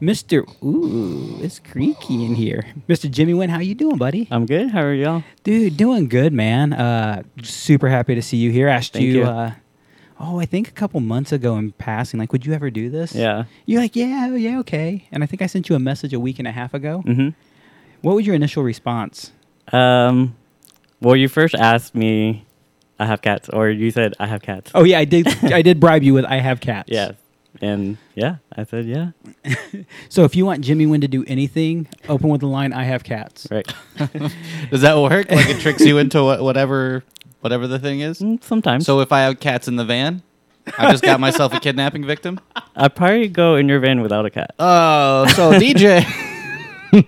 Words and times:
Mr. 0.00 0.48
Ooh, 0.64 1.38
it's 1.42 1.58
creaky 1.58 2.24
in 2.24 2.34
here. 2.34 2.64
Mr. 2.88 3.10
Jimmy 3.10 3.34
Wynn, 3.34 3.50
how 3.50 3.58
you 3.58 3.74
doing, 3.74 3.98
buddy? 3.98 4.26
I'm 4.30 4.46
good. 4.46 4.70
How 4.70 4.80
are 4.82 4.94
y'all? 4.94 5.22
Dude, 5.44 5.76
doing 5.76 6.08
good, 6.08 6.32
man. 6.32 6.72
Uh, 6.72 7.22
super 7.42 7.88
happy 7.88 8.14
to 8.14 8.22
see 8.22 8.38
you 8.38 8.50
here. 8.50 8.66
Asked 8.68 8.94
Thank 8.94 9.04
you, 9.04 9.18
you. 9.18 9.24
Uh, 9.24 9.52
oh, 10.18 10.40
I 10.40 10.46
think 10.46 10.68
a 10.68 10.72
couple 10.72 11.00
months 11.00 11.32
ago 11.32 11.56
in 11.58 11.72
passing, 11.72 12.18
like, 12.18 12.32
would 12.32 12.46
you 12.46 12.54
ever 12.54 12.70
do 12.70 12.88
this? 12.88 13.14
Yeah. 13.14 13.44
You're 13.66 13.82
like, 13.82 13.94
yeah, 13.94 14.34
yeah, 14.34 14.58
okay. 14.60 15.06
And 15.12 15.22
I 15.22 15.26
think 15.26 15.42
I 15.42 15.46
sent 15.46 15.68
you 15.68 15.76
a 15.76 15.80
message 15.80 16.14
a 16.14 16.20
week 16.20 16.38
and 16.38 16.48
a 16.48 16.52
half 16.52 16.72
ago. 16.72 17.02
Mm-hmm. 17.06 17.28
What 18.00 18.16
was 18.16 18.26
your 18.26 18.34
initial 18.34 18.62
response? 18.62 19.32
Um, 19.70 20.34
well, 21.02 21.14
you 21.14 21.28
first 21.28 21.54
asked 21.54 21.94
me, 21.94 22.46
I 22.98 23.04
have 23.04 23.20
cats, 23.20 23.50
or 23.50 23.68
you 23.68 23.90
said 23.90 24.14
I 24.18 24.26
have 24.26 24.40
cats. 24.40 24.70
Oh 24.74 24.84
yeah, 24.84 24.98
I 24.98 25.04
did. 25.04 25.26
I 25.52 25.60
did 25.60 25.78
bribe 25.78 26.02
you 26.02 26.14
with 26.14 26.24
I 26.24 26.36
have 26.36 26.60
cats. 26.60 26.88
Yes. 26.90 27.14
And 27.62 27.98
yeah, 28.14 28.36
I 28.56 28.64
said 28.64 28.86
yeah. 28.86 29.10
So 30.08 30.24
if 30.24 30.34
you 30.34 30.46
want 30.46 30.62
Jimmy 30.62 30.86
Wynn 30.86 31.00
to 31.02 31.08
do 31.08 31.24
anything, 31.26 31.88
open 32.08 32.28
with 32.30 32.40
the 32.40 32.46
line 32.46 32.72
I 32.72 32.84
have 32.84 33.04
cats. 33.04 33.46
Right. 33.50 33.66
Does 34.70 34.80
that 34.80 34.96
work? 34.98 35.30
Like 35.30 35.48
it 35.50 35.60
tricks 35.60 35.84
you 35.84 35.98
into 35.98 36.22
wha- 36.22 36.42
whatever 36.42 37.04
whatever 37.40 37.66
the 37.66 37.78
thing 37.78 38.00
is? 38.00 38.20
Mm, 38.20 38.42
Sometimes. 38.42 38.86
So 38.86 39.00
if 39.00 39.12
I 39.12 39.20
have 39.20 39.40
cats 39.40 39.68
in 39.68 39.76
the 39.76 39.84
van, 39.84 40.22
I 40.78 40.90
just 40.90 41.02
got 41.02 41.20
myself 41.20 41.52
a 41.52 41.60
kidnapping 41.60 42.06
victim? 42.06 42.40
I'd 42.76 42.94
probably 42.94 43.28
go 43.28 43.56
in 43.56 43.68
your 43.68 43.80
van 43.80 44.00
without 44.00 44.24
a 44.26 44.30
cat. 44.30 44.54
Oh, 44.58 45.26
so 45.34 45.52
DJ. 45.52 46.04
you 46.92 47.02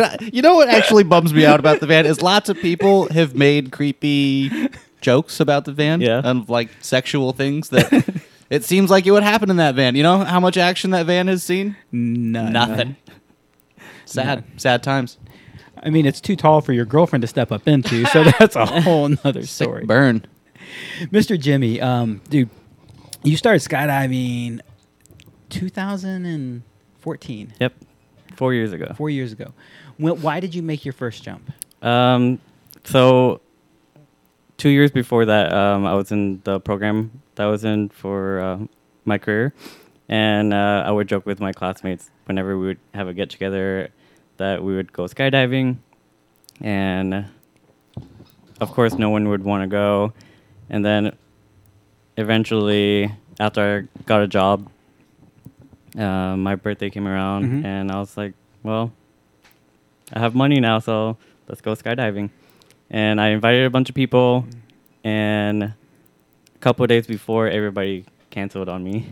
know- 0.00 0.16
you 0.32 0.42
know 0.42 0.54
what 0.54 0.68
actually 0.68 1.04
bums 1.04 1.32
me 1.34 1.44
out 1.44 1.58
about 1.60 1.80
the 1.80 1.86
van 1.86 2.06
is 2.06 2.22
lots 2.22 2.48
of 2.48 2.56
people 2.58 3.08
have 3.12 3.34
made 3.34 3.72
creepy 3.72 4.68
jokes 5.00 5.40
about 5.40 5.64
the 5.64 5.72
van 5.72 6.00
Yeah. 6.00 6.20
and 6.24 6.48
like 6.48 6.68
sexual 6.80 7.32
things 7.32 7.70
that 7.70 8.22
it 8.50 8.64
seems 8.64 8.90
like 8.90 9.06
it 9.06 9.12
would 9.12 9.22
happen 9.22 9.48
in 9.50 9.56
that 9.56 9.74
van. 9.76 9.94
You 9.96 10.02
know 10.02 10.18
how 10.24 10.40
much 10.40 10.56
action 10.58 10.90
that 10.90 11.06
van 11.06 11.28
has 11.28 11.42
seen? 11.42 11.76
None. 11.92 12.52
Nothing. 12.52 12.96
Sad, 14.04 14.44
sad 14.56 14.82
times. 14.82 15.18
I 15.82 15.90
mean, 15.90 16.04
it's 16.04 16.20
too 16.20 16.34
tall 16.34 16.60
for 16.60 16.72
your 16.72 16.84
girlfriend 16.84 17.22
to 17.22 17.28
step 17.28 17.52
up 17.52 17.68
into, 17.68 18.04
so 18.06 18.24
that's 18.38 18.56
a 18.56 18.66
whole 18.66 19.08
nother 19.08 19.42
Sick 19.42 19.66
story. 19.66 19.84
burn. 19.86 20.26
Mr. 21.04 21.38
Jimmy, 21.38 21.80
um, 21.80 22.20
dude, 22.28 22.50
you 23.22 23.36
started 23.36 23.60
skydiving 23.60 24.60
2014, 25.48 27.54
Yep. 27.60 27.74
Four 28.36 28.54
years 28.54 28.72
ago. 28.72 28.92
four 28.96 29.10
years 29.10 29.32
ago. 29.32 29.52
When, 29.96 30.20
why 30.22 30.40
did 30.40 30.54
you 30.54 30.62
make 30.62 30.84
your 30.84 30.92
first 30.94 31.22
jump? 31.22 31.50
Um, 31.82 32.38
so 32.84 33.40
two 34.56 34.70
years 34.70 34.90
before 34.90 35.24
that, 35.26 35.52
um, 35.52 35.86
I 35.86 35.94
was 35.94 36.10
in 36.10 36.40
the 36.44 36.58
program 36.60 37.22
that 37.40 37.46
I 37.46 37.50
was 37.50 37.64
in 37.64 37.88
for 37.88 38.38
uh, 38.38 38.58
my 39.06 39.16
career, 39.16 39.54
and 40.10 40.52
uh, 40.52 40.84
I 40.86 40.90
would 40.90 41.08
joke 41.08 41.24
with 41.24 41.40
my 41.40 41.52
classmates 41.52 42.10
whenever 42.26 42.58
we 42.58 42.66
would 42.66 42.78
have 42.92 43.08
a 43.08 43.14
get 43.14 43.30
together 43.30 43.88
that 44.36 44.62
we 44.62 44.76
would 44.76 44.92
go 44.92 45.04
skydiving, 45.04 45.78
and 46.60 47.24
of 48.60 48.70
course, 48.72 48.92
no 48.98 49.08
one 49.08 49.30
would 49.30 49.42
want 49.42 49.62
to 49.62 49.66
go, 49.68 50.12
and 50.68 50.84
then 50.84 51.16
eventually, 52.18 53.10
after 53.38 53.88
I 53.88 54.02
got 54.04 54.20
a 54.20 54.28
job, 54.28 54.68
uh, 55.98 56.36
my 56.36 56.56
birthday 56.56 56.90
came 56.90 57.08
around, 57.08 57.44
Mhm. 57.46 57.64
and 57.64 57.90
I 57.90 57.98
was 58.00 58.16
like, 58.16 58.34
well. 58.62 58.92
I 60.12 60.18
have 60.18 60.34
money 60.34 60.58
now, 60.58 60.80
so 60.80 61.16
let's 61.48 61.60
go 61.60 61.74
skydiving. 61.76 62.30
And 62.90 63.20
I 63.20 63.28
invited 63.28 63.64
a 63.64 63.70
bunch 63.70 63.88
of 63.88 63.94
people, 63.94 64.44
and 65.04 65.72
couple 66.60 66.84
of 66.84 66.88
days 66.88 67.06
before, 67.06 67.48
everybody 67.48 68.04
canceled 68.30 68.68
on 68.68 68.84
me, 68.84 69.06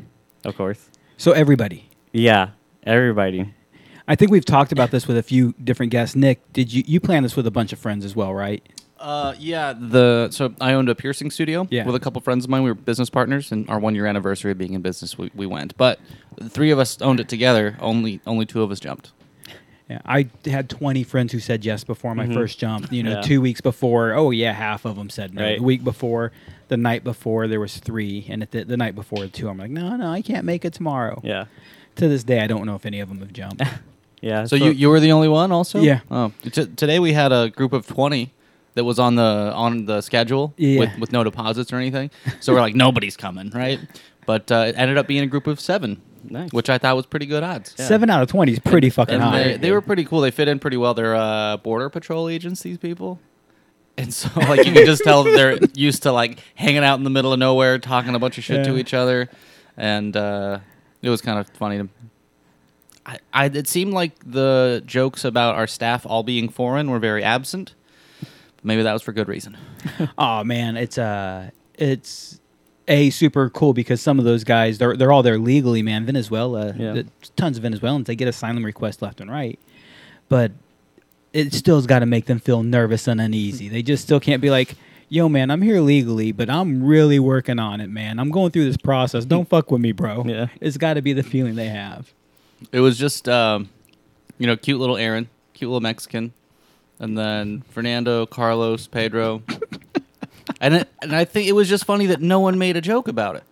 of 0.45 0.57
course. 0.57 0.91
So 1.17 1.33
everybody. 1.33 1.89
Yeah, 2.13 2.51
everybody. 2.85 3.53
I 4.07 4.15
think 4.15 4.31
we've 4.31 4.45
talked 4.45 4.73
about 4.73 4.91
this 4.91 5.07
with 5.07 5.17
a 5.19 5.23
few 5.23 5.55
different 5.63 5.93
guests. 5.93 6.17
Nick, 6.17 6.41
did 6.53 6.73
you 6.73 6.83
you 6.87 7.01
planned 7.01 7.25
this 7.25 7.37
with 7.37 7.47
a 7.47 7.51
bunch 7.51 7.73
of 7.73 7.79
friends 7.79 8.05
as 8.05 8.15
well, 8.17 8.33
right? 8.33 8.63
Uh, 8.99 9.35
yeah. 9.39 9.75
The 9.79 10.29
so 10.31 10.55
I 10.61 10.73
owned 10.73 10.89
a 10.89 10.95
piercing 10.95 11.31
studio 11.31 11.67
Yeah. 11.71 11.85
with 11.85 11.95
a 11.95 12.01
couple 12.01 12.21
friends 12.21 12.45
of 12.45 12.51
mine. 12.51 12.63
We 12.63 12.71
were 12.71 12.75
business 12.75 13.11
partners, 13.11 13.53
and 13.53 13.69
our 13.69 13.79
one 13.79 13.95
year 13.95 14.07
anniversary 14.07 14.51
of 14.53 14.59
being 14.59 14.73
in 14.75 14.81
business, 14.83 15.17
we, 15.19 15.31
we 15.35 15.47
went. 15.47 15.77
But 15.77 16.01
the 16.37 16.49
three 16.49 16.71
of 16.71 16.79
us 16.79 17.01
owned 17.03 17.21
it 17.21 17.29
together. 17.29 17.77
Only 17.81 18.21
only 18.27 18.47
two 18.47 18.63
of 18.63 18.71
us 18.71 18.81
jumped. 18.81 19.13
Yeah, 19.91 20.01
I 20.05 20.29
had 20.45 20.69
20 20.69 21.03
friends 21.03 21.33
who 21.33 21.39
said 21.41 21.65
yes 21.65 21.83
before 21.83 22.15
my 22.15 22.27
Mhm. 22.27 22.35
first 22.35 22.59
jump. 22.59 22.93
You 22.93 23.03
know, 23.03 23.13
Yeah. 23.13 23.21
two 23.23 23.41
weeks 23.41 23.61
before, 23.63 24.13
oh 24.15 24.31
yeah, 24.31 24.53
half 24.53 24.85
of 24.85 24.97
them 24.97 25.09
said 25.11 25.33
no. 25.33 25.43
Right. 25.43 25.59
The 25.59 25.65
week 25.65 25.83
before, 25.85 26.31
the 26.69 26.77
night 26.77 27.05
before, 27.05 27.49
there 27.49 27.61
was 27.61 27.79
three, 27.79 28.27
and 28.29 28.43
at 28.43 28.51
the, 28.51 28.65
the 28.65 28.77
night 28.77 28.95
before, 28.95 29.27
two. 29.27 29.49
I'm 29.49 29.59
like, 29.59 29.71
no, 29.71 29.97
no, 29.97 30.11
I 30.11 30.23
can't 30.23 30.45
make 30.45 30.65
it 30.65 30.73
tomorrow. 30.73 31.21
Yeah, 31.25 31.47
To 31.97 32.09
this 32.09 32.25
day, 32.25 32.41
I 32.41 32.47
don't 32.47 32.65
know 32.67 32.75
if 32.75 32.87
any 32.87 33.01
of 33.01 33.09
them 33.09 33.19
have 33.21 33.33
jumped. 33.33 33.63
yeah. 34.21 34.45
So, 34.45 34.57
you 34.57 34.71
you 34.71 34.89
were 34.89 35.01
the 35.01 35.13
only 35.13 35.29
one, 35.29 35.53
also. 35.53 35.81
Yeah. 35.81 36.01
Oh, 36.11 36.33
t- 36.43 36.67
today 36.67 36.99
we 36.99 37.13
had 37.13 37.33
a 37.33 37.51
group 37.51 37.73
of 37.73 37.87
twenty 37.87 38.33
that 38.75 38.85
was 38.85 38.99
on 38.99 39.17
the 39.17 39.53
on 39.55 39.87
the 39.87 40.01
schedule 40.03 40.55
Yeah. 40.57 40.81
with 40.81 40.99
with 40.99 41.13
no 41.13 41.25
deposits 41.25 41.73
or 41.73 41.77
anything. 41.77 42.11
So 42.41 42.53
we're 42.55 42.61
like 42.61 42.75
nobody's 42.87 43.17
coming, 43.17 43.51
right? 43.51 43.81
But 44.27 44.53
uh, 44.53 44.67
it 44.69 44.75
ended 44.79 44.99
up 44.99 45.07
being 45.07 45.23
a 45.23 45.27
group 45.27 45.47
of 45.47 45.59
seven, 45.59 46.01
Nice. 46.29 46.53
which 46.53 46.69
I 46.69 46.77
thought 46.79 46.95
was 46.97 47.07
pretty 47.07 47.25
good 47.27 47.43
odds. 47.43 47.75
Seven 47.83 48.11
out 48.11 48.23
of 48.23 48.29
20 48.29 48.53
is 48.53 48.59
pretty 48.59 48.91
fucking 48.91 49.15
And 49.15 49.23
high. 49.25 49.43
they, 49.43 49.57
they 49.57 49.73
were 49.73 49.81
pretty 49.81 50.05
cool. 50.05 50.21
They 50.21 50.31
fit 50.31 50.49
in 50.49 50.59
pretty 50.59 50.77
well. 50.77 50.93
They're 50.93 51.17
uh, 51.17 51.57
border 51.57 51.89
patrol 51.89 52.29
agents. 52.29 52.61
These 52.63 52.77
people. 52.77 53.19
And 53.99 54.15
so, 54.15 54.31
like, 54.37 54.65
you 54.65 54.73
can 54.73 54.87
just 54.87 55.03
tell 55.05 55.25
that 55.25 55.33
they're 55.33 55.59
used 55.75 56.05
to 56.05 56.13
like 56.13 56.39
hanging 56.55 56.85
out 56.85 56.99
in 56.99 57.05
the 57.05 57.11
middle 57.11 57.33
of 57.33 57.39
nowhere, 57.39 57.79
talking 57.79 58.15
a 58.15 58.19
bunch 58.19 58.39
of 58.39 58.45
shit 58.45 58.65
to 58.65 58.79
each 58.79 58.95
other, 58.95 59.29
and 59.77 60.17
uh, 60.17 60.61
it 61.03 61.11
was 61.11 61.21
kind 61.21 61.39
of 61.39 61.49
funny 61.51 61.79
to. 61.79 61.89
I, 63.05 63.19
I 63.33 63.45
it 63.47 63.67
seemed 63.69 63.93
like 63.93 64.13
the 64.25 64.83
jokes 64.87 65.25
about 65.25 65.57
our 65.57 65.67
staff 65.67 66.07
all 66.07 66.23
being 66.23 66.49
foreign 66.49 66.91
were 66.91 66.99
very 66.99 67.25
absent. 67.25 67.75
Maybe 68.63 68.83
that 68.83 68.93
was 68.93 69.03
for 69.03 69.13
good 69.13 69.29
reason. 69.29 69.57
Oh 70.19 70.45
man, 70.45 70.77
it's 70.77 70.99
uh 70.99 71.51
it's 71.75 72.41
a 72.87 73.11
super 73.11 73.49
cool 73.51 73.73
because 73.73 74.01
some 74.01 74.19
of 74.19 74.25
those 74.25 74.45
guys 74.45 74.79
they're 74.79 74.97
they're 74.97 75.13
all 75.13 75.23
there 75.23 75.39
legally, 75.39 75.83
man. 75.83 76.05
Venezuela, 76.07 76.75
Yeah. 76.77 76.93
the, 76.93 77.07
tons 77.37 77.57
of 77.57 77.63
Venezuelans 77.63 78.07
they 78.07 78.17
get 78.17 78.29
asylum 78.29 78.65
requests 78.65 79.01
left 79.03 79.21
and 79.21 79.31
right, 79.31 79.59
but 80.29 80.53
it 81.33 81.53
still's 81.53 81.87
got 81.87 82.01
to 82.01 82.07
make 82.07 82.27
them 82.27 82.39
feel 82.39 82.63
nervous 82.63 83.07
and 83.07 83.21
uneasy. 83.21 83.69
they 83.69 83.83
just 83.83 84.03
still 84.05 84.21
can't 84.21 84.41
be 84.41 84.51
like, 84.51 84.75
"Yo, 85.09 85.29
man, 85.29 85.51
I'm 85.51 85.63
here 85.63 85.81
legally, 85.81 86.33
but 86.33 86.49
I'm 86.51 86.83
really 86.83 87.19
working 87.19 87.59
on 87.59 87.81
it, 87.81 87.89
man. 87.89 88.19
I'm 88.19 88.31
going 88.31 88.51
through 88.51 88.65
this 88.65 88.77
process. 88.77 89.25
Don't 89.25 89.49
fuck 89.49 89.71
with 89.71 89.81
me, 89.81 89.93
bro." 89.93 90.25
Yeah. 90.27 90.47
it's 90.61 90.77
got 90.77 90.95
to 90.95 91.03
be 91.03 91.13
the 91.13 91.23
feeling 91.23 91.55
they 91.55 91.69
have. 91.69 92.13
It 92.73 92.81
was 92.81 92.99
just, 92.99 93.29
um, 93.29 93.69
you 94.39 94.47
know, 94.47 94.57
cute 94.57 94.81
little 94.81 94.97
Aaron, 94.97 95.29
cute 95.55 95.69
little 95.71 95.81
Mexican, 95.81 96.33
and 96.99 97.17
then 97.17 97.63
Fernando, 97.71 98.27
Carlos, 98.27 98.87
Pedro, 98.87 99.43
and 100.61 100.75
it, 100.75 100.89
and 101.03 101.15
I 101.15 101.25
think 101.25 101.49
it 101.49 101.53
was 101.53 101.69
just 101.69 101.85
funny 101.85 102.07
that 102.07 102.21
no 102.21 102.41
one 102.41 102.59
made 102.59 102.77
a 102.77 102.81
joke 102.81 103.07
about 103.09 103.37
it. 103.37 103.45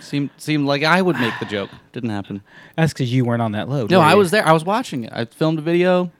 Seemed 0.00 0.30
seemed 0.38 0.66
like 0.66 0.82
I 0.82 1.02
would 1.02 1.16
make 1.16 1.34
the 1.38 1.44
joke. 1.44 1.70
Didn't 1.92 2.10
happen. 2.10 2.42
That's 2.76 2.92
because 2.92 3.12
you 3.12 3.24
weren't 3.24 3.42
on 3.42 3.52
that 3.52 3.68
load. 3.68 3.90
No, 3.90 4.00
I 4.00 4.12
you? 4.12 4.18
was 4.18 4.30
there. 4.30 4.46
I 4.46 4.52
was 4.52 4.64
watching 4.64 5.04
it. 5.04 5.12
I 5.12 5.24
filmed 5.26 5.58
a 5.58 5.62
video. 5.62 6.10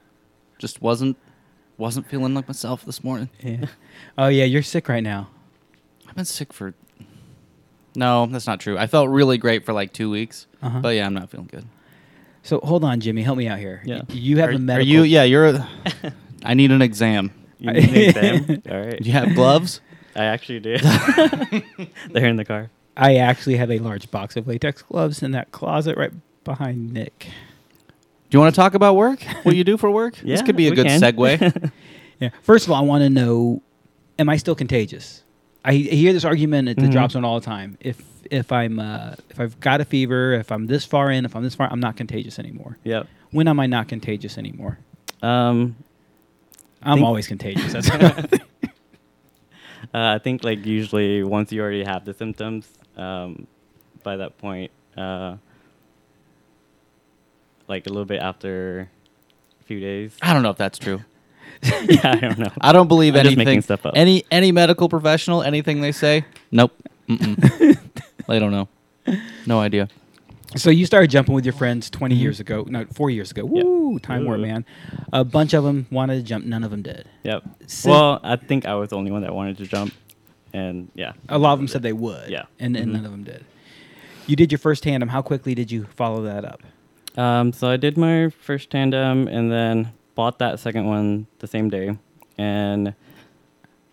Just 0.61 0.79
wasn't 0.81 1.17
wasn't 1.77 2.07
feeling 2.07 2.35
like 2.35 2.47
myself 2.47 2.85
this 2.85 3.03
morning. 3.03 3.29
Yeah. 3.41 3.65
Oh 4.17 4.27
yeah, 4.27 4.43
you're 4.45 4.61
sick 4.61 4.87
right 4.87 5.01
now. 5.03 5.27
I've 6.07 6.15
been 6.15 6.25
sick 6.25 6.53
for. 6.53 6.75
No, 7.95 8.25
that's 8.27 8.45
not 8.47 8.59
true. 8.59 8.77
I 8.77 8.85
felt 8.87 9.09
really 9.09 9.37
great 9.39 9.65
for 9.65 9.73
like 9.73 9.91
two 9.91 10.09
weeks, 10.09 10.45
Uh-huh. 10.61 10.79
but 10.79 10.89
yeah, 10.95 11.05
I'm 11.07 11.13
not 11.15 11.29
feeling 11.31 11.47
good. 11.51 11.65
So 12.43 12.59
hold 12.63 12.83
on, 12.83 12.99
Jimmy, 12.99 13.23
help 13.23 13.37
me 13.37 13.47
out 13.47 13.57
here. 13.59 13.81
Yeah. 13.85 14.03
Y- 14.07 14.15
You 14.15 14.37
have 14.37 14.49
are, 14.49 14.53
a 14.53 14.75
are 14.75 14.81
you? 14.81 15.01
Yeah, 15.03 15.23
you're. 15.23 15.47
A, 15.47 15.69
I 16.45 16.53
need 16.53 16.71
an 16.71 16.81
exam. 16.81 17.31
You 17.59 17.73
need 17.73 17.89
an 17.89 17.95
exam? 17.95 18.61
All 18.71 18.79
right. 18.85 19.01
Do 19.01 19.05
you 19.09 19.13
have 19.13 19.33
gloves? 19.35 19.81
I 20.15 20.25
actually 20.25 20.59
did. 20.59 20.81
They're 22.11 22.27
in 22.27 22.35
the 22.37 22.45
car. 22.45 22.69
I 22.95 23.15
actually 23.17 23.57
have 23.57 23.71
a 23.71 23.79
large 23.79 24.09
box 24.11 24.35
of 24.37 24.47
latex 24.47 24.81
gloves 24.83 25.23
in 25.23 25.31
that 25.31 25.51
closet 25.51 25.97
right 25.97 26.11
behind 26.43 26.93
Nick. 26.93 27.27
Do 28.31 28.37
you 28.37 28.39
want 28.41 28.55
to 28.55 28.59
talk 28.59 28.73
about 28.73 28.95
work? 28.95 29.21
What 29.43 29.55
you 29.55 29.63
do 29.63 29.77
for 29.77 29.91
work? 29.91 30.15
this 30.15 30.41
could 30.41 30.55
be 30.55 30.67
a 30.67 30.73
good 30.75 30.87
can. 30.87 30.99
segue. 31.01 31.71
Yeah. 32.19 32.29
First 32.43 32.65
of 32.67 32.71
all, 32.71 32.77
I 32.77 32.85
want 32.85 33.01
to 33.03 33.09
know: 33.09 33.63
Am 34.19 34.29
I 34.29 34.37
still 34.37 34.53
contagious? 34.53 35.23
I 35.65 35.73
hear 35.73 36.13
this 36.13 36.23
argument 36.23 36.69
at 36.69 36.75
the 36.77 36.83
Mhm. 36.83 36.91
drop 36.91 37.11
zone 37.11 37.25
all 37.25 37.39
the 37.39 37.45
time. 37.45 37.77
If 37.79 37.99
if 38.29 38.51
I'm 38.51 38.77
uh, 38.79 39.15
if 39.31 39.39
I've 39.39 39.59
got 39.59 39.81
a 39.81 39.85
fever, 39.85 40.33
if 40.33 40.51
I'm 40.51 40.67
this 40.67 40.85
far 40.85 41.09
in, 41.09 41.25
if 41.25 41.35
I'm 41.35 41.41
this 41.43 41.55
far, 41.55 41.67
I'm 41.71 41.79
not 41.79 41.97
contagious 41.97 42.37
anymore. 42.37 42.77
Yep. 42.83 43.07
When 43.31 43.47
am 43.47 43.59
I 43.59 43.65
not 43.65 43.87
contagious 43.87 44.37
anymore? 44.37 44.77
Um, 45.23 45.75
I'm 46.83 46.97
Think- 46.97 47.07
always 47.07 47.27
contagious. 47.27 47.73
That's 47.73 47.89
I 47.91 48.11
think. 48.21 48.43
Uh, 49.93 50.13
I 50.15 50.19
think 50.19 50.43
like 50.43 50.63
usually 50.63 51.23
once 51.23 51.51
you 51.51 51.59
already 51.59 51.83
have 51.83 52.05
the 52.05 52.13
symptoms, 52.13 52.69
um, 52.97 53.47
by 54.03 54.15
that 54.17 54.37
point, 54.37 54.69
uh, 54.95 55.37
like 57.67 57.85
a 57.87 57.89
little 57.89 58.05
bit 58.05 58.21
after 58.21 58.89
a 59.59 59.63
few 59.63 59.79
days. 59.79 60.15
I 60.21 60.33
don't 60.33 60.43
know 60.43 60.49
if 60.51 60.57
that's 60.57 60.77
true. 60.79 61.01
yeah, 61.63 62.11
I 62.11 62.15
don't 62.19 62.39
know. 62.39 62.51
I 62.61 62.71
don't 62.71 62.87
believe 62.87 63.13
I'm 63.15 63.19
just 63.23 63.33
anything. 63.33 63.45
making 63.45 63.61
stuff 63.61 63.85
up. 63.85 63.93
Any 63.95 64.23
any 64.31 64.51
medical 64.51 64.89
professional, 64.89 65.43
anything 65.43 65.81
they 65.81 65.91
say, 65.91 66.25
nope. 66.51 66.71
Mm-mm. 67.07 67.77
don't 68.27 68.51
know. 68.51 68.67
No 69.45 69.59
idea. 69.59 69.89
so 70.55 70.69
you 70.69 70.85
started 70.85 71.09
jumping 71.09 71.33
with 71.35 71.45
your 71.45 71.53
friends 71.53 71.89
20 71.89 72.15
Mhm. 72.15 72.19
years 72.19 72.39
ago, 72.39 72.65
no, 72.67 72.85
four 72.93 73.09
years 73.09 73.31
ago. 73.31 73.49
Yeah. 73.51 73.63
Woo, 73.63 73.99
time 73.99 74.25
war, 74.25 74.37
man. 74.37 74.65
A 75.13 75.23
bunch 75.23 75.53
of 75.53 75.63
them 75.63 75.85
wanted 75.91 76.15
to 76.15 76.23
jump, 76.23 76.45
none 76.45 76.63
of 76.63 76.71
them 76.71 76.81
did. 76.81 77.05
Yep. 77.23 77.43
So- 77.67 77.89
well, 77.89 78.19
I 78.23 78.35
think 78.37 78.65
I 78.65 78.75
was 78.75 78.89
the 78.89 78.97
only 78.97 79.11
one 79.11 79.21
that 79.23 79.33
wanted 79.33 79.57
to 79.57 79.65
jump, 79.67 79.93
and 80.53 80.89
yeah, 80.95 81.13
A 81.29 81.37
lot 81.37 81.53
of 81.53 81.59
them 81.59 81.67
said 81.67 81.81
they 81.83 81.93
would. 81.93 82.29
Yeah. 82.29 82.43
and, 82.59 82.75
and 82.77 82.87
Mhm. 82.89 82.93
none 82.93 83.05
of 83.05 83.11
them 83.11 83.23
did. 83.23 83.43
You 84.27 84.35
did 84.35 84.51
your 84.51 84.59
first 84.59 84.83
tandem. 84.83 85.09
How 85.09 85.21
quickly 85.21 85.53
did 85.55 85.71
you 85.71 85.85
follow 85.95 86.21
that 86.23 86.45
up? 86.45 86.61
Um, 87.17 87.51
so 87.51 87.69
I 87.69 87.77
did 87.77 87.97
my 87.97 88.29
first 88.29 88.69
tandem 88.69 89.27
and 89.27 89.51
then 89.51 89.91
bought 90.15 90.39
that 90.39 90.59
second 90.59 90.85
one 90.85 91.27
the 91.39 91.47
same 91.47 91.69
day. 91.69 91.97
And 92.37 92.93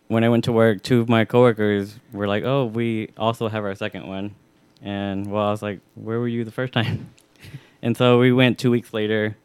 when 0.09 0.25
I 0.25 0.29
went 0.29 0.45
to 0.45 0.53
work, 0.53 0.83
two 0.83 1.01
of 1.01 1.09
my 1.09 1.25
coworkers 1.25 1.99
were 2.13 2.27
like, 2.27 2.45
"Oh, 2.45 2.65
we 2.67 3.11
also 3.17 3.49
have 3.49 3.65
our 3.65 3.75
second 3.75 4.07
one." 4.07 4.35
And 4.83 5.31
well, 5.31 5.49
I 5.49 5.51
was 5.51 5.63
like, 5.63 5.81
"Where 5.95 6.19
were 6.19 6.29
you 6.29 6.45
the 6.45 6.51
first 6.51 6.73
time?" 6.73 7.11
and 7.83 7.97
so 7.97 8.19
we 8.19 8.33
went 8.33 8.59
two 8.59 8.71
weeks 8.71 8.95
later, 8.95 9.37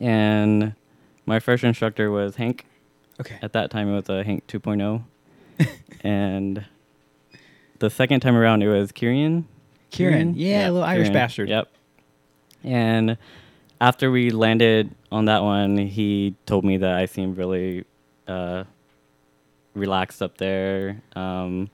and 0.00 0.74
my 1.26 1.40
first 1.40 1.64
instructor 1.64 2.10
was 2.10 2.36
Hank. 2.36 2.66
Okay. 3.20 3.38
At 3.42 3.52
that 3.52 3.70
time, 3.70 3.88
it 3.88 3.94
was 3.94 4.08
a 4.08 4.24
Hank 4.24 4.46
2.0, 4.48 5.02
and 6.02 6.64
the 7.78 7.90
second 7.90 8.20
time 8.20 8.36
around, 8.36 8.62
it 8.62 8.68
was 8.68 8.92
Kieran. 8.92 9.46
Kieran, 9.90 10.34
yeah, 10.34 10.68
a 10.68 10.70
little 10.72 10.82
Irish 10.82 11.04
Kieran, 11.04 11.12
bastard. 11.12 11.48
Yep. 11.48 11.68
And 12.64 13.18
after 13.80 14.10
we 14.10 14.30
landed 14.30 14.94
on 15.12 15.26
that 15.26 15.42
one, 15.42 15.76
he 15.76 16.34
told 16.46 16.64
me 16.64 16.78
that 16.78 16.94
I 16.94 17.06
seemed 17.06 17.36
really 17.36 17.84
uh, 18.26 18.64
relaxed 19.74 20.22
up 20.22 20.38
there. 20.38 21.02
Um, 21.14 21.70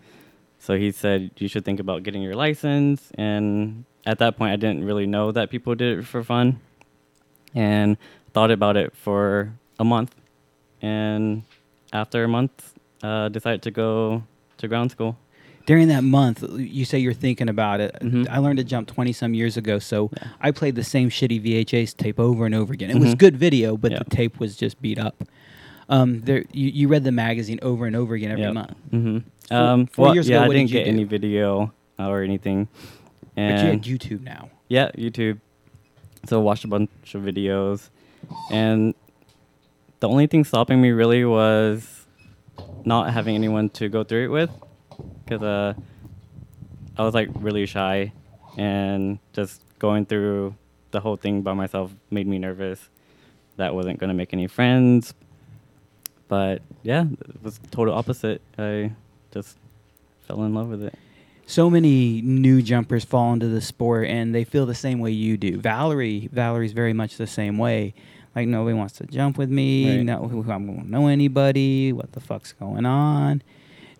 so 0.59 0.77
he 0.77 0.91
said 0.93 1.31
you 1.39 1.49
should 1.49 1.65
think 1.65 1.81
about 1.81 2.03
getting 2.03 2.23
your 2.23 2.35
license. 2.35 3.11
And 3.17 3.85
at 4.05 4.19
that 4.19 4.37
point, 4.37 4.53
I 4.53 4.57
didn't 4.57 4.85
really 4.85 5.07
know 5.07 5.33
that 5.33 5.51
people 5.51 5.75
did 5.75 5.99
it 5.99 6.07
for 6.07 6.23
fun, 6.23 6.61
and 7.55 7.97
thought 8.33 8.51
about 8.51 8.77
it 8.77 8.97
for 8.97 9.53
a 9.79 9.85
month. 9.85 10.15
And 10.83 11.45
after 11.93 12.25
a 12.25 12.29
month, 12.29 12.75
uh, 13.03 13.29
decided 13.29 13.63
to 13.63 13.71
go 13.71 14.23
to 14.59 14.69
ground 14.69 14.91
school. 14.91 15.17
During 15.67 15.89
that 15.89 16.03
month, 16.03 16.43
you 16.57 16.85
say 16.85 16.99
you're 16.99 17.13
thinking 17.13 17.49
about 17.49 17.81
it. 17.81 17.97
Mhm. 18.01 18.29
I 18.29 18.39
learned 18.39 18.59
to 18.59 18.65
jump 18.65 18.89
20 18.89 19.13
some 19.13 19.35
years 19.35 19.57
ago, 19.57 19.79
so 19.79 20.11
Yeah. 20.17 20.29
I 20.41 20.51
played 20.51 20.75
the 20.75 20.83
same 20.85 21.11
shitty 21.11 21.41
VHS 21.41 21.95
tape 21.95 22.19
over 22.19 22.47
and 22.47 22.55
over 22.55 22.73
again. 22.73 22.91
It 22.91 22.99
was 22.99 23.15
Mhm. 23.15 23.19
good 23.19 23.37
video, 23.37 23.77
but 23.77 23.93
Yeah. 23.93 23.99
the 23.99 24.05
tape 24.07 24.41
was 24.41 24.57
just 24.57 24.81
beat 24.83 24.99
up. 24.99 25.23
Um, 25.89 26.21
there, 26.21 26.45
you, 26.53 26.71
you 26.71 26.89
read 26.89 27.05
the 27.05 27.13
magazine 27.13 27.59
over 27.63 27.87
and 27.87 27.95
over 27.95 28.15
again 28.15 28.31
every 28.31 28.45
Yep. 28.45 28.55
month. 28.55 28.75
Mm-hmm. 28.93 29.19
Four- 29.49 29.59
Um, 29.59 29.87
four 29.87 30.05
well, 30.07 30.15
years 30.15 30.29
yeah, 30.29 30.37
ago, 30.37 30.45
I 30.45 30.49
did 30.49 30.55
didn't 30.55 30.71
you 30.71 30.73
get 30.79 30.85
do? 30.85 30.91
any 30.91 31.05
video 31.05 31.73
uh, 31.99 32.09
or 32.09 32.23
anything. 32.23 32.69
But 33.35 33.43
you 33.43 33.49
And 33.49 33.69
had 33.69 33.83
YouTube 33.83 34.23
now. 34.23 34.49
yeah, 34.69 34.91
YouTube. 34.97 35.39
So 36.27 36.41
I 36.41 36.43
watched 36.43 36.65
a 36.65 36.69
bunch 36.69 36.91
of 37.15 37.23
videos, 37.23 37.91
and 38.51 38.95
the 40.01 40.09
only 40.09 40.27
thing 40.27 40.45
stopping 40.45 40.81
me 40.81 40.91
really 40.91 41.25
was 41.25 42.07
not 42.85 43.11
having 43.13 43.35
anyone 43.35 43.69
to 43.71 43.89
go 43.89 44.05
through 44.05 44.25
it 44.25 44.29
with, 44.29 44.51
because 45.31 45.45
uh, 45.45 45.75
I 46.99 47.05
was 47.05 47.15
like 47.15 47.29
really 47.35 47.67
shy, 47.67 48.13
and 48.59 49.19
just 49.33 49.63
going 49.79 50.07
through 50.07 50.55
the 50.91 51.01
whole 51.01 51.17
thing 51.17 51.43
by 51.43 51.53
myself 51.55 51.93
made 52.11 52.27
me 52.27 52.39
nervous. 52.39 52.89
That 53.57 53.75
wasn't 53.75 53.99
gonna 53.99 54.15
make 54.15 54.33
any 54.33 54.49
friends. 54.49 55.15
But 56.29 56.63
yeah, 56.83 57.05
it 57.29 57.43
was 57.43 57.61
total 57.71 57.95
opposite. 57.95 58.41
I 58.59 58.93
just 59.33 59.57
fell 60.27 60.43
in 60.45 60.55
love 60.55 60.69
with 60.69 60.83
it. 60.83 60.95
so 61.47 61.69
many 61.69 62.23
new 62.23 62.63
jumpers 62.63 63.05
fall 63.05 63.33
into 63.33 63.49
the 63.49 63.61
sport 63.61 64.07
and 64.07 64.33
they 64.33 64.45
feel 64.45 64.67
the 64.67 64.75
same 64.75 65.01
way 65.01 65.11
you 65.11 65.37
do. 65.37 65.59
Valerie, 65.59 66.29
Valerie's 66.33 66.73
very 66.73 66.93
much 66.93 67.17
the 67.17 67.27
same 67.27 67.59
way. 67.59 67.95
Like 68.37 68.47
nobody 68.47 68.75
wants 68.77 68.95
to 68.99 69.07
jump 69.07 69.37
with 69.37 69.51
me. 69.51 69.97
Right. 69.97 70.05
No, 70.05 70.25
I 70.25 70.59
don't 70.59 70.89
know 70.89 71.09
anybody. 71.09 71.93
What 71.93 72.13
the 72.13 72.21
fuck's 72.21 72.53
going 72.53 72.87
on? 72.87 73.43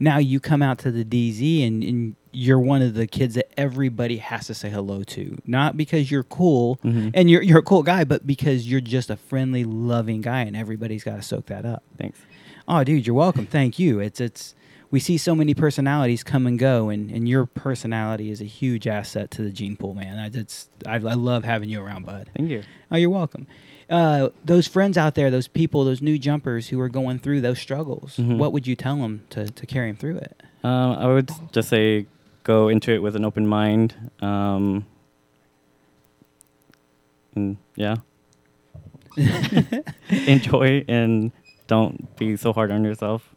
Now 0.01 0.19
you 0.19 0.41
come 0.41 0.63
out 0.63 0.79
to 0.81 0.91
the 0.91 1.05
DZ 1.05 1.67
and, 1.67 1.85
and 1.85 2.17
you're 2.33 2.59
one 2.59 2.81
of 2.81 2.95
the 2.95 3.07
kids 3.07 3.35
that 3.35 3.53
everybody 3.61 4.17
has 4.17 4.47
to 4.47 4.55
say 4.55 4.71
hello 4.71 5.03
to. 5.05 5.37
Not 5.47 5.77
because 5.77 6.11
you're 6.11 6.23
cool 6.25 6.79
Mhm. 6.85 7.11
and 7.15 7.31
you're 7.31 7.43
you're 7.43 7.59
a 7.59 7.63
cool 7.63 7.83
guy, 7.83 8.05
but 8.05 8.27
because 8.27 8.69
you're 8.71 8.81
just 8.81 9.11
a 9.11 9.17
friendly, 9.17 9.63
loving 9.65 10.21
guy, 10.23 10.43
and 10.43 10.57
everybody's 10.57 11.05
got 11.05 11.17
to 11.17 11.23
soak 11.23 11.47
that 11.47 11.65
up. 11.67 11.83
Thanks. 11.99 12.19
Oh, 12.67 12.83
dude, 12.85 13.07
you're 13.07 13.15
welcome. 13.17 13.47
Thank 13.47 13.79
you. 13.79 14.01
It's 14.01 14.21
it's 14.21 14.55
we 14.93 14.99
see 14.99 15.19
so 15.19 15.35
many 15.37 15.55
personalities 15.55 16.25
come 16.25 16.47
and 16.49 16.59
go, 16.59 16.89
and, 16.89 17.11
and 17.13 17.29
your 17.29 17.47
personality 17.47 18.31
is 18.31 18.41
a 18.41 18.45
huge 18.45 18.87
asset 18.89 19.31
to 19.33 19.43
the 19.43 19.51
gene 19.51 19.77
pool, 19.77 19.95
man. 19.95 20.19
I, 20.19 20.37
it's 20.39 20.69
I, 20.87 20.95
I 20.95 21.15
love 21.15 21.45
having 21.45 21.69
you 21.69 21.81
around, 21.81 22.07
bud. 22.07 22.29
Thank 22.37 22.51
you. 22.51 22.63
Oh, 22.91 22.97
you're 22.97 23.11
welcome. 23.11 23.47
Uh, 23.91 24.29
those 24.45 24.69
friends 24.69 24.97
out 24.97 25.17
there, 25.17 25.31
those 25.33 25.49
people, 25.49 25.85
those 25.85 26.01
new 26.01 26.17
jumpers 26.17 26.69
who 26.69 26.79
are 26.81 26.89
going 26.89 27.19
through 27.19 27.41
those 27.41 27.59
struggles, 27.59 28.17
Mhm. 28.19 28.39
what 28.39 28.53
would 28.53 28.67
you 28.67 28.77
tell 28.77 28.97
them 28.97 29.23
to, 29.31 29.51
to 29.51 29.67
carry 29.67 29.89
them 29.89 29.97
through 29.97 30.19
it? 30.19 30.43
Um, 30.63 30.93
I 30.93 31.07
would 31.09 31.31
just 31.53 31.69
say 31.69 32.07
go 32.45 32.69
into 32.69 32.93
it 32.93 33.03
with 33.03 33.17
an 33.17 33.25
open 33.25 33.47
mind. 33.49 33.95
Um, 34.23 34.87
and 37.35 37.57
yeah, 37.75 37.97
enjoy 40.11 40.85
and 40.89 41.33
don't 41.67 42.17
be 42.17 42.37
so 42.37 42.53
hard 42.53 42.71
on 42.71 42.85
yourself. 42.85 43.35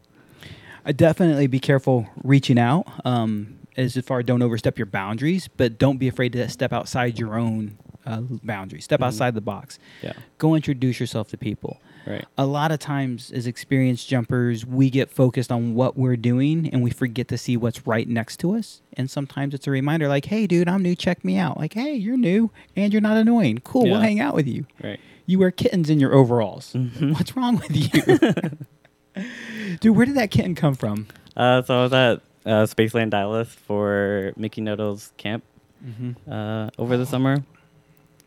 I 0.85 0.91
definitely 0.91 1.47
be 1.47 1.59
careful 1.59 2.07
reaching 2.23 2.59
out. 2.59 2.85
Um, 3.05 3.59
as 3.75 3.97
far 4.05 4.21
don't 4.21 4.41
overstep 4.43 4.77
your 4.77 4.85
boundaries, 4.85 5.47
but 5.47 5.79
don't 5.79 5.97
be 5.97 6.07
afraid 6.07 6.33
to 6.33 6.47
step 6.49 6.71
outside 6.73 7.17
your 7.17 7.39
own 7.39 7.77
uh, 8.05 8.21
boundaries. 8.43 8.83
Step 8.83 8.99
Mhm. 8.99 9.05
outside 9.07 9.33
the 9.35 9.41
box. 9.41 9.79
Yeah, 10.01 10.13
Go 10.37 10.55
introduce 10.55 10.99
yourself 10.99 11.29
to 11.29 11.37
people. 11.37 11.79
right. 12.05 12.25
a 12.37 12.45
lot 12.45 12.69
of 12.71 12.79
times 12.79 13.31
as 13.31 13.47
experienced 13.47 14.09
jumpers 14.09 14.65
we 14.65 14.89
get 14.89 15.09
focused 15.09 15.53
on 15.53 15.73
what 15.73 15.95
we're 15.97 16.17
doing 16.17 16.69
and 16.73 16.83
we 16.83 16.89
forget 16.91 17.29
to 17.29 17.37
see 17.37 17.55
what's 17.55 17.87
right 17.87 18.09
next 18.09 18.41
to 18.41 18.53
us 18.55 18.81
and 18.97 19.09
sometimes 19.09 19.53
it's 19.53 19.67
a 19.67 19.71
reminder 19.71 20.09
like 20.09 20.25
hey 20.25 20.45
dude 20.45 20.67
i'm 20.67 20.83
new 20.83 20.95
check 20.97 21.23
me 21.23 21.37
out 21.37 21.57
like 21.57 21.75
hey 21.75 21.93
you're 21.95 22.17
new 22.17 22.51
and 22.75 22.91
you're 22.91 23.01
not 23.01 23.15
annoying 23.15 23.57
cool 23.63 23.83
we'll 23.83 24.01
hang 24.01 24.19
out 24.19 24.35
with 24.35 24.45
you 24.45 24.65
Right. 24.83 24.99
you 25.25 25.39
wear 25.39 25.49
kittens 25.49 25.89
in 25.89 25.97
your 26.01 26.13
overalls 26.13 26.73
Mhm. 26.75 27.13
what's 27.13 27.37
wrong 27.37 27.55
with 27.55 27.71
you 27.71 29.23
dude 29.79 29.95
where 29.95 30.05
did 30.05 30.15
that 30.15 30.29
kitten 30.29 30.55
come 30.55 30.75
from 30.75 31.07
Uh, 31.37 31.61
so 31.63 31.79
I 31.79 31.83
was 31.83 31.93
at 31.93 32.21
uh, 32.45 32.65
Spaceland 32.65 33.11
Dallas 33.11 33.47
for 33.47 34.33
Mickey 34.35 34.59
Noodle's 34.61 35.13
camp 35.17 35.43
mm-hmm. 35.83 36.29
uh, 36.29 36.69
over 36.77 36.97
the 36.97 37.05
summer, 37.05 37.43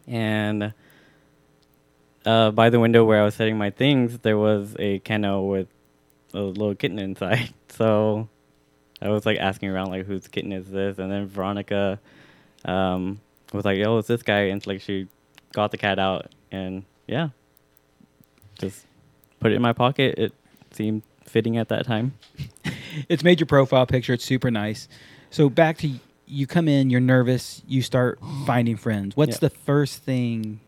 and 0.06 0.72
uh, 2.24 2.50
by 2.50 2.70
the 2.70 2.80
window 2.80 3.04
where 3.04 3.20
I 3.20 3.24
was 3.24 3.34
setting 3.34 3.58
my 3.58 3.70
things, 3.70 4.18
there 4.18 4.38
was 4.38 4.74
a 4.78 4.98
kennel 5.00 5.48
with 5.48 5.68
a 6.34 6.40
little 6.40 6.74
kitten 6.74 6.98
inside. 6.98 7.52
So 7.68 8.30
I 9.02 9.10
was 9.10 9.26
like 9.26 9.36
asking 9.36 9.68
around, 9.68 9.90
like, 9.90 10.06
whose 10.06 10.28
kitten 10.28 10.50
is 10.50 10.70
this? 10.70 10.98
And 10.98 11.12
then 11.12 11.26
Veronica 11.26 12.00
um, 12.64 13.20
was 13.52 13.66
like, 13.66 13.76
"Yo, 13.76 13.98
it's 13.98 14.08
this 14.08 14.22
guy," 14.22 14.44
and 14.44 14.66
like 14.66 14.80
she 14.80 15.08
got 15.52 15.72
the 15.72 15.76
cat 15.76 15.98
out, 15.98 16.32
and 16.50 16.84
yeah, 17.06 17.28
just 18.58 18.86
put 19.40 19.52
it 19.52 19.56
in 19.56 19.60
my 19.60 19.74
pocket. 19.74 20.14
It 20.16 20.32
seemed 20.70 21.02
fitting 21.26 21.58
at 21.58 21.68
that 21.68 21.84
time. 21.84 22.14
it's 23.08 23.22
made 23.22 23.40
your 23.40 23.46
profile 23.46 23.86
picture 23.86 24.14
it's 24.14 24.24
super 24.24 24.50
nice 24.50 24.88
so 25.30 25.48
back 25.48 25.78
to 25.78 25.90
you 26.26 26.46
come 26.46 26.68
in 26.68 26.90
you're 26.90 27.00
nervous 27.00 27.62
you 27.66 27.82
start 27.82 28.18
finding 28.46 28.76
friends 28.76 29.16
what's 29.16 29.32
Yeah. 29.36 29.48
the 29.48 29.50
first 29.50 30.02
thing 30.02 30.60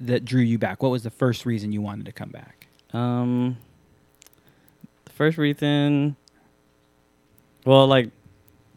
that 0.00 0.24
drew 0.24 0.42
you 0.42 0.58
back 0.58 0.82
what 0.82 0.90
was 0.90 1.02
the 1.02 1.10
first 1.10 1.44
reason 1.46 1.72
you 1.72 1.80
wanted 1.82 2.06
to 2.06 2.12
come 2.12 2.30
back 2.30 2.66
Um, 2.92 3.56
the 5.04 5.12
first 5.12 5.36
reason, 5.38 6.14
well, 7.64 7.86
like, 7.88 8.10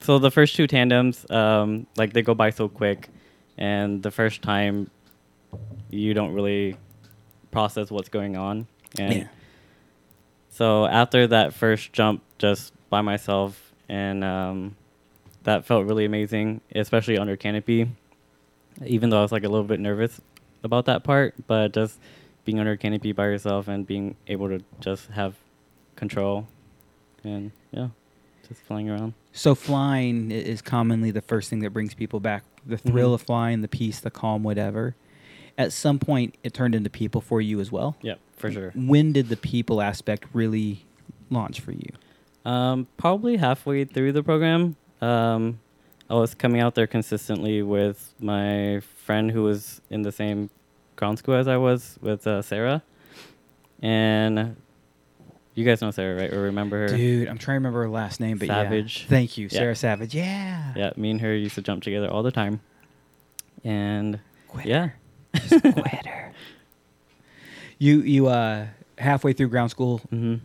so 0.02 0.18
the 0.20 0.32
first 0.32 0.56
two 0.56 0.66
tandems, 0.68 1.26
um, 1.32 1.86
like 1.98 2.14
they 2.14 2.22
go 2.24 2.34
by 2.34 2.50
so 2.52 2.68
quick, 2.68 3.10
and 3.58 4.02
the 4.04 4.10
first 4.12 4.42
time, 4.42 4.90
you 5.90 6.14
don't 6.14 6.34
really 6.34 6.78
process 7.52 7.90
what's 7.92 8.10
going 8.10 8.36
on, 8.38 8.68
and 8.98 9.14
Yeah. 9.14 9.28
so 10.50 10.86
after 10.86 11.28
that 11.28 11.54
first 11.54 11.94
jump, 11.94 12.22
just 12.40 12.74
by 12.90 13.02
myself, 13.02 13.74
and 13.90 14.24
um, 14.24 14.76
that 15.48 15.66
felt 15.66 15.86
really 15.88 16.04
amazing, 16.04 16.60
especially 16.76 17.18
under 17.18 17.38
canopy. 17.38 17.90
Even 18.86 19.10
though 19.10 19.20
I 19.20 19.22
was 19.22 19.32
like 19.32 19.46
a 19.46 19.50
little 19.50 19.64
bit 19.66 19.80
nervous 19.80 20.20
about 20.62 20.86
that 20.88 21.06
part, 21.06 21.36
but 21.48 21.74
just 21.74 21.98
being 22.44 22.60
under 22.60 22.76
canopy 22.76 23.14
by 23.14 23.24
yourself 23.28 23.70
and 23.70 23.88
being 23.88 24.18
able 24.28 24.50
to 24.50 24.62
just 24.82 25.08
have 25.12 25.36
control, 25.96 26.48
and 27.24 27.52
yeah, 27.72 27.88
just 28.46 28.60
flying 28.62 28.90
around. 28.90 29.14
So 29.32 29.56
flying 29.56 30.32
is 30.32 30.62
commonly 30.62 31.12
the 31.12 31.22
first 31.22 31.50
thing 31.50 31.60
that 31.60 31.70
brings 31.72 31.94
people 31.94 32.20
back. 32.20 32.44
The 32.66 32.78
thrill 32.78 33.12
Mhm. 33.12 33.14
of 33.16 33.22
flying, 33.22 33.62
the 33.62 33.68
peace, 33.70 34.02
the 34.02 34.12
calm, 34.12 34.44
whatever. 34.44 34.96
At 35.58 35.72
some 35.72 35.98
point, 35.98 36.36
it 36.44 36.54
turned 36.54 36.76
into 36.76 36.90
people 36.90 37.22
for 37.22 37.40
you 37.40 37.62
as 37.62 37.72
well. 37.72 37.96
Yep, 38.02 38.20
for 38.36 38.52
sure. 38.52 38.72
When 38.76 39.14
did 39.14 39.30
the 39.30 39.38
people 39.38 39.82
aspect 39.82 40.26
really 40.34 40.86
launch 41.30 41.62
for 41.62 41.72
you? 41.72 41.90
Um, 42.46 42.88
probably 42.98 43.38
halfway 43.38 43.86
through 43.86 44.12
the 44.12 44.24
program, 44.24 44.76
um, 45.02 45.60
I 46.10 46.14
was 46.16 46.34
coming 46.34 46.62
out 46.62 46.76
there 46.76 46.88
consistently 46.88 47.62
with 47.62 48.14
my 48.20 48.82
friend 49.06 49.32
who 49.32 49.44
was 49.44 49.82
in 49.90 50.02
the 50.04 50.12
same 50.12 50.50
ground 50.96 51.20
school 51.20 51.36
as 51.36 51.48
I 51.48 51.58
was 51.58 51.98
with 52.02 52.26
uh, 52.26 52.42
Sarah, 52.42 52.82
and 53.82 54.56
you 55.54 55.66
guys 55.66 55.82
know 55.82 55.92
Sarah, 55.92 56.20
right? 56.20 56.32
Or 56.34 56.42
remember 56.44 56.78
her? 56.90 56.98
Dude, 56.98 57.28
I'm 57.28 57.38
trying 57.38 57.56
to 57.56 57.60
remember 57.60 57.84
her 57.84 57.90
last 57.90 58.20
name, 58.20 58.38
but 58.38 58.48
Savage. 58.48 59.02
yeah. 59.04 59.10
Thank 59.10 59.38
you, 59.38 59.46
Yeah. 59.52 59.58
Sarah 59.60 59.76
Savage. 59.76 60.16
Yeah. 60.16 60.74
Yeah, 60.76 60.92
me 60.98 61.12
and 61.12 61.22
her 61.22 61.36
used 61.36 61.56
to 61.56 61.62
jump 61.62 61.84
together 61.84 62.10
all 62.10 62.24
the 62.24 62.32
time, 62.32 62.62
and 63.64 64.20
Quitter. 64.48 64.70
yeah, 64.70 64.90
Just 65.42 65.62
quitter. 65.62 66.34
You 67.80 68.02
you 68.02 68.26
uh 68.28 68.66
halfway 68.98 69.34
through 69.34 69.50
ground 69.50 69.70
school, 69.70 70.00
hmm 70.10 70.36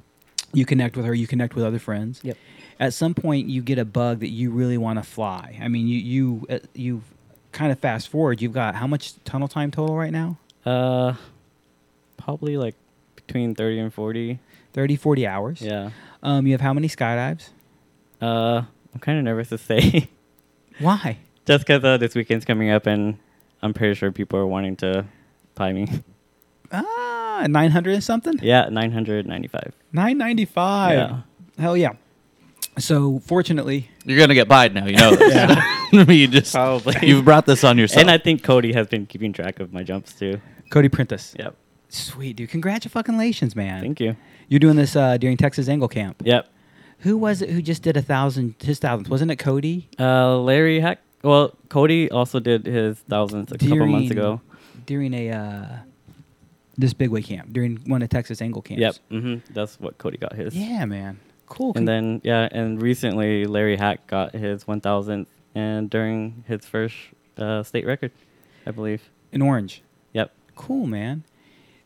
you 0.52 0.66
connect 0.66 0.98
with 0.98 1.06
her, 1.06 1.14
you 1.14 1.26
connect 1.26 1.54
with 1.54 1.64
other 1.64 1.78
friends. 1.78 2.20
Yep. 2.22 2.36
At 2.82 2.92
some 2.92 3.14
point, 3.14 3.48
you 3.48 3.62
get 3.62 3.78
a 3.78 3.84
bug 3.84 4.18
that 4.20 4.30
you 4.30 4.50
really 4.50 4.76
want 4.76 4.98
to 4.98 5.04
fly. 5.04 5.56
I 5.62 5.68
mean, 5.68 5.86
you 5.86 5.98
you 5.98 6.46
uh, 6.50 6.58
you 6.74 7.02
kind 7.52 7.70
of 7.70 7.78
fast 7.78 8.08
forward. 8.08 8.42
You've 8.42 8.52
got 8.52 8.74
how 8.74 8.88
much 8.88 9.14
tunnel 9.24 9.46
time 9.46 9.70
total 9.70 9.96
right 9.96 10.10
now? 10.12 10.36
uh, 10.66 11.14
probably 12.16 12.56
like 12.56 12.74
between 13.14 13.54
thirty 13.54 13.78
and 13.78 13.94
forty. 13.94 14.40
30, 14.74 14.96
40 14.96 15.26
hours. 15.26 15.60
Yeah. 15.60 15.90
Um, 16.22 16.46
you 16.46 16.52
have 16.52 16.62
how 16.62 16.72
many 16.72 16.88
skydives? 16.88 17.50
Uh, 18.22 18.62
I'm 18.94 19.00
kind 19.00 19.18
of 19.18 19.24
nervous 19.24 19.50
to 19.50 19.58
say. 19.58 20.08
Why? 20.78 21.18
Just 21.44 21.66
because 21.66 21.84
uh, 21.84 21.98
this 21.98 22.14
weekend's 22.14 22.46
coming 22.46 22.70
up, 22.70 22.86
and 22.86 23.18
I'm 23.60 23.74
pretty 23.74 23.94
sure 23.94 24.10
people 24.12 24.38
are 24.38 24.46
wanting 24.46 24.76
to 24.76 25.04
buy 25.54 25.74
me. 25.74 25.88
Ah, 26.72 27.46
nine 27.50 27.70
hundred 27.70 27.92
and 27.94 28.02
something. 28.02 28.38
yeah, 28.42 28.70
995. 28.70 29.74
Nine 29.92 30.16
ninety 30.16 30.46
five. 30.46 30.98
Yeah. 30.98 31.20
Hell 31.58 31.76
yeah. 31.76 31.92
So 32.78 33.18
fortunately, 33.20 33.90
You're 34.04 34.18
gonna 34.18 34.34
get 34.34 34.48
buyed 34.48 34.74
now. 34.74 34.86
You 34.86 34.96
know 34.96 35.14
this. 35.14 35.34
I 35.92 36.06
you 36.12 36.26
just 36.26 36.52
Probably. 36.52 36.94
you've 37.02 37.24
brought 37.24 37.44
this 37.46 37.64
on 37.64 37.76
yourself. 37.76 38.00
And 38.00 38.10
I 38.10 38.18
think 38.18 38.42
Cody 38.42 38.72
has 38.72 38.86
been 38.86 39.06
keeping 39.06 39.32
track 39.32 39.60
of 39.60 39.72
my 39.72 39.82
jumps 39.82 40.14
too. 40.14 40.40
Cody 40.70 40.88
Prentice. 40.88 41.34
Yep. 41.38 41.54
Sweet 41.90 42.36
dude. 42.36 42.48
Congratulations, 42.48 43.54
man. 43.54 43.82
Thank 43.82 44.00
you. 44.00 44.16
You're 44.48 44.60
doing 44.60 44.76
this 44.76 44.96
uh, 44.96 45.18
during 45.18 45.36
Texas 45.36 45.68
Angle 45.68 45.88
Camp. 45.88 46.22
Yep. 46.24 46.48
Who 47.00 47.18
was 47.18 47.42
it 47.42 47.50
who 47.50 47.60
just 47.60 47.82
did 47.82 47.96
a 47.96 48.02
thousand 48.02 48.54
his 48.62 48.78
thousands? 48.78 49.10
Wasn't 49.10 49.30
it 49.30 49.36
Cody? 49.36 49.90
Uh, 49.98 50.38
Larry 50.38 50.80
Heck. 50.80 51.00
Well, 51.22 51.54
Cody 51.68 52.10
also 52.10 52.40
did 52.40 52.64
his 52.66 52.98
thousands 53.00 53.52
a 53.52 53.58
couple 53.58 53.86
months 53.86 54.10
ago. 54.10 54.40
During 54.86 55.12
a 55.12 55.30
uh, 55.30 55.66
this 56.78 56.94
big 56.94 57.10
way 57.10 57.22
camp, 57.22 57.52
during 57.52 57.76
one 57.86 58.02
of 58.02 58.08
Texas 58.08 58.40
Angle 58.40 58.62
camps. 58.62 58.80
Yep. 58.80 58.94
Mm-hmm. 59.10 59.52
That's 59.52 59.78
what 59.78 59.98
Cody 59.98 60.16
got 60.16 60.32
his. 60.34 60.56
Yeah, 60.56 60.84
man. 60.86 61.20
Cool. 61.52 61.72
And 61.76 61.86
then 61.86 62.22
yeah, 62.24 62.48
and 62.50 62.80
recently 62.80 63.44
Larry 63.44 63.76
Hack 63.76 64.06
got 64.06 64.32
his 64.34 64.64
1000th, 64.64 65.26
and 65.54 65.90
during 65.90 66.44
his 66.48 66.64
first 66.64 66.94
uh, 67.36 67.62
state 67.62 67.84
record, 67.84 68.10
I 68.66 68.70
believe. 68.70 69.02
in 69.32 69.42
orange. 69.42 69.82
Yep. 70.14 70.32
Cool, 70.56 70.86
man. 70.86 71.24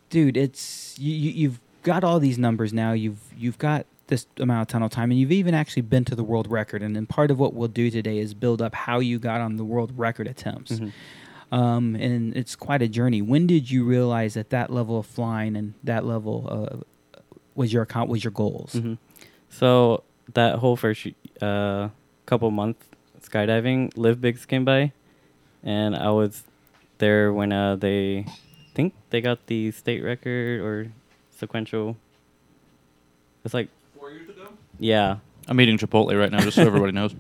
Dude, 0.09 0.37
it's 0.37 0.97
you, 1.01 1.13
you 1.13 1.31
you've 1.33 1.61
got 1.83 2.05
all 2.05 2.21
these 2.21 2.39
numbers 2.39 2.73
now. 2.73 2.93
You've 2.93 3.19
you've 3.37 3.59
got 3.59 3.87
this 4.07 4.27
amount 4.39 4.63
of 4.63 4.69
tunnel 4.69 4.89
time 4.89 5.11
and 5.11 5.19
you've 5.19 5.33
even 5.33 5.53
actually 5.53 5.83
been 5.83 6.05
to 6.05 6.15
the 6.15 6.23
world 6.23 6.49
record 6.49 6.81
and 6.81 6.95
then 6.95 7.07
part 7.07 7.29
of 7.33 7.41
what 7.41 7.55
we'll 7.55 7.67
do 7.67 7.91
today 7.91 8.19
is 8.19 8.35
build 8.35 8.63
up 8.63 8.73
how 8.73 9.01
you 9.01 9.19
got 9.19 9.41
on 9.41 9.57
the 9.57 9.65
world 9.65 9.91
record 9.99 10.29
attempts. 10.29 10.79
Mhm. 10.79 10.93
Um, 11.51 11.97
and 11.97 12.37
it's 12.37 12.55
quite 12.55 12.83
a 12.83 12.89
journey. 12.89 13.21
When 13.21 13.49
did 13.49 13.69
you 13.69 13.83
realize 13.85 14.35
that 14.35 14.51
that 14.51 14.71
level 14.71 15.01
of 15.01 15.07
flying 15.07 15.57
and 15.57 15.75
that 15.83 16.05
level 16.05 16.47
uh, 16.49 17.19
was 17.57 17.73
your 17.73 17.83
account 17.83 18.09
was 18.09 18.23
your 18.23 18.31
goals? 18.33 18.75
hmm 18.75 18.95
So 19.51 20.03
that 20.35 20.57
whole 20.59 20.77
first 20.77 21.07
uh, 21.41 21.89
couple 22.27 22.51
months 22.51 22.87
skydiving, 23.23 23.93
Live 23.97 24.21
Bigs 24.21 24.45
came 24.47 24.65
by, 24.65 24.93
and 25.63 25.97
I 25.97 26.11
was 26.11 26.45
there 26.99 27.33
when 27.33 27.53
uh, 27.53 27.77
they 27.77 28.27
think 28.75 28.95
they 29.11 29.21
got 29.21 29.47
the 29.47 29.71
state 29.73 30.03
record 30.03 30.61
or 30.61 30.89
sequential. 31.37 31.97
It's 33.45 33.55
like 33.55 33.69
Four 33.99 34.11
years 34.11 34.29
ago. 34.29 34.49
yeah, 34.79 35.19
I'm 35.49 35.61
eating 35.61 35.79
Chipotle 35.79 36.19
right 36.19 36.31
now, 36.31 36.41
just 36.41 36.57
so 36.57 36.63
everybody 36.63 36.93
knows. 36.93 37.15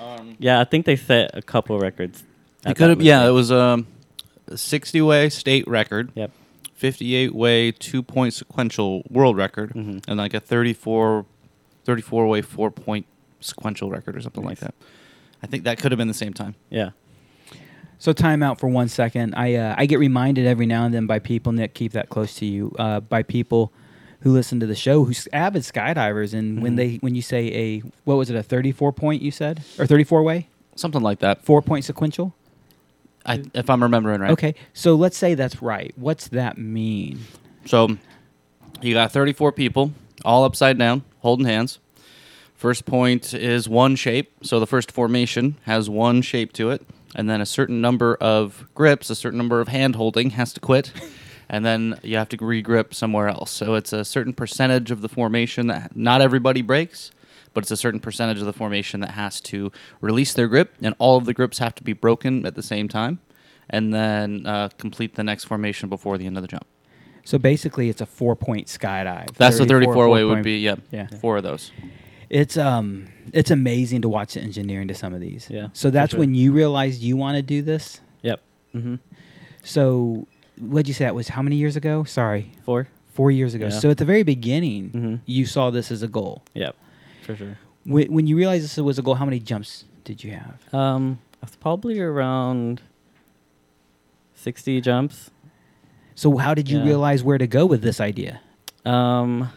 Um, 0.00 0.36
yeah. 0.38 0.60
I 0.60 0.64
think 0.64 0.86
they 0.86 0.96
set 0.96 1.36
a 1.36 1.42
couple 1.42 1.78
records. 1.78 2.22
it 2.64 2.76
could 2.76 2.90
have. 2.90 3.02
Yeah, 3.02 3.26
it 3.26 3.30
was 3.32 3.50
um, 3.50 3.86
a 4.46 4.56
60 4.56 5.00
way 5.02 5.28
state 5.28 5.66
record. 5.66 6.12
Yep. 6.14 6.30
58 6.74 7.34
way 7.34 7.72
two 7.72 8.04
point 8.04 8.32
sequential 8.34 9.02
world 9.10 9.36
record 9.36 9.70
Mhm. 9.74 10.04
and 10.06 10.16
like 10.16 10.32
a 10.32 10.38
34 10.38 11.26
34 11.88 12.26
way 12.26 12.42
four 12.42 12.70
point 12.70 13.06
sequential 13.40 13.88
record 13.88 14.14
or 14.14 14.20
something 14.20 14.44
like 14.44 14.58
that. 14.58 14.74
I 15.42 15.46
think 15.46 15.64
that 15.64 15.78
could 15.78 15.90
have 15.90 15.96
been 15.96 16.06
the 16.08 16.12
same 16.14 16.34
time. 16.34 16.54
Yeah. 16.68 16.90
So 17.98 18.12
time 18.12 18.42
out 18.42 18.60
for 18.60 18.68
one 18.68 18.88
second. 18.88 19.34
I 19.34 19.54
uh, 19.54 19.74
I 19.78 19.86
get 19.86 19.98
reminded 19.98 20.46
every 20.46 20.66
now 20.66 20.84
and 20.84 20.92
then 20.94 21.06
by 21.06 21.18
people. 21.18 21.50
Nick, 21.52 21.72
keep 21.72 21.92
that 21.92 22.10
close 22.10 22.34
to 22.36 22.44
you. 22.46 22.74
Uh, 22.78 23.00
by 23.00 23.22
people 23.22 23.72
who 24.20 24.32
listen 24.32 24.60
to 24.60 24.66
the 24.66 24.74
show, 24.74 25.04
who's 25.04 25.26
avid 25.32 25.62
skydivers, 25.62 26.34
and 26.34 26.60
when 26.62 26.74
Mhm. 26.74 26.76
they 26.76 26.94
when 26.96 27.14
you 27.14 27.22
say 27.22 27.46
a 27.54 27.78
what 28.04 28.16
was 28.16 28.28
it 28.28 28.36
a 28.36 28.42
thirty 28.42 28.70
four 28.70 28.92
point 28.92 29.22
you 29.22 29.30
said 29.30 29.62
or 29.78 29.86
thirty 29.86 30.04
four 30.04 30.22
way 30.22 30.48
Something 30.76 31.02
like 31.02 31.20
that. 31.20 31.42
four 31.42 31.62
point 31.62 31.86
sequential. 31.86 32.34
I, 33.24 33.42
if 33.54 33.68
I'm 33.70 33.82
remembering 33.82 34.20
right. 34.20 34.30
Okay, 34.32 34.54
so 34.74 34.94
let's 34.94 35.16
say 35.16 35.34
that's 35.34 35.62
right. 35.62 35.92
What's 35.96 36.28
that 36.28 36.56
mean? 36.58 37.20
So 37.64 37.96
you 38.80 38.94
got 38.94 39.10
34 39.12 39.52
people 39.52 39.92
all 40.24 40.44
upside 40.44 40.78
down, 40.78 41.02
holding 41.28 41.46
hands. 41.46 41.78
First 42.54 42.86
point 42.86 43.34
is 43.34 43.68
one 43.68 43.94
shape. 43.96 44.32
So 44.42 44.58
the 44.58 44.66
first 44.66 44.90
formation 44.90 45.56
has 45.62 45.88
one 45.88 46.22
shape 46.22 46.52
to 46.54 46.70
it. 46.70 46.82
And 47.14 47.28
then 47.30 47.40
a 47.40 47.46
certain 47.46 47.80
number 47.80 48.16
of 48.16 48.66
grips, 48.74 49.10
a 49.10 49.14
certain 49.14 49.38
number 49.38 49.60
of 49.60 49.68
hand 49.68 49.96
holding 49.96 50.30
has 50.30 50.52
to 50.54 50.60
quit. 50.60 50.92
And 51.48 51.64
then 51.64 51.98
you 52.02 52.16
have 52.16 52.28
to 52.30 52.36
re-grip 52.44 52.94
somewhere 52.94 53.28
else. 53.28 53.50
So 53.50 53.74
it's 53.74 53.92
a 53.92 54.04
certain 54.04 54.32
percentage 54.32 54.90
of 54.90 55.00
the 55.00 55.08
formation 55.08 55.68
that 55.68 55.96
not 55.96 56.20
everybody 56.20 56.62
breaks, 56.62 57.10
but 57.54 57.64
it's 57.64 57.70
a 57.70 57.76
certain 57.76 58.00
percentage 58.00 58.40
of 58.40 58.46
the 58.46 58.52
formation 58.52 59.00
that 59.00 59.12
has 59.12 59.40
to 59.42 59.72
release 60.00 60.32
their 60.34 60.48
grip, 60.48 60.74
and 60.82 60.94
all 60.98 61.16
of 61.16 61.24
the 61.24 61.34
grips 61.34 61.58
have 61.58 61.74
to 61.76 61.82
be 61.82 61.94
broken 61.94 62.44
at 62.44 62.54
the 62.54 62.62
same 62.62 62.86
time, 62.86 63.18
and 63.70 63.94
then 63.94 64.46
uh, 64.46 64.68
complete 64.78 65.14
the 65.14 65.24
next 65.24 65.44
formation 65.44 65.88
before 65.88 66.18
the 66.18 66.26
end 66.26 66.36
of 66.36 66.42
the 66.42 66.48
jump. 66.48 66.66
So 67.28 67.36
basically, 67.38 67.90
it's 67.90 68.00
a 68.00 68.06
four 68.06 68.34
point 68.36 68.68
skydive. 68.68 69.34
That's 69.34 69.58
the 69.58 69.66
34 69.66 70.08
way 70.08 70.24
would 70.24 70.36
point- 70.36 70.44
be, 70.44 70.60
yeah, 70.60 70.76
Yeah. 70.90 71.08
four 71.20 71.36
of 71.36 71.42
those. 71.42 71.72
It's 72.30 72.56
um, 72.56 73.08
it's 73.34 73.50
amazing 73.50 74.00
to 74.00 74.08
watch 74.08 74.32
the 74.32 74.40
engineering 74.40 74.88
to 74.88 74.94
some 74.94 75.12
of 75.12 75.20
these. 75.20 75.46
Yeah, 75.50 75.66
So 75.74 75.90
that's 75.90 76.12
sure. 76.12 76.20
when 76.20 76.34
you 76.34 76.52
realized 76.52 77.02
you 77.02 77.18
want 77.18 77.36
to 77.36 77.42
do 77.42 77.60
this. 77.60 78.00
Yep. 78.22 78.40
hmm 78.72 78.94
So, 79.62 80.26
what'd 80.58 80.88
you 80.88 80.94
say 80.94 81.04
that 81.04 81.14
was? 81.14 81.28
How 81.28 81.42
many 81.42 81.56
years 81.56 81.76
ago? 81.76 82.02
Sorry, 82.04 82.52
Four. 82.64 82.88
four 83.12 83.30
years 83.30 83.52
ago. 83.52 83.66
Yeah. 83.66 83.78
So 83.78 83.90
at 83.90 83.98
the 83.98 84.06
very 84.06 84.22
beginning, 84.22 84.90
Mhm. 84.90 85.20
you 85.26 85.44
saw 85.44 85.68
this 85.68 85.90
as 85.92 86.02
a 86.02 86.08
goal. 86.08 86.42
Yep. 86.54 86.74
For 87.24 87.36
sure. 87.36 87.58
When, 87.84 88.10
when 88.10 88.26
you 88.26 88.36
realized 88.38 88.64
this 88.64 88.78
was 88.78 88.98
a 88.98 89.02
goal, 89.02 89.16
how 89.16 89.26
many 89.26 89.38
jumps 89.38 89.84
did 90.04 90.24
you 90.24 90.30
have? 90.32 90.58
Um, 90.72 91.18
it's 91.42 91.56
probably 91.56 92.00
around 92.00 92.80
sixty 94.34 94.80
jumps. 94.80 95.30
So 96.18 96.36
how 96.36 96.52
did 96.52 96.68
you 96.68 96.78
Yeah. 96.78 96.84
realize 96.84 97.22
where 97.22 97.38
to 97.38 97.46
go 97.46 97.64
with 97.64 97.80
this 97.80 98.00
idea? 98.00 98.40
Um, 98.84 99.50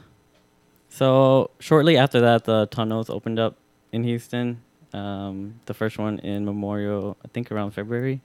so 0.89 1.50
shortly 1.60 1.98
after 1.98 2.22
that, 2.22 2.44
the 2.44 2.68
tunnels 2.68 3.10
opened 3.10 3.39
up 3.39 3.56
in 3.91 4.03
Houston. 4.03 4.62
Um, 4.94 5.56
the 5.65 5.74
first 5.74 5.98
one 5.98 6.20
in 6.20 6.46
Memorial, 6.46 7.18
I 7.25 7.30
think 7.30 7.51
around 7.51 7.72
February, 7.72 8.22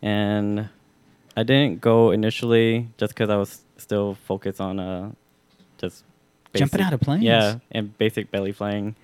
and 0.00 0.70
I 1.36 1.42
didn't 1.42 1.82
go 1.82 2.12
initially 2.12 2.88
just 2.96 3.12
because 3.12 3.28
I 3.28 3.36
was 3.36 3.60
still 3.76 4.14
focused 4.24 4.60
on 4.60 4.80
uh, 4.80 5.12
just 5.76 6.02
Jumping 6.54 6.80
out 6.80 6.94
of 6.94 7.00
planes? 7.00 7.24
Yeah, 7.24 7.58
and 7.70 7.92
basic 7.98 8.30
belly 8.30 8.52
flying, 8.52 8.96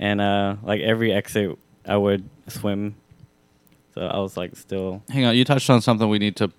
and 0.00 0.20
uh, 0.20 0.56
like 0.64 0.80
every 0.80 1.12
exit, 1.12 1.56
I 1.86 1.96
would 1.96 2.28
swim. 2.48 2.96
So 3.94 4.00
I 4.02 4.18
was 4.18 4.36
like 4.36 4.56
still 4.56 5.02
Hang 5.10 5.26
on, 5.26 5.36
you 5.36 5.44
touched 5.44 5.70
on 5.70 5.80
something 5.80 6.08
we 6.08 6.18
need 6.18 6.34
to 6.36 6.50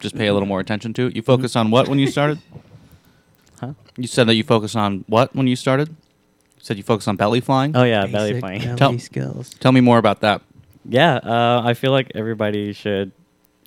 just 0.00 0.16
pay 0.16 0.26
a 0.26 0.32
little 0.32 0.48
more 0.48 0.60
attention 0.60 0.92
to. 0.94 1.10
You 1.14 1.22
focused 1.22 1.56
on 1.56 1.70
what 1.70 1.88
when 1.88 1.98
you 1.98 2.06
started? 2.06 2.38
Huh? 3.60 3.74
You 3.98 4.06
said 4.06 4.26
that 4.28 4.36
you 4.36 4.42
focused 4.42 4.74
on 4.74 5.04
what 5.06 5.34
when 5.36 5.46
you 5.46 5.54
started? 5.54 5.88
You 5.90 5.94
said 6.62 6.78
you 6.78 6.82
focus 6.82 7.06
on 7.06 7.16
belly 7.16 7.40
flying. 7.40 7.76
Oh 7.76 7.82
yeah, 7.84 8.06
belly 8.06 8.30
Basic 8.32 8.40
flying. 8.40 8.60
belly 8.62 8.76
Tell- 8.76 8.98
skills. 8.98 9.50
Tell 9.60 9.70
me 9.72 9.82
more 9.82 9.98
about 9.98 10.20
that. 10.22 10.40
Yeah, 10.86 11.16
uh, 11.16 11.60
I 11.62 11.74
feel 11.74 11.92
like 11.92 12.10
everybody 12.14 12.72
should 12.72 13.12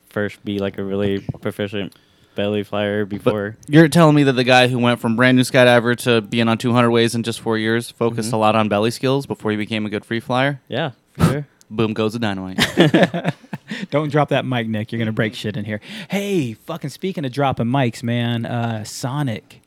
first 0.10 0.44
be 0.44 0.58
like 0.58 0.80
a 0.80 0.84
really 0.84 1.20
proficient 1.42 1.94
belly 2.34 2.64
flyer 2.64 3.06
But 3.06 3.10
before. 3.24 3.56
you're 3.68 3.88
telling 3.88 4.16
me 4.16 4.24
that 4.24 4.34
the 4.34 4.44
guy 4.44 4.68
who 4.68 4.80
went 4.80 5.00
from 5.00 5.16
brand 5.16 5.38
new 5.38 5.44
skydiver 5.44 5.96
to 6.06 6.22
being 6.22 6.48
on 6.48 6.58
200 6.58 6.90
ways 6.90 7.14
in 7.14 7.22
just 7.22 7.40
four 7.40 7.60
years 7.60 7.92
focused 7.92 8.32
Mhm. 8.32 8.34
a 8.34 8.38
lot 8.38 8.56
on 8.56 8.68
belly 8.70 8.90
skills 8.90 9.28
before 9.28 9.52
he 9.52 9.58
became 9.58 9.86
a 9.86 9.90
good 9.92 10.04
free 10.04 10.20
flyer. 10.20 10.60
yeah, 10.68 10.92
for 11.12 11.24
sure. 11.26 11.48
Boom 11.76 11.94
goes 11.94 12.14
the 12.14 12.20
dynamite. 12.20 12.60
Don't 13.90 14.12
drop 14.12 14.30
that 14.30 14.46
mic, 14.46 14.68
Nick. 14.68 14.92
You're 14.92 15.00
gonna 15.00 15.12
break 15.12 15.34
shit 15.34 15.58
in 15.58 15.66
here. 15.66 15.82
Hey, 16.10 16.54
fucking 16.54 16.90
speaking 16.92 17.26
of 17.26 17.32
dropping 17.32 17.68
mics, 17.68 18.04
man. 18.04 18.46
Uh, 18.46 18.84
Sonic, 18.84 19.62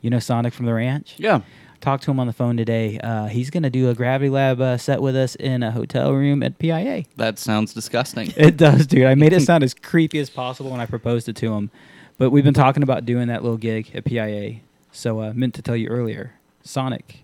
you 0.00 0.10
know 0.10 0.18
Sonic 0.18 0.52
from 0.54 0.66
the 0.66 0.74
ranch. 0.74 1.14
yeah. 1.18 1.40
Talked 1.80 2.04
to 2.04 2.12
him 2.12 2.20
on 2.20 2.28
the 2.28 2.32
phone 2.32 2.56
today. 2.56 3.00
Uh, 3.00 3.26
he's 3.26 3.50
gonna 3.50 3.68
do 3.70 3.90
a 3.90 3.94
Gravity 3.94 4.30
Lab 4.30 4.60
uh, 4.60 4.76
set 4.78 5.02
with 5.02 5.16
us 5.16 5.34
in 5.34 5.64
a 5.64 5.72
hotel 5.72 6.12
room 6.12 6.40
at 6.44 6.56
PIA. 6.58 7.04
That 7.16 7.40
sounds 7.40 7.74
disgusting. 7.74 8.32
It 8.36 8.56
does, 8.56 8.86
dude. 8.86 9.04
I 9.06 9.16
made 9.16 9.32
it 9.32 9.40
sound 9.42 9.64
as 9.64 9.74
creepy 9.82 10.20
as 10.20 10.30
possible 10.30 10.70
when 10.70 10.78
I 10.80 10.86
proposed 10.86 11.28
it 11.28 11.34
to 11.36 11.52
him. 11.54 11.70
But 12.18 12.30
we've 12.30 12.44
been 12.44 12.54
talking 12.54 12.84
about 12.84 13.04
doing 13.04 13.26
that 13.28 13.42
little 13.42 13.58
gig 13.58 13.90
at 13.94 14.04
PIA. 14.04 14.60
So 14.92 15.20
uh, 15.22 15.32
meant 15.34 15.54
to 15.54 15.62
tell 15.62 15.74
you 15.76 15.88
earlier, 15.88 16.34
Sonic. 16.62 17.22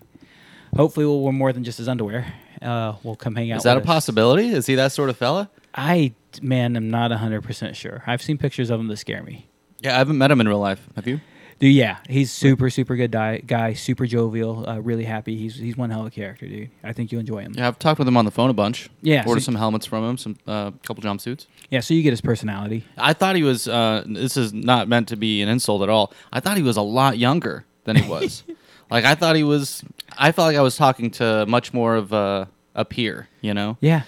Hopefully, 0.75 1.05
we'll 1.05 1.21
wear 1.21 1.33
more 1.33 1.51
than 1.53 1.63
just 1.63 1.77
his 1.77 1.87
underwear. 1.87 2.33
Uh, 2.61 2.95
we'll 3.03 3.15
come 3.15 3.35
hang 3.35 3.51
out. 3.51 3.57
Is 3.57 3.63
that 3.63 3.77
a 3.77 3.79
us. 3.79 3.85
possibility? 3.85 4.49
Is 4.49 4.65
he 4.65 4.75
that 4.75 4.91
sort 4.91 5.09
of 5.09 5.17
fella? 5.17 5.49
I 5.73 6.13
man, 6.41 6.75
I'm 6.75 6.89
not 6.89 7.11
hundred 7.11 7.43
percent 7.43 7.75
sure. 7.75 8.03
I've 8.05 8.21
seen 8.21 8.37
pictures 8.37 8.69
of 8.69 8.79
him 8.79 8.87
that 8.87 8.97
scare 8.97 9.23
me. 9.23 9.47
Yeah, 9.79 9.95
I 9.95 9.97
haven't 9.99 10.17
met 10.17 10.29
him 10.31 10.41
in 10.41 10.47
real 10.47 10.59
life. 10.59 10.87
Have 10.95 11.07
you? 11.07 11.21
Dude, 11.59 11.73
yeah, 11.75 11.97
he's 12.07 12.31
super, 12.31 12.69
super 12.69 12.95
good 12.95 13.11
di- 13.11 13.39
guy, 13.45 13.73
super 13.73 14.05
jovial, 14.05 14.67
uh, 14.67 14.79
really 14.79 15.03
happy. 15.03 15.35
He's 15.35 15.55
he's 15.55 15.75
one 15.75 15.89
hell 15.89 16.01
of 16.01 16.07
a 16.07 16.09
character, 16.09 16.47
dude. 16.47 16.69
I 16.85 16.93
think 16.93 17.11
you'll 17.11 17.19
enjoy 17.19 17.41
him. 17.41 17.53
Yeah, 17.57 17.67
I've 17.67 17.77
talked 17.77 17.99
with 17.99 18.07
him 18.07 18.15
on 18.15 18.23
the 18.23 18.31
phone 18.31 18.49
a 18.49 18.53
bunch. 18.53 18.89
Yeah, 19.01 19.25
Ordered 19.27 19.41
so- 19.41 19.45
some 19.45 19.55
helmets 19.55 19.85
from 19.85 20.05
him, 20.09 20.17
some 20.17 20.37
uh, 20.47 20.71
couple 20.83 21.03
jumpsuits. 21.03 21.47
Yeah, 21.69 21.81
so 21.81 21.93
you 21.93 22.01
get 22.01 22.11
his 22.11 22.21
personality. 22.21 22.85
I 22.97 23.11
thought 23.13 23.35
he 23.35 23.43
was. 23.43 23.67
Uh, 23.67 24.03
this 24.07 24.37
is 24.37 24.53
not 24.53 24.87
meant 24.87 25.09
to 25.09 25.17
be 25.17 25.41
an 25.41 25.49
insult 25.49 25.81
at 25.83 25.89
all. 25.89 26.13
I 26.31 26.39
thought 26.39 26.55
he 26.55 26.63
was 26.63 26.77
a 26.77 26.81
lot 26.81 27.17
younger 27.17 27.65
than 27.83 27.97
he 27.97 28.09
was. 28.09 28.43
like 28.89 29.03
I 29.03 29.15
thought 29.15 29.35
he 29.35 29.43
was. 29.43 29.83
I 30.19 30.31
felt 30.31 30.47
like 30.47 30.57
I 30.57 30.61
was 30.61 30.75
talking 30.75 31.09
to 31.11 31.45
much 31.47 31.73
more 31.73 31.95
of 31.95 32.11
a, 32.13 32.47
a 32.75 32.85
peer. 32.85 33.27
You 33.41 33.53
know, 33.53 33.77
Yeah, 33.79 34.03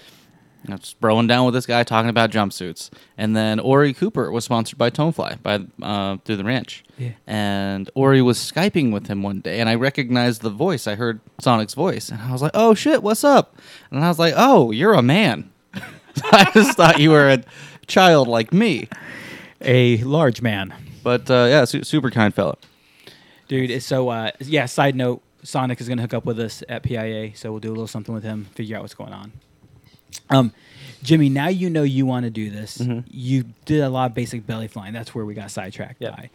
You 0.64 0.70
know, 0.70 0.76
just 0.76 0.98
throwing 1.00 1.26
down 1.26 1.46
with 1.46 1.54
this 1.54 1.66
guy 1.66 1.82
talking 1.84 2.10
about 2.10 2.30
jumpsuits. 2.30 2.90
And 3.16 3.34
then 3.34 3.58
Ori 3.58 3.94
Cooper 3.94 4.30
was 4.30 4.44
sponsored 4.44 4.78
by 4.78 4.90
Tonfly 4.90 5.42
by 5.42 5.60
uh, 5.82 6.18
through 6.24 6.36
the 6.36 6.44
ranch. 6.44 6.84
Yeah. 6.98 7.12
And 7.26 7.90
Ori 7.94 8.20
was 8.22 8.38
skyping 8.38 8.92
with 8.92 9.06
him 9.08 9.22
one 9.22 9.40
day, 9.40 9.58
and 9.58 9.68
I 9.68 9.74
recognized 9.74 10.42
the 10.42 10.50
voice. 10.50 10.86
I 10.86 10.94
heard 10.94 11.20
Sonic's 11.40 11.74
voice, 11.74 12.10
and 12.10 12.20
I 12.20 12.30
was 12.30 12.42
like, 12.42 12.52
"Oh 12.54 12.74
shit, 12.74 13.02
what's 13.02 13.24
up?" 13.24 13.56
And 13.90 14.04
I 14.04 14.08
was 14.08 14.18
like, 14.18 14.34
"Oh, 14.36 14.70
you're 14.70 14.92
a 14.94 15.02
man." 15.02 15.50
I 16.24 16.50
just 16.52 16.76
thought 16.76 17.00
you 17.00 17.10
were 17.10 17.30
a 17.30 17.42
child 17.86 18.28
like 18.28 18.52
me. 18.52 18.88
a 19.62 19.96
large 19.98 20.42
man. 20.42 20.74
But 21.02 21.30
uh, 21.30 21.46
yeah, 21.48 21.64
su- 21.64 21.82
super 21.84 22.10
kind 22.10 22.34
fella. 22.34 22.56
Dude, 23.48 23.82
so 23.82 24.10
uh, 24.10 24.30
yeah. 24.40 24.66
Side 24.66 24.94
note: 24.94 25.22
Sonic 25.42 25.80
is 25.80 25.88
gonna 25.88 26.02
hook 26.02 26.14
up 26.14 26.24
with 26.24 26.38
us 26.40 26.62
at 26.68 26.82
PIA, 26.82 27.34
so 27.34 27.50
we'll 27.50 27.60
do 27.60 27.68
a 27.68 27.74
little 27.74 27.86
something 27.86 28.14
with 28.14 28.24
him, 28.24 28.46
figure 28.54 28.76
out 28.76 28.82
what's 28.82 28.94
going 28.94 29.12
on. 29.12 29.32
Um, 30.30 30.52
Jimmy, 31.02 31.28
now 31.28 31.48
you 31.48 31.68
know 31.70 31.82
you 31.82 32.06
want 32.06 32.24
to 32.24 32.30
do 32.30 32.50
this. 32.50 32.78
Mhm. 32.78 33.04
You 33.10 33.44
did 33.64 33.80
a 33.80 33.88
lot 33.88 34.10
of 34.10 34.14
basic 34.14 34.46
belly 34.46 34.68
flying. 34.68 34.92
That's 34.92 35.14
where 35.14 35.24
we 35.24 35.34
got 35.34 35.50
sidetracked 35.50 36.00
Yeah. 36.00 36.10
by. 36.10 36.30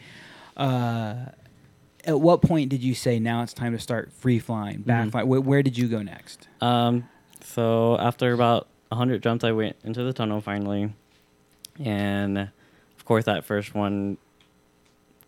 Uh, 0.61 1.15
at 2.03 2.19
what 2.19 2.41
point 2.41 2.69
did 2.69 2.83
you 2.83 2.93
say 2.95 3.19
now 3.19 3.43
it's 3.43 3.53
time 3.53 3.73
to 3.73 3.79
start 3.79 4.11
free 4.11 4.39
flying, 4.39 4.81
back 4.81 5.07
Mhm. 5.07 5.11
flying? 5.11 5.27
Where, 5.27 5.41
where 5.41 5.63
did 5.63 5.77
you 5.77 5.87
go 5.87 6.01
next? 6.01 6.47
Um, 6.59 7.07
so 7.41 7.97
after 7.99 8.33
about 8.33 8.67
hundred 8.91 9.21
jumps, 9.23 9.43
I 9.43 9.51
went 9.51 9.75
into 9.83 10.03
the 10.03 10.13
tunnel 10.13 10.41
finally, 10.41 10.91
and 11.79 12.37
of 12.37 13.05
course 13.05 13.25
that 13.25 13.45
first 13.45 13.75
one 13.75 14.17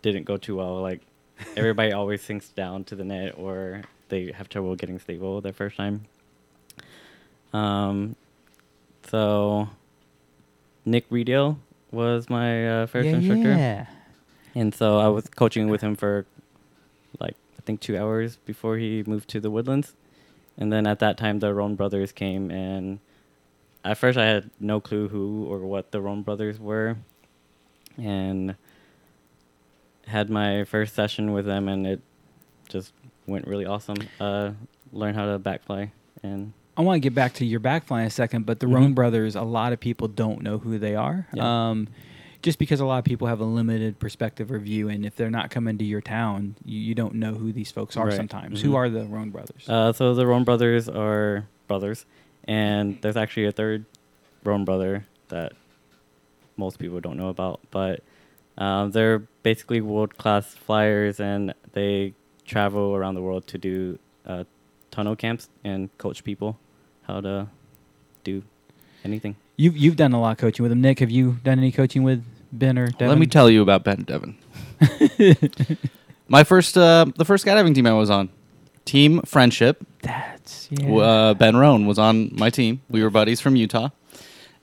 didn't 0.02 0.24
go 0.24 0.36
too 0.36 0.56
well. 0.56 0.80
Like 0.80 1.00
everybody 1.56 1.92
always 1.92 2.22
sinks 2.22 2.48
down 2.48 2.84
to 2.84 2.96
the 2.96 3.04
net, 3.04 3.34
or 3.36 3.82
they 4.08 4.32
have 4.32 4.48
trouble 4.48 4.74
getting 4.76 4.98
stable 4.98 5.40
their 5.40 5.52
first 5.52 5.76
time. 5.76 6.06
Um, 7.52 8.16
so 9.08 9.68
Nick 10.84 11.08
Reedale 11.10 11.56
was 11.90 12.28
my 12.28 12.82
uh, 12.82 12.86
first 12.86 13.08
yeah, 13.08 13.16
instructor. 13.16 13.50
yeah. 13.50 13.86
And 14.54 14.74
so 14.74 14.98
I 14.98 15.08
was 15.08 15.28
coaching 15.28 15.68
with 15.68 15.80
him 15.80 15.96
for 15.96 16.26
like 17.18 17.34
I 17.58 17.62
think 17.62 17.80
two 17.80 17.96
hours 17.96 18.36
before 18.36 18.76
he 18.76 19.02
moved 19.06 19.28
to 19.30 19.40
the 19.40 19.50
woodlands. 19.50 19.94
And 20.56 20.72
then 20.72 20.86
at 20.86 20.98
that 21.00 21.16
time 21.16 21.38
the 21.38 21.54
Roan 21.54 21.74
brothers 21.74 22.12
came 22.12 22.50
and 22.50 23.00
at 23.84 23.96
first 23.98 24.18
I 24.18 24.26
had 24.26 24.50
no 24.60 24.80
clue 24.80 25.08
who 25.08 25.44
or 25.46 25.60
what 25.60 25.90
the 25.90 26.00
Roan 26.00 26.22
brothers 26.22 26.58
were. 26.58 26.96
And 27.96 28.56
had 30.10 30.28
my 30.30 30.64
first 30.64 30.94
session 30.94 31.32
with 31.32 31.46
them 31.46 31.68
and 31.68 31.86
it 31.86 32.00
just 32.68 32.92
went 33.26 33.46
really 33.46 33.66
awesome. 33.66 33.96
Uh 34.20 34.52
learned 34.92 35.16
how 35.16 35.24
to 35.26 35.38
backfly 35.38 35.90
and 36.22 36.52
I 36.76 36.82
want 36.82 36.96
to 36.96 37.00
get 37.00 37.14
back 37.14 37.34
to 37.34 37.44
your 37.44 37.60
backfly 37.60 38.00
in 38.00 38.06
a 38.06 38.10
second, 38.10 38.46
but 38.46 38.60
the 38.60 38.66
Mhm. 38.66 38.74
Roan 38.74 38.92
brothers, 38.94 39.36
a 39.36 39.42
lot 39.42 39.72
of 39.72 39.80
people 39.80 40.08
don't 40.08 40.42
know 40.42 40.58
who 40.58 40.78
they 40.78 40.94
are. 40.94 41.26
Yeah. 41.34 41.68
Um, 41.70 41.88
just 42.42 42.58
because 42.58 42.80
a 42.80 42.86
lot 42.86 42.98
of 42.98 43.04
people 43.04 43.26
have 43.26 43.40
a 43.40 43.44
limited 43.44 43.98
perspective 43.98 44.50
or 44.50 44.58
view, 44.58 44.88
and 44.88 45.04
if 45.04 45.14
they're 45.14 45.30
not 45.30 45.50
coming 45.50 45.76
to 45.78 45.84
your 45.84 46.00
town, 46.00 46.54
you, 46.64 46.78
you 46.80 46.94
don't 46.94 47.14
know 47.16 47.34
who 47.34 47.52
these 47.52 47.70
folks 47.70 47.98
are 47.98 48.06
Right. 48.06 48.14
sometimes. 48.16 48.60
Mhm. 48.60 48.64
Who 48.64 48.76
are 48.76 48.88
the 48.88 49.04
Roan 49.04 49.28
brothers? 49.30 49.68
Uh, 49.68 49.92
so 49.92 50.14
the 50.14 50.26
Roan 50.26 50.44
brothers 50.44 50.88
are 50.88 51.46
brothers, 51.68 52.06
and 52.44 52.96
there's 53.02 53.16
actually 53.16 53.44
a 53.46 53.52
third 53.52 53.84
Roan 54.42 54.64
brother 54.64 55.04
that 55.28 55.52
most 56.56 56.78
people 56.78 56.98
don't 57.00 57.18
know 57.18 57.28
about. 57.28 57.60
But 57.70 58.02
um, 58.60 58.92
they're 58.92 59.20
basically 59.42 59.80
world 59.80 60.16
class 60.18 60.54
flyers, 60.54 61.18
and 61.18 61.54
they 61.72 62.14
travel 62.44 62.94
around 62.94 63.14
the 63.14 63.22
world 63.22 63.46
to 63.48 63.58
do 63.58 63.98
uh, 64.26 64.44
tunnel 64.90 65.16
camps 65.16 65.48
and 65.64 65.96
coach 65.98 66.22
people 66.22 66.58
how 67.06 67.20
to 67.20 67.48
do 68.22 68.42
anything. 69.04 69.34
You've 69.56 69.76
you've 69.76 69.96
done 69.96 70.12
a 70.12 70.20
lot 70.20 70.32
of 70.32 70.38
coaching 70.38 70.62
with 70.62 70.70
them. 70.70 70.80
Nick, 70.80 71.00
have 71.00 71.10
you 71.10 71.38
done 71.42 71.58
any 71.58 71.72
coaching 71.72 72.02
with 72.02 72.24
Ben 72.52 72.78
or 72.78 72.88
Devin? 72.88 73.08
Let 73.08 73.18
me 73.18 73.26
tell 73.26 73.50
you 73.50 73.62
about 73.62 73.82
Ben 73.82 73.98
and 73.98 74.06
Devin. 74.06 74.36
My 76.28 76.44
first, 76.44 76.78
uh, 76.78 77.06
the 77.16 77.24
first 77.24 77.44
skydiving 77.44 77.74
team 77.74 77.86
I 77.86 77.92
was 77.92 78.08
on, 78.08 78.28
Team 78.84 79.20
Friendship. 79.22 79.84
That's 80.02 80.68
yeah. 80.70 80.94
Uh, 80.94 81.34
ben 81.34 81.56
Roan 81.56 81.86
was 81.86 81.98
on 81.98 82.30
my 82.34 82.50
team. 82.50 82.82
We 82.88 83.02
were 83.02 83.10
buddies 83.10 83.40
from 83.40 83.56
Utah. 83.56 83.90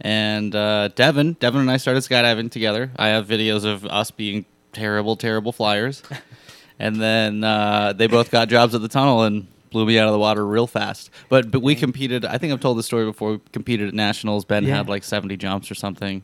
And 0.02 0.54
uh, 0.56 0.90
Devin, 0.90 1.34
Devin 1.40 1.62
and 1.62 1.72
I 1.72 1.78
started 1.78 2.04
skydiving 2.04 2.52
together. 2.52 2.92
I 2.98 3.08
have 3.08 3.26
videos 3.28 3.66
of 3.66 3.86
us 3.86 4.12
being 4.12 4.46
terrible, 4.74 5.16
terrible 5.16 5.52
flyers. 5.52 6.04
and 6.80 6.98
then 6.98 7.44
uh, 7.44 7.94
they 7.94 8.08
both 8.08 8.30
got 8.30 8.48
jobs 8.50 8.76
at 8.76 8.82
the 8.82 8.88
tunnel 8.88 9.24
and 9.24 9.48
blew 9.72 9.86
me 9.86 9.98
out 9.98 10.08
of 10.08 10.14
the 10.14 10.20
water 10.20 10.46
real 10.46 10.68
fast. 10.68 11.10
But 11.30 11.50
but 11.52 11.62
we 11.62 11.76
competed. 11.76 12.26
I 12.26 12.38
think 12.38 12.54
I've 12.54 12.60
told 12.60 12.78
this 12.78 12.86
story 12.86 13.06
before. 13.06 13.32
We 13.34 13.40
competed 13.52 13.88
at 13.88 13.94
nationals. 13.96 14.46
Ben 14.46 14.64
Yeah. 14.64 14.78
had 14.78 14.88
like 14.90 15.04
seventy 15.04 15.36
jumps 15.36 15.72
or 15.72 15.76
something. 15.76 16.24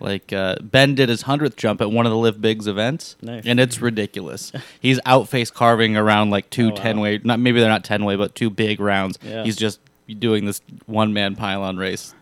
Like 0.00 0.32
uh, 0.32 0.54
Ben 0.62 0.94
did 0.94 1.08
his 1.08 1.22
hundredth 1.22 1.56
jump 1.56 1.80
at 1.80 1.90
one 1.90 2.06
of 2.06 2.12
the 2.12 2.16
Live 2.18 2.40
Bigs 2.40 2.68
events, 2.68 3.16
Nice. 3.20 3.42
and 3.44 3.58
it's 3.58 3.80
ridiculous. 3.80 4.52
He's 4.80 5.00
outface 5.04 5.50
carving 5.50 5.96
around 5.96 6.30
like 6.30 6.50
two 6.50 6.70
Oh, 6.70 6.80
wow. 6.94 7.02
way, 7.02 7.20
not 7.24 7.40
maybe 7.40 7.58
they're 7.58 7.68
not 7.68 7.82
ten 7.82 8.04
way, 8.04 8.14
but 8.14 8.36
two 8.36 8.48
big 8.48 8.78
rounds. 8.78 9.18
Yeah. 9.24 9.42
He's 9.42 9.56
just 9.56 9.80
doing 10.20 10.44
this 10.44 10.60
one 10.86 11.12
man 11.12 11.34
pylon 11.34 11.78
race, 11.78 12.14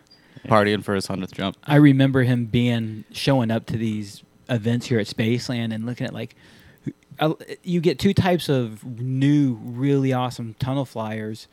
partying 0.45 0.83
for 0.83 0.93
his 0.95 1.07
hundredth 1.07 1.33
jump. 1.33 1.57
I 1.63 1.75
remember 1.75 2.23
him 2.23 2.45
being 2.45 3.03
showing 3.11 3.51
up 3.51 3.65
to 3.67 3.77
these 3.77 4.23
events 4.49 4.85
here 4.87 4.99
at 4.99 5.07
Spaceland 5.07 5.73
and 5.73 5.85
looking 5.85 6.07
at 6.07 6.13
like 6.13 6.35
who- 6.83 6.93
uh, 7.19 7.33
you 7.63 7.81
get 7.81 7.99
two 7.99 8.13
types 8.13 8.49
of 8.49 8.83
new, 8.85 9.55
really 9.61 10.13
awesome 10.13 10.55
tunnel 10.59 10.85
flyers 10.85 11.47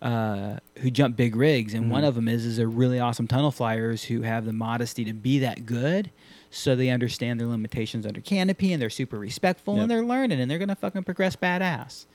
uh, 0.00 0.58
who 0.78 0.90
jump 0.92 1.16
big 1.16 1.34
rigs, 1.34 1.74
and 1.74 1.90
one 1.90 2.04
Mhm. 2.04 2.08
of 2.08 2.14
them 2.14 2.28
is 2.28 2.44
is 2.46 2.58
a 2.60 2.68
really 2.68 3.00
awesome 3.00 3.26
tunnel 3.26 3.50
flyers 3.50 4.04
who 4.04 4.22
have 4.22 4.44
the 4.44 4.52
modesty 4.52 5.04
to 5.04 5.12
be 5.12 5.40
that 5.40 5.66
good. 5.66 6.10
So 6.50 6.76
they 6.76 6.88
understand 6.90 7.40
their 7.40 7.48
limitations 7.48 8.06
under 8.06 8.20
canopy, 8.20 8.72
and 8.72 8.80
they're 8.80 8.90
super 8.90 9.18
respectful, 9.18 9.74
Yep. 9.74 9.82
and 9.82 9.90
they're 9.90 10.04
learning, 10.04 10.40
and 10.40 10.48
they're 10.48 10.58
gonna 10.60 10.76
fucking 10.76 11.02
progress 11.02 11.34
badass. 11.34 12.06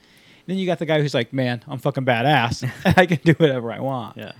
Then 0.46 0.56
you 0.56 0.64
got 0.66 0.78
the 0.78 0.86
guy 0.86 1.00
who's 1.02 1.12
like, 1.14 1.32
"Man, 1.34 1.62
I'm 1.68 1.78
fucking 1.78 2.04
badass. 2.06 2.68
I 2.98 3.04
can 3.06 3.18
do 3.22 3.32
whatever 3.34 3.70
I 3.70 3.80
want." 3.80 4.16
Yeah. 4.16 4.32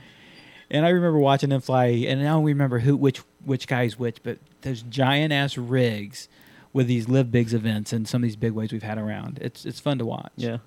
And 0.70 0.84
I 0.86 0.88
remember 0.90 1.18
watching 1.18 1.50
them 1.50 1.60
fly, 1.60 1.86
and 1.86 2.20
I 2.20 2.24
don't 2.24 2.44
remember 2.44 2.78
who, 2.80 2.96
which, 2.96 3.18
which 3.44 3.66
guy's 3.66 3.98
which, 3.98 4.22
but 4.22 4.38
there's 4.62 4.82
giant 4.82 5.32
ass 5.32 5.58
rigs 5.58 6.28
with 6.72 6.86
these 6.86 7.08
live 7.08 7.30
bigs 7.30 7.54
events 7.54 7.92
and 7.92 8.08
some 8.08 8.22
of 8.22 8.24
these 8.24 8.36
big 8.36 8.52
waves 8.52 8.72
we've 8.72 8.82
had 8.82 8.98
around. 8.98 9.38
It's 9.40 9.64
it's 9.64 9.78
fun 9.78 9.98
to 9.98 10.04
watch. 10.04 10.32
Yeah. 10.36 10.58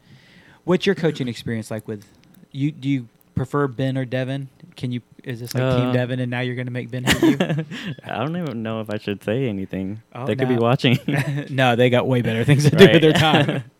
What's 0.63 0.85
your 0.85 0.95
coaching 0.95 1.27
experience 1.27 1.69
like 1.71 1.87
with 1.87 2.05
you? 2.51 2.71
Do 2.71 2.87
you 2.87 3.07
prefer 3.35 3.67
Ben 3.67 3.97
or 3.97 4.05
Devin? 4.05 4.49
Can 4.75 4.91
you? 4.91 5.01
Is 5.23 5.39
this 5.41 5.53
like 5.53 5.63
Team 5.75 5.89
Uh, 5.89 5.91
Devin, 5.93 6.19
and 6.19 6.29
now 6.31 6.39
you're 6.41 6.55
going 6.55 6.67
to 6.67 6.71
make 6.71 6.89
Ben 6.91 7.03
hate 7.03 7.21
you? 7.21 7.37
I 8.03 8.17
don't 8.19 8.37
even 8.37 8.63
know 8.63 8.79
if 8.81 8.89
I 8.89 8.97
should 8.97 9.23
say 9.23 9.49
anything. 9.49 10.01
Oh, 10.13 10.25
they 10.25 10.35
could 10.35 10.47
be 10.47 10.57
watching. 10.57 10.97
no, 11.49 11.75
they 11.75 11.89
got 11.89 12.07
way 12.07 12.21
better 12.21 12.43
things 12.45 12.63
to 12.69 12.75
do 12.75 12.87
with 12.87 13.01
their 13.01 13.13
time. 13.13 13.63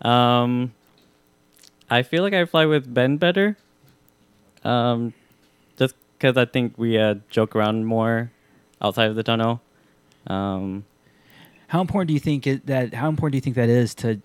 Um, 0.00 0.72
I 1.90 2.04
feel 2.04 2.22
like 2.22 2.32
I 2.32 2.44
fly 2.44 2.66
with 2.66 2.92
Ben 2.94 3.16
better. 3.16 3.56
Um, 4.62 5.12
because 6.18 6.36
I 6.36 6.44
think 6.44 6.74
we 6.76 6.98
uh, 6.98 7.14
joke 7.30 7.54
around 7.54 7.86
more 7.86 8.30
outside 8.82 9.08
of 9.08 9.16
the 9.16 9.22
tunnel. 9.22 9.60
Um, 10.26 10.84
How 11.68 11.80
important 11.80 12.08
do 12.08 12.14
you 12.14 12.20
think 12.20 12.46
it, 12.46 12.66
that? 12.66 12.94
How 12.94 13.08
important 13.08 13.32
do 13.32 13.36
you 13.38 13.42
think 13.42 13.56
that 13.56 13.68
is 13.68 13.94
to 13.96 14.20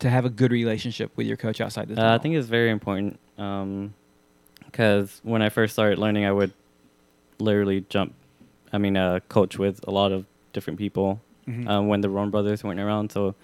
to 0.00 0.10
have 0.10 0.24
a 0.24 0.30
good 0.30 0.50
relationship 0.52 1.10
with 1.16 1.26
your 1.26 1.36
coach 1.36 1.60
outside 1.60 1.88
the 1.88 1.94
uh, 1.94 1.96
tunnel? 1.96 2.12
I 2.14 2.18
think 2.18 2.34
it's 2.34 2.48
very 2.48 2.70
important. 2.70 3.18
Because 4.66 5.20
when 5.22 5.42
I 5.42 5.48
first 5.48 5.72
started 5.72 5.98
learning, 5.98 6.24
I 6.24 6.32
would 6.32 6.52
literally 7.38 7.84
jump. 7.88 8.14
I 8.72 8.78
mean, 8.78 8.96
uh, 8.96 9.20
coach 9.28 9.58
with 9.58 9.86
a 9.86 9.90
lot 9.90 10.12
of 10.12 10.24
different 10.52 10.78
people 10.78 11.20
Mhm. 11.48 11.68
um, 11.68 11.88
when 11.88 12.00
the 12.02 12.08
Roan 12.08 12.30
brothers 12.30 12.62
weren't 12.64 12.80
around. 12.80 13.10
So 13.12 13.34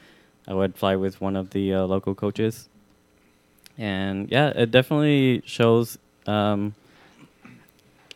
I 0.46 0.54
would 0.54 0.76
fly 0.76 0.94
with 0.96 1.20
one 1.20 1.36
of 1.36 1.50
the 1.50 1.74
uh, 1.74 1.82
local 1.84 2.14
coaches. 2.14 2.68
And 3.76 4.30
yeah, 4.30 4.48
it 4.48 4.70
definitely 4.70 5.42
shows 5.44 5.98
um, 6.26 6.74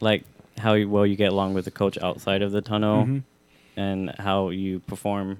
like 0.03 0.25
how 0.59 0.79
well 0.85 1.07
you 1.07 1.17
get 1.17 1.33
along 1.33 1.55
with 1.55 1.65
the 1.65 1.71
coach 1.71 1.97
outside 2.03 2.43
of 2.43 2.53
the 2.53 2.61
tunnel 2.61 3.05
Mhm. 3.07 3.23
and 3.77 4.15
how 4.19 4.51
you 4.51 4.81
perform 4.81 5.39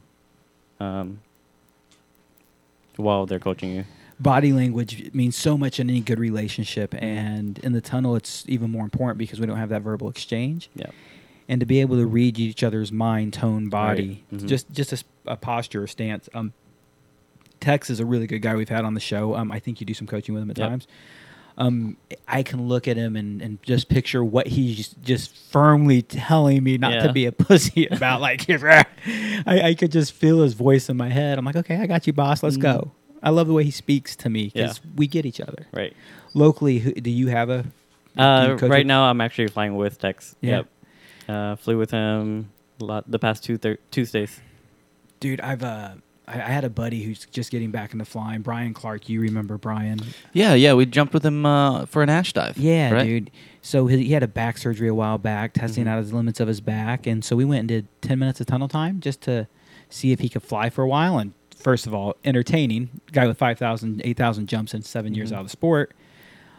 um, 0.81 1.19
while 2.97 3.27
they're 3.27 3.39
coaching 3.41 3.71
you. 3.75 3.85
body 4.21 4.53
language 4.53 5.13
means 5.13 5.35
so 5.37 5.59
much 5.59 5.81
in 5.81 5.91
any 5.91 6.01
good 6.01 6.19
relationship, 6.19 6.95
and 7.03 7.59
in 7.61 7.73
the 7.73 7.81
tunnel, 7.81 8.15
it's 8.15 8.45
even 8.49 8.71
more 8.71 8.85
important 8.85 9.19
because 9.19 9.41
we 9.41 9.47
don't 9.47 9.57
have 9.59 9.69
that 9.71 9.83
verbal 9.83 10.09
exchange. 10.09 10.71
Yeah. 10.75 10.87
and 11.49 11.59
to 11.59 11.67
be 11.67 11.81
able 11.81 11.97
to 11.97 12.07
read 12.07 12.39
each 12.39 12.63
other's 12.63 12.93
mind, 12.93 13.33
tone, 13.33 13.69
body, 13.69 14.23
Right. 14.31 14.41
Mhm. 14.43 14.47
just 14.49 14.71
just 14.73 15.05
a 15.27 15.37
posture 15.37 15.83
or 15.83 15.87
stance. 15.89 16.29
Um, 16.35 16.53
Tex 17.59 17.91
is 17.91 17.99
a 18.01 18.07
really 18.07 18.29
good 18.29 18.39
guy 18.43 18.55
we've 18.55 18.69
had 18.69 18.85
on 18.85 18.95
the 18.95 19.01
show. 19.01 19.35
Um, 19.35 19.51
I 19.51 19.59
think 19.59 19.81
you 19.81 19.85
do 19.87 19.93
some 19.93 20.07
coaching 20.07 20.35
with 20.35 20.43
him 20.45 20.51
at 20.53 20.59
Yep. 20.59 20.69
times. 20.69 20.87
Um, 21.59 21.97
I 22.27 22.43
can 22.43 22.67
look 22.67 22.89
at 22.89 22.97
him 22.97 23.15
and, 23.15 23.43
and 23.43 23.63
just 23.63 23.89
picture 23.91 24.25
what 24.25 24.47
he's 24.47 24.89
just 24.89 25.35
firmly 25.37 26.01
telling 26.03 26.63
me 26.65 26.79
not 26.79 27.03
to 27.03 27.13
be 27.13 27.27
a 27.27 27.33
pussy 27.47 27.87
about. 27.87 28.21
like, 28.23 28.49
I, 28.51 28.85
I 29.47 29.75
could 29.75 29.93
just 29.93 30.13
feel 30.13 30.41
his 30.43 30.55
voice 30.55 30.89
in 30.89 30.97
my 30.97 31.11
head. 31.11 31.39
I'm 31.39 31.45
like, 31.45 31.57
okay, 31.57 31.77
I 31.77 31.87
got 31.87 32.07
you, 32.07 32.13
boss. 32.15 32.43
Let's 32.43 32.57
Mhm. 32.57 32.63
go. 32.63 32.93
I 33.23 33.31
love 33.31 33.47
the 33.47 33.53
way 33.53 33.65
he 33.65 33.71
speaks 33.71 34.17
to 34.17 34.29
me 34.31 34.51
because 34.53 34.81
Yeah. 34.83 34.91
we 34.97 35.07
get 35.07 35.27
each 35.27 35.41
other. 35.41 35.67
Right. 35.73 35.95
Locally, 36.35 36.79
who, 36.79 36.93
do 36.93 37.11
you 37.11 37.29
have 37.29 37.51
a? 37.51 37.65
you 38.17 38.23
Uh, 38.23 38.57
right 38.63 38.71
with- 38.81 38.87
now, 38.87 39.05
I'm 39.05 39.21
actually 39.21 39.49
flying 39.49 39.77
with 39.77 39.99
Tex. 39.99 40.35
Yeah. 40.41 40.51
Yep. 40.57 40.67
Uh, 41.29 41.57
flew 41.57 41.79
with 41.79 41.91
him 41.93 42.51
a 42.81 42.85
lot 42.85 43.09
the 43.11 43.19
past 43.19 43.45
two 43.45 43.59
thir- 43.59 43.79
Tuesdays. 43.91 44.41
Dude, 45.21 45.41
I've 45.41 45.63
uh, 45.63 45.95
I, 46.29 46.35
I 46.35 46.49
had 46.49 46.65
a 46.65 46.71
buddy 46.71 47.03
who's 47.03 47.27
just 47.27 47.51
getting 47.51 47.71
back 47.71 47.93
into 47.93 48.05
flying. 48.05 48.43
Brian 48.43 48.75
Clark, 48.75 49.09
you 49.09 49.21
remember 49.21 49.59
Brian? 49.59 50.01
Yeah, 50.33 50.55
yeah. 50.55 50.75
We 50.75 50.87
jumped 50.87 51.15
with 51.15 51.25
him 51.25 51.45
uh, 51.45 51.87
for 51.87 52.03
an 52.03 52.09
ash 52.11 52.33
dive. 52.33 52.57
Yeah, 52.59 52.93
right? 52.93 53.05
dude. 53.05 53.31
So 53.61 53.87
he, 53.87 54.05
he 54.05 54.13
had 54.13 54.23
a 54.23 54.29
back 54.29 54.59
surgery 54.59 54.89
a 54.89 54.95
while 54.95 55.19
back, 55.19 55.53
testing 55.55 55.85
Mhm. 55.85 55.89
out 55.89 55.99
his 55.99 56.13
limits 56.13 56.41
of 56.41 56.49
his 56.49 56.61
back, 56.61 57.07
and 57.07 57.25
so 57.25 57.37
we 57.37 57.45
went 57.45 57.61
and 57.61 57.69
did 57.69 57.89
ten 58.01 58.19
minutes 58.19 58.41
of 58.41 58.47
tunnel 58.47 58.69
time 58.69 59.01
just 59.01 59.21
to 59.23 59.47
see 59.89 60.13
if 60.13 60.21
he 60.21 60.29
could 60.29 60.43
fly 60.43 60.71
for 60.71 60.83
a 60.83 60.89
while. 60.89 61.19
And 61.19 61.33
first 61.57 61.87
of 61.87 61.95
all, 61.95 62.17
entertaining 62.25 62.89
guy 63.13 63.27
with 63.27 63.39
5,000, 63.39 64.01
8,000 64.05 64.49
jumps 64.49 64.75
in 64.75 64.83
7 64.83 65.15
years 65.15 65.31
Mhm. 65.31 65.35
out 65.35 65.41
of 65.41 65.47
the 65.47 65.51
sport. 65.51 65.93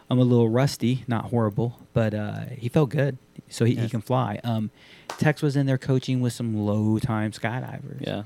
I'm 0.08 0.18
a 0.18 0.22
little 0.22 0.48
rusty, 0.48 1.02
not 1.08 1.26
horrible, 1.26 1.78
but 1.94 2.14
uh, 2.14 2.44
he 2.56 2.68
felt 2.68 2.90
good, 2.90 3.16
so 3.48 3.64
he, 3.64 3.74
he 3.74 3.88
can 3.88 4.00
fly. 4.02 4.38
Um, 4.44 4.70
Tex 5.18 5.42
was 5.42 5.56
in 5.56 5.66
there 5.66 5.78
coaching 5.78 6.20
with 6.20 6.32
some 6.34 6.54
low 6.56 6.98
time 6.98 7.32
skydivers. 7.32 8.06
Yeah. 8.06 8.22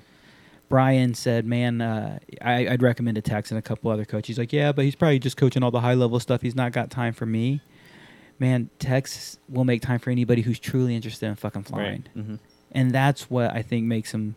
Brian 0.69 1.15
said, 1.15 1.47
"Man, 1.47 1.81
uh, 1.81 2.19
I, 2.43 2.69
I'd 2.69 2.83
recommend 2.83 3.17
a 3.19 3.23
Tex 3.23 3.51
and 3.51 3.59
a 3.59 3.63
couple 3.63 3.91
other 3.91 4.05
coaches." 4.05 4.29
He's 4.29 4.39
like, 4.39 4.53
"Yeah, 4.53 4.73
but 4.73 4.85
he's 4.85 4.95
probably 4.95 5.19
just 5.19 5.37
coaching 5.37 5.63
all 5.63 5.71
the 5.71 5.81
high 5.81 5.95
level 5.95 6.21
stuff. 6.21 6.43
He's 6.43 6.55
not 6.57 6.73
got 6.73 6.91
time 6.91 7.13
for 7.15 7.27
me." 7.27 7.61
Man, 8.39 8.71
Tex 8.79 9.39
will 9.49 9.65
make 9.65 9.83
time 9.83 9.99
for 9.99 10.11
anybody 10.11 10.43
who's 10.43 10.59
truly 10.61 10.95
interested 10.95 11.27
in 11.27 11.35
fucking 11.35 11.65
flying, 11.65 12.07
Right. 12.15 12.25
hmm 12.25 12.35
and 12.71 12.91
that's 12.91 13.31
what 13.31 13.51
I 13.55 13.63
think 13.63 13.87
makes 13.87 14.13
him 14.13 14.35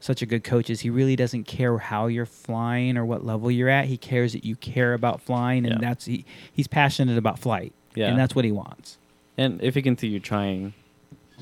such 0.00 0.20
a 0.20 0.26
good 0.26 0.42
coach. 0.44 0.68
Is 0.68 0.80
he 0.80 0.90
really 0.90 1.14
doesn't 1.16 1.44
care 1.44 1.78
how 1.78 2.08
you're 2.08 2.26
flying 2.26 2.96
or 2.96 3.06
what 3.06 3.24
level 3.24 3.50
you're 3.52 3.68
at. 3.68 3.86
He 3.86 3.96
cares 3.96 4.32
that 4.32 4.44
you 4.44 4.56
care 4.56 4.94
about 4.94 5.20
flying, 5.22 5.64
and 5.64 5.74
Yeah. 5.80 5.88
that's 5.88 6.04
he, 6.06 6.24
he's 6.52 6.66
passionate 6.66 7.16
about 7.16 7.38
flight, 7.38 7.72
Yeah. 7.94 8.08
and 8.08 8.18
that's 8.18 8.34
what 8.34 8.44
he 8.44 8.50
wants. 8.52 8.98
And 9.38 9.62
if 9.62 9.76
he 9.76 9.82
can 9.82 9.96
see 9.96 10.08
you 10.08 10.18
trying, 10.20 10.74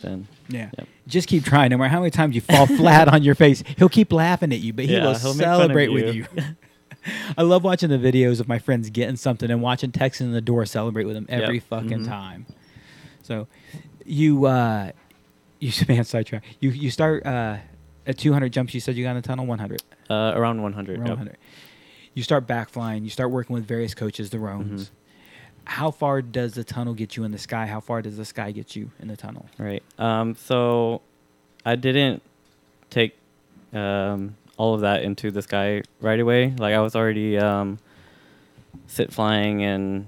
then 0.02 0.28
Yeah. 0.48 0.70
Yep. 0.78 0.88
Just 1.06 1.28
keep 1.28 1.44
trying. 1.44 1.70
No 1.70 1.78
matter 1.78 1.88
how 1.90 2.00
many 2.00 2.10
times 2.10 2.34
you 2.34 2.40
fall 2.40 2.66
flat 2.78 3.08
on 3.08 3.22
your 3.22 3.34
face, 3.34 3.62
he'll 3.78 3.88
keep 3.88 4.12
laughing 4.12 4.52
at 4.52 4.60
you, 4.60 4.72
but 4.72 4.84
he 4.86 4.92
Yeah, 4.94 5.06
will 5.06 5.18
he'll 5.18 5.34
make 5.34 5.44
fun 5.46 5.52
of 5.54 5.58
celebrate 5.60 5.88
with 5.88 6.14
you. 6.14 6.26
you. 6.36 6.42
I 7.38 7.42
love 7.42 7.62
watching 7.62 7.88
the 7.90 7.98
videos 7.98 8.40
of 8.40 8.48
my 8.48 8.58
friends 8.58 8.90
getting 8.90 9.16
something 9.16 9.50
and 9.50 9.62
watching 9.62 9.92
Texas 9.92 10.22
in 10.22 10.32
the 10.32 10.40
door 10.40 10.66
celebrate 10.66 11.04
with 11.04 11.14
them 11.14 11.26
every 11.28 11.56
Yep. 11.56 11.64
fucking 11.64 12.00
Mhm. 12.00 12.06
time. 12.06 12.46
So, 13.22 13.46
you 14.04 14.44
uh, 14.46 14.90
you 15.60 15.72
man 15.88 16.04
sidetrack. 16.04 16.44
You 16.60 16.70
you 16.70 16.90
start 16.90 17.24
uh, 17.26 17.58
at 18.06 18.18
200 18.18 18.52
jumps. 18.52 18.74
You 18.74 18.80
said 18.80 18.96
you 18.96 19.04
got 19.04 19.10
in 19.10 19.16
the 19.16 19.22
tunnel 19.22 19.46
100. 19.46 19.82
uh, 20.10 20.32
around 20.34 20.62
100. 20.62 20.98
Around 20.98 21.06
yep. 21.06 21.16
100. 21.18 21.36
You 22.14 22.22
start 22.22 22.46
back 22.46 22.68
flying. 22.70 23.04
You 23.04 23.10
start 23.10 23.30
working 23.30 23.54
with 23.54 23.66
various 23.66 23.94
coaches, 23.94 24.30
the 24.30 24.38
Roans. 24.38 24.68
Mhm. 24.82 24.90
How 25.66 25.90
far 25.90 26.22
does 26.22 26.54
the 26.54 26.64
tunnel 26.64 26.94
get 26.94 27.16
you 27.16 27.24
in 27.24 27.32
the 27.32 27.38
sky? 27.38 27.66
How 27.66 27.80
far 27.80 28.00
does 28.00 28.16
the 28.16 28.24
sky 28.24 28.52
get 28.52 28.76
you 28.76 28.90
in 29.00 29.08
the 29.08 29.16
tunnel? 29.16 29.46
Right. 29.58 29.82
Um, 29.98 30.34
so 30.36 31.02
I 31.64 31.74
didn't 31.74 32.22
take 32.88 33.16
um, 33.72 34.36
all 34.56 34.74
of 34.74 34.80
that 34.82 35.02
into 35.02 35.30
the 35.30 35.42
sky 35.42 35.82
right 36.00 36.20
away. 36.20 36.54
Like 36.56 36.74
I 36.74 36.80
was 36.80 36.94
already 36.94 37.36
um, 37.36 37.78
sit 38.86 39.12
flying 39.12 39.64
and 39.64 40.06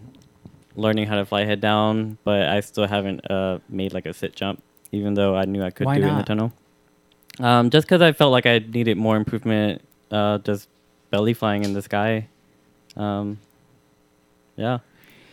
learning 0.77 1.09
how 1.09 1.16
to 1.16 1.27
fly 1.27 1.44
head 1.44 1.61
down, 1.61 2.18
but 2.23 2.49
I 2.49 2.61
still 2.61 2.87
haven't 2.87 3.29
uh, 3.31 3.59
made 3.68 3.92
like 3.92 4.07
a 4.07 4.14
sit 4.14 4.37
jump, 4.37 4.62
even 4.92 5.14
though 5.14 5.37
I 5.37 5.44
knew 5.44 5.62
I 5.62 5.71
could 5.71 5.87
Why 5.87 5.97
do 5.97 6.03
it 6.03 6.07
in 6.07 6.11
the 6.11 6.18
not? 6.18 6.27
tunnel. 6.27 6.53
Um, 7.40 7.71
just 7.71 7.87
because 7.87 8.01
I 8.01 8.12
felt 8.12 8.33
like 8.33 8.47
I 8.47 8.59
needed 8.61 8.97
more 8.97 9.16
improvement, 9.16 9.83
uh, 10.11 10.38
just 10.38 10.68
belly 11.11 11.35
flying 11.35 11.64
in 11.64 11.73
the 11.73 11.83
sky. 11.83 12.29
Um, 12.97 13.38
yeah. 14.57 14.79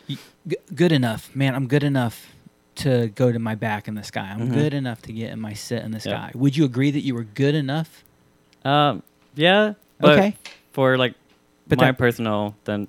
Y- 0.09 0.17
g- 0.47 0.57
good 0.73 0.91
enough, 0.91 1.35
man. 1.35 1.55
I'm 1.55 1.67
good 1.67 1.83
enough 1.83 2.31
to 2.75 3.07
go 3.15 3.31
to 3.31 3.39
my 3.39 3.55
back 3.55 3.87
in 3.87 3.95
the 3.95 4.03
sky. 4.03 4.29
I'm 4.37 4.49
Mhm. 4.49 4.53
good 4.53 4.73
enough 4.73 5.01
to 5.03 5.13
get 5.13 5.31
in 5.31 5.39
my 5.39 5.53
sit 5.53 5.81
in 5.83 5.91
the 5.91 5.97
Yeah. 5.97 6.27
sky. 6.27 6.31
Would 6.35 6.57
you 6.57 6.65
agree 6.65 6.91
that 6.91 7.01
you 7.01 7.15
were 7.15 7.23
good 7.23 7.55
enough? 7.55 8.03
Um, 8.63 9.01
yeah. 9.35 9.73
But 9.99 10.17
okay, 10.19 10.35
For 10.73 10.97
like 10.97 11.13
But 11.67 11.79
my 11.79 11.87
that- 11.87 11.97
personal, 11.97 12.55
then 12.65 12.87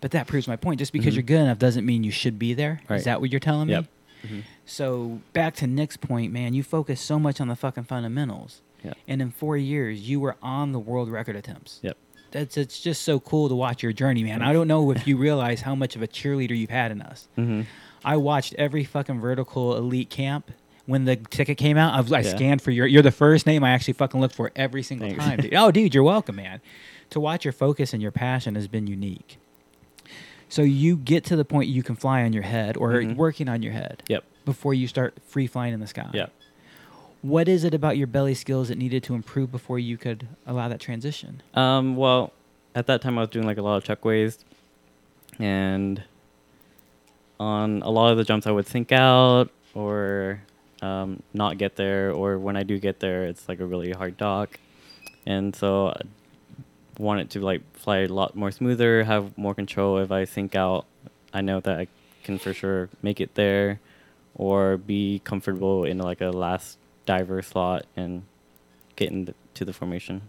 but 0.00 0.10
that 0.10 0.26
proves 0.26 0.48
my 0.48 0.56
point. 0.56 0.78
Just 0.80 0.92
because 0.92 1.12
Mhm. 1.14 1.16
you're 1.16 1.22
good 1.22 1.40
enough 1.40 1.58
doesn't 1.58 1.86
mean 1.86 2.02
you 2.04 2.10
should 2.10 2.38
be 2.38 2.52
there. 2.54 2.80
Is 2.84 2.90
Right. 2.90 3.04
that 3.04 3.20
what 3.20 3.30
you're 3.30 3.38
telling 3.40 3.68
Yep. 3.68 3.84
me? 4.24 4.28
Mhm. 4.28 4.42
So 4.66 5.20
back 5.32 5.54
to 5.56 5.66
Nick's 5.68 5.96
point, 5.96 6.32
man. 6.32 6.52
You 6.54 6.62
focus 6.64 7.00
so 7.00 7.18
much 7.20 7.40
on 7.40 7.46
the 7.48 7.54
fucking 7.56 7.84
fundamentals, 7.84 8.60
Yeah. 8.84 8.94
and 9.06 9.22
in 9.22 9.30
four 9.30 9.56
years, 9.56 10.08
you 10.08 10.18
were 10.18 10.36
on 10.42 10.72
the 10.72 10.78
world 10.80 11.08
record 11.10 11.36
attempts. 11.36 11.78
Yep. 11.82 11.96
That's 12.30 12.56
it's 12.56 12.80
just 12.80 13.02
so 13.02 13.20
cool 13.20 13.48
to 13.48 13.54
watch 13.54 13.82
your 13.82 13.92
journey, 13.92 14.22
man. 14.22 14.42
I 14.42 14.52
don't 14.52 14.68
know 14.68 14.90
if 14.90 15.06
you 15.06 15.16
realize 15.16 15.62
how 15.62 15.74
much 15.74 15.96
of 15.96 16.02
a 16.02 16.06
cheerleader 16.08 16.56
you've 16.56 16.70
had 16.70 16.90
in 16.92 17.00
us. 17.02 17.28
hmm 17.36 17.62
I 18.04 18.16
watched 18.16 18.54
every 18.54 18.84
fucking 18.84 19.20
vertical 19.20 19.76
elite 19.76 20.08
camp. 20.10 20.50
When 20.86 21.04
the 21.04 21.16
ticket 21.16 21.58
came 21.58 21.76
out, 21.76 21.92
I, 21.94 22.00
was, 22.00 22.12
I 22.12 22.20
Yeah. 22.20 22.30
scanned 22.36 22.62
for 22.62 22.70
your. 22.70 22.86
You're 22.86 23.02
the 23.02 23.10
first 23.10 23.44
name 23.46 23.62
I 23.64 23.70
actually 23.70 23.94
fucking 23.94 24.20
looked 24.20 24.34
for 24.34 24.52
every 24.56 24.82
single 24.82 25.08
Thanks. 25.08 25.24
time. 25.24 25.40
Dude. 25.40 25.54
Oh, 25.54 25.70
dude, 25.70 25.94
you're 25.94 26.04
welcome, 26.04 26.36
man. 26.36 26.60
To 27.10 27.20
watch 27.20 27.44
your 27.44 27.52
focus 27.52 27.92
and 27.92 28.00
your 28.00 28.12
passion 28.12 28.54
has 28.54 28.68
been 28.68 28.86
unique. 28.86 29.38
So 30.48 30.62
you 30.62 30.96
get 30.96 31.24
to 31.24 31.36
the 31.36 31.44
point 31.44 31.68
you 31.68 31.82
can 31.82 31.94
fly 31.96 32.22
on 32.22 32.32
your 32.32 32.44
head 32.44 32.76
or 32.78 32.92
Mhm. 32.92 33.16
working 33.16 33.48
on 33.48 33.62
your 33.62 33.72
head 33.72 34.02
Yep. 34.08 34.24
before 34.46 34.72
you 34.72 34.86
start 34.88 35.14
free 35.26 35.46
flying 35.46 35.74
in 35.74 35.80
the 35.80 35.86
sky. 35.86 36.08
Yep. 36.14 36.32
What 37.22 37.48
is 37.48 37.64
it 37.64 37.74
about 37.74 37.96
your 37.96 38.06
belly 38.06 38.34
skills 38.34 38.68
that 38.68 38.78
needed 38.78 39.02
to 39.04 39.14
improve 39.14 39.50
before 39.50 39.78
you 39.78 39.96
could 39.96 40.28
allow 40.46 40.68
that 40.68 40.80
transition? 40.80 41.42
Um, 41.54 41.96
well, 41.96 42.32
at 42.74 42.86
that 42.86 43.02
time 43.02 43.18
I 43.18 43.22
was 43.22 43.30
doing 43.30 43.46
like 43.46 43.58
a 43.58 43.62
lot 43.62 43.76
of 43.76 43.84
chuckways, 43.84 44.38
and 45.38 46.02
on 47.40 47.82
a 47.82 47.90
lot 47.90 48.12
of 48.12 48.18
the 48.18 48.24
jumps 48.24 48.46
I 48.46 48.52
would 48.52 48.68
sink 48.68 48.92
out 48.92 49.50
or 49.74 50.42
um, 50.80 51.22
not 51.34 51.58
get 51.58 51.74
there, 51.74 52.12
or 52.12 52.38
when 52.38 52.56
I 52.56 52.62
do 52.62 52.78
get 52.78 53.00
there, 53.00 53.24
it's 53.24 53.48
like 53.48 53.58
a 53.58 53.66
really 53.66 53.90
hard 53.90 54.16
dock, 54.16 54.60
and 55.26 55.54
so 55.56 55.88
I 55.88 56.02
want 56.98 57.20
it 57.20 57.30
to 57.30 57.40
like 57.40 57.62
fly 57.76 57.98
a 57.98 58.08
lot 58.08 58.36
more 58.36 58.52
smoother, 58.52 59.02
have 59.04 59.36
more 59.36 59.54
control. 59.54 59.98
If 59.98 60.12
I 60.12 60.24
sink 60.24 60.54
out, 60.54 60.86
I 61.34 61.40
know 61.40 61.58
that 61.60 61.78
I 61.80 61.88
can 62.22 62.38
for 62.38 62.54
sure 62.54 62.88
make 63.02 63.20
it 63.20 63.34
there, 63.34 63.80
or 64.36 64.76
be 64.76 65.20
comfortable 65.24 65.82
in 65.82 65.98
like 65.98 66.20
a 66.20 66.30
last 66.30 66.78
diver 67.08 67.40
slot 67.40 67.86
and 67.96 68.22
get 68.94 69.10
into 69.10 69.64
the 69.64 69.72
formation. 69.72 70.20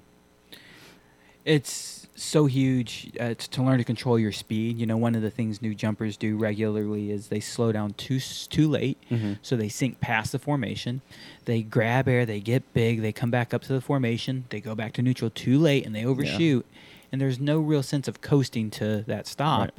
It's 1.44 2.08
so 2.16 2.46
huge 2.46 3.12
uh, 3.20 3.30
t- 3.30 3.36
to 3.52 3.64
learn 3.64 3.78
to 3.80 3.84
control 3.84 4.18
your 4.18 4.32
speed. 4.32 4.78
You 4.78 4.86
know, 4.86 4.96
one 4.98 5.14
of 5.14 5.22
the 5.22 5.30
things 5.30 5.62
new 5.62 5.76
jumpers 5.76 6.16
do 6.16 6.38
regularly 6.38 7.12
is 7.12 7.28
they 7.28 7.40
slow 7.42 7.72
down 7.74 7.94
too 7.96 8.20
too 8.20 8.70
late, 8.70 8.98
Mhm. 9.12 9.40
so 9.42 9.58
they 9.58 9.68
sink 9.70 10.00
past 10.00 10.32
the 10.32 10.40
formation. 10.40 11.02
They 11.46 11.62
grab 11.64 12.08
air, 12.08 12.26
they 12.26 12.40
get 12.40 12.74
big, 12.74 13.02
they 13.02 13.12
come 13.12 13.32
back 13.32 13.54
up 13.54 13.62
to 13.64 13.74
the 13.74 13.82
formation, 13.82 14.46
they 14.50 14.62
go 14.62 14.74
back 14.74 14.94
to 14.94 15.02
neutral 15.02 15.30
too 15.30 15.58
late, 15.60 15.86
and 15.86 15.94
they 15.94 16.06
overshoot. 16.06 16.66
and 17.12 17.20
there's 17.20 17.40
no 17.40 17.58
real 17.60 17.82
sense 17.82 18.08
of 18.08 18.22
coasting 18.22 18.70
to 18.70 19.04
that 19.08 19.26
stop, 19.26 19.62
Right. 19.62 19.74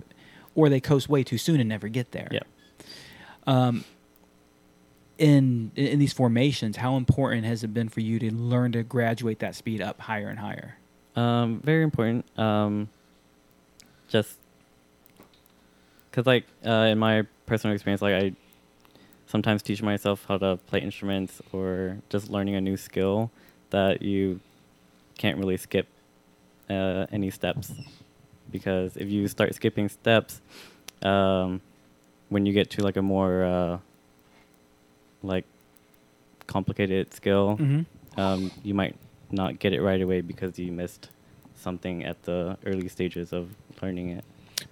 or 0.57 0.69
they 0.69 0.81
coast 0.81 1.09
way 1.09 1.23
too 1.23 1.39
soon 1.39 1.61
and 1.61 1.69
never 1.69 1.87
get 1.89 2.11
there. 2.11 2.27
Yep. 2.33 2.47
Um, 3.47 3.85
in 5.21 5.71
in 5.77 5.99
these 5.99 6.15
formations, 6.15 6.79
how 6.79 6.97
important 6.97 7.45
has 7.45 7.63
it 7.63 7.75
been 7.75 7.91
for 7.91 8.01
you 8.01 8.19
to 8.19 8.35
learn 8.35 8.73
to 8.73 8.83
graduate 8.83 9.39
that 9.41 9.55
speed 9.55 9.83
up 9.83 10.01
higher 10.01 10.29
and 10.29 10.39
higher? 10.39 10.79
Um, 11.15 11.61
very 11.63 11.83
important. 11.83 12.25
Um, 12.39 12.89
just 14.09 14.39
because, 16.11 16.27
like, 16.27 16.47
uh, 16.67 16.89
in 16.91 16.99
my 16.99 17.27
personal 17.45 17.75
experience, 17.75 18.01
like 18.01 18.15
I 18.15 18.33
sometimes 19.27 19.63
teach 19.63 19.83
myself 19.83 20.25
how 20.27 20.39
to 20.39 20.59
play 20.67 20.81
instruments 20.81 21.43
or 21.53 21.99
just 22.09 22.31
learning 22.31 22.55
a 22.55 22.61
new 22.61 22.79
skill 22.79 23.31
that 23.69 24.01
you 24.01 24.41
can't 25.19 25.37
really 25.37 25.59
skip 25.59 25.87
uh, 26.71 27.07
any 27.13 27.31
steps 27.31 27.73
because 28.51 28.97
if 28.97 29.09
you 29.09 29.29
start 29.29 29.55
skipping 29.55 29.89
steps, 29.89 30.41
um, 31.03 31.61
when 32.31 32.47
you 32.47 32.53
get 32.53 32.71
to 32.71 32.83
like 32.83 32.97
a 32.97 33.03
more 33.03 33.45
uh, 33.45 33.79
like 35.23 35.45
complicated 36.47 37.13
skill, 37.15 37.57
Mm-hmm. 37.61 38.21
um, 38.21 38.51
you 38.63 38.75
might 38.75 38.97
not 39.31 39.59
get 39.59 39.73
it 39.73 39.81
right 39.83 40.01
away 40.01 40.21
because 40.21 40.59
you 40.59 40.73
missed 40.73 41.09
something 41.55 42.05
at 42.05 42.23
the 42.25 42.57
early 42.67 42.89
stages 42.89 43.33
of 43.33 43.51
learning 43.83 44.11
it. 44.11 44.25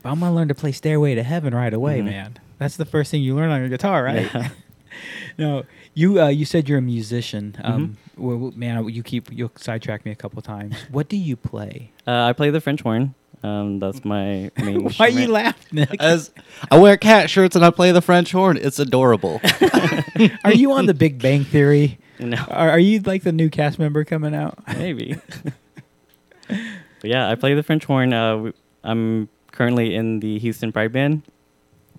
But 0.02 0.10
I'm 0.10 0.20
gonna 0.20 0.34
learn 0.34 0.48
to 0.48 0.54
play 0.54 0.72
Stairway 0.72 1.14
to 1.14 1.22
Heaven 1.22 1.54
right 1.54 1.72
away, 1.72 2.00
Mhm. 2.00 2.04
man. 2.06 2.38
That's 2.58 2.76
the 2.76 2.84
first 2.84 3.10
thing 3.10 3.22
you 3.22 3.34
learn 3.36 3.50
on 3.50 3.60
your 3.60 3.68
guitar, 3.68 4.02
right? 4.04 4.28
Yeah. 4.34 4.48
no, 5.38 5.64
you 5.94 6.20
uh, 6.20 6.28
you 6.28 6.44
said 6.44 6.68
you're 6.68 6.78
a 6.78 6.82
musician. 6.82 7.54
Mm-hmm. 7.58 7.72
Um, 7.72 7.96
well, 8.16 8.52
man, 8.56 8.88
you 8.88 9.02
keep 9.02 9.30
you'll 9.32 9.52
sidetrack 9.56 10.04
me 10.04 10.10
a 10.10 10.16
couple 10.16 10.42
times. 10.42 10.74
What 10.90 11.08
do 11.08 11.16
you 11.16 11.36
play? 11.36 11.92
Uh, 12.06 12.22
I 12.24 12.32
play 12.32 12.50
the 12.50 12.60
French 12.60 12.80
horn. 12.82 13.14
Um, 13.42 13.78
that's 13.78 14.04
my 14.04 14.50
main. 14.58 14.84
Why 14.84 15.06
are 15.06 15.08
you 15.08 15.20
instrument. 15.20 15.30
laugh, 15.30 15.72
Nick? 15.72 15.96
As 16.02 16.30
I 16.70 16.78
wear 16.78 16.96
cat 16.96 17.30
shirts 17.30 17.54
and 17.56 17.64
I 17.64 17.70
play 17.70 17.92
the 17.92 18.02
French 18.02 18.32
horn, 18.32 18.56
it's 18.56 18.78
adorable. 18.78 19.40
Are 20.44 20.52
you 20.52 20.72
on 20.72 20.86
the 20.86 20.94
Big 20.94 21.20
Bang 21.22 21.44
Theory? 21.44 21.98
No, 22.18 22.36
Are, 22.48 22.70
are 22.70 22.78
you 22.80 22.98
like 23.00 23.22
the 23.22 23.30
new 23.30 23.48
cast 23.48 23.78
member 23.78 24.04
coming 24.04 24.34
out? 24.34 24.58
maybe. 24.76 25.16
but 26.48 26.56
yeah, 27.04 27.28
I 27.30 27.36
play 27.36 27.54
the 27.54 27.62
French 27.62 27.84
horn. 27.84 28.12
Uh, 28.12 28.30
w- 28.32 28.52
I'm 28.82 29.28
currently 29.52 29.94
in 29.94 30.18
the 30.20 30.38
Houston 30.40 30.72
Pride 30.72 30.92
Band. 30.92 31.22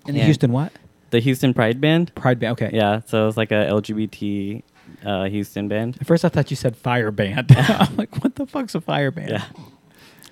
In 0.06 0.14
the 0.14 0.20
Houston 0.22 0.52
what? 0.52 0.72
The 1.10 1.20
Houston 1.20 1.54
Pride 1.54 1.80
Band. 1.80 2.14
Pride 2.14 2.38
Band. 2.38 2.52
Okay. 2.52 2.70
Yeah, 2.76 3.00
so 3.06 3.28
it's 3.28 3.36
like 3.36 3.50
a 3.50 3.66
LGBT 3.70 4.62
uh, 5.04 5.24
Houston 5.24 5.68
band. 5.68 5.96
At 6.00 6.06
first, 6.06 6.24
I 6.24 6.28
thought 6.28 6.50
you 6.50 6.56
said 6.56 6.76
fire 6.76 7.10
band. 7.10 7.52
I'm 7.56 7.96
like, 7.96 8.22
what 8.22 8.34
the 8.36 8.46
fuck's 8.46 8.74
a 8.74 8.80
fire 8.80 9.10
band? 9.10 9.30
Yeah. 9.30 9.44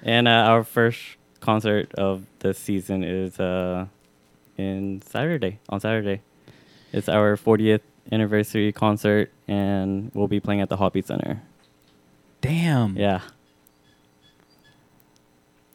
And 0.02 0.28
uh, 0.28 0.30
our 0.30 0.64
first 0.64 1.00
concert 1.40 1.94
of 1.94 2.24
the 2.40 2.54
season 2.54 3.02
is 3.04 3.38
uh, 3.40 3.86
in 4.56 5.02
Saturday, 5.02 5.58
on 5.68 5.80
Saturday. 5.80 6.20
It's 6.92 7.08
our 7.08 7.36
40th 7.36 7.80
anniversary 8.10 8.72
concert, 8.72 9.30
and 9.46 10.10
we'll 10.14 10.28
be 10.28 10.40
playing 10.40 10.60
at 10.60 10.68
the 10.68 10.76
Hobby 10.76 11.02
Center. 11.02 11.42
Damn. 12.40 12.96
Yeah. 12.96 13.20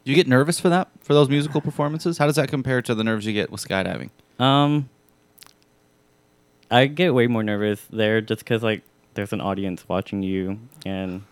you 0.03 0.15
get 0.15 0.27
nervous 0.27 0.59
for 0.59 0.69
that 0.69 0.89
for 1.01 1.13
those 1.13 1.29
musical 1.29 1.62
performances? 1.62 2.17
How 2.17 2.25
does 2.25 2.36
that 2.38 2.49
compare 2.49 2.81
to 2.81 2.95
the 2.95 3.03
nerves 3.03 3.25
you 3.25 3.33
get 3.33 3.51
with 3.51 3.63
skydiving? 3.63 4.09
Um, 4.39 4.89
I 6.71 6.88
get 6.88 7.13
way 7.13 7.27
more 7.27 7.43
nervous 7.43 7.86
there 7.91 8.21
just 8.21 8.39
because, 8.39 8.63
like, 8.63 8.81
there's 9.13 9.33
an 9.33 9.41
audience 9.41 9.88
watching 9.88 10.23
you, 10.23 10.59
and, 10.86 11.23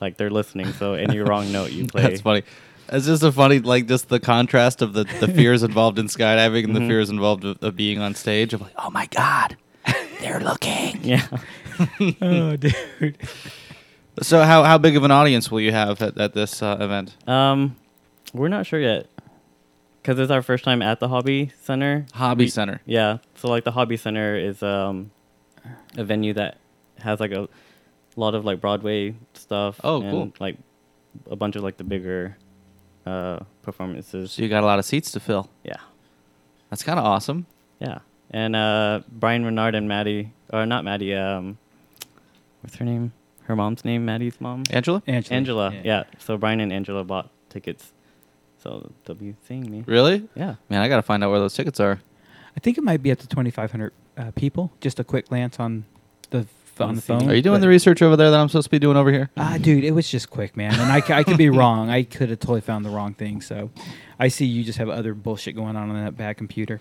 like, 0.00 0.16
they're 0.16 0.30
listening, 0.30 0.72
so 0.74 0.94
any 0.94 1.18
wrong 1.20 1.50
note 1.58 1.72
you 1.72 1.86
play. 1.86 2.02
That's 2.02 2.20
funny. 2.20 2.42
It's 2.88 3.06
just 3.06 3.22
a 3.24 3.32
funny, 3.32 3.58
like, 3.58 3.86
just 3.88 4.08
the 4.08 4.20
contrast 4.20 4.80
of 4.82 4.92
the, 4.92 5.04
the 5.20 5.26
fears 5.34 5.62
involved 5.62 5.98
in 5.98 6.06
skydiving 6.06 6.64
and 6.64 6.76
the 6.76 6.80
Mhm. 6.80 6.88
fears 6.88 7.10
involved 7.10 7.44
of, 7.44 7.62
of 7.62 7.74
being 7.76 7.98
on 7.98 8.14
stage. 8.14 8.54
Of 8.54 8.60
like, 8.60 8.74
oh 8.78 8.90
my 8.90 9.06
god, 9.06 9.56
they're 10.20 10.40
looking. 10.40 11.02
Yeah. 11.02 11.26
oh, 12.22 12.56
dude. 12.56 13.16
So, 14.22 14.42
how 14.44 14.62
how 14.62 14.78
big 14.78 14.96
of 14.96 15.04
an 15.04 15.10
audience 15.10 15.50
will 15.50 15.60
you 15.60 15.72
have 15.72 16.00
at, 16.00 16.16
at 16.16 16.32
this 16.32 16.62
uh, 16.62 16.76
event? 16.80 17.16
Um, 17.28 17.76
we're 18.32 18.48
not 18.48 18.66
sure 18.66 18.80
yet. 18.80 19.06
Because 20.00 20.18
it's 20.20 20.30
our 20.30 20.40
first 20.42 20.62
time 20.64 20.82
at 20.82 21.00
the 21.00 21.08
Hobby 21.08 21.50
Center. 21.62 22.06
Hobby 22.14 22.44
We- 22.44 22.48
Center. 22.50 22.80
Yeah. 22.86 23.18
So 23.34 23.48
like 23.48 23.64
the 23.64 23.72
Hobby 23.72 23.96
Center 23.96 24.36
is 24.36 24.62
um 24.62 25.10
a 25.98 26.04
venue 26.04 26.32
that 26.34 26.58
has 27.00 27.18
like 27.18 27.32
a 27.32 27.48
lot 28.20 28.34
of 28.34 28.44
like 28.44 28.60
Broadway 28.60 29.14
stuff. 29.34 29.80
Oh, 29.84 30.00
and, 30.02 30.10
cool. 30.10 30.32
Like 30.38 30.56
a 31.30 31.36
bunch 31.36 31.56
of 31.56 31.62
like 31.62 31.76
the 31.76 31.84
bigger 31.84 32.36
uh 33.06 33.40
performances. 33.62 34.32
So 34.32 34.42
you 34.42 34.48
got 34.48 34.62
a 34.62 34.66
lot 34.66 34.78
of 34.78 34.84
seats 34.84 35.10
to 35.12 35.20
fill. 35.20 35.50
yeah. 35.64 35.76
That's 36.70 36.82
kind 36.82 36.98
of 36.98 37.04
awesome. 37.04 37.46
Yeah. 37.78 37.98
And 38.30 38.56
uh 38.56 39.00
Brian 39.10 39.44
Renard 39.44 39.74
and 39.74 39.88
Maddie 39.88 40.32
or 40.52 40.66
not 40.66 40.84
Maddie, 40.84 41.14
um 41.14 41.58
what's 42.62 42.76
her 42.76 42.84
name? 42.84 43.12
Her 43.44 43.54
mom's 43.54 43.84
name, 43.84 44.04
Maddie's 44.04 44.40
mom? 44.40 44.64
Angela, 44.70 45.02
Angela. 45.06 45.36
Angela. 45.36 45.74
Yeah. 45.84 46.04
So 46.18 46.36
Brian 46.36 46.60
and 46.60 46.72
Angela 46.72 47.04
bought 47.04 47.30
tickets. 47.48 47.92
So 48.58 48.90
they'll 49.04 49.14
be 49.14 49.36
seeing 49.46 49.70
me. 49.70 49.84
really? 49.86 50.28
Yeah. 50.34 50.56
Man, 50.68 50.80
I 50.80 50.88
got 50.88 50.96
to 50.96 51.02
find 51.02 51.22
out 51.22 51.30
where 51.30 51.38
those 51.38 51.54
tickets 51.54 51.78
are. 51.78 52.00
I 52.56 52.60
think 52.60 52.76
it 52.76 52.82
might 52.82 53.00
be 53.02 53.12
up 53.12 53.18
to 53.18 53.28
2,500 53.28 53.92
uh, 54.16 54.30
people. 54.34 54.72
Just 54.80 54.98
a 54.98 55.04
quick 55.04 55.28
glance 55.28 55.60
on 55.60 55.84
the 56.30 56.38
f- 56.38 56.46
on 56.80 56.94
the 56.94 57.02
phone. 57.02 57.28
Are 57.30 57.34
you 57.34 57.42
doing 57.42 57.56
but- 57.56 57.60
the 57.62 57.68
research 57.68 58.02
over 58.02 58.16
there 58.16 58.30
that 58.30 58.38
I'm 58.38 58.48
supposed 58.48 58.66
to 58.66 58.70
be 58.70 58.78
doing 58.78 58.96
over 58.96 59.10
here? 59.12 59.30
Ah, 59.36 59.58
dude, 59.60 59.84
it 59.84 59.92
was 59.92 60.08
just 60.10 60.30
quick, 60.30 60.56
man, 60.56 60.72
and 60.74 60.92
I, 60.92 61.02
I 61.16 61.22
could 61.24 61.38
be 61.38 61.48
wrong. 61.50 61.90
I 61.90 62.02
could 62.02 62.30
have 62.30 62.40
totally 62.40 62.60
found 62.60 62.84
the 62.84 62.90
wrong 62.90 63.14
thing. 63.14 63.40
So, 63.40 63.70
I 64.18 64.28
see 64.28 64.46
you 64.46 64.64
just 64.64 64.78
have 64.78 64.88
other 64.88 65.14
bullshit 65.14 65.54
going 65.56 65.76
on 65.76 65.90
on 65.90 66.04
that 66.04 66.16
bad 66.16 66.36
computer. 66.36 66.80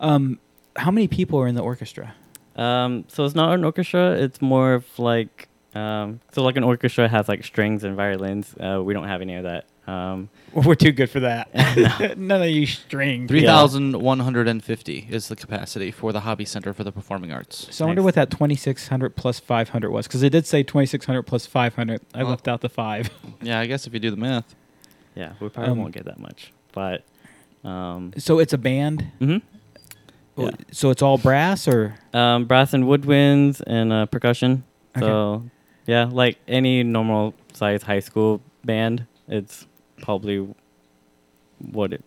Um, 0.00 0.38
how 0.76 0.90
many 0.90 1.08
people 1.08 1.38
are 1.40 1.46
in 1.46 1.54
the 1.54 1.62
orchestra? 1.62 2.14
Um, 2.56 3.04
so 3.08 3.24
it's 3.24 3.34
not 3.34 3.54
an 3.54 3.64
orchestra. 3.64 4.12
It's 4.12 4.40
more 4.40 4.74
of 4.74 4.98
like, 4.98 5.48
um, 5.74 6.20
so 6.32 6.42
like 6.42 6.56
an 6.56 6.64
orchestra 6.64 7.08
has 7.08 7.28
like 7.28 7.44
strings 7.44 7.84
and 7.84 7.96
violins. 7.96 8.54
Uh, 8.58 8.82
we 8.82 8.94
don't 8.94 9.08
have 9.08 9.20
any 9.22 9.34
of 9.36 9.44
that. 9.44 9.66
Um, 9.86 10.28
Well, 10.52 10.64
we're 10.68 10.74
too 10.76 10.92
good 10.92 11.10
for 11.10 11.20
that. 11.20 11.48
None 12.18 12.42
of 12.42 12.48
you 12.48 12.66
string. 12.66 13.28
Three 13.28 13.44
thousand 13.44 14.00
one 14.00 14.20
hundred 14.20 14.48
and 14.48 14.62
fifty 14.64 15.06
is 15.10 15.28
the 15.28 15.36
capacity 15.36 15.90
for 15.90 16.12
the 16.12 16.20
Hobby 16.20 16.44
Center 16.44 16.72
for 16.72 16.84
the 16.84 16.92
Performing 16.92 17.32
Arts. 17.32 17.68
So 17.70 17.84
I 17.84 17.88
wonder 17.88 18.00
Nice. 18.00 18.04
what 18.06 18.14
that 18.14 18.30
2,600 18.30 19.16
plus 19.16 19.40
500 19.40 19.90
was, 19.90 20.06
because 20.06 20.22
it 20.22 20.30
did 20.30 20.46
say 20.46 20.62
2,600 20.62 21.22
plus 21.24 21.46
500. 21.46 22.00
I 22.14 22.18
Well- 22.22 22.30
left 22.30 22.48
out 22.48 22.60
the 22.62 22.68
five. 22.68 23.10
Yeah, 23.42 23.60
I 23.60 23.66
guess 23.66 23.86
if 23.86 23.92
you 23.92 24.00
do 24.00 24.10
the 24.10 24.16
math. 24.16 24.54
yeah, 25.14 25.32
we 25.40 25.48
probably 25.50 25.72
Um, 25.72 25.78
won't 25.78 25.92
get 25.94 26.04
that 26.06 26.18
much, 26.18 26.52
but 26.72 27.04
um, 27.64 28.12
So 28.16 28.38
it's 28.38 28.52
a 28.52 28.58
band. 28.58 29.06
mhm. 29.20 29.42
Yeah. 30.36 30.50
So 30.72 30.90
it's 30.90 31.00
all 31.02 31.16
brass, 31.18 31.68
or 31.68 31.94
um, 32.12 32.46
brass 32.46 32.72
and 32.74 32.84
woodwinds 32.84 33.60
and 33.66 33.92
uh, 33.92 34.06
percussion. 34.06 34.64
Okay. 34.96 35.06
So 35.06 35.44
yeah, 35.86 36.04
like 36.10 36.38
any 36.48 36.82
normal 36.82 37.34
size 37.52 37.82
high 37.82 38.00
school 38.00 38.40
band, 38.64 39.06
it's 39.28 39.66
probably 40.02 40.46
what 41.58 41.92
it 41.92 42.02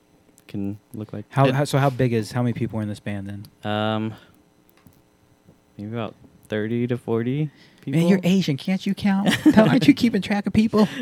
can 0.48 0.80
look 0.94 1.14
like. 1.14 1.26
how, 1.30 1.46
It- 1.48 1.56
how? 1.56 1.64
So 1.66 1.78
how 1.78 1.90
big 1.90 2.14
is 2.14 2.32
how 2.32 2.42
many 2.44 2.54
people 2.54 2.80
are 2.80 2.82
in 2.84 2.90
this 2.90 3.00
band 3.00 3.28
then? 3.28 3.72
Um, 3.72 4.14
maybe 5.78 5.92
about 5.92 6.16
thirty 6.48 6.88
to 6.88 6.98
forty 6.98 7.50
people. 7.82 8.00
Man, 8.00 8.10
you're 8.10 8.20
Asian. 8.24 8.58
Can't 8.58 8.86
you 8.86 8.94
count? 8.94 9.30
How 9.56 9.68
Aren't 9.68 9.88
you 9.88 9.94
keeping 9.94 10.22
track 10.22 10.46
of 10.48 10.54
people? 10.54 10.88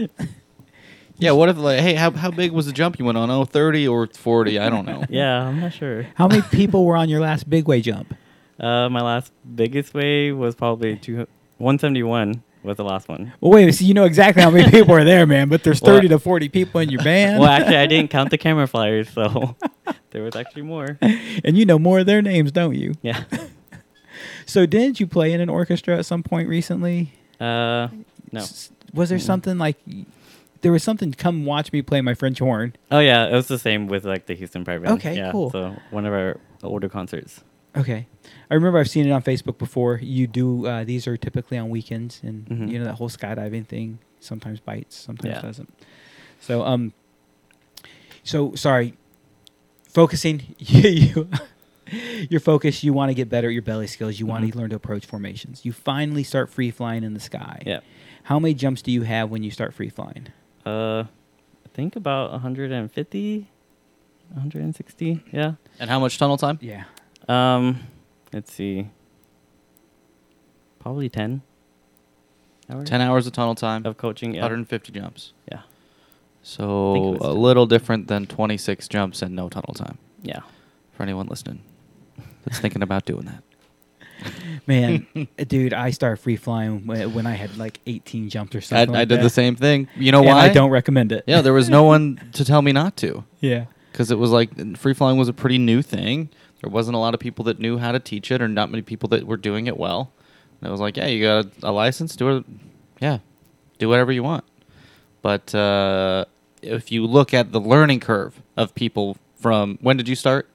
Yeah, 1.18 1.32
what 1.32 1.48
if 1.48 1.58
like, 1.58 1.80
hey, 1.80 1.94
how 1.94 2.12
how 2.12 2.30
big 2.30 2.52
was 2.52 2.66
the 2.66 2.74
jump 2.74 3.00
you 3.00 3.06
went 3.06 3.18
on? 3.18 3.32
Oh, 3.32 3.46
30 3.46 3.88
or 3.88 4.06
40, 4.08 4.60
I 4.60 4.70
don't 4.70 4.86
know. 4.86 5.02
Yeah, 5.10 5.48
I'm 5.48 5.62
not 5.62 5.72
sure. 5.72 6.06
How 6.16 6.28
many 6.28 6.42
people 6.42 6.84
were 6.84 6.98
on 6.98 7.08
your 7.08 7.22
last 7.22 7.50
big 7.50 7.70
way 7.70 7.80
jump? 7.80 8.14
Uh, 8.60 8.90
my 8.90 9.00
last 9.02 9.32
biggest 9.56 9.94
way 9.94 10.34
was 10.34 10.56
probably 10.56 10.98
two, 10.98 11.26
171 11.58 12.44
was 12.66 12.78
the 12.78 12.84
last 12.84 13.08
one. 13.08 13.34
Well, 13.42 13.52
wait. 13.52 13.72
So 13.74 13.86
you 13.86 13.94
know 13.94 14.06
exactly 14.06 14.42
how 14.44 14.50
many 14.52 14.70
people 14.72 14.94
are 14.96 15.04
there, 15.04 15.26
man. 15.26 15.50
But 15.50 15.64
there's 15.64 15.82
Well- 15.82 15.96
30 15.96 16.10
to 16.10 16.20
40 16.20 16.50
people 16.50 16.82
in 16.82 16.90
your 16.90 17.04
band, 17.04 17.40
Well, 17.40 17.50
actually, 17.50 17.78
I 17.78 17.86
didn't 17.86 18.10
count 18.12 18.30
the 18.32 18.38
camera 18.38 18.68
flyers, 18.68 19.10
so 19.10 19.56
there 20.12 20.24
was 20.24 20.36
actually 20.36 20.64
more. 20.64 20.98
and 21.02 21.58
you 21.58 21.66
know 21.66 21.80
more 21.80 22.00
of 22.00 22.06
their 22.06 22.22
names, 22.22 22.52
don't 22.52 22.76
you? 22.76 22.94
Yeah. 23.02 23.24
So 24.48 24.66
didn't 24.66 25.00
you 25.00 25.08
play 25.08 25.34
in 25.34 25.42
an 25.42 25.50
orchestra 25.50 25.98
at 25.98 26.06
some 26.06 26.22
point 26.24 26.48
recently? 26.48 27.12
Uh, 27.40 27.88
no. 28.32 28.42
S- 28.42 28.72
Was 28.94 29.10
there 29.10 29.18
Mm-mm. 29.18 29.22
something 29.22 29.58
like 29.58 29.76
there 30.62 30.72
was 30.72 30.84
something? 30.84 31.12
Come 31.14 31.46
watch 31.46 31.72
me 31.74 31.82
play 31.82 32.00
my 32.02 32.14
French 32.14 32.40
horn. 32.40 32.76
Oh 32.92 33.00
yeah, 33.00 33.26
it 33.26 33.34
was 33.34 33.48
the 33.48 33.58
same 33.60 33.88
with 33.88 34.06
like 34.06 34.28
the 34.28 34.36
Houston 34.36 34.64
Band. 34.64 34.88
Okay, 34.88 35.16
yeah, 35.18 35.32
cool. 35.32 35.50
So 35.50 35.76
one 35.90 36.06
of 36.06 36.14
our 36.14 36.40
older 36.64 36.88
concerts. 36.90 37.42
Okay, 37.78 38.08
I 38.50 38.54
remember 38.54 38.80
I've 38.80 38.90
seen 38.90 39.06
it 39.08 39.12
on 39.12 39.22
Facebook 39.22 39.58
before. 39.58 40.00
You 40.02 40.28
do 40.28 40.66
uh, 40.66 40.84
these 40.86 41.08
are 41.08 41.18
typically 41.18 41.58
on 41.58 41.70
weekends, 41.70 42.22
and 42.24 42.46
Mhm. 42.48 42.72
you 42.72 42.80
know 42.80 42.86
that 42.86 42.96
whole 42.96 43.10
skydiving 43.10 43.66
thing 43.68 44.00
sometimes 44.20 44.60
bites, 44.60 44.96
sometimes 44.96 45.36
Yeah. 45.36 45.42
doesn't. 45.42 45.74
So 46.40 46.64
um, 46.64 46.94
so 48.24 48.56
sorry, 48.56 48.94
focusing 49.90 50.42
you. 50.60 50.90
you 50.90 51.30
Your 52.32 52.40
focus, 52.40 52.84
you 52.84 52.94
want 52.94 53.12
to 53.12 53.14
get 53.14 53.30
better 53.30 53.48
at 53.48 53.54
your 53.54 53.62
belly 53.62 53.86
skills. 53.86 54.20
You 54.20 54.26
want 54.26 54.44
Mhm. 54.44 54.52
to 54.54 54.58
learn 54.58 54.70
to 54.72 54.76
approach 54.76 55.06
formations. 55.06 55.66
You 55.66 55.72
finally 55.72 56.24
start 56.24 56.50
free 56.50 56.72
flying 56.72 57.04
in 57.04 57.14
the 57.14 57.20
sky. 57.20 57.62
Yeah. 57.66 57.82
How 58.24 58.40
many 58.40 58.56
jumps 58.56 58.82
do 58.82 58.92
you 58.92 59.04
have 59.04 59.30
when 59.30 59.44
you 59.44 59.52
start 59.52 59.72
free 59.72 59.90
flying? 59.90 60.28
Uh, 60.66 61.04
I 61.04 61.70
think 61.76 61.96
about 61.96 62.32
150, 62.32 63.48
160. 64.34 65.24
Yeah. 65.32 65.54
And 65.80 65.90
how 65.92 66.00
much 66.00 66.18
tunnel 66.18 66.38
time? 66.38 66.58
Yeah. 66.60 66.86
Um, 67.28 67.82
let's 68.34 68.54
see. 68.54 68.90
Probably 70.80 71.10
10 71.10 71.42
hours 72.70 72.88
10 72.90 73.02
hours 73.02 73.28
of 73.28 73.34
tunnel 73.34 73.56
time, 73.56 73.86
of 73.86 73.98
coaching. 73.98 74.34
Yeah. 74.36 74.42
150 74.42 74.92
jumps. 74.92 75.34
Yeah. 75.52 75.62
So 76.44 77.16
a 77.16 77.20
10. 77.20 77.36
little 77.36 77.66
different 77.66 78.08
than 78.08 78.28
26 78.28 78.88
jumps 78.88 79.22
and 79.22 79.36
no 79.36 79.50
tunnel 79.50 79.74
time 79.74 79.98
Yeah. 80.22 80.42
for 80.94 81.04
anyone 81.04 81.28
listening 81.28 81.62
that's 82.44 82.60
thinking 82.60 82.84
about 82.84 83.06
doing 83.06 83.26
that. 83.26 83.44
Man, 84.68 85.06
dude, 85.48 85.74
I 85.74 85.90
started 85.90 86.18
free 86.18 86.36
flying 86.38 86.86
when, 86.88 87.14
when 87.14 87.26
I 87.28 87.34
had 87.34 87.58
like 87.58 87.80
18 87.88 88.30
jumps 88.30 88.56
or 88.56 88.60
I, 88.60 88.62
something. 88.62 88.90
like 88.94 89.02
I 89.02 89.06
did 89.06 89.20
that. 89.20 89.24
the 89.24 89.30
same 89.30 89.56
thing. 89.56 89.88
You 89.96 90.12
know 90.12 90.20
And 90.20 90.28
why? 90.28 90.46
I 90.46 90.50
don't 90.50 90.70
recommend 90.70 91.12
it. 91.12 91.24
Yeah, 91.28 91.42
there 91.42 91.54
was 91.54 91.70
no 91.70 91.84
one 91.94 92.30
to 92.34 92.46
tell 92.46 92.62
me 92.62 92.72
not 92.72 92.96
to 92.98 93.24
Yeah. 93.42 93.66
because 93.92 94.12
it 94.12 94.18
was 94.20 94.30
like 94.32 94.78
free 94.78 94.94
flying 94.94 95.18
was 95.18 95.28
a 95.28 95.34
pretty 95.34 95.58
new 95.58 95.82
thing. 95.82 96.30
There 96.62 96.70
wasn't 96.70 96.96
a 96.96 97.00
lot 97.00 97.14
of 97.14 97.20
people 97.20 97.46
that 97.46 97.60
knew 97.60 97.78
how 97.78 97.92
to 97.92 98.00
teach 98.00 98.32
it, 98.32 98.42
or 98.42 98.48
not 98.48 98.72
many 98.72 98.82
people 98.82 99.10
that 99.10 99.26
were 99.26 99.38
doing 99.38 99.68
it 99.68 99.78
well. 99.78 100.12
And 100.62 100.68
it 100.68 100.72
was 100.72 100.80
like, 100.82 100.98
yeah, 100.98 101.08
you 101.08 101.24
got 101.24 101.46
a, 101.64 101.70
a 101.70 101.72
license, 101.72 102.16
do 102.16 102.38
it. 102.38 102.46
Yeah, 103.00 103.20
do 103.78 103.90
whatever 103.90 104.12
you 104.12 104.24
want. 104.24 104.44
But 105.22 105.54
uh, 105.54 106.26
if 106.62 106.92
you 106.92 107.06
look 107.06 107.34
at 107.34 107.52
the 107.52 107.60
learning 107.60 108.00
curve 108.00 108.42
of 108.58 108.74
people 108.74 109.18
from 109.40 109.78
when 109.82 109.98
did 109.98 110.08
you 110.08 110.16
start? 110.16 110.48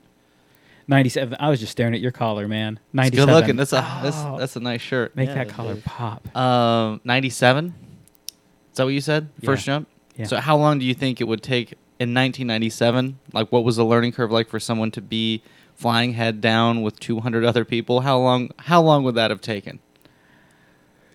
97. 0.88 1.36
I 1.38 1.48
was 1.50 1.60
just 1.60 1.70
staring 1.70 1.94
at 1.94 2.00
your 2.00 2.10
collar, 2.10 2.48
man. 2.48 2.80
It's 2.86 2.94
97. 2.94 3.26
good 3.28 3.32
looking. 3.40 3.56
That's 3.56 3.72
a 3.72 3.76
that's, 4.02 4.16
Oh, 4.18 4.36
that's 4.38 4.56
a 4.56 4.60
nice 4.60 4.80
shirt. 4.80 5.14
Make 5.14 5.28
Yeah, 5.28 5.34
that 5.44 5.48
collar 5.50 5.74
is. 5.74 5.82
pop. 5.84 6.34
Um, 6.36 7.00
ninety-seven. 7.04 7.74
Is 8.72 8.76
that 8.76 8.84
what 8.84 8.90
you 8.94 9.00
said? 9.00 9.28
First 9.44 9.64
jump. 9.66 9.86
Yeah. 10.16 10.26
So 10.26 10.38
how 10.38 10.56
long 10.56 10.78
do 10.80 10.84
you 10.84 10.94
think 10.94 11.20
it 11.20 11.24
would 11.24 11.42
take 11.42 11.72
in 12.00 12.12
1997? 12.14 13.18
Like, 13.32 13.52
what 13.52 13.62
was 13.64 13.76
the 13.76 13.84
learning 13.84 14.12
curve 14.12 14.32
like 14.32 14.48
for 14.48 14.58
someone 14.58 14.90
to 14.92 15.00
be 15.00 15.42
flying 15.80 16.12
head 16.12 16.40
down 16.42 16.82
with 16.82 17.00
200 17.00 17.44
other 17.44 17.64
people? 17.64 18.00
How 18.02 18.18
long? 18.18 18.50
How 18.58 18.82
long 18.82 19.02
would 19.04 19.14
that 19.14 19.30
have 19.30 19.40
taken? 19.40 19.80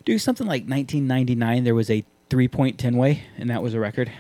Do 0.04 0.18
something 0.18 0.46
like 0.48 0.64
1999. 0.64 1.64
There 1.64 1.76
was 1.76 1.90
a 1.90 2.04
three-point 2.30 2.78
ten 2.80 2.98
way, 2.98 3.24
and 3.38 3.50
that 3.50 3.62
was 3.62 3.74
a 3.74 3.80
record. 3.80 4.12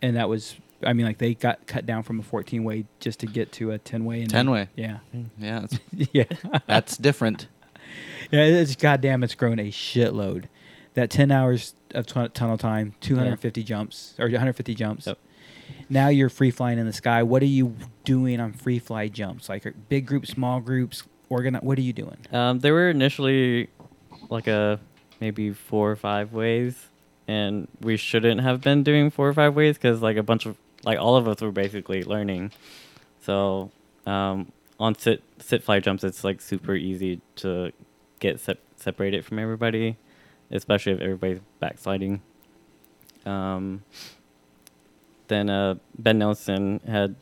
And 0.00 0.16
that 0.16 0.28
was, 0.28 0.56
I 0.82 0.92
mean, 0.92 1.04
like 1.06 1.18
they 1.18 1.34
got 1.34 1.66
cut 1.66 1.84
down 1.86 2.02
from 2.02 2.20
a 2.20 2.22
14 2.22 2.64
way 2.64 2.86
just 3.00 3.20
to 3.20 3.26
get 3.26 3.52
to 3.52 3.72
a 3.72 3.78
10 3.78 4.04
way. 4.04 4.24
10 4.24 4.50
way. 4.50 4.68
Yeah. 4.76 4.98
Yeah, 5.38 5.60
that's, 5.60 5.78
yeah. 6.12 6.24
that's 6.66 6.96
different. 6.96 7.48
Yeah, 8.30 8.42
it's 8.42 8.76
goddamn. 8.76 9.24
It's 9.24 9.34
grown 9.34 9.58
a 9.58 9.70
shitload. 9.70 10.44
That 10.92 11.08
ten 11.08 11.30
hours 11.30 11.74
of 11.94 12.06
tun- 12.06 12.30
tunnel 12.32 12.58
time, 12.58 12.92
two 13.00 13.16
hundred 13.16 13.30
and 13.30 13.40
fifty 13.40 13.62
jumps 13.62 14.14
or 14.18 14.26
one 14.26 14.34
hundred 14.34 14.52
fifty 14.54 14.74
jumps. 14.74 15.06
Yep. 15.06 15.18
Now 15.90 16.08
you're 16.08 16.28
free 16.28 16.50
flying 16.50 16.78
in 16.78 16.86
the 16.86 16.92
sky. 16.92 17.22
What 17.22 17.42
are 17.42 17.46
you 17.46 17.74
doing 18.04 18.40
on 18.40 18.52
free 18.52 18.78
fly 18.78 19.08
jumps? 19.08 19.48
Like 19.48 19.66
big 19.88 20.06
groups, 20.06 20.30
small 20.30 20.60
groups, 20.60 21.04
organi 21.30 21.62
What 21.62 21.78
are 21.78 21.82
you 21.82 21.92
doing? 21.92 22.18
Um, 22.32 22.58
there 22.60 22.72
were 22.74 22.90
initially 22.90 23.68
like 24.28 24.46
a 24.46 24.80
maybe 25.20 25.52
four 25.52 25.90
or 25.90 25.96
five 25.96 26.32
ways, 26.32 26.88
and 27.26 27.68
we 27.80 27.96
shouldn't 27.96 28.40
have 28.40 28.60
been 28.60 28.82
doing 28.82 29.10
four 29.10 29.28
or 29.28 29.34
five 29.34 29.54
ways 29.54 29.76
because 29.76 30.02
like 30.02 30.16
a 30.16 30.22
bunch 30.22 30.46
of 30.46 30.56
like 30.84 30.98
all 30.98 31.16
of 31.16 31.26
us 31.26 31.40
were 31.40 31.52
basically 31.52 32.02
learning. 32.02 32.52
So 33.20 33.70
um, 34.06 34.52
on 34.78 34.94
sit 34.96 35.22
sit 35.38 35.62
fly 35.62 35.80
jumps, 35.80 36.04
it's 36.04 36.24
like 36.24 36.40
super 36.40 36.74
easy 36.74 37.20
to 37.36 37.72
get 38.20 38.40
sep- 38.40 38.60
separated 38.76 39.24
from 39.24 39.38
everybody, 39.38 39.96
especially 40.50 40.92
if 40.92 41.00
everybody's 41.00 41.40
backsliding. 41.60 42.20
Um, 43.26 43.82
then 45.28 45.48
uh, 45.50 45.76
Ben 45.98 46.18
Nelson 46.18 46.80
had 46.86 47.14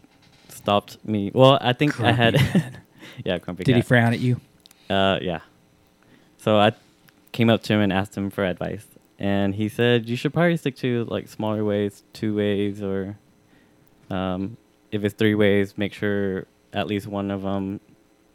stopped 0.49 0.99
me. 1.05 1.31
Well, 1.35 1.59
I 1.61 1.73
think 1.73 2.01
I 2.01 2.13
had. 2.13 2.37
Yeah, 3.25 3.39
grumpy 3.39 3.65
Did 3.65 3.77
he 3.77 3.83
frown 3.83 4.13
at 4.13 4.21
you? 4.21 4.41
Uh, 4.91 5.19
yeah. 5.23 5.41
So 6.37 6.59
I 6.59 6.73
came 7.33 7.49
up 7.49 7.63
to 7.63 7.73
him 7.73 7.81
and 7.81 7.93
asked 7.93 8.17
him 8.17 8.31
for 8.31 8.45
advice, 8.45 8.85
and 9.19 9.55
he 9.55 9.69
said 9.69 10.09
you 10.09 10.17
should 10.17 10.35
probably 10.35 10.57
stick 10.57 10.77
to 10.79 11.05
like 11.07 11.29
smaller 11.29 11.65
ways, 11.65 12.03
two 12.13 12.37
ways, 12.37 12.83
or 12.83 13.17
um, 14.11 14.57
if 14.91 15.03
it's 15.05 15.15
three 15.15 15.35
ways, 15.35 15.79
make 15.79 15.93
sure 15.95 16.47
at 16.73 16.87
least 16.87 17.07
one 17.07 17.31
of 17.31 17.43
them 17.43 17.81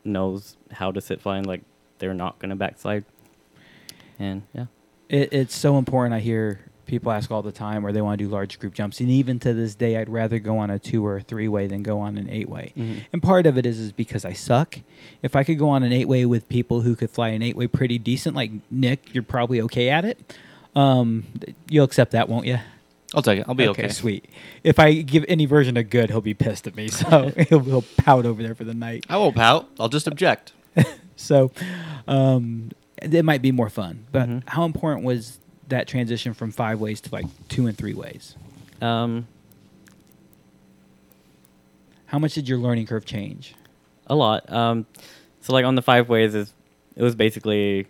knows 0.03 0.57
how 0.71 0.91
to 0.91 0.99
sit 0.99 1.21
flying, 1.21 1.43
like 1.43 1.61
they're 1.99 2.13
not 2.13 2.39
gonna 2.39 2.55
backslide. 2.55 3.05
And 4.17 4.43
yeah, 4.53 4.65
It, 5.09 5.31
it's 5.31 5.55
so 5.55 5.77
important. 5.77 6.15
I 6.15 6.19
hear 6.19 6.59
people 6.91 7.11
ask 7.11 7.31
all 7.31 7.41
the 7.41 7.51
time 7.51 7.81
where 7.81 7.91
they 7.91 8.01
want 8.01 8.19
to 8.19 8.25
do 8.25 8.29
large 8.29 8.59
group 8.59 8.73
jumps, 8.75 8.99
and 8.99 9.09
even 9.09 9.39
to 9.39 9.53
this 9.53 9.73
day, 9.73 9.97
I'd 9.97 10.09
rather 10.09 10.37
go 10.37 10.57
on 10.59 10.69
a 10.69 10.77
two 10.77 11.03
or 11.05 11.17
a 11.17 11.21
three 11.21 11.47
way 11.47 11.65
than 11.65 11.81
go 11.81 11.99
on 11.99 12.17
an 12.17 12.29
eight 12.29 12.49
way. 12.49 12.73
Mhm. 12.77 13.05
And 13.13 13.23
part 13.23 13.47
of 13.47 13.57
it 13.57 13.65
is 13.65 13.79
is 13.79 13.91
because 13.91 14.25
I 14.25 14.33
suck. 14.33 14.77
If 15.23 15.35
I 15.35 15.43
could 15.43 15.57
go 15.57 15.69
on 15.69 15.81
an 15.81 15.91
eight 15.91 16.07
way 16.07 16.25
with 16.27 16.47
people 16.49 16.81
who 16.81 16.95
could 16.95 17.09
fly 17.09 17.29
an 17.29 17.41
eight 17.41 17.55
way 17.55 17.65
pretty 17.67 17.97
decent, 17.97 18.35
like 18.35 18.51
Nick, 18.69 19.13
you're 19.13 19.23
probably 19.23 19.59
okay 19.61 19.89
at 19.89 20.05
it. 20.05 20.19
Um, 20.75 21.23
you'll 21.69 21.85
accept 21.85 22.11
that, 22.11 22.29
won't 22.29 22.45
you? 22.45 22.59
I'll 23.15 23.21
take 23.21 23.39
it. 23.39 23.45
I'll 23.47 23.55
be 23.55 23.67
okay. 23.69 23.89
Sweet. 23.89 24.25
If 24.63 24.77
I 24.79 24.93
give 25.01 25.25
any 25.27 25.45
version 25.45 25.75
of 25.77 25.89
good, 25.89 26.09
he'll 26.11 26.21
be 26.21 26.33
pissed 26.33 26.67
at 26.67 26.75
me. 26.75 26.87
So 26.89 27.31
he'll, 27.49 27.59
he'll 27.59 27.85
pout 27.97 28.25
over 28.25 28.43
there 28.43 28.55
for 28.55 28.63
the 28.63 28.73
night. 28.73 29.05
I 29.09 29.17
won't 29.17 29.35
pout. 29.35 29.67
I'll 29.79 29.89
just 29.89 30.07
object. 30.07 30.51
So 31.17 31.51
um, 32.07 32.71
it 32.99 33.23
might 33.23 33.43
be 33.43 33.51
more 33.51 33.69
fun. 33.69 34.07
But 34.11 34.27
Mhm. 34.27 34.43
how 34.47 34.65
important 34.65 35.05
was 35.05 35.37
that 35.71 35.87
transition 35.87 36.33
from 36.33 36.51
five 36.51 36.79
ways 36.79 37.01
to 37.01 37.09
like 37.11 37.25
two 37.49 37.67
and 37.67 37.77
three 37.77 37.93
ways? 37.93 38.35
um, 38.81 39.27
How 42.05 42.19
much 42.19 42.33
did 42.33 42.47
your 42.47 42.57
learning 42.57 42.87
curve 42.87 43.05
change? 43.05 43.55
a 44.07 44.15
lot. 44.15 44.51
Um, 44.51 44.85
so 45.41 45.53
like 45.53 45.63
on 45.65 45.75
the 45.75 45.81
five 45.81 46.09
ways 46.09 46.35
is 46.35 46.53
it 46.95 47.03
was 47.03 47.15
basically 47.15 47.87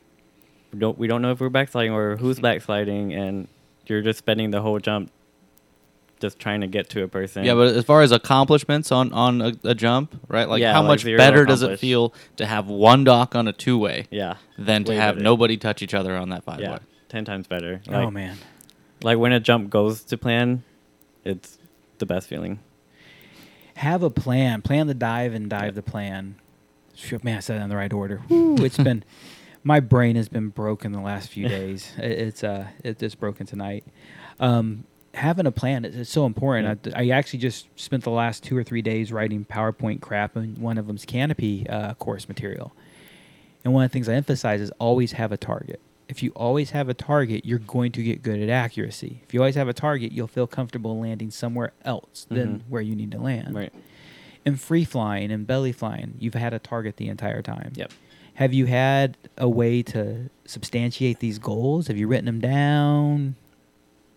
we 0.72 0.80
don't 0.80 0.98
we 0.98 1.08
don't 1.08 1.22
know 1.22 1.32
if 1.32 1.39
we're 1.39 1.50
backsliding 1.50 1.91
or 1.94 2.15
who's 2.17 2.39
backsliding, 2.39 3.13
and 3.13 3.48
you're 3.88 4.02
just 4.02 4.20
spending 4.20 4.52
the 4.52 4.62
whole 4.62 4.78
jump 4.80 5.12
just 6.20 6.38
trying 6.38 6.62
to 6.62 6.67
get 6.67 6.88
to 6.91 7.02
a 7.04 7.08
person. 7.08 7.44
Yeah, 7.44 7.56
but 7.56 7.76
as 7.76 7.84
far 7.84 8.04
as 8.04 8.12
accomplishments 8.12 8.91
on 8.91 9.12
on 9.13 9.41
a, 9.41 9.54
a 9.63 9.74
jump, 9.74 10.15
right? 10.28 10.48
Like 10.48 10.62
Yeah, 10.62 10.74
how 10.74 10.82
like 10.84 11.04
much 11.04 11.06
better 11.06 11.44
does 11.46 11.63
it 11.63 11.80
feel 11.80 12.13
to 12.38 12.46
have 12.46 12.67
one 12.67 13.04
dock 13.04 13.36
on 13.36 13.48
a 13.48 13.54
two 13.54 13.80
way 13.80 14.06
yeah, 14.12 14.36
than 14.60 14.84
to 14.84 14.94
have 14.94 15.15
better. 15.15 15.24
nobody 15.24 15.58
touch 15.58 15.82
each 15.82 15.96
other 15.96 16.15
on 16.15 16.30
that 16.30 16.44
five 16.44 16.60
yeah, 16.60 16.74
way? 16.74 16.80
Ten 17.12 17.26
times 17.26 17.45
better. 17.45 17.82
oh 17.89 18.10
man. 18.10 18.38
like 19.04 19.17
when 19.17 19.34
a 19.34 19.39
jump 19.39 19.69
goes 19.69 20.02
to 20.06 20.17
plan, 20.17 20.63
it's 21.26 21.58
the 22.00 22.06
best 22.06 22.28
feeling. 22.28 22.60
have 23.76 24.02
a 24.02 24.10
plan. 24.10 24.62
Plan 24.62 24.88
the 24.88 24.93
dive 24.93 25.34
and 25.34 25.50
dive 25.50 25.76
the 25.76 25.84
plan. 25.84 26.36
Man, 27.24 27.38
I 27.38 27.39
said 27.39 27.58
it 27.58 27.63
in 27.63 27.69
the 27.69 27.76
right 27.76 27.91
order. 27.91 28.17
Whew, 28.28 28.58
it's 28.63 28.78
been 28.78 29.04
my 29.63 29.80
brain 29.80 30.15
has 30.15 30.30
been 30.30 30.50
broken 30.50 30.91
the 30.91 31.02
last 31.02 31.30
few 31.30 31.47
days. 31.47 31.91
It's 31.97 32.43
uh, 32.43 32.67
it, 32.84 33.02
it's 33.04 33.15
broken 33.15 33.45
tonight. 33.45 33.84
Um, 34.39 34.86
having 35.13 35.45
a 35.45 35.52
plan 35.52 35.84
is, 35.84 35.95
is 35.95 36.10
so 36.10 36.26
important. 36.26 36.93
I, 36.95 37.04
I 37.04 37.10
actually 37.10 37.39
just 37.39 37.67
spent 37.80 38.04
the 38.04 38.10
last 38.12 38.43
two 38.43 38.58
or 38.58 38.63
three 38.63 38.82
days 38.82 39.12
writing 39.12 39.45
PowerPoint 39.45 40.02
crap, 40.02 40.36
and 40.36 40.58
one 40.58 40.78
of 40.78 40.88
them's 40.88 41.06
Canopy 41.06 41.67
uh, 41.67 41.93
course 41.95 42.28
material. 42.28 42.71
And 43.63 43.74
one 43.74 43.84
of 43.84 43.91
the 43.91 43.93
things 43.93 44.10
I 44.10 44.13
emphasize 44.13 44.62
is 44.62 44.71
always 44.80 45.12
have 45.13 45.32
a 45.32 45.38
target. 45.38 45.82
If 46.12 46.21
you 46.21 46.32
always 46.36 46.71
have 46.71 46.89
a 46.89 46.93
target, 46.93 47.45
you're 47.45 47.58
going 47.58 47.93
to 47.93 48.04
get 48.04 48.21
good 48.21 48.41
at 48.41 48.50
accuracy. 48.50 49.21
If 49.24 49.34
you 49.34 49.39
always 49.39 49.56
have 49.56 49.69
a 49.69 49.74
target, 49.74 50.12
you'll 50.12 50.28
feel 50.28 50.45
comfortable 50.45 51.00
landing 51.00 51.32
somewhere 51.32 51.71
else 51.86 52.28
than 52.30 52.47
Mhm. 52.58 52.62
where 52.67 52.82
you 52.82 52.97
need 52.97 53.12
to 53.12 53.17
land. 53.17 53.56
Right. 53.56 53.71
In 54.43 54.58
free 54.58 54.84
flying 54.84 55.32
and 55.32 55.47
belly 55.47 55.71
flying, 55.71 56.15
you've 56.19 56.34
had 56.34 56.54
a 56.54 56.60
target 56.60 56.97
the 56.97 57.08
entire 57.08 57.41
time. 57.41 57.71
Yep. 57.76 57.93
Have 58.36 58.54
you 58.54 58.65
had 58.65 59.15
a 59.38 59.47
way 59.47 59.82
to 59.84 60.30
substantiate 60.43 61.19
these 61.19 61.39
goals? 61.39 61.88
Have 61.88 61.95
you 61.97 62.08
written 62.08 62.26
them 62.26 62.41
down? 62.41 63.36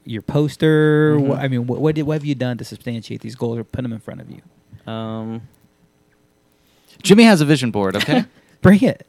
Your 0.04 0.22
poster? 0.22 1.16
Mhm. 1.16 1.26
Wha- 1.28 1.37
I 1.37 1.46
mean, 1.46 1.66
what, 1.68 1.80
what, 1.80 1.94
did, 1.94 2.02
what 2.02 2.14
have 2.14 2.24
you 2.24 2.35
done 2.35 2.59
to 2.59 2.64
substantiate 2.64 3.20
these 3.20 3.36
goals 3.36 3.57
or 3.57 3.62
put 3.62 3.82
them 3.82 3.92
in 3.92 4.01
front 4.01 4.20
of 4.20 4.28
you? 4.30 4.40
Um, 4.92 5.42
Jimmy 7.03 7.22
has 7.24 7.40
a 7.40 7.45
vision 7.45 7.70
board. 7.70 7.95
Okay. 7.97 8.24
Bring 8.62 8.82
it. 8.82 9.07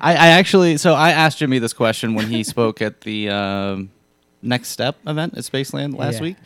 I, 0.00 0.12
I 0.12 0.26
actually, 0.28 0.76
so 0.76 0.94
I 0.94 1.10
asked 1.10 1.38
Jimmy 1.38 1.58
this 1.58 1.72
question 1.72 2.14
when 2.14 2.28
he 2.28 2.42
spoke 2.54 2.80
at 2.82 3.02
the 3.02 3.28
um, 3.30 3.90
Next 4.42 4.68
Step 4.68 4.96
event 5.06 5.36
at 5.36 5.44
Spaceland 5.44 5.96
last 5.96 6.16
Yeah. 6.16 6.22
week, 6.22 6.36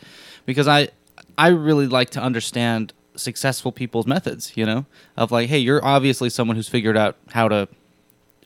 because 0.45 0.67
I, 0.67 0.89
I 1.37 1.49
really 1.49 1.87
like 1.87 2.09
to 2.11 2.21
understand 2.21 2.93
successful 3.15 3.71
people's 3.71 4.05
methods. 4.07 4.51
You 4.55 4.65
know, 4.65 4.85
of 5.17 5.31
like, 5.31 5.49
hey, 5.49 5.59
you're 5.59 5.83
obviously 5.83 6.29
someone 6.29 6.55
who's 6.57 6.67
figured 6.69 6.97
out 6.97 7.15
how 7.31 7.47
to 7.47 7.67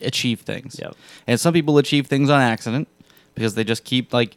achieve 0.02 0.42
things. 0.42 0.78
Yep. 0.82 0.96
And 1.28 1.40
some 1.40 1.54
people 1.54 1.78
achieve 1.78 2.08
things 2.08 2.30
on 2.30 2.40
accident 2.42 2.88
because 3.36 3.56
they 3.56 3.64
just 3.64 3.84
keep 3.84 4.14
like. 4.14 4.36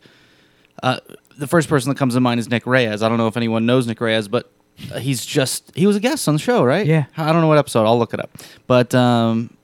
Uh, 0.83 0.99
the 1.39 1.47
first 1.47 1.69
person 1.69 1.89
that 1.91 1.97
comes 1.99 2.15
to 2.15 2.21
mind 2.21 2.41
is 2.41 2.49
Nick 2.51 2.67
Reyes. 2.67 3.03
I 3.03 3.09
don't 3.09 3.17
know 3.19 3.27
if 3.29 3.37
anyone 3.37 3.65
knows 3.67 3.87
Nick 3.87 4.01
Reyes, 4.01 4.27
but 4.29 4.51
uh, 4.93 4.99
he's 4.99 5.25
just 5.25 5.71
he 5.75 5.87
was 5.87 5.97
a 5.97 6.01
guest 6.01 6.27
on 6.29 6.35
the 6.35 6.41
show, 6.41 6.65
right? 6.65 6.85
Yeah. 6.87 7.05
I 7.17 7.33
don't 7.33 7.41
know 7.41 7.47
what 7.47 7.57
episode. 7.59 7.85
I'll 7.85 7.99
look 7.99 8.13
it 8.13 8.21
up. 8.21 8.31
But 8.67 8.95
um, 8.95 9.55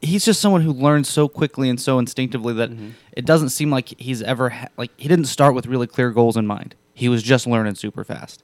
he's 0.00 0.24
just 0.24 0.40
someone 0.40 0.62
who 0.62 0.72
learns 0.72 1.08
so 1.08 1.28
quickly 1.28 1.68
and 1.68 1.80
so 1.80 1.98
instinctively 1.98 2.54
that 2.54 2.70
Mhm. 2.70 2.92
it 3.12 3.24
doesn't 3.26 3.50
seem 3.50 3.70
like 3.70 3.88
he's 4.00 4.22
ever 4.22 4.48
ha- 4.50 4.68
like 4.76 4.90
he 4.96 5.08
didn't 5.08 5.26
start 5.26 5.54
with 5.54 5.66
really 5.66 5.86
clear 5.86 6.10
goals 6.10 6.36
in 6.36 6.46
mind. 6.46 6.74
He 6.94 7.08
was 7.08 7.22
just 7.22 7.46
learning 7.46 7.74
super 7.74 8.04
fast. 8.04 8.42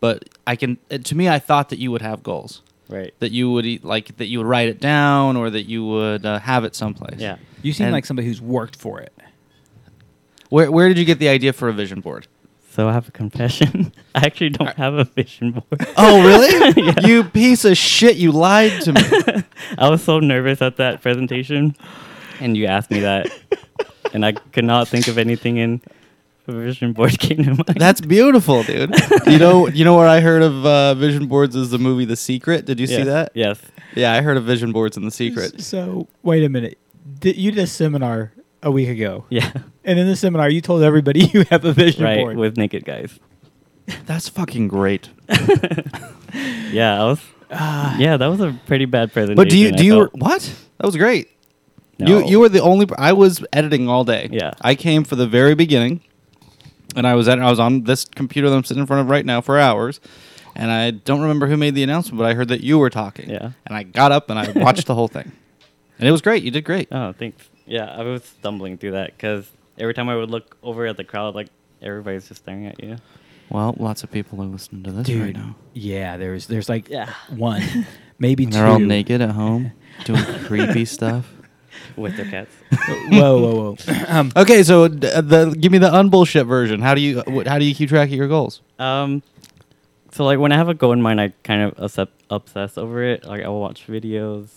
But 0.00 0.28
I 0.46 0.56
can 0.56 0.78
uh, 0.90 0.98
to 0.98 1.14
me 1.14 1.28
I 1.28 1.38
thought 1.38 1.68
that 1.68 1.78
you 1.78 1.90
would 1.92 2.02
have 2.02 2.22
goals. 2.22 2.62
Right. 2.88 3.14
That 3.20 3.32
you 3.32 3.50
would 3.50 3.64
eat, 3.64 3.84
like 3.84 4.16
that 4.18 4.26
you 4.26 4.38
would 4.38 4.46
write 4.46 4.68
it 4.68 4.78
down 4.80 5.36
or 5.36 5.48
that 5.50 5.62
you 5.68 5.84
would 5.86 6.26
uh, 6.26 6.40
have 6.40 6.64
it 6.64 6.74
someplace. 6.74 7.20
Yeah. 7.20 7.36
You 7.62 7.72
seem 7.72 7.86
And- 7.86 7.92
like 7.94 8.04
somebody 8.04 8.28
who's 8.28 8.40
worked 8.42 8.76
for 8.76 9.00
it. 9.00 9.12
Where 10.50 10.70
where 10.70 10.88
did 10.88 10.98
you 10.98 11.04
get 11.04 11.18
the 11.18 11.28
idea 11.28 11.52
for 11.52 11.68
a 11.68 11.72
vision 11.72 12.00
board? 12.00 12.26
So 12.72 12.88
I 12.88 12.92
have 12.94 13.06
a 13.06 13.10
confession. 13.10 13.92
I 14.14 14.24
actually 14.24 14.48
don't 14.48 14.74
have 14.76 14.94
a 14.94 15.04
vision 15.04 15.52
board. 15.52 15.86
Oh, 15.98 16.24
really? 16.26 16.92
You 17.06 17.22
piece 17.22 17.66
of 17.66 17.76
shit! 17.76 18.16
You 18.16 18.32
lied 18.32 18.80
to 18.82 18.92
me. 18.94 19.44
I 19.78 19.90
was 19.90 20.02
so 20.02 20.20
nervous 20.20 20.62
at 20.62 20.76
that 20.78 21.02
presentation, 21.02 21.76
and 22.40 22.56
you 22.56 22.64
asked 22.66 22.90
me 22.90 23.00
that, 23.00 23.30
and 24.14 24.24
I 24.24 24.32
could 24.32 24.64
not 24.64 24.88
think 24.88 25.06
of 25.06 25.18
anything 25.18 25.58
in 25.58 25.82
a 26.48 26.52
vision 26.52 26.94
board 26.94 27.18
came 27.18 27.44
to 27.44 27.50
mind. 27.50 27.76
That's 27.76 28.00
beautiful, 28.00 28.62
dude. 28.62 28.94
you 29.26 29.38
know, 29.38 29.68
you 29.68 29.84
know 29.84 29.94
where 29.96 30.08
I 30.08 30.20
heard 30.20 30.40
of 30.42 30.64
uh, 30.64 30.94
vision 30.94 31.26
boards 31.26 31.54
is 31.54 31.68
the 31.70 31.78
movie 31.78 32.06
The 32.06 32.16
Secret. 32.16 32.64
Did 32.64 32.80
you 32.80 32.86
see 32.86 33.02
that? 33.02 33.32
Yes. 33.34 33.60
Yeah, 33.94 34.14
I 34.14 34.22
heard 34.22 34.38
of 34.38 34.44
vision 34.44 34.72
boards 34.72 34.96
in 34.96 35.04
The 35.04 35.10
Secret. 35.10 35.60
So 35.60 36.08
wait 36.22 36.42
a 36.42 36.48
minute. 36.48 36.78
Did, 37.20 37.36
you 37.36 37.50
did 37.50 37.64
a 37.64 37.66
seminar 37.66 38.32
a 38.62 38.70
week 38.70 38.88
ago, 38.88 39.24
Yeah. 39.28 39.52
and 39.84 39.98
in 39.98 40.06
the 40.06 40.16
seminar 40.16 40.48
you 40.50 40.60
told 40.60 40.82
everybody 40.82 41.24
you 41.32 41.44
have 41.50 41.64
a 41.64 41.72
vision 41.72 42.04
right. 42.04 42.18
board. 42.18 42.36
With 42.36 42.56
naked 42.56 42.84
guys. 42.84 43.18
That's 44.06 44.28
fucking 44.28 44.68
great. 44.68 45.08
Yeah, 46.72 47.02
I 47.02 47.04
was. 47.04 47.20
Ah. 47.50 47.96
yeah, 47.98 48.16
that 48.16 48.26
was 48.28 48.40
a 48.40 48.58
pretty 48.66 48.86
bad 48.86 49.12
presentation. 49.12 49.36
But 49.36 49.50
do 49.50 49.58
you 49.58 49.68
I 49.68 49.70
do 49.72 49.84
you 49.84 49.92
felt. 49.92 50.14
what? 50.14 50.54
That 50.78 50.86
was 50.86 50.96
great. 50.96 51.28
No. 51.98 52.06
You 52.20 52.26
you 52.26 52.40
were 52.40 52.48
the 52.48 52.62
only. 52.62 52.86
I 52.96 53.12
was 53.12 53.44
editing 53.52 53.88
all 53.88 54.04
day. 54.04 54.28
Yeah. 54.32 54.52
I 54.62 54.74
came 54.74 55.04
for 55.04 55.16
the 55.16 55.26
very 55.26 55.54
beginning, 55.54 56.00
and 56.96 57.06
I 57.06 57.14
was 57.14 57.28
at 57.28 57.38
I 57.38 57.50
was 57.50 57.60
on 57.60 57.82
this 57.84 58.06
computer 58.06 58.48
that 58.48 58.56
I'm 58.56 58.64
sitting 58.64 58.80
in 58.80 58.86
front 58.86 59.02
of 59.02 59.10
right 59.10 59.26
now 59.26 59.42
for 59.42 59.58
hours, 59.58 60.00
and 60.56 60.70
I 60.70 60.92
don't 60.92 61.20
remember 61.20 61.46
who 61.46 61.58
made 61.58 61.74
the 61.74 61.82
announcement, 61.82 62.16
but 62.18 62.24
I 62.24 62.32
heard 62.32 62.48
that 62.48 62.62
you 62.62 62.78
were 62.78 62.88
talking. 62.88 63.28
Yeah. 63.28 63.50
And 63.66 63.76
I 63.76 63.82
got 63.82 64.10
up 64.12 64.30
and 64.30 64.38
I 64.38 64.50
watched 64.52 64.86
the 64.86 64.94
whole 64.94 65.08
thing, 65.08 65.30
and 65.98 66.08
it 66.08 66.12
was 66.12 66.22
great. 66.22 66.42
You 66.42 66.50
did 66.50 66.64
great. 66.64 66.88
Oh, 66.90 67.12
thanks. 67.12 67.50
Yeah, 67.66 67.84
I 67.86 68.02
was 68.02 68.24
stumbling 68.24 68.78
through 68.78 68.92
that 68.92 69.16
because 69.16 69.50
every 69.78 69.94
time 69.94 70.08
I 70.08 70.16
would 70.16 70.30
look 70.30 70.56
over 70.62 70.86
at 70.86 70.96
the 70.96 71.04
crowd, 71.04 71.34
like 71.34 71.48
everybody's 71.80 72.28
just 72.28 72.42
staring 72.42 72.66
at 72.66 72.82
you. 72.82 72.96
Well, 73.50 73.74
lots 73.78 74.02
of 74.02 74.10
people 74.10 74.40
are 74.42 74.46
listening 74.46 74.82
to 74.84 74.92
this 74.92 75.06
Dude, 75.06 75.22
right 75.22 75.34
now. 75.36 75.54
yeah, 75.74 76.16
there's 76.16 76.46
there's 76.46 76.68
like 76.68 76.88
Yeah. 76.88 77.12
one, 77.28 77.62
maybe 78.18 78.44
And 78.44 78.52
two. 78.52 78.58
they're 78.58 78.66
all 78.68 78.78
naked 78.78 79.20
at 79.20 79.30
home 79.30 79.72
doing 80.04 80.22
creepy 80.44 80.84
stuff. 80.86 81.30
with 81.96 82.16
their 82.16 82.26
cats. 82.26 82.50
whoa, 83.10 83.38
whoa, 83.40 83.54
whoa. 83.76 83.76
um, 84.08 84.32
Okay, 84.36 84.62
so 84.62 84.88
d- 84.88 85.06
uh, 85.08 85.20
the 85.20 85.54
give 85.58 85.70
me 85.72 85.78
the 85.78 85.90
unbullshit 85.90 86.46
version. 86.46 86.80
How 86.80 86.94
do 86.94 87.00
you 87.00 87.22
wh- 87.28 87.46
how 87.46 87.58
do 87.58 87.64
you 87.64 87.74
keep 87.74 87.88
track 87.90 88.08
of 88.08 88.14
your 88.14 88.28
goals? 88.28 88.60
Um, 88.78 89.22
so 90.12 90.24
like 90.24 90.38
when 90.38 90.52
I 90.52 90.56
have 90.56 90.68
a 90.68 90.74
goal 90.74 90.92
in 90.92 91.02
mind, 91.02 91.20
I 91.20 91.32
kind 91.42 91.62
of 91.62 91.74
obsess, 91.78 92.08
obsess 92.30 92.78
over 92.78 93.02
it. 93.02 93.24
Like 93.24 93.42
I 93.44 93.48
will 93.48 93.60
watch 93.60 93.86
videos 93.86 94.48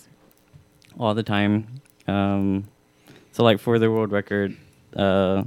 all 0.98 1.14
the 1.14 1.22
time. 1.22 1.80
Um, 2.06 2.64
so 3.36 3.44
like 3.44 3.60
for 3.60 3.78
the 3.78 3.90
world 3.90 4.12
record, 4.12 4.56
uh, 4.96 5.44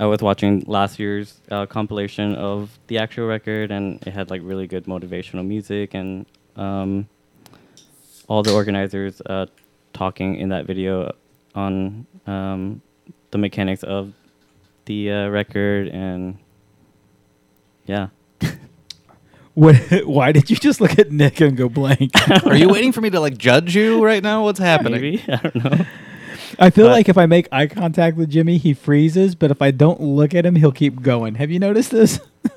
I 0.00 0.06
was 0.06 0.20
watching 0.20 0.64
last 0.66 0.98
year's 0.98 1.38
uh, 1.48 1.66
compilation 1.66 2.34
of 2.34 2.76
the 2.88 2.98
actual 2.98 3.28
record, 3.28 3.70
and 3.70 4.04
it 4.04 4.12
had 4.12 4.30
like 4.30 4.40
really 4.42 4.66
good 4.66 4.86
motivational 4.86 5.46
music, 5.46 5.94
and 5.94 6.26
um, 6.56 7.08
all 8.26 8.42
the 8.42 8.52
organizers 8.52 9.22
uh, 9.26 9.46
talking 9.92 10.38
in 10.38 10.48
that 10.48 10.66
video 10.66 11.14
on 11.54 12.04
um, 12.26 12.82
the 13.30 13.38
mechanics 13.38 13.84
of 13.84 14.12
the 14.86 15.08
uh, 15.12 15.28
record, 15.28 15.86
and 15.86 16.36
yeah. 17.86 18.08
what, 19.54 19.76
why 20.04 20.32
did 20.32 20.50
you 20.50 20.56
just 20.56 20.80
look 20.80 20.98
at 20.98 21.12
Nick 21.12 21.40
and 21.40 21.56
go 21.56 21.68
blank? 21.68 22.10
Are 22.44 22.56
you 22.56 22.68
waiting 22.74 22.90
for 22.90 23.02
me 23.02 23.10
to 23.10 23.20
like 23.20 23.38
judge 23.38 23.76
you 23.76 24.04
right 24.04 24.20
now? 24.20 24.42
What's 24.42 24.58
happening? 24.58 25.00
Maybe 25.00 25.24
I 25.28 25.36
don't 25.36 25.54
know. 25.54 25.86
I 26.58 26.70
feel 26.70 26.86
But- 26.86 26.92
like 26.92 27.08
if 27.08 27.16
I 27.18 27.26
make 27.26 27.48
eye 27.52 27.66
contact 27.66 28.16
with 28.16 28.30
Jimmy, 28.30 28.58
he 28.58 28.74
freezes, 28.74 29.34
but 29.34 29.50
if 29.50 29.60
I 29.62 29.70
don't 29.70 30.00
look 30.00 30.34
at 30.34 30.44
him, 30.46 30.56
he'll 30.56 30.72
keep 30.72 31.02
going. 31.02 31.36
Have 31.36 31.50
you 31.50 31.58
noticed 31.58 31.90
this? 31.90 32.20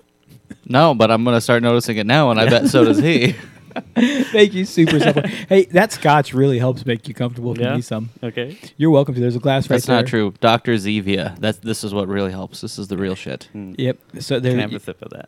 No, 0.65 0.93
but 0.95 1.11
I'm 1.11 1.25
gonna 1.25 1.41
start 1.41 1.61
noticing 1.61 1.97
it 1.97 2.05
now, 2.05 2.31
and 2.31 2.39
I 2.39 2.47
bet 2.49 2.67
so 2.69 2.85
does 2.85 2.97
he. 2.97 3.35
Thank 3.97 4.53
you, 4.53 4.63
super 4.63 4.97
simple. 4.99 5.23
hey, 5.49 5.65
that 5.65 5.91
scotch 5.91 6.33
really 6.33 6.57
helps 6.57 6.85
make 6.85 7.05
you 7.07 7.13
comfortable. 7.13 7.51
If 7.51 7.57
you 7.59 7.65
Yeah. 7.65 7.75
need 7.75 7.83
some, 7.85 8.11
Okay. 8.23 8.57
you're 8.77 8.89
welcome 8.91 9.13
to. 9.15 9.19
There's 9.19 9.35
a 9.35 9.39
glass 9.39 9.69
right 9.69 9.75
That's 9.75 9.87
there. 9.87 9.97
That's 9.97 10.05
not 10.05 10.09
true. 10.09 10.33
Doctor 10.39 10.73
Zevia. 10.75 11.37
That's 11.39 11.57
this 11.57 11.83
is 11.83 11.93
what 11.93 12.07
really 12.07 12.31
helps. 12.31 12.61
This 12.61 12.79
is 12.79 12.87
the 12.87 12.97
real 12.97 13.13
shit. 13.15 13.49
Hmm. 13.51 13.73
Yep. 13.77 13.97
So 14.19 14.39
there. 14.39 14.51
Can 14.53 14.59
I 14.59 14.63
have 14.63 14.73
a 14.73 14.79
sip 14.79 15.01
of 15.01 15.09
that? 15.11 15.27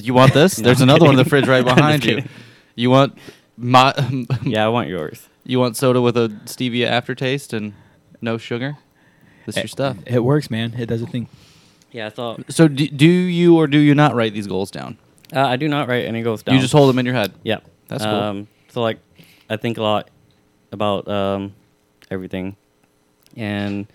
You 0.00 0.14
want 0.14 0.32
this? 0.32 0.58
No, 0.58 0.64
There's 0.64 0.80
I'm 0.80 0.88
another 0.88 1.04
one 1.04 1.14
in 1.14 1.22
the 1.22 1.28
fridge 1.28 1.46
right 1.46 1.64
behind 1.64 2.02
you. 2.04 2.14
kidding. 2.16 2.30
You 2.74 2.88
want 2.90 3.18
my? 3.58 3.92
Yeah, 4.44 4.64
I 4.64 4.68
want 4.68 4.88
yours. 4.88 5.28
you 5.44 5.58
want 5.60 5.76
soda 5.76 6.00
with 6.00 6.16
a 6.16 6.28
stevia 6.46 6.86
aftertaste 6.86 7.52
and 7.52 7.74
no 8.20 8.38
sugar? 8.38 8.76
This 9.46 9.56
Eh, 9.56 9.60
your 9.62 9.68
stuff. 9.68 9.96
It 10.06 10.20
works, 10.20 10.50
man. 10.50 10.74
It 10.78 10.86
does 10.86 11.02
a 11.02 11.06
thing. 11.06 11.28
Yeah, 11.92 12.06
I 12.06 12.10
thought 12.10 12.52
So 12.52 12.68
do, 12.68 12.86
do 12.86 13.06
you 13.06 13.56
or 13.56 13.66
do 13.66 13.78
you 13.78 13.94
not 13.94 14.14
write 14.14 14.32
these 14.32 14.46
goals 14.46 14.70
down? 14.70 14.96
uh, 15.34 15.40
I 15.46 15.56
do 15.56 15.66
not 15.68 15.88
write 15.88 16.04
any 16.04 16.22
goals 16.22 16.42
down. 16.42 16.54
You 16.54 16.60
just 16.60 16.72
hold 16.72 16.88
them 16.88 16.98
in 16.98 17.06
your 17.06 17.14
head. 17.14 17.32
Yeah, 17.42 17.58
That's 17.88 18.04
cool. 18.04 18.14
Um, 18.14 18.48
so 18.68 18.80
like, 18.82 18.98
I 19.48 19.56
think 19.56 19.78
a 19.78 19.82
lot 19.82 20.08
about 20.72 21.08
um, 21.08 21.52
everything, 22.10 22.56
and 23.36 23.86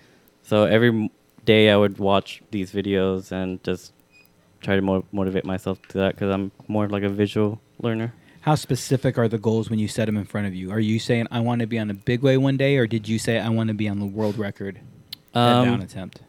so 0.44 0.64
every 0.66 0.90
m- 0.90 1.10
day 1.46 1.70
I 1.70 1.78
would 1.78 1.98
watch 2.00 2.42
these 2.52 2.72
videos 2.72 3.32
and 3.32 3.64
just 3.64 3.94
try 4.62 4.76
to 4.76 4.82
mo- 4.82 5.06
motivate 5.14 5.46
myself 5.46 5.82
to 5.90 5.98
that 6.00 6.16
because 6.16 6.30
I'm 6.34 6.52
more 6.68 6.84
of 6.86 6.92
like 6.92 7.04
a 7.04 7.10
visual 7.10 7.62
learner. 7.82 8.14
How 8.46 8.54
specific 8.54 9.18
are 9.18 9.28
the 9.28 9.40
goals 9.40 9.72
when 9.72 9.80
you 9.80 9.88
set 9.88 10.06
them 10.06 10.18
in 10.18 10.24
front 10.24 10.46
of 10.46 10.54
you? 10.54 10.70
Are 10.70 10.80
you 10.80 11.00
saying 11.00 11.26
I 11.32 11.40
want 11.40 11.62
to 11.62 11.68
be 11.68 11.80
on 11.80 11.90
a 11.90 11.96
big 11.96 12.22
way 12.22 12.38
one 12.38 12.58
day, 12.58 12.78
or 12.78 12.86
did 12.86 13.10
you 13.10 13.18
say 13.18 13.40
I 13.40 13.50
want 13.50 13.70
to 13.70 13.74
be 13.74 13.90
on 13.90 13.98
the 13.98 14.06
world 14.06 14.38
record 14.38 14.80
Um, 15.34 15.66
down 15.66 15.82
attempt? 15.82 16.20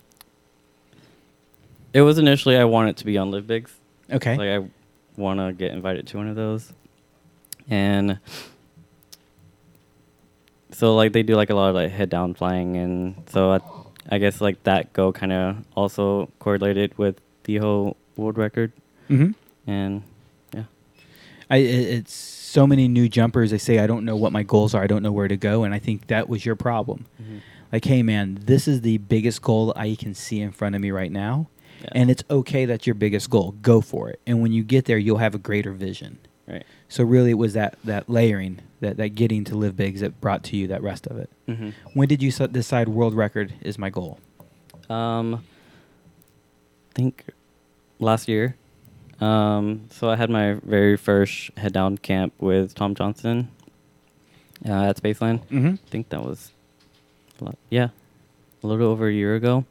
It 1.93 2.01
was 2.01 2.17
initially 2.17 2.57
I 2.57 2.65
wanted 2.65 2.97
to 2.97 3.05
be 3.05 3.19
on 3.19 3.31
Live 3.31 3.47
Bigs. 3.47 3.71
Okay. 4.11 4.35
Like 4.35 4.49
I 4.49 4.67
want 5.21 5.41
to 5.41 5.53
get 5.53 5.73
invited 5.73 6.07
to 6.07 6.17
one 6.17 6.27
of 6.27 6.37
those, 6.37 6.73
and 7.69 8.19
so 10.71 10.97
like 10.97 11.13
they 11.13 11.23
do 11.23 11.37
like 11.37 11.51
a 11.51 11.55
lot 11.55 11.69
of 11.69 11.75
like 11.75 11.91
head 11.91 12.09
down 12.09 12.33
flying, 12.33 12.79
and 12.79 13.25
so 13.29 13.53
I, 13.53 13.61
I 14.09 14.17
guess 14.17 14.41
like 14.41 14.63
that 14.63 14.95
go 14.95 15.13
kind 15.13 15.33
of 15.33 15.57
also 15.75 16.31
correlated 16.39 16.97
with 16.97 17.21
the 17.45 17.59
whole 17.59 17.99
world 18.17 18.39
record, 18.39 18.73
mm-hmm. 19.11 19.33
and 19.71 20.03
I, 21.51 21.57
it's 21.59 22.13
so 22.15 22.67
many 22.67 22.89
new 22.89 23.09
jumpers. 23.09 23.51
They 23.51 23.59
say 23.59 23.79
I 23.79 23.87
don't 23.87 24.05
know 24.05 24.17
what 24.17 24.33
my 24.33 24.43
goals 24.43 24.75
are. 24.75 24.83
I 24.83 24.87
don't 24.87 25.03
know 25.03 25.13
where 25.13 25.29
to 25.29 25.37
go, 25.37 25.65
and 25.65 25.73
I 25.75 25.79
think 25.79 26.09
that 26.09 26.29
was 26.29 26.45
your 26.45 26.57
problem. 26.57 27.07
Like, 27.73 27.85
hey, 27.85 28.03
man, 28.03 28.39
this 28.43 28.67
is 28.69 28.81
the 28.83 28.99
biggest 28.99 29.43
goal 29.43 29.73
I 29.77 29.97
can 29.99 30.15
see 30.15 30.41
in 30.41 30.53
front 30.53 30.75
of 30.75 30.81
me 30.81 30.91
right 30.93 31.11
now, 31.11 31.49
Yeah. 31.83 31.89
and 31.93 32.11
it's 32.11 32.23
okay. 32.31 32.65
That's 32.65 32.87
your 32.87 32.95
biggest 32.95 33.29
goal. 33.31 33.53
Go 33.61 33.81
for 33.81 34.09
it. 34.09 34.21
And 34.27 34.41
when 34.41 34.53
you 34.53 34.63
get 34.63 34.85
there, 34.87 34.99
you'll 34.99 35.19
have 35.19 35.35
a 35.35 35.39
greater 35.39 35.73
vision. 35.73 36.19
right. 36.47 36.65
So 36.89 37.03
really, 37.05 37.31
it 37.33 37.35
was 37.39 37.53
that 37.55 37.77
that 37.85 38.09
layering, 38.09 38.61
that 38.81 38.97
that 38.99 39.11
getting 39.17 39.43
to 39.45 39.57
live 39.57 39.77
bigs 39.77 40.01
that 40.01 40.21
brought 40.21 40.45
to 40.45 40.57
you 40.57 40.69
that 40.69 40.83
rest 40.83 41.07
of 41.09 41.19
it. 41.19 41.29
Mm-hmm. 41.49 41.71
When 41.95 42.07
did 42.09 42.23
you 42.23 42.31
decide 42.31 42.89
world 42.89 43.15
record 43.15 43.53
is 43.63 43.79
my 43.79 43.91
goal? 43.91 44.21
Um, 44.89 45.35
I 45.35 46.93
think 46.95 47.25
last 47.99 48.29
year. 48.29 48.57
Um, 49.21 49.87
so 49.91 50.11
I 50.11 50.17
had 50.17 50.29
my 50.31 50.55
very 50.65 50.97
first 50.97 51.51
head 51.57 51.73
down 51.73 51.99
camp 51.99 52.35
with 52.39 52.75
Tom 52.75 52.95
Johnson 52.95 53.49
uh, 54.69 54.85
at 54.91 55.01
Spaceland. 55.03 55.41
Mm-hmm. 55.47 55.69
I 55.75 55.91
think 55.91 56.09
that 56.11 56.23
was, 56.23 56.53
a 57.41 57.45
lot- 57.45 57.59
yeah, 57.71 57.89
a 58.63 58.67
little 58.67 58.89
over 58.89 59.09
a 59.09 59.13
year 59.13 59.35
ago. 59.35 59.65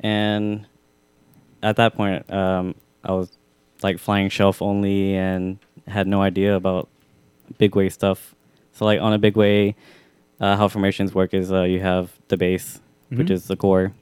And 0.00 0.66
at 1.62 1.76
that 1.76 1.94
point, 1.96 2.30
um, 2.32 2.74
I 3.02 3.12
was 3.12 3.30
like 3.82 3.98
flying 3.98 4.28
shelf 4.28 4.62
only 4.62 5.14
and 5.16 5.58
had 5.86 6.06
no 6.06 6.22
idea 6.22 6.54
about 6.54 6.88
big 7.58 7.74
way 7.74 7.88
stuff. 7.88 8.34
So 8.74 8.84
like 8.84 9.00
on 9.00 9.12
a 9.12 9.18
big 9.18 9.36
way, 9.36 9.74
uh, 10.40 10.56
how 10.56 10.68
formations 10.68 11.14
work 11.14 11.34
is 11.34 11.50
uh, 11.50 11.62
you 11.62 11.80
have 11.80 12.12
the 12.28 12.36
base, 12.36 12.80
which 13.08 13.26
Mhm. 13.28 13.30
is 13.32 13.46
the 13.48 13.56
core, 13.56 13.92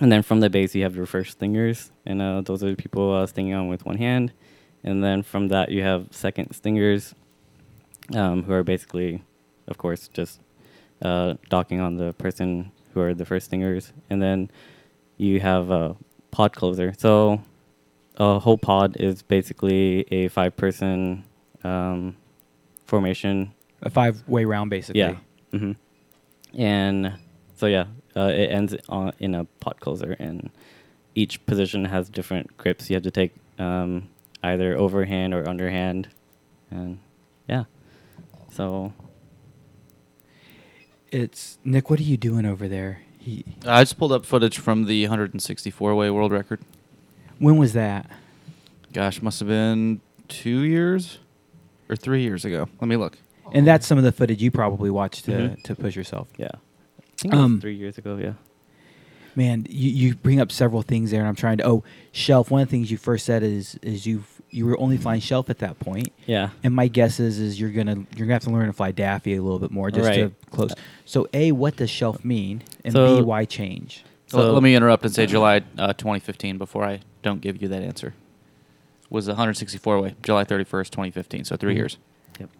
and 0.00 0.10
then 0.12 0.22
from 0.22 0.40
the 0.40 0.50
base 0.50 0.74
you 0.74 0.82
have 0.82 0.94
your 0.96 1.06
first 1.06 1.32
stingers, 1.32 1.90
and 2.04 2.20
uh, 2.20 2.40
those 2.42 2.62
are 2.62 2.70
the 2.70 2.76
people 2.76 3.12
uh, 3.14 3.26
stinging 3.26 3.54
on 3.54 3.68
with 3.68 3.84
one 3.86 3.96
hand, 3.98 4.32
and 4.84 5.02
then 5.02 5.22
from 5.22 5.48
that 5.48 5.70
you 5.70 5.82
have 5.82 6.08
second 6.10 6.52
stingers, 6.54 7.14
um, 8.14 8.42
who 8.44 8.52
are 8.52 8.62
basically, 8.62 9.22
of 9.68 9.78
course, 9.78 10.08
just 10.08 10.40
uh, 11.02 11.34
docking 11.48 11.80
on 11.80 11.96
the 11.96 12.12
person 12.14 12.70
who 12.94 13.00
are 13.00 13.14
the 13.14 13.24
first 13.24 13.46
stingers, 13.46 13.92
and 14.10 14.22
then 14.22 14.50
you 15.16 15.40
have 15.40 15.70
a 15.70 15.96
pod 16.30 16.54
closer. 16.54 16.94
So 16.98 17.40
a 18.16 18.38
whole 18.38 18.58
pod 18.58 18.96
is 18.98 19.22
basically 19.22 20.06
a 20.12 20.28
five-person 20.28 21.24
um, 21.64 22.16
formation 22.86 23.52
A 23.82 23.90
five 23.90 24.22
way 24.28 24.44
round, 24.44 24.70
basically. 24.70 25.00
yeah. 25.00 25.16
hmm 25.52 25.72
And 26.54 27.12
so 27.56 27.66
yeah, 27.66 27.86
uh, 28.16 28.28
it 28.34 28.50
ends 28.50 28.74
on, 28.88 29.12
in 29.18 29.34
a 29.34 29.44
pod 29.60 29.80
closer, 29.80 30.16
and 30.18 30.50
each 31.14 31.44
position 31.46 31.84
has 31.86 32.08
different 32.08 32.56
grips. 32.56 32.88
You 32.90 32.94
have 32.94 33.02
to 33.04 33.10
take 33.10 33.34
um, 33.58 34.08
either 34.42 34.76
overhand 34.76 35.34
or 35.34 35.48
underhand, 35.48 36.08
and 36.70 36.98
yeah. 37.48 37.64
So 38.52 38.92
It's 41.10 41.58
Nick. 41.64 41.90
What 41.90 42.00
are 42.00 42.04
you 42.04 42.16
doing 42.16 42.44
over 42.46 42.68
there? 42.68 43.02
He, 43.18 43.44
I 43.66 43.82
just 43.82 43.98
pulled 43.98 44.12
up 44.12 44.24
footage 44.24 44.58
from 44.58 44.86
the 44.86 45.02
164 45.04 45.94
way 45.94 46.10
world 46.10 46.32
record. 46.32 46.60
when 47.38 47.56
was 47.56 47.72
that? 47.72 48.08
Gosh, 48.92 49.20
must 49.20 49.40
have 49.40 49.48
been 49.48 50.00
two 50.28 50.60
years 50.62 51.18
or 51.88 51.96
three 51.96 52.22
years 52.22 52.44
ago. 52.44 52.68
Let 52.80 52.88
me 52.88 52.96
look. 52.96 53.18
And 53.52 53.66
that's 53.66 53.86
some 53.86 53.98
of 53.98 54.04
the 54.04 54.12
footage 54.12 54.42
you 54.42 54.50
probably 54.50 54.90
watched 54.90 55.24
to, 55.26 55.30
Mhm. 55.32 55.62
to 55.64 55.74
push 55.74 55.94
yourself. 55.96 56.28
yeah, 56.36 56.50
Um, 57.30 57.60
three 57.60 57.74
years 57.74 57.98
ago. 57.98 58.16
Yeah. 58.16 58.32
Man, 59.34 59.66
you, 59.68 59.90
you 59.90 60.14
bring 60.14 60.40
up 60.40 60.50
several 60.50 60.80
things 60.82 61.10
there, 61.10 61.20
and 61.20 61.28
I'm 61.28 61.34
trying 61.34 61.58
to. 61.58 61.66
Oh, 61.66 61.84
shelf. 62.12 62.50
One 62.50 62.62
of 62.62 62.68
the 62.68 62.70
things 62.70 62.90
you 62.90 62.96
first 62.96 63.26
said 63.26 63.42
is 63.42 63.78
is 63.82 64.06
you 64.06 64.24
you 64.50 64.64
were 64.64 64.78
only 64.80 64.96
flying 64.96 65.20
shelf 65.20 65.50
at 65.50 65.58
that 65.58 65.78
point, 65.78 66.08
Yeah. 66.26 66.50
and 66.62 66.74
my 66.74 66.88
guess 66.88 67.20
is 67.20 67.38
is 67.38 67.60
you're 67.60 67.70
gonna 67.70 67.96
you're 68.16 68.26
gonna 68.26 68.32
have 68.34 68.44
to 68.44 68.50
learn 68.50 68.66
to 68.66 68.72
fly 68.72 68.92
Daffy 68.92 69.34
a 69.34 69.42
little 69.42 69.58
bit 69.58 69.70
more 69.70 69.90
just 69.90 70.10
to 70.14 70.32
close. 70.50 70.72
So 71.04 71.26
a, 71.34 71.52
what 71.52 71.76
does 71.76 71.90
shelf 71.90 72.24
mean, 72.24 72.62
and 72.84 72.92
So- 72.94 73.18
b, 73.18 73.22
why 73.24 73.44
change? 73.44 74.04
So 74.28 74.38
So- 74.38 74.52
let 74.54 74.62
me 74.62 74.74
interrupt 74.74 75.04
and 75.04 75.12
say 75.14 75.26
July 75.26 75.62
uh, 75.76 75.92
2015 75.92 76.56
before 76.58 76.84
I 76.84 77.00
don't 77.22 77.40
give 77.42 77.60
you 77.60 77.68
that 77.68 77.82
answer. 77.82 78.14
Was 79.10 79.28
164 79.28 80.00
way, 80.00 80.14
July 80.22 80.44
31st, 80.44 80.90
2015. 80.90 81.44
So 81.44 81.56
3 81.56 81.74
Mhm. 81.74 81.76
years. 81.76 81.98
Yep. 82.40 82.50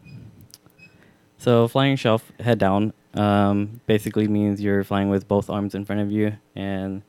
So 1.38 1.68
flying 1.68 1.96
shelf 1.96 2.30
head 2.40 2.58
down 2.58 2.92
um, 3.16 3.80
basically 3.86 4.28
means 4.28 4.60
you're 4.60 4.84
flying 4.84 5.08
with 5.08 5.26
both 5.28 5.48
arms 5.50 5.74
in 5.74 5.84
front 5.84 6.02
of 6.02 6.10
you 6.12 6.32
and 6.54 7.02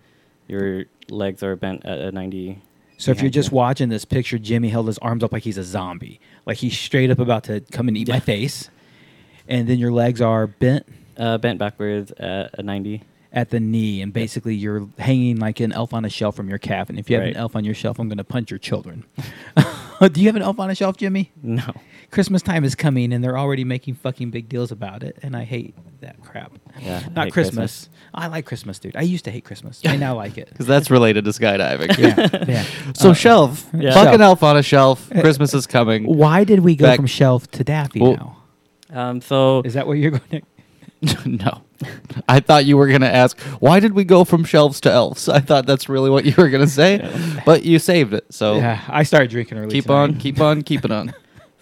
your 0.48 0.86
legs 1.10 1.44
are 1.44 1.56
bent 1.56 1.86
at 1.86 2.00
a 2.00 2.12
90. 2.12 2.62
So 2.98 3.12
if 3.12 3.22
you're 3.22 3.30
just 3.30 3.52
you. 3.52 3.58
watching 3.58 3.90
this 3.90 4.06
picture, 4.06 4.38
Jimmy 4.40 4.70
held 4.70 4.88
his 4.88 4.98
arms 5.00 5.24
up 5.24 5.32
like 5.32 5.44
he's 5.44 5.58
a 5.58 5.64
zombie, 5.64 6.20
like 6.46 6.58
he's 6.58 6.78
straight 6.78 7.12
up 7.12 7.20
about 7.20 7.44
to 7.46 7.62
come 7.72 7.88
and 7.88 7.96
eat 7.98 8.08
my 8.08 8.20
face, 8.20 8.70
and 9.48 9.68
then 9.68 9.78
your 9.78 9.92
legs 9.92 10.22
are 10.22 10.48
bent 10.48 10.86
uh, 11.18 11.38
bent 11.38 11.60
backwards 11.60 12.12
at 12.14 12.58
a 12.58 12.64
90. 12.64 13.04
at 13.34 13.50
the 13.52 13.60
knee, 13.60 14.02
and 14.02 14.14
basically 14.14 14.56
you're 14.56 14.88
hanging 14.98 15.38
like 15.38 15.60
an 15.60 15.72
elf 15.74 15.94
on 15.94 16.06
a 16.06 16.10
shelf 16.10 16.36
from 16.36 16.50
your 16.50 16.58
calf. 16.58 16.90
And 16.90 16.98
if 16.98 17.10
you 17.10 17.18
have 17.18 17.24
Right. 17.26 17.36
an 17.36 17.38
elf 17.40 17.56
on 17.56 17.64
your 17.66 17.76
shelf, 17.76 18.00
I'm 18.00 18.08
going 18.08 18.18
to 18.18 18.24
punch 18.24 18.50
your 18.50 18.58
children. 18.60 19.04
Do 20.12 20.22
you 20.22 20.28
have 20.28 20.36
an 20.36 20.42
elf 20.44 20.60
on 20.60 20.70
a 20.72 20.76
shelf, 20.76 20.98
Jimmy? 20.98 21.32
No. 21.44 21.74
Christmas 22.12 22.42
time 22.42 22.64
is 22.64 22.74
coming, 22.76 23.12
and 23.12 23.24
they're 23.24 23.38
already 23.38 23.64
making 23.66 23.96
fucking 23.96 24.32
big 24.32 24.48
deals 24.48 24.72
about 24.72 25.04
it, 25.04 25.18
and 25.24 25.36
I 25.36 25.44
hate 25.44 25.76
that 26.02 26.22
crap. 26.24 26.52
Yeah, 26.80 27.04
Not 27.14 27.26
hate 27.26 27.34
Christmas. 27.34 27.90
I 28.14 28.28
like 28.28 28.46
Christmas, 28.46 28.80
dude. 28.80 28.96
I 28.96 29.02
used 29.02 29.26
to 29.26 29.32
hate 29.32 29.44
Christmas. 29.44 29.82
I 29.86 29.98
now 29.98 30.16
like 30.16 30.38
it. 30.38 30.48
Because 30.52 30.68
that's 30.68 30.90
related 30.90 31.26
to 31.26 31.32
skydiving. 31.32 31.98
yeah, 31.98 32.46
yeah. 32.48 32.66
So 32.94 33.10
Uh, 33.10 33.14
shelf, 33.14 33.70
Yeah. 33.74 33.94
fucking 33.94 34.20
Shelf. 34.20 34.22
elf 34.22 34.44
on 34.44 34.58
a 34.58 34.64
shelf. 34.64 35.12
Uh, 35.14 35.20
Christmas 35.22 35.54
is 35.54 35.68
coming. 35.68 36.06
Why 36.06 36.44
did 36.46 36.62
we 36.62 36.76
go 36.76 36.86
Back- 36.86 36.96
from 36.98 37.08
shelf 37.08 37.50
to 37.52 37.64
Daffy 37.64 38.00
Well- 38.00 38.14
now? 38.14 38.38
Um, 39.10 39.20
so 39.22 39.62
Is 39.66 39.74
that 39.74 39.86
what 39.86 39.98
you're 39.98 40.12
going? 40.12 40.44
to... 41.08 41.30
no, 41.30 41.62
I 42.30 42.40
thought 42.40 42.66
you 42.66 42.78
were 42.78 42.88
gonna 42.88 43.06
ask 43.06 43.38
why 43.60 43.80
did 43.82 43.94
we 43.94 44.04
go 44.06 44.24
from 44.24 44.44
shelves 44.46 44.80
to 44.82 44.92
elves. 44.92 45.28
I 45.30 45.40
thought 45.42 45.66
that's 45.68 45.88
really 45.90 46.10
what 46.10 46.24
you 46.26 46.34
were 46.38 46.50
gonna 46.50 46.66
say, 46.68 47.08
but 47.46 47.64
you 47.64 47.78
saved 47.80 48.14
it. 48.14 48.26
So 48.34 48.56
Yeah, 48.56 48.82
I 48.88 49.04
started 49.04 49.30
drinking 49.30 49.58
early. 49.60 49.72
keep 49.72 49.86
tonight. 49.86 49.98
on, 50.02 50.16
keep 50.16 50.40
on, 50.42 50.62
keeping 50.64 50.92
on. 50.92 51.14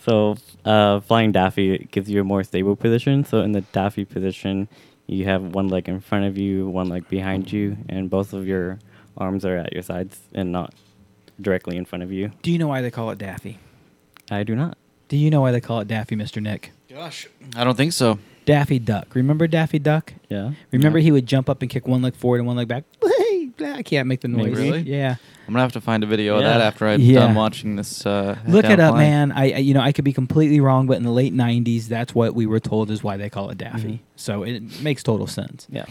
So 0.06 0.36
uh, 0.66 1.00
flying 1.02 1.32
Daffy 1.32 1.88
gives 1.92 2.10
you 2.10 2.22
a 2.22 2.24
more 2.24 2.44
stable 2.44 2.76
position. 2.76 3.24
So 3.26 3.42
in 3.42 3.54
the 3.54 3.62
Daffy 3.62 4.06
position, 4.06 4.68
you 5.08 5.26
have 5.26 5.42
one 5.56 5.68
leg 5.68 5.90
in 5.90 6.00
front 6.00 6.26
of 6.26 6.38
you, 6.38 6.68
one 6.70 6.90
leg 6.90 7.08
behind 7.10 7.52
you, 7.52 7.78
and 7.90 8.10
both 8.10 8.32
of 8.34 8.48
your 8.48 8.80
arms 9.18 9.44
are 9.46 9.58
at 9.58 9.74
your 9.74 9.82
sides 9.82 10.20
and 10.34 10.52
not 10.52 10.74
directly 11.42 11.76
in 11.78 11.86
front 11.86 12.04
of 12.04 12.12
you. 12.12 12.32
Do 12.44 12.52
you 12.52 12.58
know 12.60 12.68
why 12.68 12.82
they 12.82 12.92
call 12.92 13.10
it 13.10 13.18
Daffy? 13.18 13.58
I 14.30 14.44
do 14.44 14.56
not. 14.56 14.78
Do 15.08 15.18
you 15.18 15.30
know 15.30 15.42
why 15.42 15.52
they 15.52 15.62
call 15.62 15.80
it 15.82 15.88
Daffy, 15.88 16.16
Mister 16.16 16.40
Nick? 16.42 16.72
Gosh, 16.90 17.28
I 17.56 17.64
don't 17.64 17.76
think 17.78 17.94
so. 17.94 18.20
Daffy 18.46 18.78
Duck. 18.80 19.16
Remember 19.16 19.48
Daffy 19.48 19.80
Duck? 19.80 20.14
Yeah. 20.30 20.52
Remember 20.72 21.00
Yeah. 21.00 21.04
he 21.04 21.12
would 21.12 21.26
jump 21.26 21.50
up 21.50 21.62
and 21.62 21.70
kick 21.70 21.88
one 21.88 22.02
leg 22.04 22.16
forward 22.16 22.38
and 22.38 22.48
one 22.48 22.56
leg 22.58 22.68
back. 22.68 22.84
Hey, 23.58 23.72
I 23.72 23.84
can't 23.84 24.08
make 24.08 24.22
the 24.22 24.28
Maybe. 24.28 24.50
noise. 24.52 24.58
Really? 24.60 24.82
Yeah. 24.82 25.16
I'm 25.48 25.54
gonna 25.54 25.62
have 25.64 25.72
to 25.74 25.82
find 25.82 26.04
a 26.04 26.08
video 26.08 26.36
of 26.38 26.44
that 26.44 26.60
after 26.60 26.88
I'm 26.88 27.00
Yeah. 27.00 27.20
done 27.22 27.36
watching 27.36 27.76
this. 27.76 28.06
Uh, 28.06 28.36
Look 28.48 28.66
it 28.66 28.80
up, 28.80 28.94
flying. 28.96 29.10
man. 29.10 29.32
I, 29.32 29.44
I 29.52 29.58
you 29.58 29.74
know 29.74 29.80
I 29.82 29.92
could 29.92 30.04
be 30.06 30.14
completely 30.14 30.60
wrong, 30.60 30.88
but 30.88 30.98
in 30.98 31.04
the 31.04 31.12
late 31.12 31.34
'90s, 31.34 31.88
that's 31.88 32.16
what 32.16 32.34
we 32.36 32.46
were 32.48 32.60
told 32.60 32.90
is 32.90 33.04
why 33.04 33.16
they 33.18 33.30
call 33.30 33.50
it 33.52 33.58
Daffy. 33.58 33.88
Mhm. 33.88 34.00
So 34.16 34.44
it 34.44 34.82
makes 34.82 35.04
total 35.04 35.28
sense. 35.28 35.68
Yeah. 35.70 35.86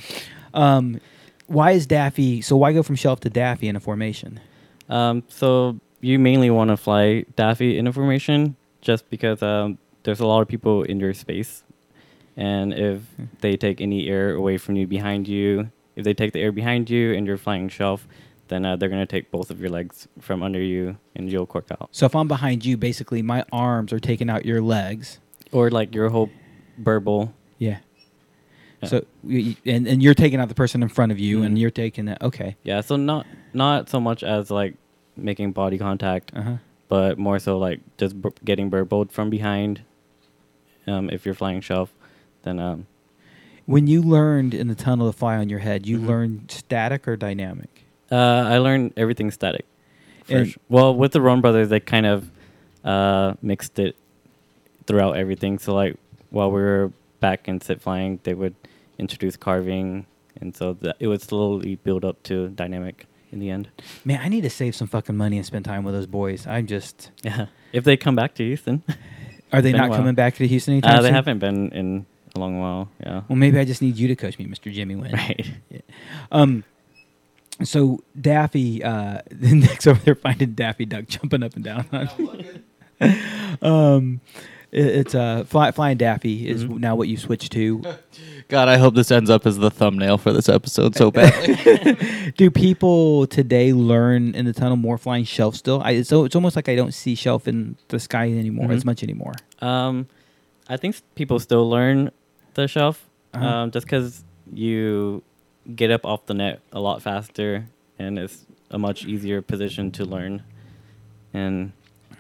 Um, 0.55 1.01
why 1.47 1.71
is 1.73 1.87
Daffy? 1.87 2.41
So 2.41 2.57
why 2.57 2.73
go 2.73 2.83
from 2.83 2.97
shelf 2.97 3.21
to 3.21 3.31
Daffy 3.31 3.69
in 3.69 3.77
a 3.77 3.81
formation? 3.81 4.41
Um, 4.89 5.23
so 5.29 5.79
you 6.01 6.19
mainly 6.19 6.51
want 6.51 6.69
to 6.71 6.77
fly 6.77 7.25
Daffy 7.37 7.79
in 7.79 7.87
a 7.87 7.93
formation 7.93 8.57
just 8.81 9.09
because 9.09 9.43
um, 9.43 9.79
there's 10.03 10.21
a 10.21 10.27
lot 10.27 10.41
of 10.43 10.49
people 10.49 10.83
in 10.83 10.99
your 11.01 11.15
space. 11.15 11.63
And 12.37 12.73
if 12.75 13.01
they 13.41 13.57
take 13.57 13.81
any 13.81 14.09
air 14.09 14.35
away 14.35 14.59
from 14.59 14.75
you 14.77 14.87
behind 14.89 15.29
you, 15.29 15.71
if 15.97 16.05
they 16.05 16.15
take 16.15 16.33
the 16.33 16.41
air 16.41 16.53
behind 16.53 16.91
you 16.91 17.13
and 17.15 17.27
you're 17.27 17.37
flying 17.39 17.69
shelf, 17.69 18.07
then 18.49 18.65
uh, 18.65 18.77
they're 18.77 18.89
going 18.89 19.01
to 19.01 19.07
take 19.07 19.31
both 19.31 19.51
of 19.51 19.61
your 19.61 19.71
legs 19.71 20.07
from 20.21 20.43
under 20.43 20.61
you 20.61 20.99
and 21.17 21.31
you'll 21.31 21.47
cork 21.47 21.67
out. 21.71 21.89
So 21.93 22.05
if 22.07 22.15
I'm 22.15 22.29
behind 22.29 22.65
you, 22.65 22.77
basically 22.77 23.23
my 23.23 23.45
arms 23.53 23.93
are 23.93 24.01
taking 24.01 24.29
out 24.29 24.45
your 24.45 24.61
legs. 24.61 25.19
Or 25.53 25.71
like 25.71 25.95
your 25.95 26.09
whole 26.11 26.31
burble. 26.79 27.33
Yeah. 27.59 27.79
Yeah. 28.83 28.89
So 28.89 29.05
you- 29.23 29.55
and 29.65 29.87
and 29.87 30.03
you're 30.03 30.15
taking 30.15 30.41
out 30.41 30.49
the 30.49 30.55
person 30.55 30.83
in 30.83 30.89
front 30.89 31.13
of 31.13 31.19
you, 31.19 31.43
and 31.43 31.57
Mhm. 31.57 31.61
you're 31.61 31.71
taking 31.71 32.05
that. 32.07 32.21
Okay. 32.21 32.57
Yeah, 32.65 32.81
so 32.83 32.97
not 32.97 33.25
not 33.55 33.89
so 33.89 34.01
much 34.01 34.23
as 34.25 34.51
like 34.51 34.75
making 35.17 35.53
body 35.53 35.79
contact, 35.79 36.33
Uh 36.35 36.43
huh. 36.43 36.57
but 36.89 37.19
more 37.19 37.39
so 37.39 37.57
like 37.57 37.81
just 37.97 38.21
bur- 38.21 38.33
getting 38.45 38.69
burbled 38.69 39.13
from 39.13 39.31
behind. 39.31 39.83
Um, 40.87 41.09
if 41.09 41.25
you're 41.25 41.35
flying 41.37 41.61
shelf, 41.61 41.95
then 42.43 42.59
um, 42.59 42.87
When 43.67 43.87
you 43.87 44.03
learned 44.03 44.53
in 44.55 44.69
the 44.69 44.75
tunnel 44.75 45.11
to 45.11 45.17
fly 45.17 45.37
on 45.37 45.49
your 45.49 45.61
head, 45.61 45.87
you 45.87 45.99
Mhm. 45.99 46.07
learned 46.07 46.51
static 46.51 47.09
or 47.09 47.17
dynamic. 47.17 47.85
Uh, 48.13 48.17
I 48.17 48.59
learned 48.59 48.93
everything 48.97 49.31
static. 49.31 49.65
Su- 50.29 50.53
well, 50.69 50.95
with 50.95 51.13
the 51.13 51.21
Roan 51.21 51.41
brothers, 51.41 51.69
they 51.69 51.81
kind 51.81 52.07
of 52.07 52.31
uh, 52.85 53.33
mixed 53.41 53.79
it 53.79 53.97
throughout 54.87 55.17
everything. 55.17 55.59
So, 55.59 55.75
like 55.75 55.97
while 56.31 56.51
we 56.51 56.61
were 56.61 56.93
back 57.21 57.49
in 57.49 57.61
sit 57.63 57.81
flying, 57.81 58.21
they 58.25 58.35
would 58.35 58.55
introduce 58.99 59.37
carving, 59.37 60.05
and 60.41 60.55
so 60.55 60.75
that 60.83 60.97
it 61.01 61.07
would 61.09 61.23
slowly 61.23 61.77
build 61.77 62.05
up 62.05 62.23
to 62.25 62.49
dynamic 62.51 63.07
in 63.33 63.39
the 63.41 63.49
end. 63.51 63.69
Man, 64.05 64.21
I 64.23 64.29
need 64.29 64.43
to 64.43 64.51
save 64.51 64.75
some 64.75 64.87
fucking 64.89 65.17
money 65.17 65.39
and 65.39 65.47
spend 65.47 65.65
time 65.65 65.83
with 65.85 65.95
those 65.95 66.07
boys. 66.07 66.47
I'm 66.47 66.67
just. 66.67 67.11
Yeah, 67.23 67.47
if 67.73 67.85
they 67.85 67.97
come 67.97 68.15
back 68.15 68.35
to 68.35 68.45
Houston, 68.45 68.83
Are 69.53 69.63
they 69.63 69.73
not 69.73 69.91
coming 69.93 70.15
back 70.15 70.35
to 70.37 70.47
Houston 70.47 70.75
anytime 70.75 70.99
uh, 70.99 71.01
they 71.03 71.09
soon? 71.09 71.15
haven't 71.15 71.39
been 71.39 71.71
in 71.73 72.07
a 72.35 72.39
long 72.41 72.59
while. 72.59 72.89
Yeah, 73.01 73.23
Well, 73.29 73.37
maybe 73.37 73.59
I 73.59 73.65
just 73.65 73.81
need 73.83 73.97
you 73.97 74.09
to 74.09 74.17
coach 74.17 74.39
me, 74.39 74.47
Mr. 74.47 74.73
Jimmy 74.73 74.97
Wynn. 74.97 75.13
right. 75.13 75.47
Um. 76.33 76.65
So 77.63 78.01
Daffy, 78.21 78.83
uh, 78.83 79.21
the 79.31 79.55
Nick's 79.55 79.87
over 79.87 80.01
there 80.01 80.15
finding 80.17 80.53
Daffy 80.55 80.85
Duck 80.87 81.07
jumping 81.07 81.43
up 81.45 81.55
and 81.55 81.65
down. 81.65 81.87
um, 83.63 84.21
it, 84.73 84.87
it's 84.87 85.15
uh, 85.15 85.45
fly, 85.47 85.71
flying 85.71 85.97
Daffy 85.97 86.49
is 86.49 86.65
Mhm. 86.65 86.79
now 86.81 86.97
what 86.97 87.07
you 87.09 87.17
switch 87.17 87.49
to. 87.51 87.83
God, 88.49 88.69
I 88.69 88.77
hope 88.77 88.95
this 88.95 89.11
ends 89.11 89.31
up 89.31 89.47
as 89.47 89.57
the 89.59 89.71
thumbnail 89.71 90.19
for 90.19 90.33
this 90.33 90.49
episode 90.49 90.97
so 90.97 91.11
badly. 91.11 92.33
Do 92.37 92.51
people 92.51 93.27
today 93.29 93.73
learn 93.73 94.35
in 94.35 94.45
the 94.45 94.53
tunnel 94.53 94.77
more 94.77 94.99
flying 94.99 95.25
shelf 95.25 95.55
still? 95.55 95.81
I, 95.83 96.03
so 96.03 96.25
it's 96.25 96.35
almost 96.35 96.57
like 96.57 96.69
I 96.69 96.75
don't 96.75 96.93
see 96.93 97.15
shelf 97.15 97.47
in 97.49 97.77
the 97.89 97.99
sky 98.01 98.31
anymore 98.31 98.73
as 98.73 98.83
Mhm. 98.83 98.87
much 98.87 99.03
anymore. 99.05 99.33
Um, 99.61 100.09
I 100.69 100.77
think 100.77 100.97
people 101.15 101.39
still 101.39 101.69
learn 101.71 102.11
the 102.55 102.69
shelf, 102.69 103.05
Uh-huh. 103.33 103.45
um, 103.47 103.71
just 103.71 103.87
because 103.87 104.25
you 104.53 105.23
get 105.75 105.91
up 105.91 106.05
off 106.05 106.27
the 106.27 106.35
net 106.35 106.61
a 106.73 106.81
lot 106.81 107.03
faster, 107.03 107.67
and 107.99 108.19
it's 108.19 108.45
a 108.71 108.79
much 108.79 109.05
easier 109.07 109.41
position 109.43 109.91
to 109.93 110.05
learn. 110.05 110.43
And 111.33 111.73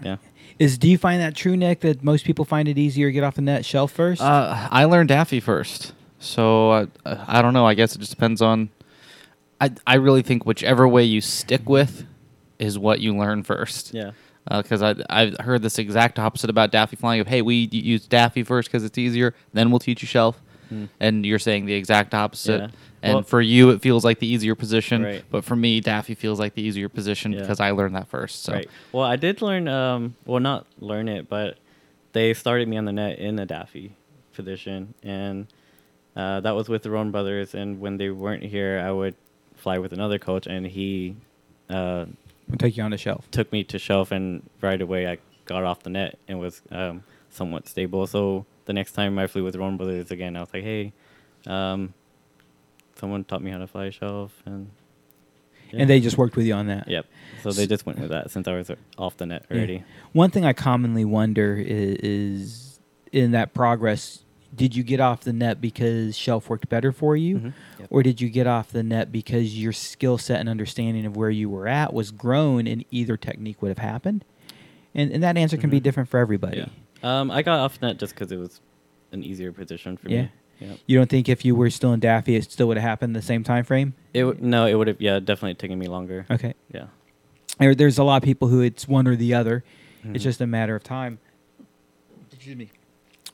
yeah, 0.03 0.17
Is 0.59 0.77
do 0.79 0.89
you 0.89 0.99
find 0.99 1.21
that 1.21 1.35
true, 1.37 1.57
Nick? 1.57 1.81
That 1.81 2.03
most 2.03 2.25
people 2.25 2.45
find 2.45 2.69
it 2.69 2.79
easier 2.79 3.09
to 3.09 3.13
get 3.13 3.23
off 3.25 3.35
the 3.37 3.43
net 3.43 3.65
shelf 3.65 3.93
first? 3.93 4.21
uh, 4.21 4.69
I 4.71 4.85
learned 4.87 5.09
Daffy 5.09 5.41
first, 5.41 5.93
so 6.19 6.71
uh, 6.73 6.87
I 7.29 7.43
don't 7.43 7.55
know. 7.55 7.67
I 7.67 7.75
guess 7.75 7.95
it 7.95 7.99
just 7.99 8.11
depends 8.11 8.43
on. 8.43 8.71
I 9.61 9.71
I 9.87 9.95
really 9.97 10.23
think 10.23 10.45
whichever 10.47 10.87
way 10.89 11.05
you 11.05 11.21
stick 11.21 11.69
with 11.69 12.07
is 12.59 12.79
what 12.79 13.01
you 13.01 13.17
learn 13.17 13.43
first. 13.45 13.95
yeah, 13.95 14.13
because 14.51 14.83
I 14.83 14.95
I've 15.09 15.37
heard 15.39 15.63
this 15.63 15.79
exact 15.79 16.19
opposite 16.19 16.51
about 16.51 16.71
Daffy 16.71 16.97
flying. 16.97 17.21
Of 17.21 17.27
hey, 17.29 17.43
we 17.43 17.69
use 17.73 18.07
Daffy 18.07 18.43
first 18.43 18.69
because 18.69 18.85
it's 18.85 18.99
easier, 18.99 19.35
then 19.53 19.71
we'll 19.71 19.79
teach 19.81 20.03
you 20.03 20.09
shelf. 20.09 20.41
Hmm. 20.69 20.87
And 20.99 21.27
you're 21.27 21.39
saying 21.39 21.67
the 21.67 21.75
exact 21.75 22.15
opposite. 22.15 22.61
Yeah. 22.61 22.69
And 23.03 23.15
Well- 23.17 23.23
for 23.23 23.43
you, 23.43 23.69
it 23.71 23.83
feels 23.83 24.03
like 24.03 24.19
the 24.19 24.27
easier 24.27 24.55
position. 24.55 25.03
Right. 25.03 25.23
But 25.31 25.45
for 25.45 25.55
me, 25.57 25.81
Daffy 25.81 26.15
feels 26.15 26.41
like 26.41 26.55
the 26.55 26.63
easier 26.63 26.89
position 26.89 27.33
Yeah. 27.33 27.41
because 27.41 27.61
I 27.61 27.71
learned 27.73 27.95
that 27.97 28.09
first. 28.09 28.43
So 28.45 28.55
right. 28.55 28.69
Well, 28.93 29.05
I 29.05 29.17
did 29.17 29.43
learn. 29.43 29.69
Um, 29.69 30.15
well, 30.25 30.41
not 30.41 30.67
learn 30.79 31.09
it, 31.09 31.29
but 31.29 31.59
they 32.13 32.33
started 32.33 32.67
me 32.67 32.79
on 32.79 32.87
the 32.87 32.93
net 32.93 33.19
in 33.19 33.37
the 33.37 33.45
Daffy 33.45 33.93
position, 34.33 34.95
and 35.03 35.47
uh, 36.17 36.41
that 36.41 36.53
was 36.53 36.69
with 36.71 36.83
the 36.83 36.91
Roan 36.91 37.11
brothers. 37.11 37.55
And 37.55 37.79
when 37.79 37.99
they 37.99 38.09
weren't 38.09 38.43
here, 38.43 38.83
I 38.83 38.91
would 38.91 39.17
fly 39.57 39.77
with 39.79 39.93
another 39.93 40.19
coach, 40.19 40.47
and 40.47 40.67
he 40.67 41.17
uh, 41.69 42.07
We'll 42.49 42.59
take 42.59 42.77
you 42.77 42.83
on 42.83 42.91
the 42.91 42.99
shelf. 42.99 43.31
took 43.31 43.51
me 43.53 43.65
to 43.65 43.79
shelf, 43.79 44.13
and 44.13 44.49
right 44.61 44.81
away 44.81 45.07
I 45.09 45.19
got 45.47 45.65
off 45.65 45.83
the 45.83 45.91
net 45.91 46.19
and 46.29 46.39
was 46.41 46.63
um, 46.71 47.03
somewhat 47.31 47.69
stable. 47.69 48.07
So 48.07 48.47
the 48.67 48.73
next 48.73 48.93
time 48.93 49.19
I 49.19 49.27
flew 49.27 49.45
with 49.45 49.57
Rowan 49.57 49.77
Brothers 49.77 50.11
again, 50.11 50.37
I 50.37 50.41
was 50.41 50.49
like, 50.53 50.63
hey, 50.63 50.93
um, 51.47 51.95
someone 52.97 53.25
taught 53.25 53.43
me 53.43 53.51
how 53.51 53.59
to 53.59 53.67
fly 53.67 53.87
a 53.87 53.91
shelf, 53.91 54.43
and 54.47 54.71
yeah. 55.73 55.81
And 55.81 55.91
they 55.91 55.99
just 56.01 56.17
worked 56.19 56.37
with 56.37 56.47
you 56.47 56.55
on 56.55 56.67
that. 56.69 56.87
yep. 56.89 57.07
So 57.43 57.51
they 57.51 57.67
just 57.67 57.85
went 57.87 57.99
with 57.99 58.11
that 58.11 58.31
since 58.31 58.47
I 58.47 58.55
was 58.55 58.71
off 58.99 59.17
the 59.17 59.27
net 59.27 59.45
Yeah. 59.51 59.57
already. 59.57 59.85
One 60.13 60.31
thing 60.31 60.45
I 60.45 60.53
commonly 60.53 61.05
wonder 61.05 61.57
is, 61.57 61.97
is 62.03 62.81
in 63.13 63.33
that 63.33 63.55
progress, 63.55 64.24
did 64.55 64.77
you 64.77 64.83
get 64.83 65.01
off 65.01 65.21
the 65.23 65.33
net 65.33 65.61
because 65.61 66.17
shelf 66.17 66.49
worked 66.49 66.69
better 66.69 66.93
for 66.93 67.17
you? 67.17 67.39
Mhm. 67.39 67.53
Yep. 67.81 67.89
Or 67.91 68.03
did 68.03 68.21
you 68.21 68.29
get 68.29 68.47
off 68.47 68.71
the 68.71 68.83
net 68.83 69.11
because 69.11 69.59
your 69.61 69.73
skill 69.73 70.17
set 70.19 70.41
and 70.41 70.49
understanding 70.49 71.07
of 71.07 71.17
where 71.17 71.31
you 71.31 71.49
were 71.51 71.67
at 71.69 71.93
was 71.93 72.11
grown 72.11 72.67
and 72.67 72.85
either 72.91 73.17
technique 73.17 73.61
would 73.63 73.69
have 73.69 73.79
happened? 73.79 74.25
And, 74.95 75.11
and 75.11 75.23
that 75.23 75.37
answer 75.37 75.57
can 75.57 75.71
be 75.71 75.81
Mhm. 75.81 75.83
different 75.83 76.09
for 76.09 76.19
everybody. 76.21 76.59
Yeah. 76.59 76.67
Um, 77.21 77.31
I 77.31 77.43
got 77.43 77.59
off 77.59 77.81
net 77.83 77.99
just 77.99 78.15
because 78.15 78.31
it 78.31 78.39
was 78.39 78.61
an 79.13 79.23
easier 79.25 79.51
position 79.53 79.97
for 79.97 80.09
Yeah. 80.09 80.23
me. 80.23 80.29
Yep. 80.61 80.79
You 80.87 80.99
don't 80.99 81.11
think 81.11 81.29
if 81.29 81.45
you 81.45 81.57
were 81.57 81.69
still 81.69 81.93
in 81.93 81.99
Daffy, 82.01 82.37
it 82.37 82.45
still 82.51 82.69
would 82.69 82.77
have 82.77 82.89
happened 82.89 83.17
the 83.17 83.23
same 83.23 83.43
time 83.43 83.65
frame? 83.65 83.95
It 84.15 84.21
w- 84.21 84.39
no, 84.41 84.67
it 84.67 84.75
would 84.75 84.87
have 84.87 85.01
yeah 85.01 85.19
definitely 85.19 85.55
taken 85.55 85.79
me 85.81 85.89
longer. 85.89 86.27
Okay. 86.31 86.55
Yeah. 86.73 86.87
There, 87.59 87.75
there's 87.75 87.99
a 87.99 88.05
lot 88.05 88.19
of 88.19 88.23
people 88.23 88.49
who 88.49 88.61
it's 88.61 88.87
one 88.87 89.09
or 89.09 89.17
the 89.17 89.35
other. 89.35 89.65
Mhm. 90.07 90.15
It's 90.15 90.23
just 90.25 90.41
a 90.41 90.47
matter 90.47 90.77
of 90.77 90.85
time. 90.85 91.19
Excuse 92.33 92.57
me. 92.57 92.71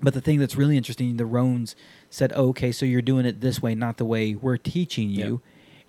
But 0.02 0.14
the 0.14 0.20
thing 0.20 0.38
that's 0.38 0.56
really 0.56 0.76
interesting, 0.76 1.16
the 1.16 1.24
Roans 1.24 1.74
said, 2.08 2.32
oh, 2.34 2.48
"Okay, 2.48 2.72
so 2.72 2.86
you're 2.86 3.02
doing 3.02 3.26
it 3.26 3.40
this 3.40 3.60
way, 3.60 3.74
not 3.74 3.96
the 3.98 4.04
way 4.04 4.34
we're 4.34 4.56
teaching 4.56 5.10
you," 5.10 5.40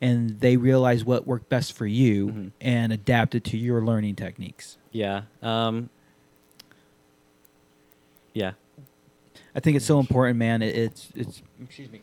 and 0.02 0.40
they 0.42 0.58
realized 0.58 1.06
what 1.06 1.26
worked 1.26 1.48
best 1.50 1.74
for 1.74 1.86
you 1.88 2.28
Mhm. 2.28 2.52
and 2.60 2.92
adapted 2.94 3.44
to 3.46 3.58
your 3.58 3.82
learning 3.86 4.16
techniques. 4.16 4.78
Yeah. 4.92 5.24
Um, 5.42 5.90
yeah. 8.34 8.54
I 9.56 9.60
think 9.60 9.76
it's 9.78 9.86
so 9.86 10.00
important, 10.00 10.40
man. 10.40 10.62
It, 10.62 10.76
it's 10.76 11.10
it's. 11.16 11.42
Excuse 11.62 11.92
me. 11.92 12.02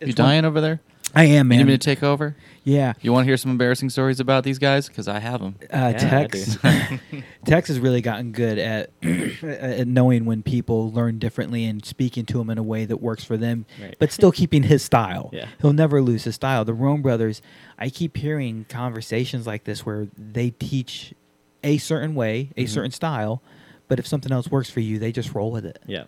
You 0.00 0.12
dying 0.12 0.44
over 0.44 0.60
there? 0.60 0.80
I 1.14 1.24
am, 1.24 1.48
man. 1.48 1.58
You 1.58 1.64
man. 1.64 1.66
need 1.66 1.72
me 1.74 1.78
to 1.78 1.84
take 1.84 2.02
over? 2.02 2.36
yeah. 2.64 2.94
You 3.00 3.12
want 3.12 3.24
to 3.24 3.28
hear 3.28 3.36
some 3.36 3.50
embarrassing 3.50 3.90
stories 3.90 4.20
about 4.20 4.42
these 4.44 4.58
guys? 4.58 4.88
Because 4.88 5.06
I 5.06 5.18
have 5.20 5.40
them. 5.40 5.56
Uh, 5.62 5.92
Yeah, 5.92 5.92
Tex, 5.98 6.56
Tex 7.44 7.68
has 7.68 7.78
really 7.78 8.00
gotten 8.00 8.32
good 8.32 8.58
at 8.58 8.90
at 9.42 9.86
knowing 9.86 10.24
when 10.24 10.42
people 10.42 10.90
learn 10.92 11.18
differently 11.18 11.64
and 11.64 11.84
speaking 11.84 12.24
to 12.26 12.38
them 12.38 12.50
in 12.50 12.58
a 12.58 12.62
way 12.62 12.84
that 12.84 12.98
works 12.98 13.22
for 13.24 13.36
them, 13.36 13.66
Right. 13.80 13.94
but 13.98 14.10
still 14.12 14.32
keeping 14.32 14.62
his 14.64 14.82
style. 14.82 15.30
Yeah. 15.32 15.48
He'll 15.60 15.72
never 15.72 16.00
lose 16.02 16.24
his 16.24 16.34
style. 16.34 16.64
The 16.64 16.74
Rome 16.74 17.02
brothers, 17.02 17.42
I 17.78 17.90
keep 17.90 18.16
hearing 18.16 18.66
conversations 18.68 19.46
like 19.46 19.64
this 19.64 19.84
where 19.84 20.08
they 20.16 20.50
teach 20.50 21.14
a 21.62 21.78
certain 21.78 22.14
way, 22.14 22.50
a 22.56 22.64
Mhm. 22.64 22.68
certain 22.68 22.90
style, 22.90 23.42
but 23.88 23.98
if 23.98 24.06
something 24.06 24.32
else 24.32 24.50
works 24.50 24.70
for 24.70 24.80
you, 24.80 24.98
they 24.98 25.12
just 25.12 25.34
roll 25.34 25.50
with 25.50 25.64
it. 25.66 25.78
Yeah. 25.86 26.04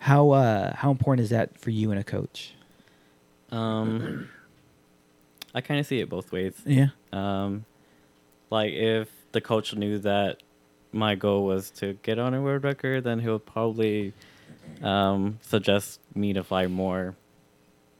How 0.00 0.30
uh, 0.30 0.74
how 0.76 0.90
important 0.90 1.24
is 1.24 1.30
that 1.30 1.58
for 1.58 1.70
you 1.70 1.90
and 1.90 1.98
a 1.98 2.04
coach? 2.04 2.54
Um, 3.50 4.28
I 5.54 5.60
kind 5.60 5.80
of 5.80 5.86
see 5.86 6.00
it 6.00 6.08
both 6.08 6.30
ways. 6.32 6.54
Yeah. 6.66 6.88
Um, 7.12 7.64
like 8.50 8.72
if 8.72 9.08
the 9.32 9.40
coach 9.40 9.74
knew 9.74 9.98
that 10.00 10.42
my 10.92 11.14
goal 11.14 11.44
was 11.44 11.70
to 11.70 11.94
get 12.02 12.18
on 12.18 12.34
a 12.34 12.40
world 12.42 12.64
record, 12.64 13.04
then 13.04 13.18
he'll 13.20 13.38
probably 13.38 14.12
um, 14.82 15.38
suggest 15.42 16.00
me 16.14 16.32
to 16.32 16.42
fly 16.44 16.66
more 16.66 17.14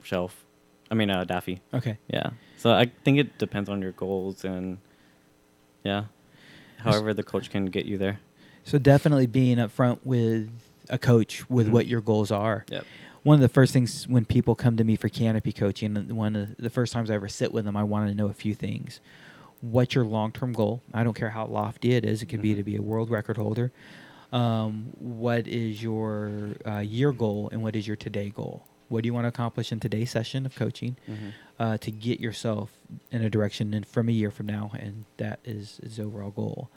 shelf. 0.02 0.44
I 0.90 0.94
mean, 0.94 1.10
uh, 1.10 1.24
Daffy. 1.24 1.60
Okay. 1.74 1.98
Yeah. 2.08 2.30
So 2.56 2.72
I 2.72 2.90
think 3.04 3.18
it 3.18 3.38
depends 3.38 3.68
on 3.68 3.82
your 3.82 3.92
goals 3.92 4.44
and 4.44 4.78
yeah, 5.84 6.04
however 6.78 7.14
the 7.14 7.22
coach 7.22 7.50
can 7.50 7.66
get 7.66 7.84
you 7.86 7.98
there. 7.98 8.20
So 8.64 8.78
definitely 8.78 9.26
being 9.26 9.58
upfront 9.58 10.00
with 10.04 10.50
a 10.90 10.98
coach 10.98 11.48
with 11.48 11.68
Mhm. 11.68 11.72
what 11.72 11.86
your 11.86 12.00
goals 12.00 12.30
are. 12.30 12.64
Yep. 12.70 12.84
One 13.28 13.34
of 13.34 13.42
the 13.42 13.50
first 13.50 13.74
things 13.74 14.08
when 14.08 14.24
people 14.24 14.54
come 14.54 14.78
to 14.78 14.84
me 14.84 14.96
for 14.96 15.10
canopy 15.10 15.52
coaching, 15.52 15.94
one 16.16 16.34
of 16.34 16.56
the 16.56 16.70
first 16.70 16.94
times 16.94 17.10
I 17.10 17.14
ever 17.14 17.28
sit 17.28 17.52
with 17.52 17.66
them, 17.66 17.76
I 17.76 17.82
want 17.84 18.08
to 18.08 18.14
know 18.14 18.28
a 18.28 18.32
few 18.32 18.54
things. 18.54 19.00
What's 19.60 19.94
your 19.94 20.04
long-term 20.06 20.54
goal? 20.54 20.80
I 20.94 21.04
don't 21.04 21.12
care 21.12 21.28
how 21.28 21.44
lofty 21.44 21.92
it 21.92 22.06
is. 22.06 22.22
It 22.22 22.26
could 22.30 22.40
be 22.40 22.54
Mhm. 22.54 22.56
to 22.56 22.62
be 22.62 22.76
a 22.76 22.80
world 22.80 23.10
record 23.10 23.36
holder. 23.36 23.70
Um, 24.32 24.94
what 24.98 25.46
is 25.46 25.82
your 25.82 26.54
uh, 26.66 26.78
year 26.78 27.12
goal, 27.12 27.50
and 27.52 27.62
what 27.62 27.76
is 27.76 27.86
your 27.86 27.96
today 27.96 28.30
goal? 28.30 28.64
What 28.88 29.02
do 29.02 29.08
you 29.08 29.12
want 29.12 29.24
to 29.24 29.28
accomplish 29.28 29.72
in 29.72 29.78
today's 29.78 30.10
session 30.10 30.46
of 30.46 30.54
coaching 30.54 30.96
Mhm. 31.06 31.32
uh, 31.58 31.76
to 31.76 31.90
get 31.90 32.20
yourself 32.20 32.72
in 33.12 33.20
a 33.22 33.28
direction 33.28 33.74
and 33.74 33.84
from 33.84 34.08
a 34.08 34.12
year 34.12 34.30
from 34.30 34.46
now? 34.46 34.70
And 34.72 35.04
that 35.18 35.40
is 35.44 35.80
is 35.82 35.96
the 35.96 36.04
overall 36.04 36.30
goal. 36.30 36.70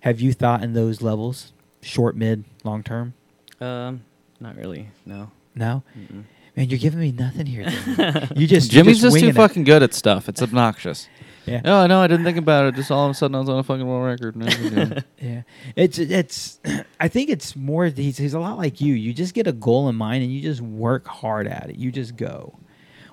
Have 0.00 0.20
you 0.20 0.32
thought 0.32 0.64
in 0.64 0.72
those 0.72 1.00
levels, 1.00 1.52
short, 1.80 2.16
mid, 2.16 2.42
long 2.64 2.82
term? 2.82 3.14
Um, 3.60 4.00
not 4.40 4.56
really. 4.56 4.88
No. 5.04 5.30
No, 5.56 5.82
Mm-mm. 5.98 6.24
man, 6.56 6.68
you're 6.68 6.78
giving 6.78 7.00
me 7.00 7.10
nothing 7.12 7.46
here. 7.46 7.64
Jimmy. 7.68 8.28
you 8.36 8.46
just 8.46 8.70
Jimmy's 8.70 9.02
you're 9.02 9.10
just, 9.10 9.20
too 9.22 9.28
it. 9.30 9.34
fucking 9.34 9.64
good 9.64 9.82
at 9.82 9.94
stuff. 9.94 10.28
It's 10.28 10.42
obnoxious. 10.42 11.08
Yeah. 11.48 11.60
No, 11.64 11.76
I 11.78 11.86
know. 11.86 12.00
I 12.00 12.08
didn't 12.08 12.24
think 12.24 12.38
about 12.38 12.64
it. 12.66 12.74
Just 12.74 12.90
all 12.90 13.04
of 13.04 13.12
a 13.12 13.14
sudden, 13.14 13.36
I 13.36 13.38
was 13.38 13.48
on 13.48 13.56
a 13.60 13.62
fucking 13.62 13.86
world 13.86 14.04
record. 14.04 14.34
No, 14.36 14.96
Yeah, 15.20 15.42
it's 15.76 15.96
it's. 15.96 16.58
I 17.00 17.06
think 17.06 17.30
it's 17.30 17.54
more. 17.54 17.86
He's 17.86 18.18
he's 18.18 18.34
a 18.34 18.40
lot 18.40 18.58
like 18.58 18.80
you. 18.80 18.94
You 18.94 19.12
just 19.14 19.32
get 19.32 19.46
a 19.46 19.52
goal 19.52 19.88
in 19.88 19.94
mind 19.94 20.24
and 20.24 20.32
you 20.34 20.40
just 20.42 20.60
work 20.60 21.06
hard 21.06 21.46
at 21.46 21.70
it. 21.70 21.76
You 21.76 21.92
just 21.92 22.16
go. 22.16 22.58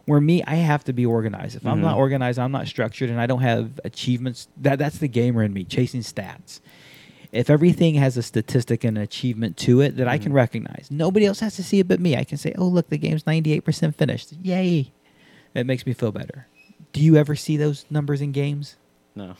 Where 0.05 0.19
me, 0.19 0.41
I 0.45 0.55
have 0.55 0.83
to 0.85 0.93
be 0.93 1.05
organized. 1.05 1.55
If 1.57 1.67
I'm 1.67 1.79
not 1.79 1.93
Mhm. 1.93 1.99
organized, 1.99 2.39
I'm 2.39 2.51
not 2.51 2.65
structured, 2.67 3.11
and 3.11 3.21
I 3.21 3.27
don't 3.27 3.41
have 3.43 3.79
achievements. 3.85 4.47
That 4.57 4.79
that's 4.79 4.97
the 4.97 5.07
gamer 5.07 5.43
in 5.43 5.53
me, 5.53 5.63
chasing 5.63 6.01
stats. 6.01 6.59
If 7.33 7.49
everything 7.49 7.95
has 7.95 8.15
a 8.15 8.21
statistic 8.23 8.83
and 8.83 8.97
achievement 8.97 9.57
to 9.57 9.81
it 9.81 9.97
that 9.97 10.07
I 10.07 10.17
can 10.19 10.31
Mhm. 10.31 10.35
recognize, 10.35 10.87
nobody 10.91 11.25
else 11.25 11.39
has 11.39 11.55
to 11.55 11.63
see 11.63 11.79
it 11.79 11.87
but 11.87 11.99
me. 11.99 12.15
I 12.15 12.23
can 12.23 12.37
say, 12.37 12.53
"Oh, 12.57 12.67
look, 12.67 12.89
the 12.89 12.97
game's 12.97 13.25
98% 13.25 13.95
finished. 13.95 14.33
Yay!" 14.43 14.91
That 15.53 15.65
makes 15.65 15.85
me 15.85 15.93
feel 15.93 16.11
better. 16.11 16.47
Do 16.93 17.01
you 17.01 17.15
ever 17.17 17.35
see 17.35 17.57
those 17.57 17.85
numbers 17.89 18.21
in 18.21 18.31
games? 18.33 18.75
No. 19.15 19.33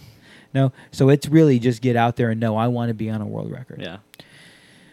No. 0.54 0.72
So 0.91 1.10
it's 1.10 1.28
really 1.30 1.60
just 1.60 1.82
get 1.82 1.96
out 1.96 2.16
there 2.16 2.30
and 2.32 2.39
know 2.39 2.58
I 2.58 2.68
want 2.68 2.89
to 2.89 2.94
be 2.96 3.10
on 3.12 3.22
a 3.22 3.28
world 3.28 3.52
record. 3.52 3.80
Yeah. 3.82 3.98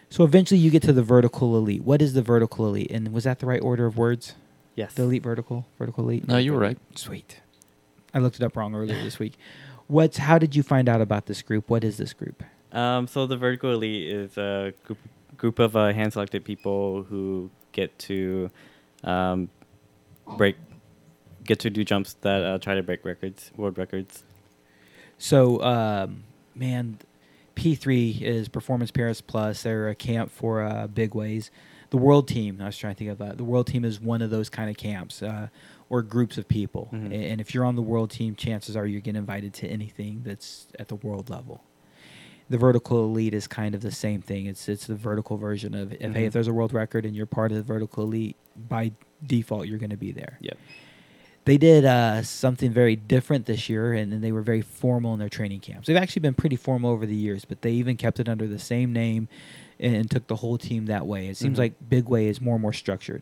So 0.09 0.23
eventually 0.23 0.59
you 0.59 0.69
get 0.69 0.83
to 0.83 0.93
the 0.93 1.03
vertical 1.03 1.57
elite. 1.57 1.83
What 1.83 2.01
is 2.01 2.13
the 2.13 2.21
vertical 2.21 2.67
elite? 2.67 2.91
And 2.91 3.11
was 3.13 3.23
that 3.23 3.39
the 3.39 3.45
right 3.47 3.61
order 3.63 3.85
of 3.87 3.97
words? 3.97 4.35
Yes. 4.75 4.93
The 4.93 5.03
elite 5.03 5.23
vertical, 5.23 5.65
vertical 5.79 6.03
elite. 6.03 6.27
no, 6.27 6.37
you 6.37 6.53
were 6.53 6.59
right. 6.59 6.77
Sweet. 6.95 7.39
I 8.13 8.19
looked 8.19 8.35
it 8.35 8.43
up 8.43 8.55
wrong 8.55 8.75
earlier 8.75 9.01
this 9.03 9.17
week. 9.19 9.37
What's 9.87 10.17
how 10.17 10.37
did 10.37 10.55
you 10.55 10.61
find 10.63 10.87
out 10.87 11.01
about 11.01 11.25
this 11.25 11.41
group? 11.41 11.69
What 11.69 11.83
is 11.83 11.97
this 11.97 12.13
group? 12.13 12.43
Um, 12.71 13.07
so 13.07 13.25
the 13.27 13.37
vertical 13.37 13.71
elite 13.71 14.09
is 14.09 14.37
a 14.37 14.73
group 14.85 14.97
group 15.37 15.59
of 15.59 15.75
uh, 15.75 15.91
hand 15.91 16.13
selected 16.13 16.45
people 16.45 17.03
who 17.03 17.49
get 17.71 17.97
to 17.97 18.51
um, 19.03 19.49
break, 20.37 20.55
get 21.43 21.59
to 21.59 21.69
do 21.69 21.83
jumps 21.83 22.13
that 22.21 22.43
uh, 22.43 22.57
try 22.59 22.75
to 22.75 22.83
break 22.83 23.03
records, 23.03 23.51
world 23.57 23.77
records. 23.77 24.23
So, 25.17 25.61
um, 25.63 26.23
man, 26.55 26.99
P3 27.55 28.21
is 28.21 28.47
Performance 28.49 28.91
Perris 28.91 29.21
Plus. 29.25 29.63
They're 29.63 29.89
a 29.89 29.95
camp 29.95 30.31
for 30.31 30.61
uh, 30.61 30.87
big 30.87 31.13
ways. 31.15 31.51
The 31.89 31.97
World 31.97 32.27
Team, 32.27 32.59
I 32.61 32.65
was 32.65 32.77
trying 32.77 32.95
to 32.95 32.99
think 32.99 33.11
of 33.11 33.17
that. 33.17 33.37
The 33.37 33.43
World 33.43 33.67
Team 33.67 33.83
is 33.83 33.99
one 33.99 34.21
of 34.21 34.29
those 34.29 34.49
kind 34.49 34.69
of 34.69 34.77
camps 34.77 35.21
uh, 35.21 35.49
or 35.89 36.01
groups 36.01 36.37
of 36.37 36.47
people. 36.47 36.89
Mhm. 36.93 37.31
And 37.31 37.41
if 37.41 37.53
you're 37.53 37.65
on 37.65 37.75
the 37.75 37.81
World 37.81 38.11
Team, 38.11 38.35
chances 38.35 38.77
are 38.77 38.85
you're 38.85 39.01
getting 39.01 39.19
invited 39.19 39.53
to 39.55 39.67
anything 39.67 40.21
that's 40.23 40.67
at 40.79 40.87
the 40.87 40.95
world 40.95 41.29
level. 41.29 41.63
The 42.51 42.57
vertical 42.57 43.03
elite 43.05 43.33
is 43.33 43.47
kind 43.47 43.73
of 43.75 43.81
the 43.81 43.91
same 43.91 44.21
thing. 44.21 44.45
It's 44.45 44.67
it's 44.69 44.85
the 44.87 44.95
vertical 44.95 45.37
version 45.37 45.73
of 45.73 45.93
if 45.93 46.13
hey 46.13 46.25
if 46.25 46.33
there's 46.33 46.47
a 46.47 46.53
world 46.53 46.73
record 46.73 47.05
and 47.05 47.15
you're 47.15 47.25
part 47.25 47.51
of 47.51 47.57
the 47.57 47.63
vertical 47.63 48.03
elite 48.03 48.35
by 48.69 48.91
default 49.25 49.67
you're 49.67 49.77
going 49.79 49.91
to 49.91 49.97
be 49.97 50.11
there 50.11 50.37
Yep. 50.41 50.57
they 51.45 51.57
did 51.57 51.85
uh, 51.85 52.21
something 52.23 52.71
very 52.71 52.95
different 52.95 53.45
this 53.45 53.69
year, 53.69 53.93
and, 53.93 54.11
and 54.13 54.23
they 54.23 54.31
were 54.31 54.41
very 54.41 54.61
formal 54.61 55.13
in 55.13 55.19
their 55.19 55.29
training 55.29 55.59
camps. 55.59 55.87
They've 55.87 55.95
actually 55.97 56.21
been 56.21 56.33
pretty 56.33 56.55
formal 56.55 56.91
over 56.91 57.05
the 57.05 57.15
years, 57.15 57.45
but 57.45 57.61
they 57.61 57.71
even 57.73 57.97
kept 57.97 58.19
it 58.19 58.27
under 58.27 58.47
the 58.47 58.59
same 58.59 58.91
name 58.93 59.27
and, 59.79 59.95
and 59.95 60.11
took 60.11 60.27
the 60.27 60.35
whole 60.37 60.57
team 60.57 60.85
that 60.87 61.05
way. 61.07 61.27
It 61.27 61.37
seems 61.37 61.55
Mhm. 61.57 61.61
like 61.61 61.73
Big 61.89 62.07
Way 62.09 62.27
is 62.27 62.41
more 62.41 62.55
and 62.55 62.61
more 62.61 62.73
structured. 62.73 63.21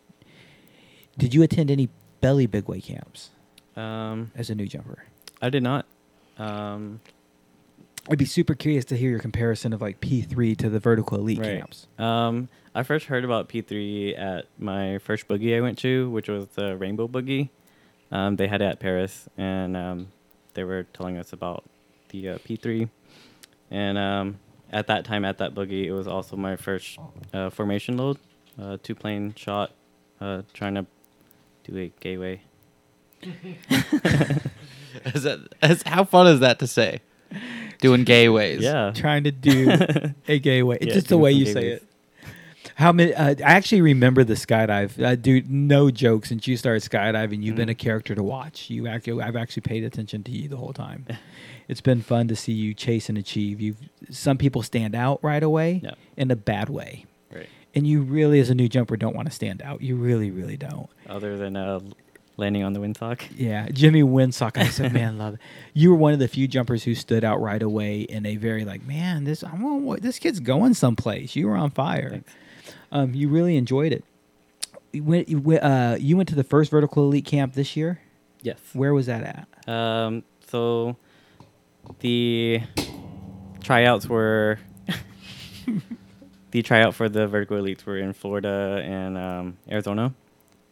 Did 1.17 1.33
you 1.33 1.43
attend 1.43 1.69
any 1.69 1.89
belly 2.21 2.45
Big 2.47 2.67
Way 2.67 2.81
camps 2.81 3.29
Um, 3.75 4.31
as 4.35 4.49
a 4.49 4.55
new 4.55 4.65
jumper? 4.67 5.03
I 5.41 5.49
did 5.49 5.63
not. 5.63 5.85
Um, 6.37 6.99
I'd 8.11 8.17
be 8.17 8.25
super 8.25 8.55
curious 8.55 8.85
to 8.85 8.97
hear 8.97 9.11
your 9.11 9.19
comparison 9.19 9.71
of 9.71 9.81
like 9.81 10.01
P3 10.01 10.57
to 10.57 10.69
the 10.69 10.79
vertical 10.79 11.17
elite 11.19 11.39
Right. 11.39 11.59
camps. 11.59 11.87
Um, 11.99 12.49
I 12.73 12.83
first 12.83 13.05
heard 13.05 13.23
about 13.23 13.49
P3 13.49 14.17
at 14.17 14.45
my 14.57 14.97
first 14.99 15.27
boogie 15.27 15.55
I 15.55 15.61
went 15.61 15.77
to, 15.79 16.09
which 16.09 16.27
was 16.27 16.47
the 16.49 16.75
Rainbow 16.75 17.07
Boogie. 17.07 17.49
Um, 18.11 18.37
they 18.37 18.47
had 18.47 18.61
it 18.61 18.65
at 18.65 18.79
Perris, 18.79 19.27
and 19.37 19.77
um, 19.77 20.07
they 20.55 20.63
were 20.63 20.83
telling 20.93 21.17
us 21.17 21.31
about 21.33 21.63
the 22.09 22.29
uh, 22.29 22.37
P3. 22.39 22.89
And 23.69 23.97
um, 23.99 24.39
at 24.71 24.87
that 24.87 25.05
time, 25.05 25.23
at 25.23 25.37
that 25.37 25.53
boogie, 25.53 25.85
it 25.85 25.91
was 25.91 26.07
also 26.07 26.35
my 26.35 26.55
first 26.55 26.97
uh, 27.31 27.51
formation 27.51 27.97
load, 27.97 28.17
uh, 28.59 28.77
two 28.81 28.95
plane 28.95 29.35
shot, 29.35 29.71
uh, 30.19 30.41
trying 30.53 30.73
to 30.75 30.87
do 31.65 31.77
a 31.77 31.91
gateway. 31.99 32.41
Is 35.05 35.21
that, 35.23 35.39
is, 35.61 35.83
how 35.83 36.03
fun 36.03 36.25
is 36.25 36.39
that 36.39 36.57
to 36.59 36.67
say? 36.67 37.01
Doing 37.79 38.03
gay 38.03 38.29
ways. 38.29 38.61
Yeah. 38.61 38.91
Trying 38.95 39.23
to 39.23 39.31
do 39.31 39.71
a 40.27 40.39
gay 40.39 40.63
way. 40.63 40.77
It's 40.81 40.87
Yeah, 40.87 40.93
just 40.93 41.07
the 41.07 41.17
way 41.17 41.31
you 41.31 41.45
say 41.45 41.53
ways. 41.71 41.81
it. 41.81 41.83
How 42.75 42.91
many? 42.93 43.13
Uh, 43.13 43.35
I 43.39 43.41
actually 43.41 43.81
remember 43.81 44.23
the 44.23 44.35
skydive. 44.35 45.01
Uh, 45.01 45.15
dude, 45.15 45.49
no 45.49 45.89
joke. 45.91 46.25
Since 46.25 46.47
you 46.47 46.55
started 46.57 46.81
skydiving, 46.83 47.41
you've 47.43 47.55
Mm. 47.55 47.57
been 47.57 47.69
a 47.69 47.75
character 47.75 48.15
to 48.15 48.23
watch. 48.23 48.69
You 48.69 48.87
actually, 48.87 49.21
I've 49.21 49.35
actually 49.35 49.61
paid 49.61 49.83
attention 49.83 50.23
to 50.23 50.31
you 50.31 50.47
the 50.47 50.57
whole 50.57 50.73
time. 50.73 51.05
it's 51.67 51.81
been 51.81 52.01
fun 52.01 52.27
to 52.29 52.35
see 52.35 52.53
you 52.53 52.73
chase 52.73 53.09
and 53.09 53.17
achieve. 53.17 53.59
You've 53.61 53.77
some 54.09 54.37
people 54.37 54.61
stand 54.63 54.95
out 54.95 55.19
right 55.23 55.43
away 55.43 55.81
Yeah. 55.83 55.91
in 56.17 56.31
a 56.31 56.35
bad 56.35 56.69
way, 56.69 57.05
Right. 57.33 57.47
and 57.75 57.85
you 57.85 58.01
really, 58.01 58.39
as 58.39 58.49
a 58.49 58.55
new 58.55 58.67
jumper, 58.69 58.97
don't 58.97 59.15
want 59.15 59.27
to 59.27 59.33
stand 59.33 59.61
out. 59.61 59.81
You 59.81 59.95
really, 59.95 60.31
really 60.31 60.57
don't. 60.57 60.87
Other 61.07 61.37
than 61.37 61.55
uh, 61.57 61.79
landing 62.39 62.63
on 62.63 62.73
the 62.73 62.79
windsock. 62.79 63.21
Yeah, 63.35 63.67
Jimmy 63.71 64.01
windsock. 64.01 64.57
I 64.57 64.69
said, 64.69 64.93
man, 64.93 65.17
love 65.17 65.35
it. 65.35 65.39
You 65.73 65.91
were 65.91 65.97
one 65.97 66.13
of 66.13 66.19
the 66.19 66.27
few 66.27 66.47
jumpers 66.47 66.83
who 66.83 66.95
stood 66.95 67.23
out 67.23 67.41
right 67.41 67.61
away 67.61 68.01
in 68.01 68.25
a 68.25 68.37
very 68.37 68.65
like, 68.65 68.85
man, 68.85 69.25
this 69.25 69.43
I 69.43 69.53
want 69.53 69.83
what 69.83 70.01
this 70.01 70.19
kid's 70.19 70.39
going 70.39 70.73
someplace. 70.73 71.35
You 71.35 71.47
were 71.47 71.55
on 71.55 71.69
fire. 71.69 72.23
Um, 72.91 73.13
you 73.13 73.29
really 73.29 73.57
enjoyed 73.57 73.91
it. 73.91 74.03
You 74.91 75.03
went, 75.03 75.29
you 75.29 75.39
went, 75.39 75.63
uh, 75.63 75.97
you 75.99 76.17
went 76.17 76.29
to 76.29 76.35
the 76.35 76.43
first 76.43 76.71
vertical 76.71 77.03
elite 77.03 77.25
camp 77.25 77.53
this 77.53 77.75
year. 77.75 78.01
Yes. 78.41 78.57
Where 78.73 78.93
was 78.93 79.05
that 79.05 79.45
at? 79.67 79.69
Um, 79.71 80.23
so 80.47 80.95
the 81.99 82.61
tryouts 83.61 84.07
were 84.07 84.59
the 86.51 86.61
tryout 86.63 86.95
for 86.95 87.09
the 87.09 87.27
vertical 87.27 87.57
elites 87.57 87.85
were 87.85 87.97
in 87.97 88.13
Florida 88.13 88.81
and 88.83 89.17
um, 89.17 89.57
Arizona, 89.69 90.13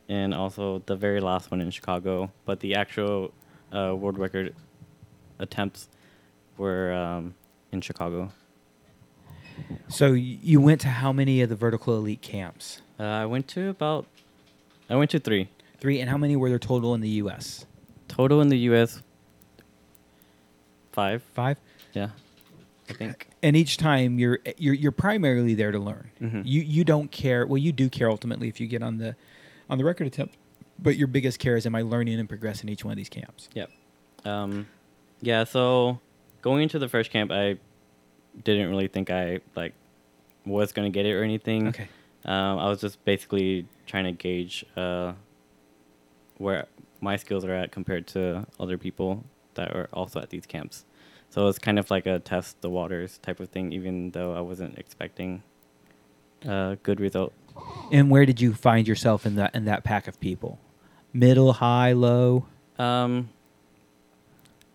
and 0.10 0.34
also 0.34 0.82
the 0.86 0.96
very 0.96 1.20
last 1.20 1.52
one 1.52 1.62
in 1.62 1.70
Chicago. 1.72 2.32
But 2.46 2.60
the 2.62 2.76
actual 2.76 3.34
uh, 3.72 3.96
world 3.96 4.18
record 4.18 4.54
attempts 5.40 5.90
were 6.58 6.94
um, 6.94 7.36
in 7.72 7.82
Chicago. 7.82 8.32
So 9.88 10.14
you 10.14 10.62
went 10.62 10.82
to 10.82 10.88
how 10.88 11.12
many 11.12 11.42
of 11.42 11.50
the 11.50 11.56
vertical 11.56 11.96
elite 11.98 12.22
camps? 12.22 12.82
Uh, 13.00 13.04
I 13.04 13.26
went 13.26 13.48
to 13.50 13.70
about 13.70 14.06
I 14.90 14.96
went 14.96 15.12
to 15.12 15.20
three 15.20 15.50
Three, 15.80 16.00
and 16.02 16.10
how 16.10 16.18
many 16.18 16.36
were 16.36 16.50
there 16.50 16.58
total 16.58 16.96
in 16.96 17.02
the 17.02 17.10
U.S.? 17.22 17.66
total 18.08 18.42
in 18.42 18.50
the 18.50 18.58
U.S. 18.72 19.04
Five, 20.92 21.22
Five. 21.36 21.60
yeah, 21.94 22.10
I 22.90 22.94
think. 22.94 23.28
And 23.44 23.56
each 23.56 23.78
time 23.78 24.18
you're 24.18 24.40
you're 24.58 24.74
you're 24.74 24.92
primarily 24.92 25.54
there 25.54 25.72
to 25.72 25.78
learn. 25.80 26.10
Mhm. 26.20 26.42
You 26.46 26.62
you 26.62 26.84
don't 26.84 27.12
care. 27.12 27.46
Well, 27.46 27.60
you 27.60 27.72
do 27.72 27.90
care 27.90 28.10
ultimately 28.10 28.48
if 28.48 28.60
you 28.60 28.66
get 28.68 28.82
on 28.82 28.98
the 28.98 29.16
on 29.70 29.78
the 29.78 29.86
record 29.86 30.08
attempt, 30.08 30.38
but 30.80 30.98
your 30.98 31.08
biggest 31.08 31.40
care 31.40 31.56
is 31.56 31.66
am 31.66 31.76
I 31.76 31.82
learning 31.82 32.20
and 32.20 32.30
progressing 32.30 32.70
each 32.70 32.84
one 32.84 32.92
of 32.92 32.98
these 32.98 33.10
camps? 33.10 33.50
Yep. 33.54 33.72
Um, 34.26 34.68
yeah. 35.22 35.44
So 35.44 36.00
going 36.42 36.64
into 36.64 36.80
the 36.80 36.90
first 36.90 37.12
camp, 37.12 37.32
I 37.32 37.58
didn't 38.44 38.70
really 38.70 38.88
think 38.88 39.10
I 39.10 39.40
like 39.56 39.74
was 40.46 40.72
gonna 40.72 40.90
get 40.90 41.06
it 41.06 41.14
or 41.14 41.24
anything. 41.24 41.68
Okay. 41.70 41.88
Um, 42.26 42.60
I 42.60 42.68
was 42.68 42.82
just 42.82 43.04
basically 43.06 43.66
trying 43.86 44.04
to 44.04 44.12
gauge 44.12 44.66
uh, 44.76 45.14
where 46.38 46.68
my 47.00 47.16
skills 47.16 47.46
are 47.46 47.54
at 47.54 47.72
compared 47.72 48.08
to 48.08 48.46
other 48.60 48.78
people 48.78 49.24
that 49.54 49.72
are 49.72 49.88
also 49.94 50.20
at 50.20 50.30
these 50.30 50.46
camps. 50.46 50.86
So 51.30 51.48
it's 51.48 51.60
kind 51.60 51.78
of 51.78 51.92
like 51.92 52.06
a 52.06 52.20
test 52.20 52.62
the 52.62 52.70
waters 52.70 53.18
type 53.20 53.40
of 53.40 53.50
thing, 53.50 53.72
even 53.72 54.12
though 54.12 54.34
I 54.34 54.42
wasn't 54.42 54.78
expecting 54.78 55.44
a 56.46 56.78
good 56.84 57.00
result. 57.00 57.34
And 57.92 58.10
where 58.12 58.26
did 58.26 58.42
you 58.42 58.54
find 58.54 58.88
yourself 58.88 59.26
in 59.26 59.36
that 59.36 59.56
in 59.56 59.66
that 59.66 59.84
pack 59.84 60.08
of 60.08 60.20
people? 60.20 60.60
Middle, 61.14 61.54
high, 61.54 61.94
low. 61.94 62.46
Um, 62.78 63.30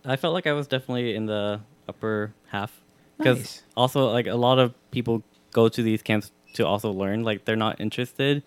I 0.04 0.16
felt 0.16 0.34
like 0.34 0.46
I 0.46 0.52
was 0.52 0.66
definitely 0.66 1.14
in 1.14 1.26
the 1.26 1.60
upper 1.88 2.32
half 2.48 2.80
because 3.18 3.38
Nice. 3.38 3.62
also 3.76 4.10
like 4.10 4.26
a 4.26 4.34
lot 4.34 4.58
of 4.58 4.74
people 4.90 5.22
go 5.52 5.68
to 5.68 5.82
these 5.82 6.02
camps 6.02 6.32
to 6.54 6.66
also 6.66 6.90
learn. 6.90 7.22
Like 7.22 7.44
they're 7.44 7.54
not 7.56 7.80
interested 7.80 8.42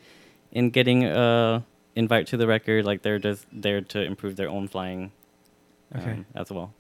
in 0.52 0.70
getting 0.72 1.06
a 1.06 1.64
invite 1.96 2.28
to 2.28 2.38
the 2.38 2.48
record. 2.48 2.86
Like 2.86 3.04
they're 3.04 3.20
just 3.20 3.46
there 3.52 3.82
to 3.82 4.02
improve 4.02 4.36
their 4.36 4.50
own 4.50 4.68
flying 4.68 5.12
Okay. 5.96 6.12
um, 6.12 6.26
as 6.36 6.52
well. 6.52 6.74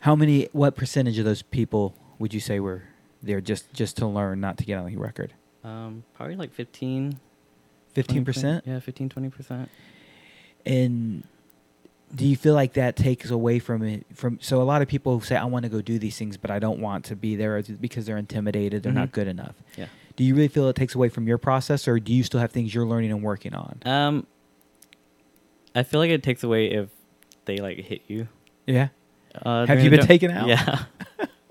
How 0.00 0.16
many? 0.16 0.48
What 0.52 0.74
percentage 0.76 1.18
of 1.18 1.24
those 1.24 1.42
people 1.42 1.94
would 2.18 2.32
you 2.34 2.40
say 2.40 2.58
were 2.58 2.84
there 3.22 3.40
just 3.40 3.72
just 3.72 3.96
to 3.98 4.06
learn, 4.06 4.40
not 4.40 4.56
to 4.58 4.64
get 4.64 4.78
on 4.78 4.86
the 4.86 4.96
record? 4.96 5.34
Um, 5.66 6.04
probably 6.14 6.36
like 6.36 6.52
15, 6.54 7.18
Fifteen 7.92 8.24
20%. 8.24 8.62
Yeah, 8.66 8.78
15, 8.78 9.08
20%. 9.08 9.68
And 10.64 11.24
do 12.14 12.24
you 12.26 12.36
feel 12.36 12.54
like 12.54 12.74
that 12.74 12.94
takes 12.94 13.30
away 13.30 13.58
from 13.58 13.82
it? 13.82 14.06
From 14.14 14.38
so 14.40 14.60
a 14.60 14.64
lot 14.64 14.80
of 14.82 14.86
people 14.88 15.20
say 15.20 15.34
I 15.34 15.44
want 15.44 15.64
to 15.64 15.68
go 15.68 15.80
do 15.80 15.98
these 15.98 16.16
things, 16.16 16.36
but 16.36 16.50
I 16.50 16.58
don't 16.58 16.78
want 16.78 17.04
to 17.06 17.16
be 17.16 17.34
there 17.36 17.60
because 17.80 18.06
they're 18.06 18.18
intimidated. 18.18 18.82
They're 18.82 18.92
not 18.92 19.08
Mhm. 19.08 19.12
good 19.12 19.28
enough. 19.28 19.54
Yeah. 19.76 19.86
Do 20.14 20.24
you 20.24 20.34
really 20.34 20.48
feel 20.48 20.68
it 20.68 20.76
takes 20.76 20.94
away 20.94 21.08
from 21.08 21.26
your 21.26 21.38
process, 21.38 21.88
or 21.88 21.98
do 21.98 22.12
you 22.12 22.22
still 22.22 22.38
have 22.40 22.50
things 22.52 22.74
you're 22.74 22.86
learning 22.86 23.10
and 23.10 23.22
working 23.22 23.54
on? 23.54 23.78
Um, 23.84 24.26
I 25.74 25.82
feel 25.82 26.00
like 26.00 26.10
it 26.10 26.22
takes 26.22 26.42
away 26.44 26.70
if 26.70 26.88
they 27.44 27.56
like 27.58 27.78
hit 27.78 28.02
you. 28.08 28.28
Yeah. 28.66 28.88
Uh, 29.42 29.66
Have 29.66 29.82
you 29.82 29.90
been 29.90 30.06
taken 30.06 30.30
out? 30.30 30.46
Yeah, 30.48 30.84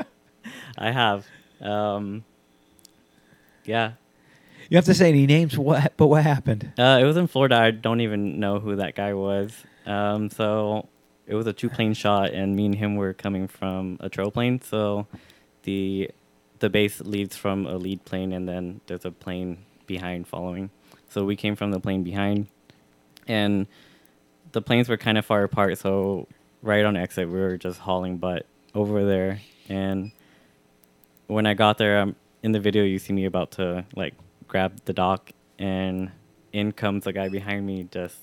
I 0.78 0.92
have. 0.92 1.26
Um, 1.62 2.24
yeah, 3.66 3.94
You 4.70 4.78
have 4.78 4.86
to 4.86 4.94
say 4.94 5.10
any 5.10 5.26
names. 5.26 5.58
What? 5.58 5.94
But 5.98 6.08
what 6.08 6.24
happened? 6.24 6.74
uh, 6.78 7.00
it 7.02 7.06
was 7.06 7.18
in 7.18 7.28
Florida. 7.28 7.56
I 7.58 7.72
don't 7.72 8.02
even 8.02 8.40
know 8.40 8.60
who 8.60 8.76
that 8.78 8.96
guy 8.96 9.14
was. 9.14 9.54
Um, 9.86 10.30
so 10.30 10.88
it 11.28 11.36
was 11.36 11.48
a 11.48 11.54
two 11.54 11.70
plane 11.70 11.94
shot, 11.94 12.32
and 12.32 12.56
me 12.56 12.66
and 12.66 12.76
him 12.76 12.96
were 12.96 13.14
coming 13.14 13.48
from 13.48 13.98
a 14.00 14.10
trail 14.10 14.32
plane. 14.32 14.62
So 14.62 15.08
the 15.64 16.10
the 16.60 16.70
base 16.70 17.02
leads 17.02 17.36
from 17.36 17.66
a 17.66 17.76
lead 17.78 18.06
plane, 18.06 18.34
and 18.34 18.48
then 18.48 18.82
there's 18.88 19.06
a 19.06 19.12
plane 19.12 19.66
behind 19.86 20.28
following. 20.28 20.70
So 21.10 21.24
we 21.26 21.36
came 21.36 21.56
from 21.56 21.72
the 21.72 21.80
plane 21.80 22.04
behind, 22.04 22.48
and 23.28 23.68
the 24.52 24.62
planes 24.62 24.90
were 24.90 24.98
kind 24.98 25.18
of 25.18 25.26
far 25.26 25.44
apart. 25.44 25.78
So 25.78 26.28
right 26.62 26.84
on 26.84 26.98
exit, 26.98 27.30
we 27.30 27.40
were 27.40 27.58
just 27.58 27.80
hauling 27.80 28.18
butt 28.18 28.46
over 28.74 29.06
there. 29.06 29.42
And 29.70 30.12
when 31.28 31.46
I 31.46 31.54
got 31.54 31.78
there, 31.78 32.00
um, 32.00 32.16
in 32.44 32.52
the 32.52 32.60
video, 32.60 32.84
you 32.84 33.00
see 33.00 33.14
me 33.14 33.26
about 33.26 33.52
to 33.52 33.86
like 33.96 34.14
grab 34.56 34.80
the 34.86 34.94
dock, 34.94 35.32
and 35.60 36.12
in 36.54 36.72
comes 36.72 37.04
the 37.04 37.12
guy 37.12 37.28
behind 37.28 37.66
me, 37.68 37.86
just 37.92 38.16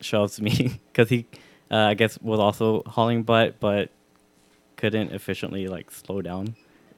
shoves 0.00 0.40
me 0.40 0.80
because 0.92 1.08
he, 1.08 1.26
uh, 1.72 1.76
I 1.76 1.94
guess, 1.94 2.20
was 2.22 2.38
also 2.38 2.84
hauling 2.86 3.24
butt, 3.24 3.58
but 3.58 3.90
couldn't 4.76 5.10
efficiently 5.10 5.66
like 5.66 5.90
slow 5.90 6.22
down. 6.22 6.54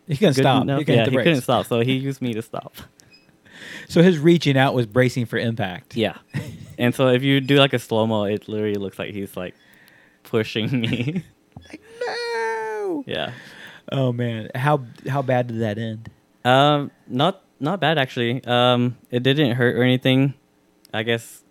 He 0.06 0.18
couldn't 0.18 0.34
good 0.34 0.42
stop. 0.42 0.62
enough. 0.64 0.80
He 0.80 0.84
couldn't 0.84 0.98
yeah, 0.98 1.04
he 1.06 1.10
brakes. 1.12 1.24
couldn't 1.24 1.40
stop, 1.40 1.64
so 1.64 1.80
he 1.80 1.94
used 2.08 2.20
me 2.20 2.34
to 2.34 2.42
stop. 2.42 2.74
So 3.88 4.02
his 4.02 4.18
reaching 4.18 4.58
out 4.58 4.74
was 4.74 4.84
bracing 4.84 5.24
for 5.24 5.38
impact. 5.38 5.96
Yeah. 5.96 6.18
and 6.76 6.94
so 6.94 7.08
if 7.08 7.22
you 7.22 7.40
do 7.40 7.56
like 7.56 7.72
a 7.72 7.78
slow 7.78 8.06
mo, 8.06 8.24
it 8.24 8.48
literally 8.48 8.74
looks 8.74 8.98
like 8.98 9.14
he's 9.14 9.34
like 9.34 9.54
pushing 10.24 10.78
me. 10.78 11.24
No. 12.00 13.04
yeah. 13.06 13.32
Oh 13.92 14.12
man, 14.12 14.50
how 14.54 14.84
how 15.08 15.22
bad 15.22 15.46
did 15.46 15.60
that 15.60 15.78
end? 15.78 16.10
Um, 16.44 16.90
not 17.06 17.44
not 17.60 17.80
bad 17.80 17.98
actually. 17.98 18.42
Um, 18.44 18.96
it 19.10 19.22
didn't 19.22 19.52
hurt 19.52 19.76
or 19.76 19.82
anything. 19.82 20.34
I 20.92 21.02
guess 21.04 21.42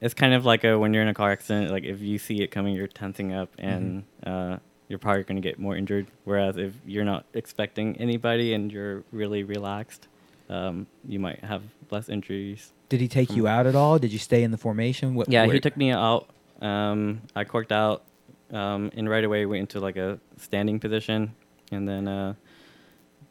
it's 0.00 0.14
kind 0.14 0.34
of 0.34 0.44
like 0.44 0.64
a 0.64 0.78
when 0.78 0.92
you're 0.94 1.02
in 1.02 1.08
a 1.08 1.14
car 1.14 1.30
accident. 1.30 1.70
Like 1.70 1.84
if 1.84 2.00
you 2.00 2.18
see 2.18 2.42
it 2.42 2.48
coming, 2.50 2.74
you're 2.74 2.88
tensing 2.88 3.32
up, 3.32 3.50
and 3.58 4.04
uh, 4.26 4.56
you're 4.88 4.98
probably 4.98 5.22
gonna 5.24 5.40
get 5.40 5.58
more 5.58 5.76
injured. 5.76 6.06
Whereas 6.24 6.56
if 6.56 6.72
you're 6.84 7.04
not 7.04 7.24
expecting 7.34 7.96
anybody 7.98 8.54
and 8.54 8.72
you're 8.72 9.04
really 9.12 9.44
relaxed, 9.44 10.08
um, 10.48 10.86
you 11.06 11.18
might 11.20 11.44
have 11.44 11.62
less 11.90 12.08
injuries. 12.08 12.72
Did 12.88 13.00
he 13.00 13.08
take 13.08 13.34
you 13.34 13.46
out 13.46 13.66
at 13.66 13.74
all? 13.74 13.98
Did 13.98 14.12
you 14.12 14.18
stay 14.18 14.42
in 14.42 14.50
the 14.50 14.58
formation? 14.58 15.14
What, 15.14 15.28
Yeah, 15.30 15.46
where- 15.46 15.54
he 15.54 15.60
took 15.60 15.76
me 15.76 15.92
out. 15.92 16.28
Um, 16.60 17.22
I 17.34 17.44
corked 17.44 17.72
out, 17.72 18.04
um, 18.52 18.90
and 18.94 19.08
right 19.08 19.24
away 19.24 19.46
went 19.46 19.60
into 19.60 19.80
like 19.80 19.96
a 19.96 20.18
standing 20.36 20.78
position, 20.78 21.34
and 21.70 21.88
then 21.88 22.06
uh, 22.06 22.34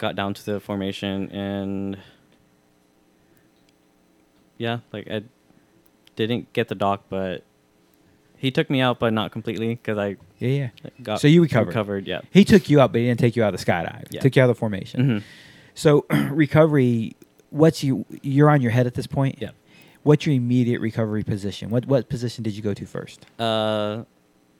got 0.02 0.16
down 0.16 0.34
to 0.34 0.43
the 0.43 0.60
formation, 0.60 1.30
and 1.32 1.97
yeah, 4.58 4.80
like 4.91 5.08
I 5.10 5.22
didn't 6.16 6.52
get 6.54 6.68
the 6.68 6.76
dock, 6.76 7.04
but 7.10 7.43
he 8.38 8.49
took 8.52 8.70
me 8.70 8.82
out, 8.82 8.99
but 8.99 9.14
not 9.14 9.32
completely 9.32 9.76
because 9.76 9.97
I 9.99 10.18
Yeah, 10.39 10.49
yeah. 10.49 10.70
got 11.04 11.22
So 11.22 11.28
you 11.28 11.41
recovered. 11.41 11.68
Recovered, 11.68 12.08
yeah. 12.08 12.22
He 12.32 12.43
took 12.43 12.70
you 12.70 12.82
out, 12.82 12.91
but 12.91 12.99
he 12.99 13.08
didn't 13.08 13.20
take 13.20 13.36
you 13.36 13.43
out 13.43 13.54
of 13.54 13.60
the 13.60 13.66
skydive. 13.72 14.08
Yeah. 14.10 14.22
Took 14.22 14.36
you 14.36 14.41
out 14.41 14.49
of 14.49 14.56
the 14.56 14.60
formation. 14.60 15.06
hmm 15.06 15.18
So 15.76 16.06
recovery, 16.32 17.16
what's 17.52 17.84
you? 17.84 18.06
You're 18.24 18.49
on 18.49 18.62
your 18.62 18.72
head 18.72 18.88
at 18.88 18.95
this 18.95 19.08
point. 19.08 19.38
Yeah. 19.39 19.52
What's 20.04 20.26
your 20.26 20.34
immediate 20.36 20.82
recovery 20.82 21.24
position? 21.24 21.70
What 21.70 21.86
what 21.86 22.10
position 22.10 22.43
did 22.43 22.54
you 22.56 22.64
go 22.64 22.74
to 22.74 22.86
first? 22.88 23.26
Uh, 23.39 24.04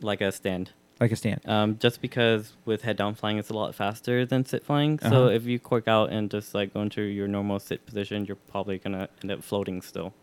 like 0.02 0.22
a 0.22 0.32
stand. 0.32 0.72
Like 1.02 1.12
a 1.12 1.16
stand. 1.16 1.41
Um, 1.47 1.80
just 1.80 1.99
because 1.99 2.54
with 2.64 2.84
head 2.84 2.95
down 2.95 3.16
flying, 3.16 3.39
it's 3.39 3.49
a 3.49 3.54
lot 3.54 3.74
faster 3.74 4.24
than 4.24 4.45
sit 4.45 4.64
flying. 4.64 4.99
Uh-huh. 5.02 5.10
So 5.10 5.28
if 5.30 5.45
you 5.45 5.58
cork 5.58 5.88
out 5.88 6.12
and 6.12 6.30
just 6.30 6.54
like 6.54 6.76
go 6.76 6.82
into 6.84 7.02
your 7.02 7.28
normal 7.28 7.60
sit 7.60 7.88
position, 7.88 8.28
you're 8.28 8.36
probably 8.36 8.78
gonna 8.78 9.10
end 9.24 9.32
up 9.32 9.43
floating 9.43 9.82
still. 9.82 10.14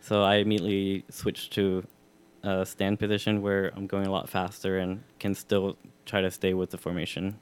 So 0.00 0.24
I 0.24 0.36
immediately 0.36 1.04
switched 1.08 1.52
to 1.52 1.86
a 2.42 2.66
stand 2.66 2.98
position 2.98 3.42
where 3.42 3.72
I'm 3.76 3.86
going 3.86 4.08
a 4.08 4.10
lot 4.10 4.28
faster 4.28 4.78
and 4.78 5.04
can 5.20 5.36
still 5.36 5.76
try 6.04 6.20
to 6.20 6.32
stay 6.32 6.52
with 6.52 6.70
the 6.70 6.78
formation. 6.78 7.38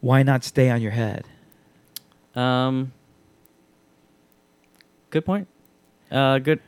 Why 0.00 0.22
not 0.22 0.44
stay 0.44 0.70
on 0.70 0.80
your 0.80 0.92
head? 0.92 1.24
Um, 2.36 2.92
good 5.10 5.24
point. 5.24 5.48
Uh, 6.08 6.38
good, 6.38 6.60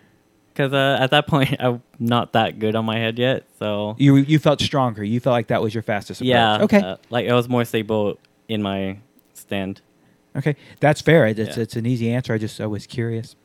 because 0.59 0.73
uh, 0.73 0.99
at 1.01 1.11
that 1.13 1.27
point 1.29 1.55
I'm 1.61 1.83
not 2.01 2.33
that 2.33 2.59
good 2.59 2.75
on 2.75 2.85
my 2.85 2.99
head 2.99 3.19
yet. 3.19 3.45
So 3.61 3.95
You 3.99 4.17
you 4.17 4.39
felt 4.41 4.61
stronger. 4.61 5.05
You 5.05 5.21
felt 5.21 5.33
like 5.35 5.47
that 5.49 5.63
was 5.63 5.73
your 5.73 5.83
fastest 5.85 6.21
approach. 6.21 6.29
yeah, 6.31 6.63
Okay. 6.63 6.81
uh, 6.81 6.97
like 7.11 7.29
I 7.29 7.35
was 7.35 7.49
more 7.49 7.65
stable 7.65 8.19
in 8.49 8.61
my 8.63 8.99
stand. 9.35 9.81
Okay, 10.37 10.57
that's 10.81 11.01
fair. 11.01 11.27
It's, 11.27 11.39
Yeah. 11.57 11.63
it's 11.63 11.77
an 11.77 11.87
easy 11.87 12.11
answer. 12.13 12.33
I 12.35 12.39
just 12.39 12.61
I 12.61 12.67
was 12.67 12.87
curious. 12.87 13.37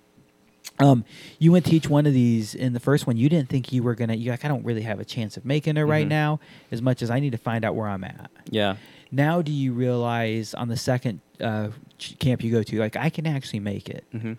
Um, 0.80 1.05
you 1.39 1.51
went 1.51 1.66
to 1.66 1.76
each 1.76 1.88
one 1.89 2.05
of 2.07 2.14
these 2.14 2.55
in 2.55 2.74
the 2.74 2.80
first 2.80 3.05
one. 3.05 3.16
You 3.18 3.30
didn't 3.30 3.49
think 3.49 3.72
you 3.72 3.84
were 3.84 3.93
gonna. 3.95 4.16
You 4.16 4.32
like 4.32 4.43
I 4.43 4.47
don't 4.47 4.66
really 4.66 4.82
have 4.82 4.99
a 4.99 5.05
chance 5.05 5.38
of 5.38 5.45
making 5.45 5.78
it 5.78 5.84
right 5.84 6.05
Mhm. 6.05 6.09
now. 6.09 6.39
As 6.72 6.82
much 6.82 7.01
as 7.03 7.11
I 7.11 7.20
need 7.20 7.32
to 7.34 7.38
find 7.38 7.64
out 7.64 7.76
where 7.76 7.88
I'm 7.88 8.03
at. 8.03 8.32
Yeah. 8.49 8.76
Now, 9.11 9.43
do 9.43 9.51
you 9.51 9.74
realize 9.74 10.55
on 10.55 10.70
the 10.70 10.78
second 10.78 11.20
uh, 11.39 11.70
ch- 11.99 12.18
camp 12.18 12.43
you 12.43 12.51
go 12.51 12.64
to, 12.64 12.80
like 12.80 12.95
I 12.95 13.09
can 13.11 13.28
actually 13.28 13.59
make 13.59 13.88
it? 13.89 14.03
hmm 14.11 14.34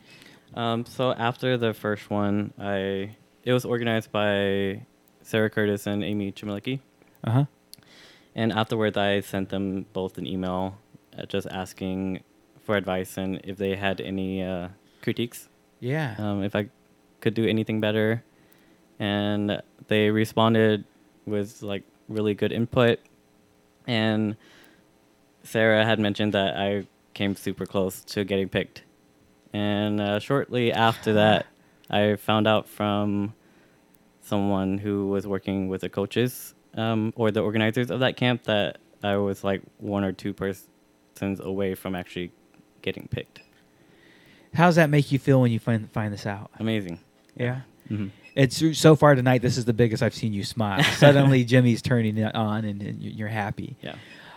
Um, 0.54 0.86
so 0.86 1.12
after 1.12 1.56
the 1.56 1.74
first 1.74 2.10
one, 2.10 2.52
I 2.58 3.16
it 3.42 3.52
was 3.52 3.64
organized 3.64 4.10
by 4.12 4.86
Sarah 5.22 5.50
Curtis 5.50 5.86
and 5.86 6.02
Amy 6.04 6.32
Chmielewski. 6.32 6.80
Uh 7.24 7.30
huh. 7.30 7.44
And 8.34 8.52
afterwards, 8.52 8.96
I 8.96 9.20
sent 9.20 9.48
them 9.50 9.86
both 9.92 10.18
an 10.18 10.26
email 10.26 10.76
uh, 11.16 11.26
just 11.26 11.46
asking 11.50 12.22
for 12.62 12.76
advice 12.76 13.16
and 13.18 13.40
if 13.44 13.58
they 13.58 13.76
had 13.76 14.00
any 14.00 14.42
uh, 14.42 14.68
critiques, 15.02 15.48
Yeah. 15.80 16.14
um, 16.18 16.42
if 16.42 16.56
I 16.56 16.68
could 17.20 17.34
do 17.34 17.46
anything 17.46 17.80
better. 17.80 18.24
And 18.98 19.60
they 19.88 20.10
responded 20.10 20.84
with 21.26 21.62
like 21.62 21.82
really 22.08 22.34
good 22.34 22.52
input. 22.52 23.00
And 23.86 24.36
Sarah 25.42 25.84
had 25.84 25.98
mentioned 26.00 26.32
that 26.32 26.56
I 26.56 26.86
came 27.12 27.36
super 27.36 27.66
close 27.66 28.02
to 28.16 28.24
getting 28.24 28.48
picked. 28.48 28.83
And 29.54 30.00
uh, 30.00 30.18
shortly 30.18 30.72
after 30.72 31.12
that, 31.14 31.46
I 31.88 32.16
found 32.16 32.48
out 32.48 32.68
from 32.68 33.34
someone 34.20 34.78
who 34.78 35.06
was 35.08 35.26
working 35.28 35.68
with 35.68 35.82
the 35.82 35.88
coaches 35.88 36.54
um, 36.74 37.12
or 37.14 37.30
the 37.30 37.40
organizers 37.40 37.90
of 37.90 38.00
that 38.00 38.16
camp 38.16 38.42
that 38.44 38.78
I 39.02 39.16
was 39.16 39.44
like 39.44 39.62
one 39.78 40.02
or 40.02 40.10
two 40.12 40.32
persons 40.32 40.66
away 41.40 41.76
from 41.76 41.94
actually 41.94 42.32
getting 42.82 43.06
picked. 43.08 43.42
How 44.54 44.66
does 44.66 44.76
that 44.76 44.90
make 44.90 45.12
you 45.12 45.18
feel 45.20 45.40
when 45.40 45.52
you 45.52 45.58
find 45.60 45.90
find 45.92 46.12
this 46.12 46.26
out? 46.26 46.50
Amazing. 46.58 46.98
Yeah. 47.36 47.60
hmm 47.88 48.08
It's 48.34 48.62
so 48.78 48.96
far 48.96 49.14
tonight. 49.14 49.40
This 49.42 49.56
is 49.56 49.64
the 49.66 49.72
biggest 49.72 50.02
I've 50.02 50.14
seen 50.14 50.32
you 50.32 50.42
smile. 50.42 50.82
Suddenly, 50.98 51.44
Jimmy's 51.44 51.80
turning 51.82 52.16
it 52.18 52.34
on, 52.34 52.64
and, 52.64 52.82
and 52.82 53.00
you're 53.02 53.28
happy. 53.28 53.76
Yeah. 53.82 53.94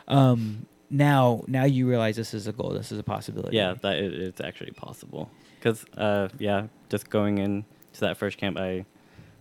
Um, 0.07 0.65
now, 0.89 1.43
now 1.47 1.65
you 1.65 1.87
realize 1.87 2.15
this 2.15 2.33
is 2.33 2.47
a 2.47 2.51
goal. 2.53 2.69
This 2.69 2.91
is 2.91 2.99
a 2.99 3.03
possibility. 3.03 3.57
Yeah, 3.57 3.75
that 3.81 3.97
it, 3.97 4.13
it's 4.13 4.41
actually 4.41 4.71
possible. 4.71 5.29
Because, 5.59 5.85
uh, 5.97 6.29
yeah, 6.39 6.67
just 6.89 7.09
going 7.09 7.39
in 7.39 7.65
to 7.93 7.99
that 8.01 8.17
first 8.17 8.37
camp, 8.37 8.57
I 8.57 8.85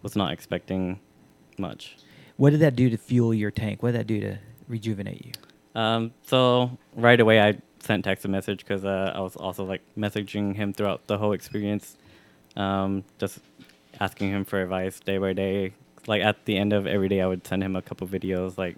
was 0.03 0.16
not 0.16 0.32
expecting 0.32 1.01
much. 1.59 1.97
What 2.36 2.51
did 2.51 2.61
that 2.61 2.76
do 2.76 2.90
to 2.90 2.97
fuel 2.97 3.32
your 3.32 3.51
tank? 3.51 3.82
What 3.82 3.92
did 3.92 4.01
that 4.01 4.07
do 4.07 4.20
to 4.20 4.38
rejuvenate 4.68 5.24
you? 5.26 5.80
Um, 5.80 6.12
so 6.26 6.76
right 6.94 7.20
away, 7.20 7.40
I 7.40 7.59
sent 7.80 8.05
Tex 8.05 8.24
a 8.24 8.28
message 8.28 8.59
because 8.59 8.84
uh, 8.84 9.12
I 9.14 9.20
was 9.20 9.36
also 9.36 9.64
like 9.64 9.82
messaging 9.97 10.57
him 10.57 10.72
throughout 10.72 11.07
the 11.07 11.18
whole 11.18 11.32
experience, 11.32 11.97
um, 12.57 13.05
just 13.18 13.38
asking 14.01 14.30
him 14.30 14.44
for 14.44 14.61
advice 14.61 15.01
day 15.01 15.18
by 15.18 15.32
day. 15.32 15.74
Like 16.07 16.22
at 16.22 16.44
the 16.44 16.57
end 16.57 16.72
of 16.72 16.86
every 16.86 17.09
day, 17.09 17.20
I 17.20 17.26
would 17.26 17.47
send 17.47 17.62
him 17.62 17.76
a 17.76 17.82
couple 17.82 18.07
videos 18.07 18.59
like, 18.59 18.76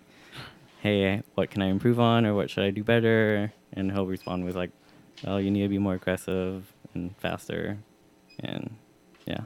"Hey, 0.81 1.22
what 1.35 1.51
can 1.51 1.62
I 1.62 1.66
improve 1.66 1.99
on, 2.01 2.24
or 2.26 2.35
what 2.35 2.51
should 2.51 2.64
I 2.64 2.70
do 2.70 2.83
better?" 2.85 3.53
And 3.72 3.93
he'll 3.93 4.07
respond 4.07 4.45
with 4.45 4.57
like, 4.57 4.70
"Oh, 5.26 5.37
you 5.39 5.51
need 5.51 5.62
to 5.62 5.68
be 5.68 5.79
more 5.79 5.95
aggressive 5.95 6.72
and 6.95 7.16
faster," 7.18 7.79
and 8.41 8.76
yeah, 9.26 9.43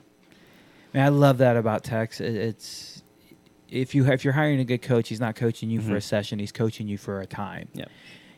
Man, 0.95 1.07
I 1.07 1.09
love 1.09 1.39
that 1.39 1.57
about 1.57 1.85
Tex. 1.85 2.21
It's 2.21 3.03
if 3.69 3.95
you 3.95 4.07
if 4.11 4.25
you're 4.25 4.35
hiring 4.35 4.61
a 4.61 4.65
good 4.65 4.83
coach, 4.83 5.09
he's 5.09 5.21
not 5.21 5.35
coaching 5.35 5.71
you 5.71 5.81
for 5.81 5.95
a 5.95 5.99
Mhm. 5.99 6.03
session. 6.03 6.39
He's 6.39 6.53
coaching 6.53 6.87
you 6.89 6.99
for 6.99 7.21
a 7.21 7.27
time. 7.27 7.69
yeah, 7.75 7.87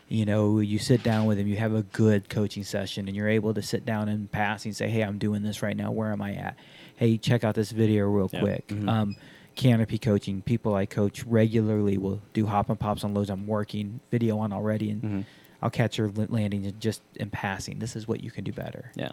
You 0.09 0.25
know, 0.25 0.61
you 0.61 0.79
sit 0.79 1.03
down 1.03 1.27
with 1.27 1.39
him, 1.39 1.49
you 1.49 1.57
have 1.57 1.75
a 1.75 1.83
good 1.83 2.29
coaching 2.29 2.63
session, 2.63 3.09
and 3.09 3.17
you're 3.17 3.29
able 3.29 3.53
to 3.55 3.63
sit 3.63 3.85
down 3.85 4.09
and 4.09 4.31
pass 4.31 4.65
and 4.65 4.77
say, 4.77 4.89
"Hey, 4.89 5.03
I'm 5.03 5.19
doing 5.19 5.43
this 5.43 5.63
right 5.63 5.77
now. 5.77 5.91
Where 5.91 6.13
am 6.13 6.23
I 6.23 6.35
at? 6.35 6.57
Hey, 6.97 7.19
check 7.19 7.43
out 7.43 7.55
this 7.57 7.73
video 7.73 8.07
real 8.07 8.29
quick." 8.29 8.69
Mhm. 8.69 8.89
Um, 8.89 9.17
canopy 9.55 9.99
coaching, 9.99 10.43
people 10.43 10.75
I 10.75 10.87
coach 10.87 11.25
regularly 11.25 11.97
will 11.99 12.21
do 12.33 12.47
hop 12.47 12.69
and 12.71 12.79
pops 12.79 13.05
on 13.05 13.15
loads 13.15 13.31
I'm 13.31 13.47
working 13.47 14.01
video 14.11 14.39
on 14.39 14.53
already, 14.53 14.91
and 14.91 15.03
hmm 15.03 15.21
I'll 15.63 15.71
catch 15.71 15.97
your 15.97 16.11
landing 16.29 16.71
just 16.79 17.01
in 17.15 17.31
passing. 17.31 17.79
This 17.79 17.97
is 17.97 18.07
what 18.07 18.23
you 18.23 18.31
can 18.31 18.45
do 18.45 18.53
better. 18.53 18.93
yeah, 18.97 19.13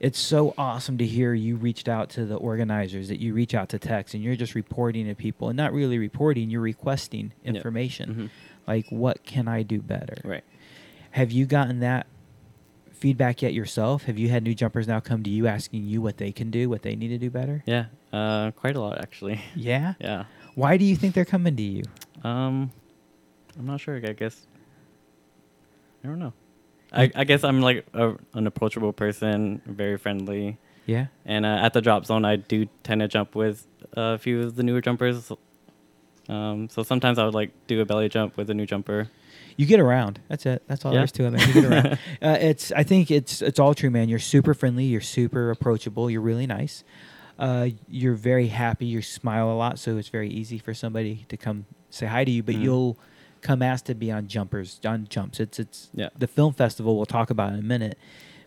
It's 0.00 0.18
so 0.18 0.52
awesome 0.58 0.98
to 0.98 1.06
hear 1.06 1.32
you 1.32 1.54
reached 1.54 1.88
out 1.88 2.10
to 2.10 2.24
the 2.24 2.34
organizers, 2.34 3.06
that 3.06 3.20
you 3.20 3.34
reach 3.34 3.54
out 3.54 3.68
to 3.68 3.78
Tex, 3.78 4.12
and 4.12 4.20
you're 4.22 4.34
just 4.34 4.56
reporting 4.56 5.06
to 5.06 5.14
people, 5.14 5.48
and 5.48 5.56
not 5.56 5.72
really 5.72 5.96
reporting, 5.98 6.50
you're 6.50 6.60
requesting 6.60 7.32
Yep. 7.44 7.54
information. 7.54 8.14
Mhm. 8.14 8.30
Like, 8.66 8.86
what 8.90 9.22
can 9.24 9.46
I 9.46 9.62
do 9.62 9.80
better? 9.80 10.16
right. 10.24 10.42
Have 11.12 11.30
you 11.30 11.46
gotten 11.46 11.78
that 11.80 12.06
feedback 13.00 13.42
yet 13.42 13.52
yourself? 13.54 14.04
Have 14.04 14.18
you 14.18 14.28
had 14.28 14.42
new 14.44 14.54
jumpers 14.54 14.86
now 14.86 15.00
come 15.00 15.22
to 15.24 15.30
you 15.30 15.46
asking 15.46 15.84
you 15.84 16.00
what 16.02 16.18
they 16.18 16.30
can 16.32 16.50
do, 16.50 16.68
what 16.68 16.82
they 16.82 16.94
need 16.94 17.08
to 17.08 17.18
do 17.18 17.30
better? 17.30 17.62
Yeah, 17.66 17.86
uh, 18.12 18.50
quite 18.52 18.76
a 18.76 18.80
lot 18.80 18.98
actually. 18.98 19.40
Yeah. 19.56 19.94
yeah. 20.00 20.24
Why 20.54 20.76
do 20.76 20.84
you 20.84 20.96
think 20.96 21.14
they're 21.14 21.24
coming 21.24 21.56
to 21.56 21.62
you? 21.62 21.82
Um, 22.22 22.70
I'm 23.58 23.66
not 23.66 23.80
sure. 23.80 23.96
I 23.96 24.12
guess 24.12 24.46
I 26.04 26.08
don't 26.08 26.18
know. 26.18 26.32
I, 26.92 27.10
I 27.14 27.24
guess 27.24 27.44
I'm 27.44 27.60
like 27.60 27.86
a, 27.94 28.14
an 28.34 28.46
approachable 28.46 28.92
person, 28.92 29.62
very 29.64 29.96
friendly, 29.96 30.58
Yeah. 30.86 31.06
and 31.24 31.46
uh, 31.46 31.60
at 31.62 31.72
the 31.72 31.80
drop 31.80 32.04
zone, 32.04 32.24
I 32.24 32.34
do 32.36 32.66
tend 32.82 33.00
to 33.00 33.06
jump 33.06 33.36
with 33.36 33.64
a 33.92 34.18
few 34.18 34.42
of 34.42 34.56
the 34.56 34.64
newer 34.64 34.80
jumpers. 34.80 35.30
Um, 36.28 36.68
so 36.68 36.82
sometimes 36.82 37.18
I 37.18 37.24
would 37.24 37.34
like 37.34 37.52
do 37.68 37.80
a 37.80 37.84
belly 37.84 38.08
jump 38.08 38.36
with 38.36 38.50
a 38.50 38.54
new 38.54 38.66
jumper. 38.66 39.08
You 39.60 39.66
get 39.66 39.78
around. 39.78 40.20
That's 40.28 40.46
it. 40.46 40.62
That's 40.68 40.86
all 40.86 40.92
there 40.92 41.00
Yeah. 41.00 41.04
is 41.04 41.12
to 41.12 41.24
it, 41.26 41.30
man. 41.32 41.48
You 41.48 41.52
get 41.54 41.64
around. 41.66 41.86
uh, 42.22 42.38
it's. 42.40 42.72
I 42.72 42.82
think 42.82 43.10
it's. 43.10 43.42
It's 43.42 43.58
all 43.58 43.74
true, 43.74 43.90
man. 43.90 44.08
You're 44.08 44.18
super 44.18 44.54
friendly. 44.54 44.84
You're 44.84 45.02
super 45.02 45.50
approachable. 45.50 46.10
You're 46.10 46.22
really 46.22 46.46
nice. 46.46 46.82
Uh, 47.38 47.68
you're 47.86 48.14
very 48.14 48.46
happy. 48.46 48.86
You 48.86 49.02
smile 49.02 49.50
a 49.50 49.56
lot, 49.56 49.78
so 49.78 49.98
it's 49.98 50.08
very 50.08 50.30
easy 50.30 50.56
for 50.56 50.72
somebody 50.72 51.26
to 51.28 51.36
come 51.36 51.66
say 51.90 52.06
hi 52.06 52.24
to 52.24 52.30
you. 52.30 52.42
But 52.42 52.54
Mhm. 52.54 52.62
you'll 52.62 52.98
come 53.42 53.60
asked 53.60 53.84
to 53.86 53.94
be 53.94 54.10
on 54.10 54.28
jumpers, 54.28 54.80
on 54.86 55.06
jumps. 55.10 55.38
It's. 55.40 55.58
It's. 55.58 55.90
Yeah. 55.94 56.08
The 56.18 56.26
film 56.26 56.54
festival 56.54 56.96
we'll 56.96 57.04
talk 57.04 57.28
about 57.28 57.52
in 57.52 57.58
a 57.58 57.62
minute. 57.62 57.98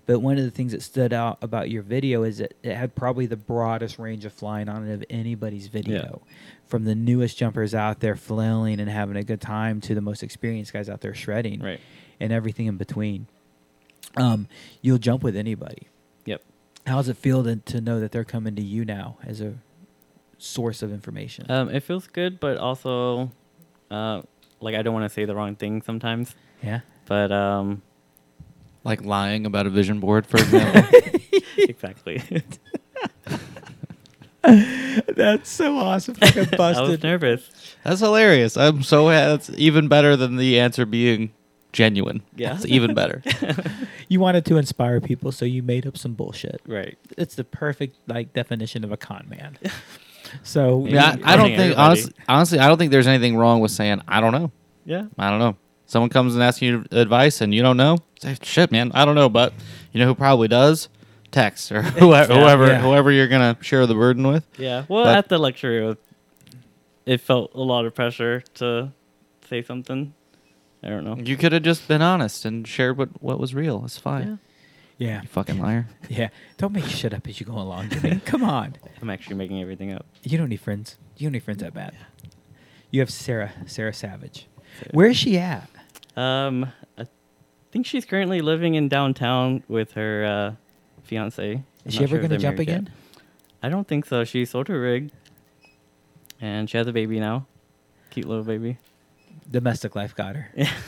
But 0.06 0.20
one 0.20 0.38
of 0.38 0.44
the 0.44 0.52
things 0.52 0.74
that 0.74 0.82
stood 0.82 1.14
out 1.14 1.38
about 1.42 1.70
your 1.70 1.82
video 1.82 2.24
is 2.24 2.40
that 2.40 2.56
it 2.62 2.76
had 2.76 2.94
probably 2.94 3.26
the 3.26 3.38
broadest 3.38 3.98
range 4.00 4.26
of 4.26 4.34
flying 4.34 4.68
on 4.68 4.86
it 4.86 4.94
of 4.96 5.04
anybody's 5.10 5.68
video. 5.68 6.22
From 6.68 6.86
the 6.86 6.96
newest 6.96 7.38
jumpers 7.38 7.76
out 7.76 8.00
there 8.00 8.16
flailing 8.16 8.80
and 8.80 8.90
having 8.90 9.16
a 9.16 9.24
good 9.24 9.42
time 9.42 9.80
to 9.82 9.94
the 9.94 10.02
most 10.02 10.24
experienced 10.24 10.74
guys 10.74 10.90
out 10.90 11.02
there 11.02 11.14
shredding 11.14 11.62
Right. 11.62 11.80
and 12.20 12.34
everything 12.34 12.66
in 12.66 12.78
between. 12.78 13.28
Um, 14.18 14.48
you'll 14.82 14.98
jump 14.98 15.24
with 15.24 15.36
anybody. 15.36 15.88
Yep. 16.26 16.42
How 16.88 16.96
does 16.98 17.10
it 17.10 17.18
feel 17.18 17.44
to, 17.44 17.58
to 17.58 17.80
know 17.82 18.00
that 18.00 18.12
they're 18.12 18.24
coming 18.24 18.56
to 18.56 18.62
you 18.62 18.86
now 18.86 19.18
as 19.24 19.40
a 19.42 19.54
source 20.40 20.82
of 20.82 20.92
information? 20.92 21.46
Um, 21.50 21.70
it 21.70 21.82
feels 21.84 22.08
good, 22.08 22.40
but 22.40 22.58
also, 22.58 23.32
uh, 23.92 24.22
like 24.60 24.74
I 24.76 24.82
don't 24.82 24.94
want 24.94 25.06
to 25.06 25.14
say 25.14 25.26
the 25.26 25.36
wrong 25.36 25.56
thing 25.56 25.82
sometimes. 25.84 26.34
yeah. 26.64 26.80
But 27.06 27.32
um, 27.32 27.82
Like 28.84 29.04
lying 29.04 29.46
about 29.46 29.68
a 29.68 29.70
vision 29.70 30.00
board, 30.00 30.26
for 30.26 30.38
example. 30.42 31.00
exactly. 31.58 32.22
That's 35.08 35.50
so 35.50 35.78
awesome. 35.78 36.16
Fucking 36.16 36.50
I 36.60 36.82
was 36.82 37.02
nervous. 37.04 37.50
That's 37.84 38.02
hilarious. 38.02 38.58
I'm 38.58 38.84
so 38.84 39.08
that's 39.10 39.50
even 39.52 39.88
better 39.88 40.16
than 40.16 40.36
the 40.36 40.60
answer 40.60 40.86
being 40.86 41.32
genuine. 41.72 42.22
Yeah. 42.36 42.56
It's 42.56 42.66
even 42.66 42.94
better. 42.94 43.24
you 44.10 44.20
wanted 44.20 44.46
to 44.46 44.58
inspire 44.58 45.00
people, 45.02 45.32
so 45.32 45.46
you 45.46 45.64
made 45.64 45.88
up 45.88 45.98
some 45.98 46.14
bullshit. 46.14 46.62
Right. 46.68 46.98
It's 47.18 47.36
the 47.36 47.44
perfect 47.44 47.98
like 48.08 48.34
definition 48.34 48.84
of 48.84 48.92
a 48.92 48.98
con 48.98 49.28
man. 49.30 49.58
So 50.44 50.86
Yeah, 50.88 51.12
Maybe 51.12 51.24
I, 51.24 51.34
I 51.34 51.36
don't 51.36 51.48
think 51.48 51.60
everybody. 51.60 51.76
honestly, 51.76 52.14
honestly, 52.28 52.60
I 52.60 52.68
don't 52.68 52.78
think 52.78 52.92
there's 52.92 53.08
anything 53.08 53.38
wrong 53.38 53.60
with 53.62 53.72
saying 53.72 54.02
I 54.08 54.20
don't 54.20 54.34
know. 54.34 54.52
Yeah. 54.86 55.06
I 55.18 55.30
don't 55.30 55.40
know. 55.40 55.56
Someone 55.86 56.10
comes 56.10 56.34
and 56.34 56.44
asks 56.44 56.62
you 56.62 56.86
advice 56.92 57.42
and 57.42 57.54
you 57.54 57.62
don't 57.62 57.78
know. 57.78 57.98
Say 58.20 58.36
shit, 58.42 58.72
man. 58.72 58.92
I 58.94 59.06
don't 59.06 59.16
know, 59.16 59.30
but 59.30 59.54
you 59.92 60.00
know 60.00 60.08
who 60.08 60.16
probably 60.16 60.48
does? 60.48 60.90
Tex 61.34 61.70
or 61.72 61.82
whoever, 62.00 62.34
Yeah. 62.34 62.40
whoever, 62.40 62.68
Yeah. 62.68 62.82
whoever 62.82 63.12
you're 63.12 63.28
gonna 63.28 63.58
share 63.62 63.86
the 63.86 63.96
burden 63.96 64.26
with. 64.26 64.46
Yeah. 64.58 64.86
Well, 64.88 65.04
But- 65.04 65.18
at 65.18 65.28
the 65.30 65.38
lecture, 65.38 65.92
it, 65.92 65.98
it 67.06 67.20
felt 67.22 67.52
a 67.54 67.60
lot 67.62 67.86
of 67.86 67.94
pressure 67.94 68.42
to 68.56 68.94
say 69.50 69.62
something. 69.62 70.14
I 70.82 70.90
don't 70.90 71.04
know. 71.04 71.16
You 71.18 71.36
could 71.38 71.52
have 71.54 71.64
just 71.64 71.88
been 71.88 72.02
honest 72.02 72.46
and 72.46 72.66
shared 72.68 72.98
what, 72.98 73.22
what 73.22 73.40
was 73.40 73.54
real. 73.54 73.84
It's 73.86 73.98
fine. 73.98 74.40
Yeah, 74.98 75.22
You 75.22 75.28
fucking 75.28 75.60
liar. 75.60 75.88
yeah. 76.10 76.30
Don't 76.58 76.72
make 76.72 76.86
shit 76.86 77.14
up 77.14 77.28
as 77.28 77.40
you 77.40 77.46
go 77.46 77.54
along. 77.58 77.90
Jimmy. 77.90 78.20
Come 78.26 78.44
on. 78.44 78.76
I'm 79.02 79.10
actually 79.10 79.36
making 79.38 79.60
everything 79.62 79.92
up. 79.92 80.06
You 80.24 80.38
don't 80.38 80.50
need 80.50 80.60
friends. 80.62 80.98
You 81.18 81.28
don't 81.28 81.34
need 81.34 81.44
friends 81.44 81.62
that 81.62 81.74
bad. 81.74 81.96
You 82.92 83.00
have 83.00 83.10
Sarah, 83.10 83.52
Sarah 83.66 83.94
Savage. 83.94 84.48
Sarah. 84.78 84.92
Where 84.92 85.08
is 85.08 85.18
she 85.18 85.38
at? 85.40 85.68
Um, 86.16 86.72
I 86.98 87.06
think 87.72 87.86
she's 87.88 88.06
currently 88.06 88.42
living 88.42 88.76
in 88.76 88.88
downtown 88.88 89.64
with 89.68 89.94
her 89.94 90.26
uh, 90.26 90.56
fiance. 91.04 91.54
I'm 91.54 91.66
Is 91.86 91.94
she 91.94 92.04
ever 92.04 92.12
sure 92.16 92.20
going 92.20 92.32
to 92.32 92.38
jump 92.38 92.58
married 92.58 92.70
yet. 92.70 92.78
again? 92.80 92.94
I 93.62 93.70
don't 93.70 93.88
think 93.88 94.06
so. 94.06 94.24
She 94.24 94.46
sold 94.46 94.68
her 94.68 94.80
rig, 94.80 95.12
and 96.42 96.70
she 96.70 96.78
has 96.78 96.88
a 96.88 96.94
baby 96.94 97.20
now. 97.20 97.46
Cute 98.10 98.28
little 98.28 98.44
baby. 98.44 98.78
Domestic 99.50 99.96
life 99.96 100.16
got 100.16 100.36
her. 100.36 100.50
Yeah. 100.56 100.72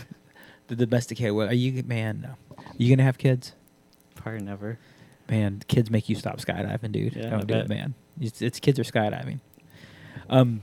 The 0.67 0.75
domestic 0.75 1.19
hey, 1.19 1.29
are 1.29 1.53
you 1.53 1.83
man? 1.83 2.21
No. 2.23 2.55
you 2.75 2.89
gonna 2.89 3.03
have 3.03 3.19
kids? 3.19 3.53
Probably 4.15 4.41
never. 4.41 4.79
Man, 5.29 5.61
kids 5.67 5.91
make 5.91 6.09
you 6.09 6.15
stop 6.15 6.37
skydiving, 6.37 6.91
dude. 6.91 7.15
Yeah, 7.15 7.29
Don't 7.29 7.41
I 7.41 7.43
do 7.43 7.53
it, 7.53 7.69
man. 7.69 7.93
It's, 8.19 8.41
it's 8.41 8.59
kids 8.59 8.79
are 8.79 8.83
skydiving. 8.83 9.41
Um, 10.27 10.61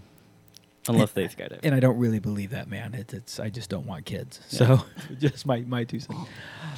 Unless 0.89 1.13
they 1.13 1.25
skydive. 1.27 1.61
and 1.63 1.75
I 1.75 1.81
don't 1.81 1.99
really 1.99 2.19
believe 2.19 2.51
that, 2.51 2.69
man. 2.69 2.95
It's, 2.95 3.15
it's 3.15 3.41
I 3.41 3.51
just 3.51 3.71
don't 3.71 3.87
want 3.87 4.05
kids. 4.05 4.41
Yeah. 4.51 4.59
So 4.59 4.85
just 5.19 5.47
my 5.47 5.61
my 5.61 5.85
two 5.85 6.01
cents. 6.01 6.29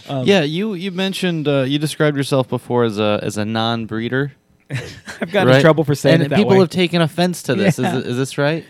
Um, 0.09 0.27
yeah, 0.27 0.43
you 0.43 0.75
you 0.75 0.91
mentioned 0.91 1.49
uh, 1.49 1.63
you 1.63 1.79
described 1.79 2.17
yourself 2.17 2.49
before 2.49 2.85
as 2.85 2.99
a 2.99 3.21
as 3.23 3.39
a 3.39 3.45
non-breeder. 3.45 4.33
I've 4.71 5.31
gotten 5.31 5.55
in 5.55 5.61
trouble 5.61 5.85
for 5.85 5.95
saying 5.95 6.17
and 6.17 6.23
it 6.25 6.29
that 6.31 6.37
people 6.37 6.53
way. 6.53 6.59
have 6.59 6.71
taken 6.71 7.01
offense 7.01 7.43
to 7.45 7.55
this. 7.55 7.79
Yeah. 7.79 7.97
Is, 7.97 8.07
is 8.07 8.17
this 8.17 8.39
right? 8.39 8.65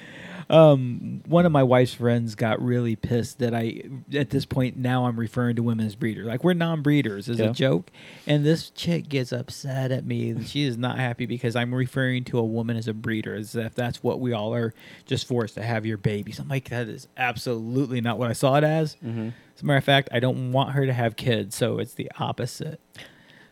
Um, 0.54 1.22
one 1.26 1.46
of 1.46 1.52
my 1.52 1.62
wife's 1.62 1.94
friends 1.94 2.34
got 2.34 2.62
really 2.62 2.94
pissed 2.96 3.40
that 3.40 3.54
I, 3.54 3.82
at 4.14 4.30
this 4.30 4.44
point 4.44 4.76
now, 4.76 5.06
I'm 5.06 5.18
referring 5.18 5.56
to 5.56 5.62
women 5.62 5.84
as 5.86 5.96
breeders. 5.96 6.26
Like 6.26 6.44
we're 6.44 6.54
non-breeders 6.54 7.28
as 7.28 7.38
Yeah. 7.40 7.46
a 7.46 7.52
joke, 7.52 7.90
and 8.26 8.44
this 8.46 8.70
chick 8.70 9.08
gets 9.08 9.32
upset 9.32 9.90
at 9.90 10.06
me. 10.06 10.44
She 10.44 10.62
is 10.64 10.78
not 10.78 10.98
happy 10.98 11.26
because 11.26 11.56
I'm 11.56 11.74
referring 11.74 12.24
to 12.24 12.38
a 12.38 12.44
woman 12.44 12.76
as 12.76 12.86
a 12.88 12.94
breeder, 12.94 13.34
as 13.34 13.56
if 13.56 13.74
that's 13.74 14.02
what 14.02 14.20
we 14.20 14.32
all 14.32 14.54
are, 14.54 14.72
just 15.06 15.26
forced 15.26 15.54
to 15.54 15.62
have 15.62 15.84
your 15.84 15.96
babies. 15.98 16.38
I'm 16.38 16.48
like, 16.48 16.68
that 16.70 16.88
is 16.88 17.08
absolutely 17.16 18.00
not 18.00 18.18
what 18.18 18.30
I 18.30 18.34
saw 18.34 18.56
it 18.56 18.64
as. 18.64 18.94
hmm 18.94 19.30
As 19.56 19.62
a 19.62 19.66
matter 19.66 19.78
of 19.78 19.84
fact, 19.84 20.08
I 20.12 20.20
don't 20.20 20.52
want 20.52 20.70
her 20.72 20.86
to 20.86 20.92
have 20.92 21.16
kids, 21.16 21.56
so 21.56 21.78
it's 21.78 21.94
the 21.94 22.10
opposite. 22.18 22.80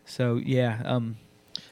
So 0.05 0.37
yeah, 0.37 0.81
um, 0.85 1.17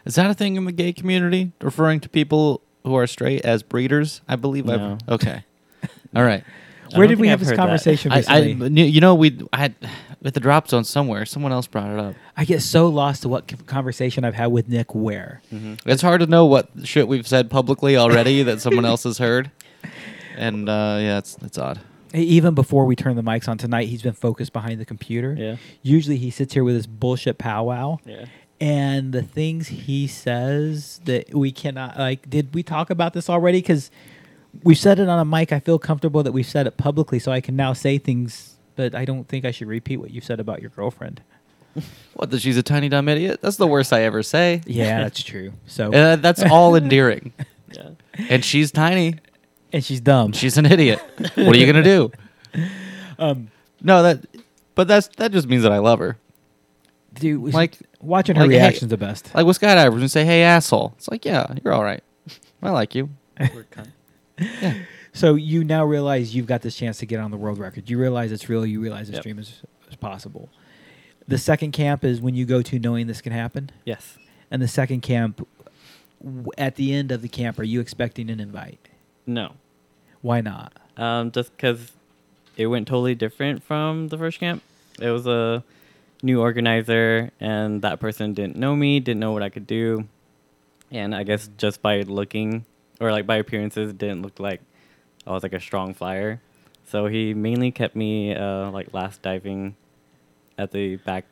Is 0.05 0.15
that 0.15 0.29
a 0.29 0.33
thing 0.33 0.55
in 0.55 0.65
the 0.65 0.71
gay 0.71 0.93
community? 0.93 1.51
Referring 1.61 1.99
to 2.01 2.09
people 2.09 2.61
who 2.83 2.95
are 2.95 3.07
straight 3.07 3.45
as 3.45 3.63
breeders? 3.63 4.21
I 4.27 4.35
believe 4.35 4.65
No. 4.65 4.97
I've 5.07 5.13
okay. 5.15 5.43
All 6.15 6.23
right. 6.23 6.43
Where 6.95 7.07
did 7.07 7.19
we 7.21 7.29
have 7.29 7.35
I've 7.35 7.39
this 7.39 7.49
heard 7.51 7.57
that. 7.57 7.61
conversation 7.61 8.11
I, 8.11 8.15
I 8.15 8.17
recently? 8.41 8.69
knew- 8.69 8.83
you 8.85 8.99
know 8.99 9.15
we 9.15 9.39
I 9.53 9.57
had 9.59 9.75
at 10.25 10.33
the 10.33 10.39
drop 10.41 10.67
zone 10.67 10.83
somewhere. 10.83 11.25
Someone 11.25 11.51
else 11.53 11.65
brought 11.65 11.89
it 11.89 11.97
up. 11.99 12.15
I 12.35 12.43
get 12.45 12.61
so 12.61 12.87
lost 12.89 13.21
to 13.21 13.29
what 13.29 13.49
c- 13.49 13.55
conversation 13.65 14.25
I've 14.25 14.33
had 14.35 14.47
with 14.47 14.67
Nick 14.67 14.93
where. 14.93 15.41
hmm 15.49 15.75
It's 15.85 16.01
hard 16.01 16.19
to 16.19 16.27
know 16.27 16.45
what 16.45 16.69
shit 16.83 17.07
we've 17.07 17.25
said 17.27 17.49
publicly 17.49 17.95
already 17.95 18.43
that 18.43 18.59
someone 18.59 18.83
else 18.85 19.03
has 19.03 19.19
heard. 19.19 19.51
And 20.35 20.67
uh, 20.69 20.97
yeah, 20.99 21.17
it's 21.19 21.37
it's 21.41 21.57
odd. 21.57 21.79
Even 22.13 22.55
before 22.55 22.85
we 22.85 22.97
turn 22.97 23.15
the 23.15 23.23
mics 23.23 23.47
on 23.47 23.57
tonight, 23.57 23.87
he's 23.87 24.01
been 24.01 24.11
focused 24.11 24.51
behind 24.51 24.81
the 24.81 24.85
computer. 24.85 25.33
Yeah. 25.37 25.55
Usually 25.81 26.17
he 26.17 26.29
sits 26.29 26.53
here 26.53 26.63
with 26.65 26.75
his 26.75 26.87
bullshit 26.87 27.37
powwow. 27.37 27.99
Yeah. 28.05 28.25
And 28.61 29.11
the 29.11 29.23
things 29.23 29.67
he 29.69 30.05
says 30.07 31.01
that 31.05 31.33
we 31.33 31.51
cannot, 31.51 31.97
like, 31.97 32.29
did 32.29 32.53
we 32.53 32.61
talk 32.63 32.89
about 32.91 33.13
this 33.13 33.27
already? 33.29 33.57
Because 33.57 33.89
we've 34.63 34.77
said 34.77 34.99
it 34.99 35.09
on 35.09 35.17
a 35.19 35.25
mic. 35.25 35.51
I 35.51 35.59
feel 35.59 35.79
comfortable 35.79 36.21
that 36.23 36.31
we've 36.31 36.45
said 36.45 36.67
it 36.67 36.77
publicly, 36.77 37.17
so 37.17 37.31
I 37.31 37.41
can 37.41 37.55
now 37.55 37.73
say 37.73 37.97
things, 37.97 38.55
but 38.75 38.93
I 38.93 39.03
don't 39.03 39.27
think 39.27 39.45
I 39.45 39.51
should 39.51 39.67
repeat 39.67 39.97
what 39.97 40.11
you 40.11 40.21
said 40.21 40.39
about 40.39 40.61
your 40.61 40.69
girlfriend. 40.69 41.21
What? 42.13 42.29
That 42.31 42.41
she's 42.41 42.57
a 42.57 42.61
tiny 42.63 42.89
dumb 42.89 43.07
idiot? 43.07 43.39
That's 43.41 43.55
the 43.55 43.65
worst 43.65 43.93
I 43.93 44.01
ever 44.03 44.21
say. 44.21 44.61
Yeah, 44.67 44.99
that's 45.03 45.23
true. 45.23 45.53
So, 45.65 45.91
Uh, 45.93 46.17
that's 46.17 46.43
all 46.43 46.75
endearing. 46.75 47.33
Yeah. 47.73 47.91
And 48.29 48.43
she's 48.43 48.69
tiny. 48.69 49.15
and 49.71 49.81
she's 49.81 50.01
dumb. 50.01 50.33
She's 50.33 50.57
an 50.57 50.65
idiot. 50.65 50.99
What 51.35 51.55
are 51.55 51.57
you 51.57 51.65
gonna 51.65 51.81
do? 51.81 52.11
um, 53.17 53.49
No, 53.81 54.03
that. 54.03 54.25
But 54.75 54.89
that's 54.89 55.07
that 55.15 55.31
just 55.31 55.47
means 55.47 55.63
that 55.63 55.71
I 55.71 55.77
love 55.77 55.99
her. 55.99 56.17
Dude, 57.13 57.41
was- 57.41 57.53
Like- 57.53 57.77
watching 58.01 58.35
her 58.35 58.43
like, 58.43 58.51
hey- 58.51 58.57
reaction's 58.57 58.89
the 58.89 58.97
best. 58.97 59.33
Like 59.35 59.45
with 59.45 59.59
skydivers, 59.59 59.99
and 59.99 60.09
say, 60.11 60.25
"Hey, 60.25 60.41
asshole." 60.43 60.93
It's 60.97 61.07
like, 61.09 61.25
yeah, 61.25 61.45
you're 61.63 61.73
all 61.73 61.83
right. 61.83 62.03
I 62.63 62.69
like 62.71 62.95
you. 62.95 63.09
Yeah. 64.39 64.73
So 65.13 65.35
you 65.35 65.63
now 65.63 65.83
realize 65.85 66.33
you've 66.33 66.47
got 66.47 66.61
this 66.61 66.75
chance 66.75 66.97
to 66.99 67.05
get 67.05 67.19
on 67.19 67.31
the 67.31 67.37
world 67.37 67.59
record. 67.59 67.89
You 67.89 67.99
realize 67.99 68.31
it's 68.31 68.47
real. 68.49 68.65
You 68.65 68.79
realize 68.81 69.07
the 69.07 69.15
Yep. 69.15 69.23
dream 69.23 69.39
is, 69.39 69.61
is 69.89 69.95
possible. 69.97 70.49
The 71.27 71.37
second 71.37 71.73
camp 71.73 72.03
is 72.05 72.21
when 72.21 72.33
you 72.33 72.45
go 72.45 72.61
to 72.63 72.79
knowing 72.79 73.07
this 73.07 73.21
can 73.21 73.33
happen. 73.33 73.69
yes. 73.85 74.17
And 74.49 74.61
the 74.61 74.67
second 74.67 75.01
camp, 75.01 75.47
at 76.57 76.75
the 76.75 76.93
end 76.93 77.11
of 77.11 77.21
the 77.21 77.27
camp, 77.29 77.59
are 77.59 77.63
you 77.63 77.79
expecting 77.81 78.29
an 78.29 78.39
invite? 78.39 78.79
No. 79.25 79.53
Why 80.21 80.41
not? 80.41 80.73
Um, 80.97 81.31
just 81.31 81.55
because 81.55 81.91
it 82.57 82.67
went 82.67 82.87
totally 82.87 83.15
different 83.15 83.63
from 83.63 84.07
the 84.09 84.17
first 84.17 84.39
camp. 84.39 84.63
It 84.99 85.09
was 85.09 85.25
a 85.27 85.63
new 86.21 86.39
organizer, 86.41 87.31
and 87.39 87.81
that 87.81 87.99
person 87.99 88.33
didn't 88.33 88.55
know 88.55 88.75
me, 88.75 88.99
didn't 88.99 89.19
know 89.19 89.31
what 89.31 89.43
I 89.43 89.49
could 89.49 89.67
do, 89.67 90.07
and 90.91 91.15
I 91.15 91.23
guess 91.23 91.49
just 91.57 91.81
by 91.81 92.01
looking 92.01 92.65
or 92.99 93.11
like 93.11 93.25
by 93.25 93.37
appearances, 93.37 93.93
didn't 93.93 94.21
look 94.21 94.39
like 94.39 94.61
I 95.25 95.31
was 95.31 95.43
like 95.43 95.53
a 95.53 95.59
strong 95.59 95.93
flyer. 95.93 96.39
So 96.83 97.07
he 97.07 97.33
mainly 97.33 97.71
kept 97.71 97.95
me 97.95 98.35
uh, 98.35 98.69
like 98.71 98.93
last 98.93 99.21
diving 99.21 99.75
at 100.57 100.71
the 100.71 100.97
back 100.97 101.25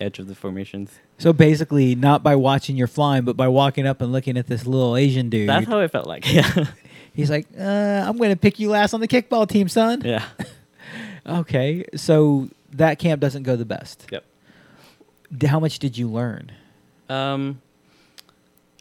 edge 0.00 0.18
of 0.18 0.26
the 0.26 0.34
formations. 0.34 0.98
So 1.18 1.32
basically, 1.32 1.94
not 1.94 2.22
by 2.22 2.34
watching 2.34 2.76
your 2.76 2.86
flying, 2.86 3.24
but 3.24 3.36
by 3.36 3.48
walking 3.48 3.86
up 3.86 4.00
and 4.00 4.10
looking 4.10 4.36
at 4.36 4.46
this 4.46 4.66
little 4.66 4.96
Asian 4.96 5.28
dude. 5.28 5.48
That's 5.48 5.66
how 5.66 5.78
it 5.80 5.92
felt 5.92 6.06
like. 6.06 6.30
Yeah. 6.32 6.66
He's 7.14 7.30
like, 7.30 7.46
uh, 7.56 7.62
"I'm 7.62 8.16
going 8.16 8.30
to 8.30 8.36
pick 8.36 8.58
you 8.58 8.70
last 8.70 8.92
on 8.92 9.00
the 9.00 9.06
kickball 9.06 9.48
team, 9.48 9.68
son." 9.68 10.02
yeah. 10.04 10.24
Okay, 11.26 11.86
so 11.96 12.50
that 12.74 12.98
camp 12.98 13.20
doesn't 13.20 13.44
go 13.44 13.56
the 13.56 13.64
best. 13.64 14.06
Yep. 14.10 14.24
How 15.46 15.58
much 15.58 15.78
did 15.78 15.96
you 15.96 16.08
learn? 16.08 16.52
Um, 17.08 17.60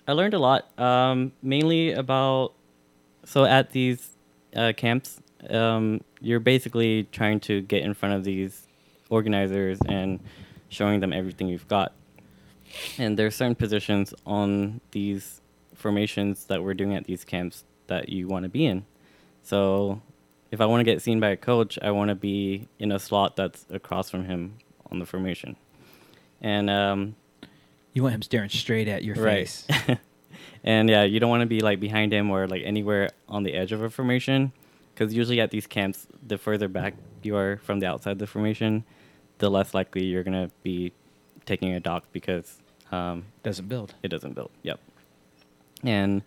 I 0.07 0.11
learned 0.13 0.33
a 0.33 0.39
lot, 0.39 0.77
um, 0.79 1.31
mainly 1.41 1.93
about. 1.93 2.53
So 3.25 3.45
at 3.45 3.71
these 3.71 4.09
uh, 4.55 4.73
camps, 4.75 5.21
um, 5.49 6.01
you're 6.19 6.41
basically 6.41 7.07
trying 7.11 7.39
to 7.41 7.61
get 7.61 7.83
in 7.83 7.93
front 7.93 8.15
of 8.15 8.23
these 8.23 8.67
organizers 9.09 9.79
and 9.87 10.19
showing 10.69 10.99
them 10.99 11.13
everything 11.13 11.47
you've 11.47 11.67
got. 11.67 11.93
And 12.97 13.17
there 13.17 13.27
are 13.27 13.31
certain 13.31 13.55
positions 13.55 14.13
on 14.25 14.81
these 14.91 15.41
formations 15.73 16.45
that 16.45 16.63
we're 16.63 16.73
doing 16.73 16.95
at 16.95 17.05
these 17.05 17.23
camps 17.23 17.63
that 17.87 18.09
you 18.09 18.27
want 18.27 18.43
to 18.43 18.49
be 18.49 18.65
in. 18.65 18.85
So 19.43 20.01
if 20.53 20.61
I 20.61 20.67
want 20.67 20.81
to 20.81 20.83
get 20.83 21.01
seen 21.01 21.19
by 21.19 21.29
a 21.29 21.35
coach, 21.35 21.79
I 21.81 21.89
want 21.89 22.09
to 22.09 22.15
be 22.15 22.67
in 22.77 22.91
a 22.91 22.99
slot 22.99 23.35
that's 23.35 23.65
across 23.71 24.11
from 24.11 24.25
him 24.25 24.59
on 24.91 24.99
the 24.99 25.05
formation. 25.05 25.55
And 26.41 26.69
um, 26.69 27.15
You 27.93 28.03
want 28.03 28.13
him 28.13 28.21
staring 28.21 28.51
straight 28.51 28.87
at 28.87 29.03
your 29.03 29.15
face. 29.15 29.65
and 30.63 30.91
yeah, 30.91 31.05
you 31.05 31.19
don't 31.19 31.31
want 31.31 31.41
to 31.41 31.47
be 31.47 31.61
like 31.61 31.79
behind 31.79 32.13
him 32.13 32.29
or 32.29 32.45
like 32.45 32.61
anywhere 32.63 33.09
on 33.27 33.41
the 33.41 33.55
edge 33.55 33.71
of 33.71 33.81
a 33.81 33.89
formation, 33.89 34.51
because 34.93 35.11
usually 35.11 35.41
at 35.41 35.49
these 35.49 35.65
camps, 35.65 36.05
the 36.21 36.37
further 36.37 36.67
back 36.67 36.93
you 37.23 37.35
are 37.35 37.57
from 37.63 37.79
the 37.79 37.87
outside 37.87 38.11
of 38.11 38.19
the 38.19 38.27
formation, 38.27 38.83
the 39.39 39.49
less 39.49 39.73
likely 39.73 40.05
you're 40.05 40.23
gonna 40.23 40.51
be 40.61 40.93
taking 41.47 41.73
a 41.73 41.79
dock 41.79 42.03
because 42.11 42.61
um, 42.91 43.25
Doesn't 43.41 43.67
build. 43.67 43.95
it 44.03 44.09
doesn't 44.09 44.35
build. 44.35 44.51
Yep. 44.61 44.79
And 45.83 46.21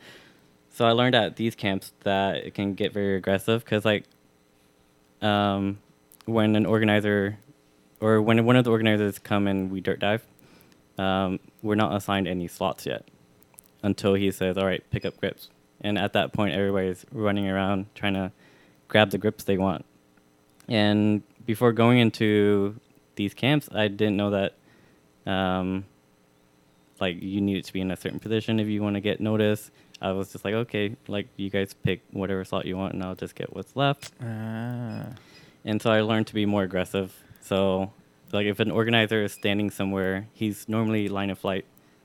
so 0.69 0.85
I 0.85 0.91
learned 0.91 1.15
at 1.15 1.37
these 1.37 1.55
camps 1.55 1.93
that 2.03 2.39
it 2.39 2.55
can 2.55 2.75
get 2.75 2.93
very 2.93 3.15
aggressive 3.17 3.65
because 3.65 3.85
like 3.85 4.05
um, 5.23 5.79
when 6.25 6.57
an 6.57 6.67
organizer 6.67 7.39
or 8.01 8.21
when 8.21 8.45
one 8.45 8.57
of 8.57 8.65
the 8.65 8.71
organizers 8.71 9.19
come 9.19 9.47
and 9.47 9.71
we 9.71 9.81
dirt 9.81 10.01
dive, 10.01 10.27
um, 10.99 11.41
we're 11.63 11.75
not 11.75 11.95
assigned 11.95 12.29
any 12.29 12.49
slots 12.49 12.87
yet 12.87 13.09
until 13.83 14.15
he 14.15 14.31
says, 14.31 14.57
"All 14.57 14.67
right, 14.67 14.83
pick 14.91 15.05
up 15.05 15.19
grips." 15.19 15.51
And 15.81 15.99
at 15.99 16.13
that 16.15 16.33
point, 16.33 16.55
everybody's 16.55 17.05
running 17.13 17.49
around 17.49 17.87
trying 17.95 18.15
to 18.15 18.33
grab 18.89 19.11
the 19.11 19.19
grips 19.19 19.45
they 19.45 19.59
want. 19.59 19.85
And 20.69 21.23
before 21.45 21.73
going 21.73 21.99
into 21.99 22.77
these 23.15 23.35
camps, 23.35 23.69
I 23.73 23.89
didn't 23.89 24.17
know 24.17 24.31
that 24.31 24.55
um, 25.31 25.85
like 27.01 27.23
you 27.23 27.41
needed 27.41 27.65
to 27.65 27.73
be 27.73 27.81
in 27.81 27.91
a 27.91 27.97
certain 27.97 28.19
position 28.19 28.61
if 28.61 28.69
you 28.69 28.83
want 28.83 28.95
to 28.95 29.01
get 29.01 29.21
noticed. 29.21 29.71
I 30.01 30.13
was 30.13 30.33
just 30.33 30.45
like, 30.45 30.55
okay, 30.55 30.97
like 31.09 31.29
you 31.37 31.51
guys 31.51 31.75
pick 31.75 32.03
whatever 32.13 32.45
slot 32.45 32.67
you 32.67 32.77
want, 32.77 32.95
and 32.95 33.03
I'll 33.03 33.15
just 33.15 33.35
get 33.35 33.55
what's 33.55 33.75
left. 33.77 34.13
Ah. 34.23 35.07
And 35.65 35.81
so 35.83 35.91
I 35.91 36.01
learned 36.03 36.27
to 36.29 36.35
be 36.35 36.47
more 36.47 36.63
aggressive. 36.63 37.15
So, 37.41 37.93
like 38.33 38.47
if 38.47 38.61
an 38.61 38.71
organizer 38.71 39.23
is 39.23 39.33
standing 39.33 39.71
somewhere, 39.71 40.29
he's 40.33 40.69
normally 40.69 41.09
line 41.09 41.31
of 41.31 41.39
flight, 41.39 41.65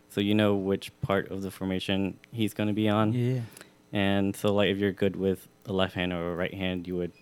so 0.10 0.22
you 0.22 0.34
know 0.36 0.56
which 0.56 0.92
part 1.02 1.30
of 1.32 1.42
the 1.42 1.52
formation 1.52 2.18
he's 2.32 2.54
going 2.54 2.68
to 2.68 2.74
be 2.74 2.90
on. 2.90 3.14
Yeah. 3.14 3.42
And 3.92 4.36
so, 4.36 4.54
like 4.54 4.70
if 4.70 4.78
you're 4.78 4.92
good 4.94 5.16
with 5.16 5.48
a 5.66 5.74
left 5.74 5.96
hand 5.96 6.14
or 6.14 6.32
a 6.32 6.36
right 6.36 6.54
hand, 6.54 6.88
you 6.88 6.96
would 6.98 7.14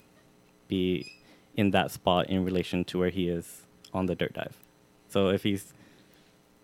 be 0.68 1.12
in 1.56 1.72
that 1.72 1.92
spot 1.92 2.30
in 2.30 2.46
relation 2.46 2.86
to 2.86 3.00
where 3.00 3.10
he 3.10 3.28
is 3.30 3.64
on 3.94 4.06
the 4.06 4.16
dirt 4.16 4.34
dive. 4.34 4.56
So 5.10 5.30
if 5.30 5.44
he's 5.44 5.74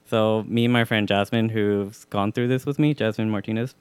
So 0.06 0.46
me 0.48 0.66
and 0.66 0.74
my 0.74 0.86
friend 0.86 1.08
Jasmine, 1.08 1.50
who's 1.50 2.06
gone 2.06 2.32
through 2.32 2.48
this 2.48 2.66
with 2.66 2.78
me, 2.80 2.94
Jasmine 2.94 3.30
Martinez. 3.30 3.76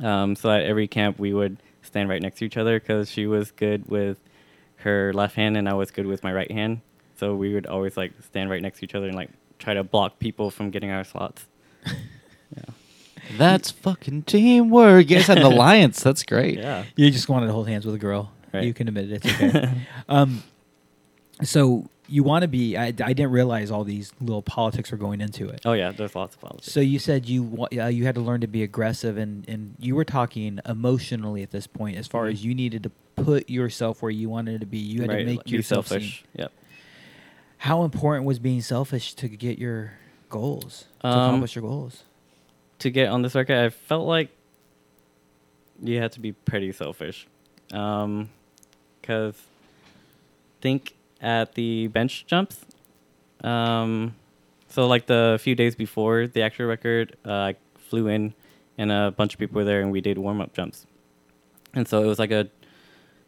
Um, 0.00 0.36
so 0.36 0.50
at 0.50 0.62
every 0.62 0.86
camp 0.88 1.18
we 1.18 1.32
would 1.34 1.58
stand 1.82 2.08
right 2.08 2.22
next 2.22 2.38
to 2.38 2.44
each 2.44 2.56
other 2.56 2.78
because 2.78 3.10
she 3.10 3.26
was 3.26 3.50
good 3.50 3.88
with 3.88 4.18
her 4.76 5.12
left 5.12 5.34
hand 5.34 5.56
and 5.56 5.68
I 5.68 5.74
was 5.74 5.90
good 5.90 6.06
with 6.06 6.22
my 6.22 6.32
right 6.32 6.50
hand. 6.50 6.80
So 7.16 7.34
we 7.34 7.52
would 7.54 7.66
always 7.66 7.96
like 7.96 8.12
stand 8.22 8.50
right 8.50 8.62
next 8.62 8.78
to 8.78 8.84
each 8.84 8.94
other 8.94 9.06
and 9.06 9.16
like 9.16 9.30
try 9.58 9.74
to 9.74 9.82
block 9.82 10.18
people 10.18 10.50
from 10.50 10.70
getting 10.70 10.90
our 10.90 11.04
slots. 11.04 11.46
yeah. 11.86 12.62
That's 13.36 13.70
fucking 13.70 14.22
teamwork. 14.22 15.10
You 15.10 15.16
guys 15.16 15.26
had 15.26 15.38
an 15.38 15.44
alliance. 15.52 16.02
That's 16.02 16.22
great. 16.22 16.58
Yeah. 16.58 16.84
You 16.96 17.10
just 17.10 17.28
wanted 17.28 17.46
to 17.46 17.52
hold 17.52 17.68
hands 17.68 17.84
with 17.84 17.94
a 17.94 17.98
girl. 17.98 18.32
Right. 18.54 18.64
You 18.64 18.72
can 18.72 18.88
admit 18.88 19.10
it. 19.10 19.24
It's 19.24 19.26
okay. 19.26 19.70
um, 20.08 20.42
so 21.42 21.90
you 22.08 22.22
want 22.22 22.42
to 22.42 22.48
be. 22.48 22.76
I, 22.76 22.86
I 22.86 22.90
didn't 22.92 23.30
realize 23.30 23.70
all 23.70 23.84
these 23.84 24.12
little 24.20 24.42
politics 24.42 24.90
were 24.90 24.96
going 24.98 25.20
into 25.20 25.48
it. 25.48 25.60
Oh 25.64 25.74
yeah, 25.74 25.92
there's 25.92 26.14
lots 26.16 26.34
of 26.36 26.40
politics. 26.40 26.72
So 26.72 26.80
you 26.80 26.98
said 26.98 27.26
you 27.26 27.66
uh, 27.78 27.86
you 27.86 28.04
had 28.04 28.14
to 28.14 28.20
learn 28.20 28.40
to 28.40 28.46
be 28.46 28.62
aggressive, 28.62 29.16
and, 29.18 29.48
and 29.48 29.74
you 29.78 29.94
were 29.94 30.04
talking 30.04 30.58
emotionally 30.66 31.42
at 31.42 31.50
this 31.50 31.66
point, 31.66 31.96
as 31.98 32.06
far 32.06 32.26
Mhm. 32.26 32.32
as 32.32 32.44
you 32.44 32.54
needed 32.54 32.82
to 32.84 32.90
put 33.16 33.50
yourself 33.50 34.00
where 34.02 34.10
you 34.10 34.28
wanted 34.30 34.60
to 34.60 34.66
be. 34.66 34.78
You 34.78 35.02
had 35.02 35.10
right, 35.10 35.18
to 35.18 35.24
make 35.24 35.44
be 35.44 35.50
yourself 35.50 35.88
selfish. 35.88 36.24
Yep. 36.34 36.52
how 37.58 37.82
important 37.82 38.24
was 38.24 38.38
being 38.38 38.62
selfish 38.62 39.14
to 39.14 39.28
get 39.28 39.58
your 39.58 39.92
goals, 40.30 40.84
to 41.00 41.08
Um, 41.08 41.12
accomplish 41.18 41.54
your 41.56 41.62
goals? 41.62 42.04
to 42.78 42.90
get 42.90 43.08
on 43.08 43.22
the 43.22 43.30
circuit, 43.30 43.58
I 43.64 43.70
felt 43.70 44.06
like 44.06 44.30
you 45.82 45.98
had 46.00 46.12
to 46.12 46.20
be 46.20 46.30
pretty 46.32 46.70
selfish. 46.72 47.26
Because 47.68 49.34
think 50.60 50.94
at 51.20 51.54
the 51.54 51.88
bench 51.88 52.26
jumps. 52.26 52.64
Um, 53.42 54.14
so, 54.68 54.86
like 54.86 55.06
the 55.06 55.38
few 55.40 55.54
days 55.54 55.74
before 55.74 56.26
the 56.26 56.42
actual 56.42 56.66
record, 56.66 57.16
uh, 57.24 57.32
I 57.32 57.54
flew 57.76 58.08
in 58.08 58.34
and 58.76 58.92
a 58.92 59.12
bunch 59.16 59.34
of 59.34 59.40
people 59.40 59.56
were 59.56 59.64
there 59.64 59.80
and 59.80 59.90
we 59.90 60.00
did 60.00 60.18
warm 60.18 60.40
up 60.40 60.54
jumps. 60.54 60.86
And 61.74 61.86
so 61.86 62.02
it 62.02 62.06
was 62.06 62.18
like 62.18 62.30
a 62.30 62.48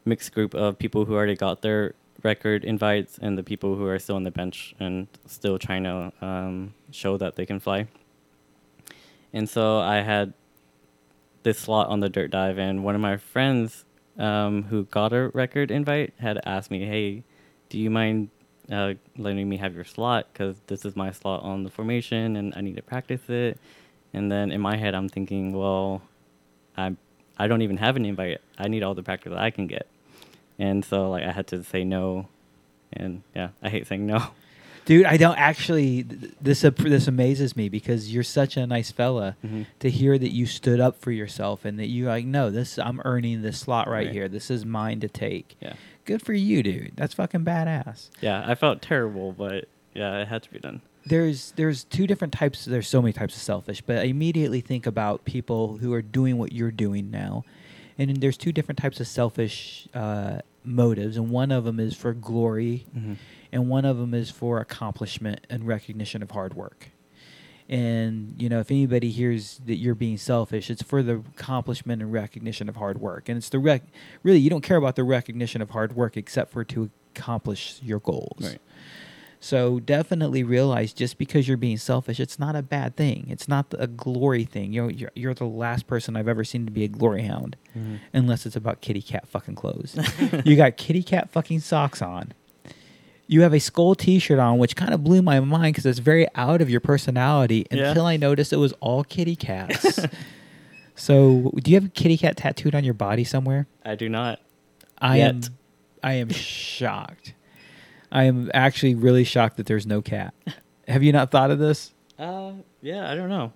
mixed 0.05 0.33
group 0.33 0.55
of 0.55 0.79
people 0.79 1.05
who 1.05 1.15
already 1.15 1.37
got 1.37 1.63
their 1.63 1.95
record 2.23 2.65
invites 2.65 3.19
and 3.21 3.37
the 3.37 3.43
people 3.43 3.77
who 3.77 3.87
are 3.87 3.99
still 3.99 4.17
on 4.17 4.23
the 4.23 4.31
bench 4.31 4.75
and 4.79 5.09
still 5.27 5.59
trying 5.59 5.85
to 5.85 6.13
um, 6.21 6.75
show 6.91 7.17
that 7.17 7.37
they 7.37 7.45
can 7.45 7.59
fly. 7.59 7.89
And 9.33 9.49
so 9.49 9.79
I 9.79 9.97
had 9.97 10.33
this 11.43 11.59
slot 11.59 11.89
on 11.89 12.01
the 12.01 12.09
dirt 12.09 12.31
dive, 12.31 12.59
and 12.59 12.85
one 12.85 12.95
of 12.95 13.01
my 13.01 13.17
friends 13.17 13.85
um, 14.19 14.65
who 14.65 14.85
got 14.85 15.13
a 15.13 15.29
record 15.29 15.71
invite 15.71 16.13
had 16.19 16.41
asked 16.45 16.71
me, 16.71 16.85
"Hey, 16.85 17.23
do 17.71 17.79
you 17.79 17.89
mind 17.89 18.29
uh, 18.71 18.95
letting 19.17 19.49
me 19.49 19.57
have 19.57 19.75
your 19.75 19.85
slot? 19.85 20.27
Because 20.33 20.61
this 20.67 20.85
is 20.85 20.95
my 20.95 21.11
slot 21.11 21.43
on 21.43 21.65
the 21.65 21.71
formation, 21.71 22.37
and 22.37 22.53
I 22.55 22.61
need 22.61 22.77
to 22.77 22.83
practice 22.83 23.31
it." 23.31 23.59
And 24.13 24.31
then 24.31 24.53
in 24.53 24.61
my 24.61 24.77
head, 24.77 24.95
I'm 24.95 25.09
thinking, 25.09 25.53
"Well, 25.57 26.03
I 26.77 26.95
I 27.39 27.47
don't 27.47 27.63
even 27.63 27.79
have 27.79 27.97
an 27.97 28.05
invite. 28.05 28.43
I 28.59 28.69
need 28.69 28.83
all 28.83 28.95
the 28.95 29.03
practice 29.03 29.31
that 29.31 29.41
I 29.41 29.51
can 29.51 29.67
get." 29.67 29.87
And 30.59 30.85
so 30.85 31.11
like 31.11 31.25
I 31.25 31.33
had 31.33 31.47
to 31.49 31.65
say 31.65 31.85
no, 31.85 32.29
and 32.93 33.23
yeah, 33.35 33.51
I 33.63 33.71
hate 33.71 33.87
saying 33.87 34.07
no. 34.07 34.27
Dude, 34.91 35.07
I 35.07 35.17
don't 35.19 35.39
actually. 35.39 36.03
This 36.03 36.63
this 36.63 37.07
amazes 37.07 37.55
me 37.57 37.69
because 37.69 38.13
you're 38.13 38.25
such 38.25 38.57
a 38.57 38.67
nice 38.67 38.91
fella. 38.91 39.37
Mhm. 39.47 39.67
To 39.79 39.89
hear 39.89 40.19
that 40.19 40.33
you 40.33 40.47
stood 40.47 40.81
up 40.81 40.97
for 41.01 41.13
yourself 41.13 41.65
and 41.65 41.79
that 41.79 41.87
you 41.87 42.07
like, 42.07 42.25
no, 42.27 42.51
this 42.51 42.77
I'm 42.77 43.01
earning 43.05 43.43
this 43.43 43.61
slot 43.61 43.87
right, 43.87 44.07
Right. 44.07 44.13
here. 44.13 44.29
This 44.29 44.51
is 44.51 44.67
mine 44.67 44.99
to 44.99 45.09
take. 45.09 45.55
Yeah, 45.63 45.75
Good 46.07 46.23
for 46.23 46.33
you, 46.33 46.65
dude. 46.65 46.95
That's 46.97 47.15
fucking 47.15 47.45
badass. 47.45 48.11
yeah, 48.21 48.43
I 48.45 48.57
felt 48.57 48.83
terrible, 48.83 49.31
but 49.33 49.69
yeah, 49.95 50.19
it 50.23 50.27
had 50.27 50.43
to 50.43 50.51
be 50.51 50.59
done. 50.59 50.81
There's 51.07 51.53
there's 51.53 51.85
two 51.85 52.09
different 52.09 52.33
types. 52.35 52.65
There's 52.65 52.89
so 52.89 53.01
many 53.01 53.13
types 53.13 53.37
of 53.37 53.43
selfish, 53.43 53.83
but 53.83 53.99
I 53.99 54.03
immediately 54.07 54.61
think 54.61 54.87
about 54.89 55.25
people 55.25 55.77
who 55.77 55.93
are 55.93 56.03
doing 56.03 56.37
what 56.37 56.51
you're 56.53 56.73
doing 56.73 57.13
now, 57.13 57.45
and 57.97 58.17
there's 58.17 58.37
two 58.37 58.51
different 58.51 58.79
types 58.81 58.99
of 58.99 59.07
selfish 59.07 59.87
uh, 59.95 60.41
motives, 60.65 61.17
and 61.17 61.31
one 61.31 61.53
of 61.53 61.63
them 61.63 61.79
is 61.79 61.95
for 61.95 62.13
glory, 62.13 62.87
Mhm. 62.99 63.17
And 63.53 63.69
one 63.69 63.85
of 63.85 63.99
them 63.99 64.15
is 64.15 64.31
for 64.31 64.61
accomplishment 64.61 65.47
and 65.51 65.67
recognition 65.67 66.23
of 66.23 66.31
hard 66.31 66.55
work. 66.55 66.91
And 67.69 68.35
you 68.41 68.49
know, 68.49 68.59
if 68.61 68.71
anybody 68.71 69.11
hears 69.11 69.61
that 69.67 69.77
you're 69.77 69.95
being 69.95 70.17
selfish, 70.19 70.71
it's 70.71 70.83
for 70.83 71.03
the 71.03 71.23
accomplishment 71.37 72.03
and 72.03 72.13
recognition 72.13 72.69
of 72.69 72.77
hard 72.77 73.01
work, 73.01 73.29
and 73.29 73.39
it's 73.39 73.49
the 73.49 73.59
rec. 73.61 73.83
Really, 74.25 74.41
you 74.41 74.51
don't 74.51 74.63
care 74.63 74.77
about 74.77 74.97
the 74.97 75.05
recognition 75.05 75.63
of 75.63 75.71
hard 75.71 75.95
work 75.95 76.17
except 76.17 76.51
for 76.51 76.65
to 76.65 76.91
accomplish 77.15 77.79
your 77.83 78.01
goals. 78.01 78.39
Right. 78.41 78.59
So 79.43 79.81
definitely 79.81 80.43
realize 80.45 80.93
just 80.93 81.17
because 81.17 81.49
you're 81.49 81.57
being 81.57 81.79
selfish, 81.79 82.21
it's 82.21 82.39
not 82.39 82.55
a 82.57 82.63
bad 82.63 82.95
thing. 82.95 83.27
It's 83.31 83.49
not 83.49 83.73
a 83.79 83.87
glory 83.87 84.45
thing. 84.45 84.75
You 84.75 84.83
know, 84.83 84.89
you're, 84.89 85.11
you're 85.15 85.33
the 85.35 85.47
last 85.47 85.87
person 85.87 86.15
I've 86.15 86.29
ever 86.29 86.45
seen 86.45 86.67
to 86.67 86.71
be 86.73 86.85
a 86.85 86.89
glory 86.89 87.23
hound, 87.23 87.57
Mhm. 87.75 88.01
unless 88.13 88.45
it's 88.45 88.55
about 88.57 88.83
kitty 88.83 89.01
cat 89.01 89.27
fucking 89.27 89.55
clothes. 89.55 89.97
you 90.45 90.57
got 90.57 90.77
kitty 90.77 91.03
cat 91.03 91.31
fucking 91.31 91.61
socks 91.61 92.03
on. 92.03 92.35
You 93.31 93.43
have 93.43 93.55
a 93.55 93.61
skull 93.61 93.95
T-shirt 93.95 94.41
on, 94.41 94.59
which 94.59 94.75
kind 94.75 94.93
of 94.93 95.05
blew 95.05 95.23
my 95.23 95.39
mind 95.39 95.75
because 95.75 95.87
it's 95.87 96.01
very 96.01 96.27
out 96.35 96.61
of 96.61 96.69
your 96.69 96.81
personality. 96.81 97.65
Yeah. 97.71 97.91
Until 97.91 98.07
I 98.07 98.17
noticed 98.17 98.53
it 98.53 98.57
was 98.57 98.73
all 98.81 99.05
kitty 99.05 99.37
cats. 99.37 100.01
so, 100.97 101.53
do 101.55 101.71
you 101.71 101.77
have 101.77 101.85
a 101.85 101.91
kitty 101.91 102.19
cat 102.19 102.37
tattooed 102.37 102.75
on 102.75 102.83
your 102.83 102.95
body 102.95 103.23
somewhere? 103.23 103.69
I 103.85 103.95
do 103.95 104.09
not. 104.09 104.41
I 104.99 105.19
Yet. 105.19 105.29
am 105.29 105.41
I 106.03 106.13
am 106.15 106.31
shocked. 106.31 107.35
I 108.11 108.25
am 108.25 108.51
actually 108.53 108.95
really 108.95 109.25
shocked 109.25 109.57
that 109.59 109.67
there's 109.67 109.87
no 109.87 110.03
cat. 110.03 110.35
Have 110.89 111.05
you 111.05 111.13
not 111.13 111.31
thought 111.31 111.53
of 111.53 111.61
this? 111.61 111.93
Uh, 112.19 112.53
yeah, 112.83 113.11
I 113.11 113.15
don't 113.15 113.29
know. 113.29 113.53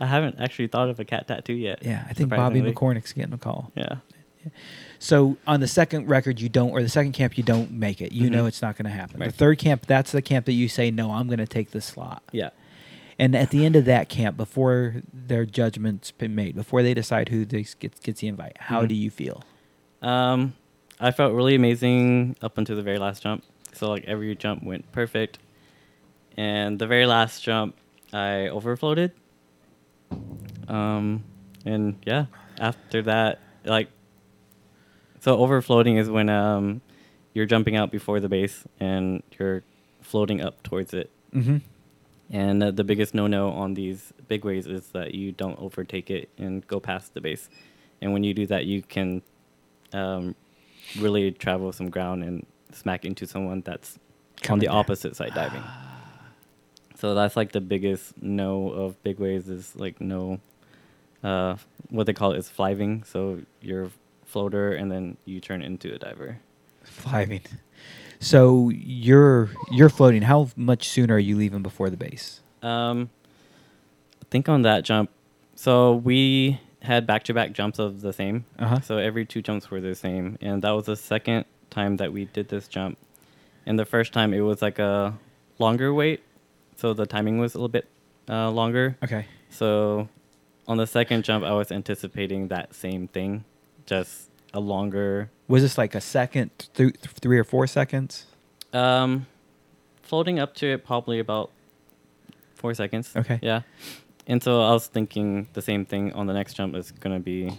I 0.00 0.06
haven't 0.06 0.40
actually 0.40 0.66
thought 0.66 0.88
of 0.88 0.98
a 0.98 1.04
cat 1.04 1.28
tattoo 1.28 1.52
yet. 1.52 1.84
Yeah, 1.84 2.04
I 2.08 2.14
think 2.14 2.30
Bobby. 2.30 2.60
McCormick's 2.60 3.12
getting 3.12 3.32
a 3.32 3.38
call. 3.38 3.70
Yeah. 3.76 3.96
So 5.04 5.36
on 5.46 5.60
the 5.60 5.68
second 5.68 6.08
record, 6.08 6.40
you 6.40 6.48
don't, 6.48 6.70
or 6.70 6.82
the 6.82 6.88
second 6.88 7.12
camp, 7.12 7.36
you 7.36 7.44
don't 7.44 7.70
make 7.72 8.00
it. 8.00 8.12
You 8.12 8.28
Mhm. 8.30 8.32
know 8.32 8.46
it's 8.46 8.62
not 8.62 8.78
going 8.78 8.86
to 8.86 8.90
happen. 8.90 9.20
The 9.20 9.30
third 9.30 9.58
camp, 9.58 9.84
that's 9.84 10.12
the 10.12 10.22
camp 10.22 10.46
that 10.46 10.54
you 10.54 10.66
say, 10.66 10.90
no, 10.90 11.10
I'm 11.10 11.26
going 11.26 11.40
to 11.40 11.46
take 11.46 11.72
this 11.72 11.84
slot. 11.84 12.22
Yeah. 12.32 12.48
And 13.18 13.34
at 13.36 13.50
the 13.50 13.66
end 13.66 13.76
of 13.76 13.84
that 13.84 14.08
camp, 14.08 14.38
before 14.38 15.02
their 15.12 15.44
judgment's 15.44 16.10
been 16.10 16.34
made, 16.34 16.54
before 16.56 16.82
they 16.82 16.94
decide 16.94 17.28
who 17.28 17.44
they 17.44 17.66
gets, 17.78 18.00
gets 18.00 18.20
the 18.22 18.28
invite, 18.28 18.56
how 18.58 18.82
Mhm. 18.82 18.88
do 18.88 18.94
you 18.94 19.10
feel? 19.10 19.42
Um, 20.00 20.54
I 20.98 21.10
felt 21.10 21.34
really 21.34 21.54
amazing 21.54 22.36
up 22.40 22.56
until 22.56 22.74
the 22.74 22.82
very 22.82 22.98
last 22.98 23.22
jump. 23.22 23.44
So 23.74 23.90
like 23.90 24.04
every 24.06 24.34
jump 24.36 24.62
went 24.62 24.90
perfect, 24.90 25.38
and 26.34 26.78
the 26.78 26.86
very 26.86 27.04
last 27.04 27.42
jump 27.44 27.76
I 28.10 28.48
overfloated. 28.50 29.10
Um, 30.66 31.24
and 31.66 31.96
yeah, 32.06 32.24
after 32.58 33.02
that, 33.02 33.40
like, 33.66 33.88
so 35.24 35.38
overfloating 35.38 35.98
is 35.98 36.10
when 36.10 36.28
um, 36.28 36.82
you're 37.32 37.46
jumping 37.46 37.76
out 37.76 37.90
before 37.90 38.20
the 38.20 38.28
base 38.28 38.64
and 38.78 39.22
you're 39.38 39.62
floating 40.02 40.42
up 40.42 40.62
towards 40.62 40.92
it. 40.92 41.10
Mm-hmm. 41.34 41.56
And 42.28 42.62
uh, 42.62 42.70
the 42.72 42.84
biggest 42.84 43.14
no-no 43.14 43.48
on 43.48 43.72
these 43.72 44.12
big 44.28 44.44
ways 44.44 44.66
is 44.66 44.88
that 44.88 45.14
you 45.14 45.32
don't 45.32 45.58
overtake 45.58 46.10
it 46.10 46.28
and 46.36 46.66
go 46.66 46.78
past 46.78 47.14
the 47.14 47.22
base. 47.22 47.48
And 48.02 48.12
when 48.12 48.22
you 48.22 48.34
do 48.34 48.46
that, 48.48 48.66
you 48.66 48.82
can 48.82 49.22
um, 49.94 50.34
really 50.98 51.32
travel 51.32 51.72
some 51.72 51.88
ground 51.88 52.22
and 52.22 52.44
smack 52.72 53.06
into 53.06 53.26
someone 53.26 53.62
that's 53.62 53.98
on 54.50 54.58
the 54.58 54.66
down. 54.66 54.76
opposite 54.76 55.16
side 55.16 55.32
diving. 55.34 55.62
So 56.96 57.14
that's 57.14 57.36
like 57.36 57.52
the 57.52 57.60
biggest 57.60 58.22
no 58.22 58.70
of 58.70 59.02
big 59.02 59.18
ways 59.18 59.48
is 59.48 59.74
like 59.74 60.00
no, 60.00 60.40
uh, 61.24 61.56
what 61.90 62.06
they 62.06 62.12
call 62.12 62.32
it 62.32 62.38
is 62.38 62.48
fliving. 62.48 63.02
So 63.02 63.40
you're 63.60 63.90
floater 64.26 64.72
and 64.72 64.90
then 64.90 65.16
you 65.24 65.40
turn 65.40 65.62
into 65.62 65.94
a 65.94 65.98
diver. 65.98 66.38
Fliving. 66.82 67.42
So 68.20 68.70
you're 68.70 69.50
you're 69.70 69.88
floating. 69.88 70.22
How 70.22 70.48
much 70.56 70.88
sooner 70.88 71.14
are 71.14 71.18
you 71.18 71.36
leaving 71.36 71.62
before 71.62 71.90
the 71.90 71.96
base? 71.96 72.40
Um, 72.62 73.10
I 74.22 74.26
think 74.30 74.48
on 74.48 74.62
that 74.62 74.84
jump, 74.84 75.10
so 75.54 75.96
we 75.96 76.60
had 76.80 77.06
back-to-back 77.06 77.52
jumps 77.52 77.78
of 77.78 78.02
the 78.02 78.12
same. 78.12 78.44
Uh-huh. 78.58 78.80
So 78.80 78.98
every 78.98 79.24
two 79.24 79.42
jumps 79.42 79.70
were 79.70 79.80
the 79.80 79.94
same, 79.94 80.38
and 80.40 80.62
that 80.62 80.70
was 80.70 80.86
the 80.86 80.96
second 80.96 81.46
time 81.70 81.96
that 81.96 82.12
we 82.12 82.26
did 82.26 82.48
this 82.48 82.68
jump. 82.68 82.98
And 83.66 83.78
the 83.78 83.86
first 83.86 84.12
time 84.12 84.34
it 84.34 84.40
was 84.40 84.60
like 84.60 84.78
a 84.78 85.18
longer 85.58 85.92
wait, 85.94 86.22
so 86.76 86.92
the 86.92 87.06
timing 87.06 87.38
was 87.38 87.54
a 87.54 87.58
little 87.58 87.68
bit 87.68 87.88
uh, 88.28 88.50
longer. 88.50 88.96
Okay. 89.02 89.26
So 89.50 90.08
on 90.68 90.76
the 90.76 90.86
second 90.86 91.24
jump, 91.24 91.44
I 91.44 91.52
was 91.52 91.72
anticipating 91.72 92.48
that 92.48 92.74
same 92.74 93.08
thing, 93.08 93.44
just 93.86 94.30
a 94.52 94.60
longer. 94.60 95.30
Was 95.48 95.62
this 95.62 95.76
like 95.76 95.94
a 95.94 96.00
second, 96.00 96.50
th- 96.74 96.96
three 97.02 97.38
or 97.38 97.44
four 97.44 97.66
seconds? 97.66 98.26
Um, 98.72 99.26
floating 100.02 100.38
up 100.38 100.54
to 100.56 100.66
it 100.66 100.84
probably 100.84 101.18
about 101.18 101.50
four 102.54 102.74
seconds. 102.74 103.12
Okay. 103.14 103.38
Yeah. 103.42 103.62
And 104.26 104.42
so 104.42 104.62
I 104.62 104.70
was 104.70 104.86
thinking 104.86 105.48
the 105.52 105.62
same 105.62 105.84
thing 105.84 106.12
on 106.14 106.26
the 106.26 106.32
next 106.32 106.54
jump 106.54 106.74
is 106.74 106.90
going 106.92 107.14
to 107.14 107.22
be 107.22 107.52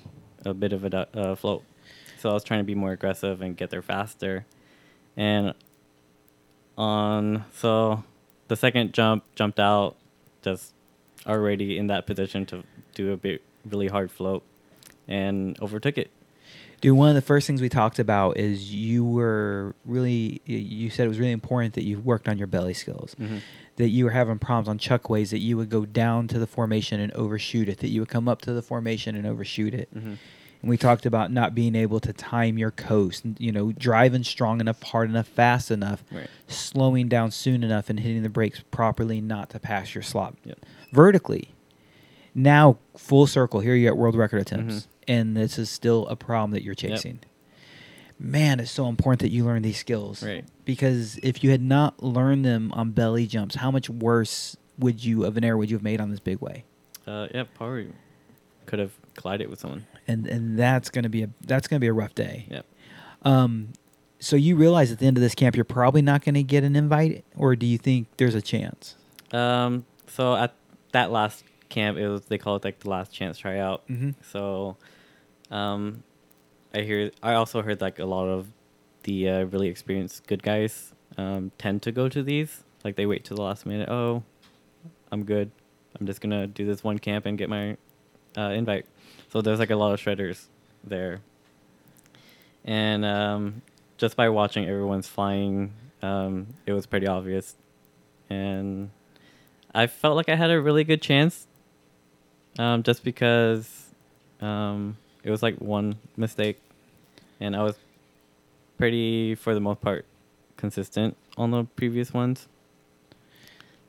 a 0.45 0.53
bit 0.53 0.73
of 0.73 0.83
a 0.83 1.07
uh, 1.17 1.35
float. 1.35 1.63
So 2.17 2.29
I 2.29 2.33
was 2.33 2.43
trying 2.43 2.61
to 2.61 2.63
be 2.63 2.75
more 2.75 2.91
aggressive 2.91 3.41
and 3.41 3.55
get 3.55 3.69
there 3.69 3.83
faster. 3.83 4.45
And 5.15 5.53
on, 6.77 7.45
so 7.53 8.03
the 8.47 8.55
second 8.55 8.93
jump 8.93 9.23
jumped 9.35 9.59
out 9.59 9.95
just 10.41 10.73
already 11.27 11.77
in 11.77 11.87
that 11.87 12.05
position 12.05 12.45
to 12.47 12.63
do 12.93 13.11
a 13.11 13.17
bit 13.17 13.41
really 13.65 13.87
hard 13.87 14.11
float 14.11 14.43
and 15.07 15.59
overtook 15.61 15.97
it. 15.97 16.09
Dude, 16.81 16.95
one 16.97 17.09
of 17.09 17.15
the 17.15 17.21
first 17.21 17.47
things 17.47 17.61
we 17.61 17.69
talked 17.69 17.99
about 17.99 18.37
is 18.37 18.73
you 18.73 19.03
were 19.05 19.75
really, 19.85 20.41
you 20.45 20.89
said 20.89 21.05
it 21.05 21.09
was 21.09 21.19
really 21.19 21.31
important 21.31 21.73
that 21.75 21.83
you 21.83 21.99
worked 21.99 22.27
on 22.27 22.37
your 22.37 22.47
belly 22.47 22.73
skills. 22.73 23.15
Mhm. 23.19 23.39
That 23.77 23.89
you 23.89 24.05
were 24.05 24.11
having 24.11 24.39
problems 24.39 24.67
on 24.67 24.77
chuckways, 24.77 25.31
that 25.31 25.39
you 25.39 25.57
would 25.57 25.69
go 25.69 25.85
down 25.85 26.27
to 26.29 26.39
the 26.39 26.47
formation 26.47 26.99
and 26.99 27.11
overshoot 27.13 27.67
it, 27.69 27.79
that 27.79 27.89
you 27.89 28.01
would 28.01 28.09
come 28.09 28.27
up 28.27 28.41
to 28.43 28.53
the 28.53 28.61
formation 28.61 29.15
and 29.15 29.25
overshoot 29.25 29.73
it. 29.73 29.89
Mhm. 29.93 30.17
And 30.61 30.69
we 30.69 30.77
talked 30.77 31.05
about 31.05 31.31
not 31.31 31.53
being 31.53 31.75
able 31.75 31.99
to 31.99 32.13
time 32.13 32.57
your 32.57 32.71
coast, 32.71 33.23
you 33.37 33.51
know, 33.51 33.71
driving 33.73 34.23
strong 34.23 34.59
enough, 34.61 34.81
hard 34.81 35.09
enough, 35.09 35.27
fast 35.27 35.69
enough, 35.71 36.03
Right. 36.11 36.27
slowing 36.47 37.07
down 37.07 37.31
soon 37.31 37.63
enough, 37.63 37.89
and 37.89 37.99
hitting 37.99 38.23
the 38.23 38.29
brakes 38.29 38.63
properly 38.71 39.21
not 39.21 39.49
to 39.51 39.59
pass 39.59 39.93
your 39.93 40.01
slot 40.01 40.35
Yep. 40.45 40.59
vertically. 40.93 41.49
Now, 42.33 42.77
full 42.97 43.27
circle, 43.27 43.59
here 43.61 43.75
you 43.75 43.87
at 43.87 43.97
world 43.97 44.15
record 44.15 44.41
attempts, 44.41 44.73
Mhm. 44.75 44.87
And 45.07 45.35
this 45.35 45.57
is 45.57 45.69
still 45.69 46.07
a 46.07 46.15
problem 46.15 46.51
that 46.51 46.63
you're 46.63 46.75
chasing. 46.75 47.19
Man, 48.17 48.59
it's 48.59 48.71
so 48.71 48.87
important 48.87 49.19
that 49.21 49.29
you 49.31 49.43
learn 49.43 49.61
these 49.61 49.77
skills. 49.77 50.23
Right. 50.23 50.45
Because 50.63 51.17
if 51.21 51.43
you 51.43 51.51
had 51.51 51.61
not 51.61 52.01
learned 52.01 52.45
them 52.45 52.71
on 52.73 52.91
belly 52.91 53.27
jumps, 53.27 53.55
how 53.55 53.71
much 53.71 53.89
worse 53.89 54.55
would 54.77 55.03
you 55.03 55.25
of 55.25 55.35
an 55.37 55.43
error 55.43 55.57
would 55.57 55.69
you 55.69 55.75
have 55.75 55.83
made 55.83 55.99
on 55.99 56.09
this 56.11 56.19
big 56.19 56.39
way? 56.39 56.63
Uh, 57.05 57.27
yeah, 57.33 57.43
probably 57.53 57.89
could 58.65 58.79
have 58.79 58.93
collided 59.15 59.49
with 59.49 59.59
someone. 59.59 59.85
And 60.07 60.27
and 60.27 60.57
that's 60.57 60.89
gonna 60.89 61.09
be 61.09 61.23
a 61.23 61.29
that's 61.41 61.67
gonna 61.67 61.79
be 61.79 61.87
a 61.87 61.93
rough 61.93 62.15
day. 62.15 62.45
Yep. 62.49 62.65
Um, 63.23 63.69
so 64.19 64.35
you 64.35 64.55
realize 64.55 64.91
at 64.91 64.99
the 64.99 65.05
end 65.07 65.17
of 65.17 65.21
this 65.21 65.35
camp 65.35 65.55
you're 65.55 65.65
probably 65.65 66.01
not 66.01 66.23
going 66.23 66.35
to 66.35 66.43
get 66.43 66.63
an 66.63 66.75
invite, 66.75 67.25
or 67.35 67.55
do 67.55 67.65
you 67.65 67.77
think 67.77 68.07
there's 68.17 68.35
a 68.35 68.41
chance? 68.41 68.95
Um, 69.31 69.85
so 70.07 70.35
at 70.35 70.53
that 70.93 71.11
last 71.11 71.43
camp, 71.69 71.97
it 71.97 72.07
was 72.07 72.21
they 72.25 72.37
call 72.37 72.55
it 72.55 72.63
like 72.63 72.79
the 72.79 72.89
last 72.89 73.11
chance 73.11 73.37
tryout. 73.37 73.85
Mhm. 73.87 74.15
So, 74.31 74.77
um, 75.51 76.03
I 76.73 76.81
hear 76.81 77.11
I 77.23 77.33
also 77.33 77.61
heard 77.61 77.81
like 77.81 77.99
a 77.99 78.05
lot 78.05 78.27
of 78.27 78.47
the 79.03 79.29
uh, 79.29 79.43
really 79.45 79.67
experienced 79.67 80.27
good 80.27 80.43
guys 80.43 80.93
um, 81.17 81.51
tend 81.57 81.81
to 81.83 81.91
go 81.91 82.09
to 82.09 82.23
these. 82.23 82.63
Like 82.83 82.95
they 82.95 83.05
wait 83.05 83.23
till 83.23 83.37
the 83.37 83.43
last 83.43 83.65
minute. 83.65 83.89
Oh, 83.89 84.23
I'm 85.11 85.23
good. 85.23 85.51
I'm 85.99 86.05
just 86.05 86.21
gonna 86.21 86.47
do 86.47 86.65
this 86.65 86.83
one 86.83 86.99
camp 86.99 87.25
and 87.25 87.37
get 87.37 87.49
my 87.49 87.77
uh, 88.37 88.49
invite. 88.49 88.85
So 89.29 89.41
there's 89.41 89.59
like 89.59 89.69
a 89.69 89.75
lot 89.75 89.93
of 89.93 90.01
shredders 90.01 90.45
there, 90.83 91.21
and 92.63 93.05
um, 93.05 93.61
just 93.97 94.15
by 94.15 94.29
watching 94.29 94.67
everyone's 94.67 95.07
flying, 95.07 95.73
um, 96.01 96.47
it 96.65 96.73
was 96.73 96.85
pretty 96.85 97.07
obvious, 97.07 97.55
and 98.29 98.89
I 99.73 99.87
felt 99.87 100.15
like 100.15 100.29
I 100.29 100.35
had 100.35 100.51
a 100.51 100.61
really 100.61 100.83
good 100.83 101.01
chance, 101.01 101.47
um, 102.59 102.83
just 102.83 103.03
because 103.03 103.93
um, 104.41 104.97
it 105.25 105.31
was 105.31 105.43
like 105.43 105.55
one 105.59 105.95
mistake, 106.15 106.57
and 107.41 107.55
I 107.55 107.63
was 107.63 107.75
pretty, 108.77 109.35
for 109.35 109.53
the 109.53 109.59
most 109.59 109.81
part, 109.81 110.05
consistent 110.55 111.17
on 111.37 111.51
the 111.51 111.65
previous 111.75 112.13
ones, 112.13 112.47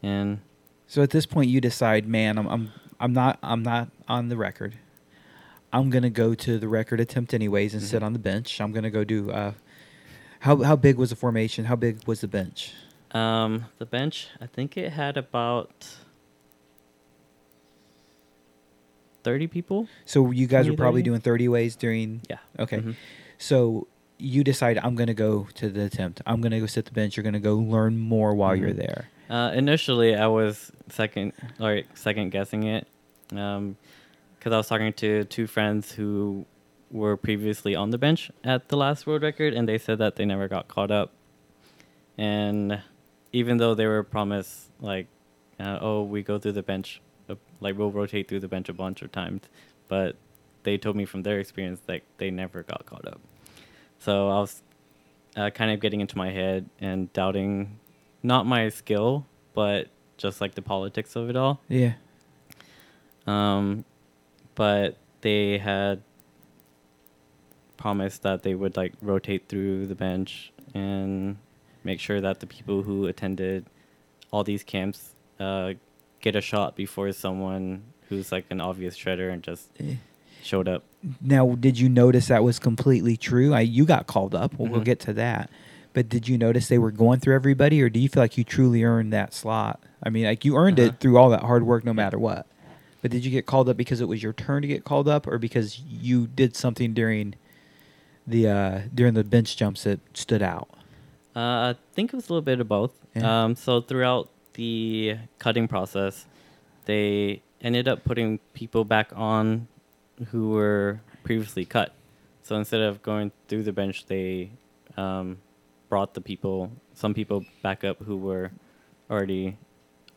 and 0.03 0.41
So 0.89 1.03
at 1.03 1.11
this 1.11 1.27
point, 1.27 1.51
you 1.51 1.61
decide, 1.61 2.07
man, 2.09 2.39
I'm 2.39 2.47
I'm 2.49 2.73
I'm 3.01 3.13
not 3.13 3.39
I'm 3.43 3.63
not 3.63 3.89
on 4.09 4.29
the 4.29 4.37
record. 4.37 4.75
I'm 5.73 5.91
gonna 5.91 6.11
go 6.11 6.33
to 6.35 6.59
the 6.59 6.69
record 6.69 7.01
attempt 7.01 7.35
anyways 7.35 7.75
and 7.75 7.83
sit 7.83 8.03
Mhm. 8.03 8.07
on 8.07 8.13
the 8.13 8.19
bench. 8.21 8.61
I'm 8.61 8.71
gonna 8.73 8.91
go 8.91 9.03
do. 9.05 9.31
Uh, 9.31 9.53
how 10.41 10.63
how 10.63 10.77
big 10.77 10.97
was 10.97 11.11
the 11.11 11.17
formation? 11.17 11.65
How 11.65 11.75
big 11.77 12.07
was 12.07 12.21
the 12.21 12.29
bench? 12.29 12.73
Um, 13.11 13.65
the 13.79 13.87
bench, 13.87 14.29
I 14.41 14.47
think 14.47 14.77
it 14.77 14.93
had 14.93 15.17
about 15.17 15.97
thirty 19.29 19.47
people. 19.57 19.89
So 20.07 20.31
you 20.31 20.47
guys 20.47 20.65
were 20.71 20.77
probably 20.77 21.01
30? 21.03 21.11
doing 21.11 21.21
30 21.21 21.49
ways 21.57 21.77
during. 21.77 22.09
Yeah. 22.31 22.39
Okay. 22.65 22.79
Mhm. 22.79 22.95
So 23.39 23.87
you 24.19 24.41
decide 24.45 24.79
I'm 24.79 24.95
gonna 24.95 25.13
go 25.29 25.47
to 25.61 25.69
the 25.69 25.83
attempt. 25.91 26.23
I'm 26.25 26.41
gonna 26.41 26.61
go 26.61 26.67
sit 26.67 26.85
the 26.87 26.93
bench. 27.01 27.17
You're 27.17 27.25
gonna 27.31 27.41
go 27.53 27.57
learn 27.57 27.99
more 27.99 28.35
while 28.35 28.55
you're 28.57 28.71
Mhm. 28.73 28.85
there. 28.87 29.01
Uh, 29.29 29.51
initially, 29.55 30.15
I 30.15 30.29
was 30.29 30.71
second 30.89 31.33
or 31.61 31.83
second 31.95 32.31
guessing 32.31 32.63
it, 32.63 32.87
because 33.29 34.53
I 34.57 34.57
was 34.63 34.69
talking 34.69 34.93
to 35.05 35.25
two 35.25 35.47
friends 35.47 35.93
who 35.99 36.47
were 36.93 37.17
previously 37.17 37.75
on 37.75 37.91
the 37.91 37.99
bench 37.99 38.31
at 38.45 38.69
the 38.69 38.77
last 38.77 39.07
world 39.07 39.23
record, 39.23 39.53
and 39.53 39.69
they 39.69 39.77
said 39.79 39.99
that 39.99 40.15
they 40.17 40.25
never 40.25 40.47
got 40.49 40.69
caught 40.69 40.93
up. 40.93 41.11
And 42.17 42.81
even 43.33 43.57
though 43.59 43.75
they 43.75 43.87
were 43.87 44.03
promised 44.05 44.71
like, 44.81 45.09
uh, 45.59 45.79
oh, 45.81 46.03
we 46.05 46.23
go 46.23 46.39
through 46.39 46.53
the 46.53 46.63
bench, 46.63 47.01
like 47.61 47.77
we'll 47.77 47.91
rotate 47.91 48.29
through 48.29 48.41
the 48.41 48.49
bench 48.49 48.69
a 48.69 48.73
bunch 48.73 49.03
of 49.03 49.13
times, 49.13 49.43
but 49.89 50.17
they 50.63 50.77
told 50.77 50.97
me 50.97 51.05
from 51.05 51.23
their 51.23 51.39
experience 51.39 51.81
that 51.87 52.03
they 52.19 52.31
never 52.31 52.63
got 52.63 52.87
caught 52.87 53.07
up. 53.07 53.21
So 53.99 54.29
I 54.29 54.41
was 54.41 54.63
uh, 55.37 55.51
kind 55.51 55.71
of 55.71 55.81
getting 55.81 56.01
into 56.01 56.17
my 56.17 56.31
head 56.31 56.69
and 56.81 57.13
doubting 57.13 57.79
not 58.23 58.47
my 58.47 58.69
skill, 58.69 59.27
but 59.55 59.89
just 60.17 60.41
like 60.41 60.55
the 60.55 60.63
politics 60.63 61.17
of 61.17 61.31
it 61.31 61.37
all. 61.37 61.61
Yeah. 61.69 61.95
Um, 63.27 63.85
but 64.55 64.97
they 65.21 65.59
had 65.59 66.03
promised 67.77 68.23
that 68.23 68.43
they 68.43 68.55
would 68.55 68.77
like 68.77 68.95
rotate 69.03 69.49
through 69.49 69.87
the 69.87 69.95
bench 69.95 70.53
and 70.75 71.37
make 71.85 72.01
sure 72.01 72.21
that 72.21 72.41
the 72.41 72.47
people 72.47 72.83
who 72.83 73.07
attended 73.07 73.67
all 74.31 74.43
these 74.43 74.65
camps 74.65 75.15
uh, 75.39 75.75
get 76.27 76.35
a 76.37 76.41
shot 76.41 76.75
before 76.77 77.11
someone 77.13 77.83
who's 78.09 78.33
like 78.33 78.45
an 78.51 78.61
obvious 78.61 78.97
shredder 78.99 79.33
and 79.33 79.43
just 79.43 79.69
Eh. 79.81 79.95
showed 80.43 80.69
up. 80.69 80.83
Now, 81.21 81.55
did 81.55 81.79
you 81.79 81.89
notice 81.89 82.27
that 82.29 82.43
was 82.43 82.59
completely 82.59 83.17
true? 83.17 83.55
I 83.55 83.61
you 83.61 83.85
got 83.85 84.07
called 84.07 84.35
up. 84.35 84.59
We'll, 84.59 84.71
we'll 84.71 84.81
get 84.93 84.99
to 85.01 85.13
that. 85.15 85.51
But 85.93 86.09
did 86.09 86.29
you 86.29 86.37
notice 86.37 86.69
they 86.69 86.79
were 86.79 86.91
going 86.91 87.21
through 87.21 87.35
everybody, 87.37 87.81
or 87.81 87.89
do 87.89 87.99
you 88.01 88.09
feel 88.09 88.23
like 88.23 88.37
you 88.37 88.45
truly 88.45 88.83
earned 88.85 89.13
that 89.13 89.33
slot? 89.33 89.81
I 90.03 90.11
mean, 90.11 90.25
like 90.27 90.45
you 90.45 90.57
earned 90.57 90.79
Uh-huh. 90.79 90.89
it 90.91 91.01
through 91.01 91.17
all 91.17 91.31
that 91.31 91.41
hard 91.43 91.63
work, 91.65 91.85
no 91.85 91.95
matter 91.95 92.19
what. 92.19 92.47
But 93.03 93.11
did 93.13 93.25
you 93.25 93.31
get 93.31 93.47
called 93.47 93.69
up 93.69 93.77
because 93.77 94.01
it 94.01 94.09
was 94.09 94.23
your 94.23 94.33
turn 94.33 94.63
to 94.63 94.69
get 94.69 94.85
called 94.85 95.09
up, 95.09 95.27
or 95.27 95.39
because 95.39 95.79
you 95.81 96.27
did 96.27 96.55
something 96.57 96.93
during 96.93 97.35
the 98.27 98.49
uh, 98.49 98.81
during 98.95 99.15
the 99.15 99.25
bench 99.25 99.57
jumps 99.57 99.85
that 99.85 100.01
stood 100.13 100.43
out? 100.43 100.69
Uh, 101.35 101.73
I 101.73 101.77
think 101.95 102.13
it 102.13 102.17
was 102.17 102.29
a 102.29 102.33
little 102.33 102.43
bit 102.43 102.61
of 102.61 102.69
both. 102.69 102.93
Yeah. 103.15 103.45
Um, 103.45 103.55
so 103.57 103.81
throughout 103.81 104.29
the 104.57 105.17
cutting 105.39 105.69
process, 105.69 106.27
they 106.87 107.43
ended 107.61 107.89
up 107.89 108.05
putting 108.05 108.39
people 108.53 108.85
back 108.85 109.11
on 109.15 109.69
who 110.29 110.51
were 110.51 111.01
previously 111.25 111.65
cut. 111.65 111.95
So 112.43 112.57
instead 112.57 112.81
of 112.81 113.03
going 113.03 113.33
through 113.49 113.63
the 113.63 113.73
bench, 113.73 114.07
they 114.07 114.51
um, 114.97 115.39
brought 115.89 116.15
the 116.15 116.21
people, 116.21 116.73
some 116.95 117.15
people 117.15 117.45
back 117.63 117.85
up 117.85 118.03
who 118.03 118.17
were 118.17 118.51
already 119.11 119.57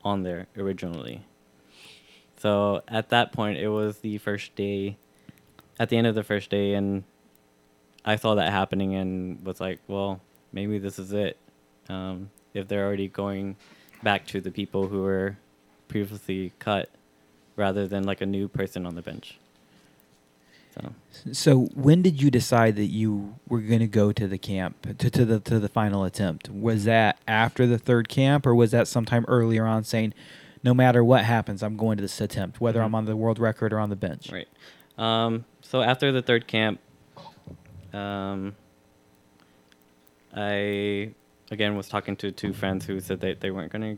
on 0.03 0.23
there 0.23 0.47
originally. 0.57 1.25
So 2.37 2.81
at 2.87 3.09
that 3.09 3.31
point, 3.31 3.57
it 3.57 3.69
was 3.69 3.99
the 3.99 4.17
first 4.17 4.55
day, 4.55 4.97
at 5.79 5.89
the 5.89 5.97
end 5.97 6.07
of 6.07 6.15
the 6.15 6.23
first 6.23 6.49
day, 6.49 6.73
and 6.73 7.03
I 8.05 8.15
saw 8.15 8.35
that 8.35 8.51
happening 8.51 8.95
and 8.95 9.45
was 9.45 9.59
like, 9.59 9.79
well, 9.87 10.21
maybe 10.53 10.79
this 10.79 10.99
is 10.99 11.11
it. 11.11 11.37
Um, 11.89 12.29
if 12.53 12.67
they're 12.67 12.85
already 12.85 13.07
going 13.07 13.57
back 14.03 14.25
to 14.27 14.41
the 14.41 14.51
people 14.51 14.87
who 14.87 15.01
were 15.03 15.37
previously 15.87 16.53
cut 16.59 16.89
rather 17.55 17.87
than 17.87 18.03
like 18.03 18.21
a 18.21 18.25
new 18.25 18.47
person 18.47 18.85
on 18.85 18.95
the 18.95 19.01
bench. 19.01 19.37
So, 20.75 20.93
So 21.33 21.59
when 21.73 22.01
did 22.01 22.21
you 22.21 22.29
decide 22.31 22.75
that 22.75 22.85
you 22.85 23.35
were 23.47 23.59
going 23.59 23.79
to 23.79 23.87
go 23.87 24.11
to 24.11 24.27
the 24.27 24.37
camp 24.37 24.97
to, 24.99 25.09
to 25.09 25.25
the 25.25 25.39
to 25.41 25.59
the 25.59 25.67
final 25.67 26.03
attempt? 26.03 26.47
Was 26.49 26.83
that 26.85 27.17
after 27.27 27.65
the 27.67 27.77
third 27.79 28.07
camp, 28.07 28.45
or 28.45 28.53
was 28.55 28.71
that 28.71 28.87
sometime 28.87 29.25
earlier 29.27 29.65
on, 29.65 29.83
saying, 29.83 30.13
"No 30.63 30.73
matter 30.75 31.03
what 31.03 31.25
happens, 31.25 31.63
I'm 31.63 31.75
going 31.75 31.97
to 31.97 32.01
this 32.03 32.21
attempt, 32.21 32.61
whether 32.61 32.81
I'm 32.83 32.91
Mhm. 32.91 32.95
on 32.95 33.05
the 33.05 33.15
world 33.17 33.39
record 33.39 33.73
or 33.73 33.79
on 33.79 33.89
the 33.89 33.95
bench"? 33.95 34.31
right. 34.31 34.47
Um, 34.97 35.45
so 35.61 35.81
after 35.81 36.11
the 36.11 36.21
third 36.21 36.45
camp, 36.47 36.79
um, 37.93 38.55
I 40.33 41.13
again 41.51 41.75
was 41.75 41.87
talking 41.87 42.15
to 42.17 42.31
two 42.31 42.53
friends 42.53 42.85
who 42.85 42.99
said 42.99 43.21
that 43.21 43.39
they 43.41 43.51
weren't 43.51 43.71
gonna, 43.71 43.97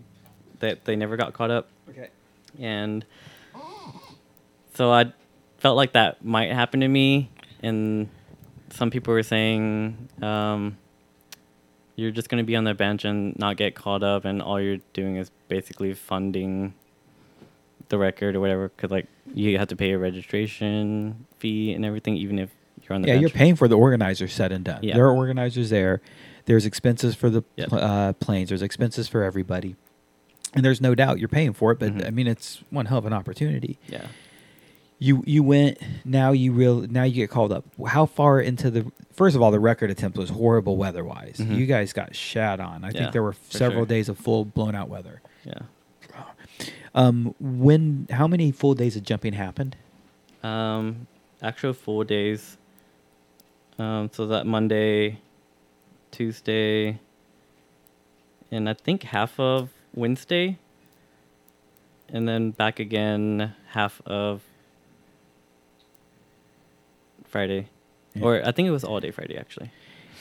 that 0.60 0.86
they 0.86 0.96
never 0.96 1.18
got 1.18 1.34
caught 1.34 1.52
up. 1.52 1.70
Okay. 1.90 2.10
and 2.60 3.06
so 4.74 4.92
I 4.92 5.14
felt 5.58 5.76
like 5.78 5.94
that 5.94 6.24
might 6.24 6.52
happen 6.52 6.80
to 6.80 6.88
me. 6.88 7.30
And 7.62 8.10
some 8.70 8.90
people 8.90 9.14
were 9.14 9.22
saying, 9.24 10.10
um, 10.22 10.78
"You're 11.96 12.12
just 12.12 12.30
going 12.30 12.44
to 12.44 12.46
be 12.48 12.56
on 12.56 12.64
the 12.64 12.74
bench 12.74 13.06
and 13.06 13.38
not 13.38 13.58
get 13.58 13.76
caught 13.76 14.02
up, 14.04 14.26
and 14.26 14.42
all 14.42 14.60
you're 14.60 14.78
doing 14.94 15.18
is 15.18 15.30
basically 15.48 15.94
funding 15.94 16.74
the 17.90 17.98
record 17.98 18.36
or 18.36 18.40
whatever." 18.40 18.70
Because 18.70 18.90
like 18.92 19.08
you 19.34 19.58
have 19.60 19.68
to 19.68 19.76
pay 19.76 19.92
a 19.92 19.98
registration 20.00 21.26
fee 21.38 21.74
and 21.74 21.86
everything, 21.86 22.16
even 22.18 22.40
if 22.40 22.50
you're 22.84 22.96
on 22.96 23.02
the 23.04 23.10
Yeah, 23.10 23.16
bench. 23.16 23.22
you're 23.22 23.30
paying 23.30 23.56
for 23.56 23.68
the 23.68 23.78
organizers 23.78 24.34
said 24.34 24.52
and 24.52 24.64
done. 24.66 24.80
Yeah. 24.82 24.96
There 24.96 25.06
are 25.06 25.14
organizers 25.16 25.70
there. 25.70 26.02
There's 26.46 26.66
expenses 26.66 27.16
for 27.16 27.30
the 27.30 27.44
Yep. 27.56 27.70
uh, 27.74 28.14
planes. 28.14 28.50
There's 28.50 28.62
expenses 28.62 29.08
for 29.08 29.24
everybody. 29.24 29.76
and 30.54 30.66
there's 30.66 30.82
no 30.82 30.94
doubt 30.94 31.18
you're 31.18 31.30
paying 31.30 31.54
for 31.54 31.72
it. 31.72 31.80
But 31.80 31.94
Mhm. 31.96 32.08
I 32.08 32.10
mean, 32.10 32.28
it's 32.28 32.62
one 32.72 32.88
hell 32.88 32.98
of 32.98 33.06
an 33.06 33.14
opportunity. 33.14 33.80
Yeah. 33.88 34.08
You 35.00 35.24
you 35.26 35.44
went 35.44 35.78
now 36.04 36.34
you 36.34 36.52
real 36.52 36.82
now 36.82 37.04
you 37.04 37.14
get 37.14 37.30
called 37.30 37.54
up. 37.54 37.64
How 37.88 38.06
far 38.06 38.42
into 38.42 38.70
the 38.70 38.92
first 39.14 39.38
of 39.38 39.42
all 39.42 39.50
the 39.52 39.62
record 39.62 39.90
attempt 39.90 40.18
was 40.18 40.30
horrible 40.30 40.76
weather 40.76 41.06
wise. 41.06 41.38
Mhm. 41.40 41.56
You 41.56 41.66
guys 41.68 41.94
got 41.94 42.14
shat 42.18 42.60
on. 42.60 42.84
I 42.84 42.88
Yeah, 42.90 43.00
think 43.00 43.14
there 43.14 43.24
were 43.24 43.36
several 43.50 43.82
sure. 43.84 43.86
days 43.86 44.10
of 44.10 44.18
full 44.18 44.44
blown 44.44 44.76
out 44.76 44.90
weather. 44.90 45.22
Yeah. 45.46 45.60
Um, 46.94 47.34
when 47.40 48.08
how 48.12 48.28
many 48.28 48.52
full 48.52 48.74
days 48.74 48.98
of 48.98 49.04
jumping 49.04 49.32
happened? 49.34 49.78
Um, 50.44 51.08
actual 51.42 51.72
full 51.72 52.04
days. 52.04 52.58
Um, 53.80 54.10
so 54.12 54.28
that 54.28 54.46
Monday, 54.46 55.20
Tuesday, 56.12 57.00
and 58.52 58.68
I 58.70 58.74
think 58.74 59.04
half 59.04 59.40
of 59.40 59.70
Wednesday, 59.94 60.58
and 62.10 62.28
then 62.28 62.52
back 62.52 62.80
again 62.80 63.56
half 63.70 64.02
of 64.06 64.42
Friday, 67.26 67.68
Yeah. 68.14 68.24
or 68.24 68.46
I 68.48 68.52
think 68.52 68.68
it 68.68 68.72
was 68.72 68.84
all 68.84 69.00
day 69.00 69.12
Friday 69.12 69.38
actually. 69.38 69.72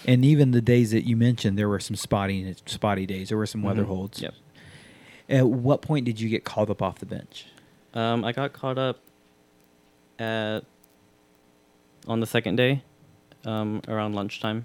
And 0.06 0.24
even 0.24 0.52
the 0.52 0.62
days 0.62 0.92
that 0.92 1.06
you 1.06 1.16
mentioned, 1.16 1.58
there 1.58 1.68
were 1.68 1.80
some 1.80 1.96
spotty 1.96 2.54
spotty 2.66 3.04
days. 3.06 3.28
There 3.28 3.36
were 3.38 3.46
some 3.46 3.62
weather 3.62 3.82
Mhm. 3.82 3.88
holds. 3.88 4.22
Yep. 4.22 4.34
At 5.28 5.46
what 5.48 5.82
point 5.82 6.06
did 6.06 6.20
you 6.20 6.28
get 6.28 6.44
called 6.44 6.70
up 6.70 6.80
off 6.80 6.98
the 6.98 7.06
bench? 7.06 7.46
Um, 7.92 8.24
I 8.24 8.32
got 8.32 8.52
called 8.52 8.78
up 8.78 8.98
at 10.18 10.60
on 12.06 12.20
the 12.20 12.26
second 12.26 12.56
day, 12.56 12.82
um, 13.44 13.82
around 13.86 14.14
lunchtime. 14.14 14.64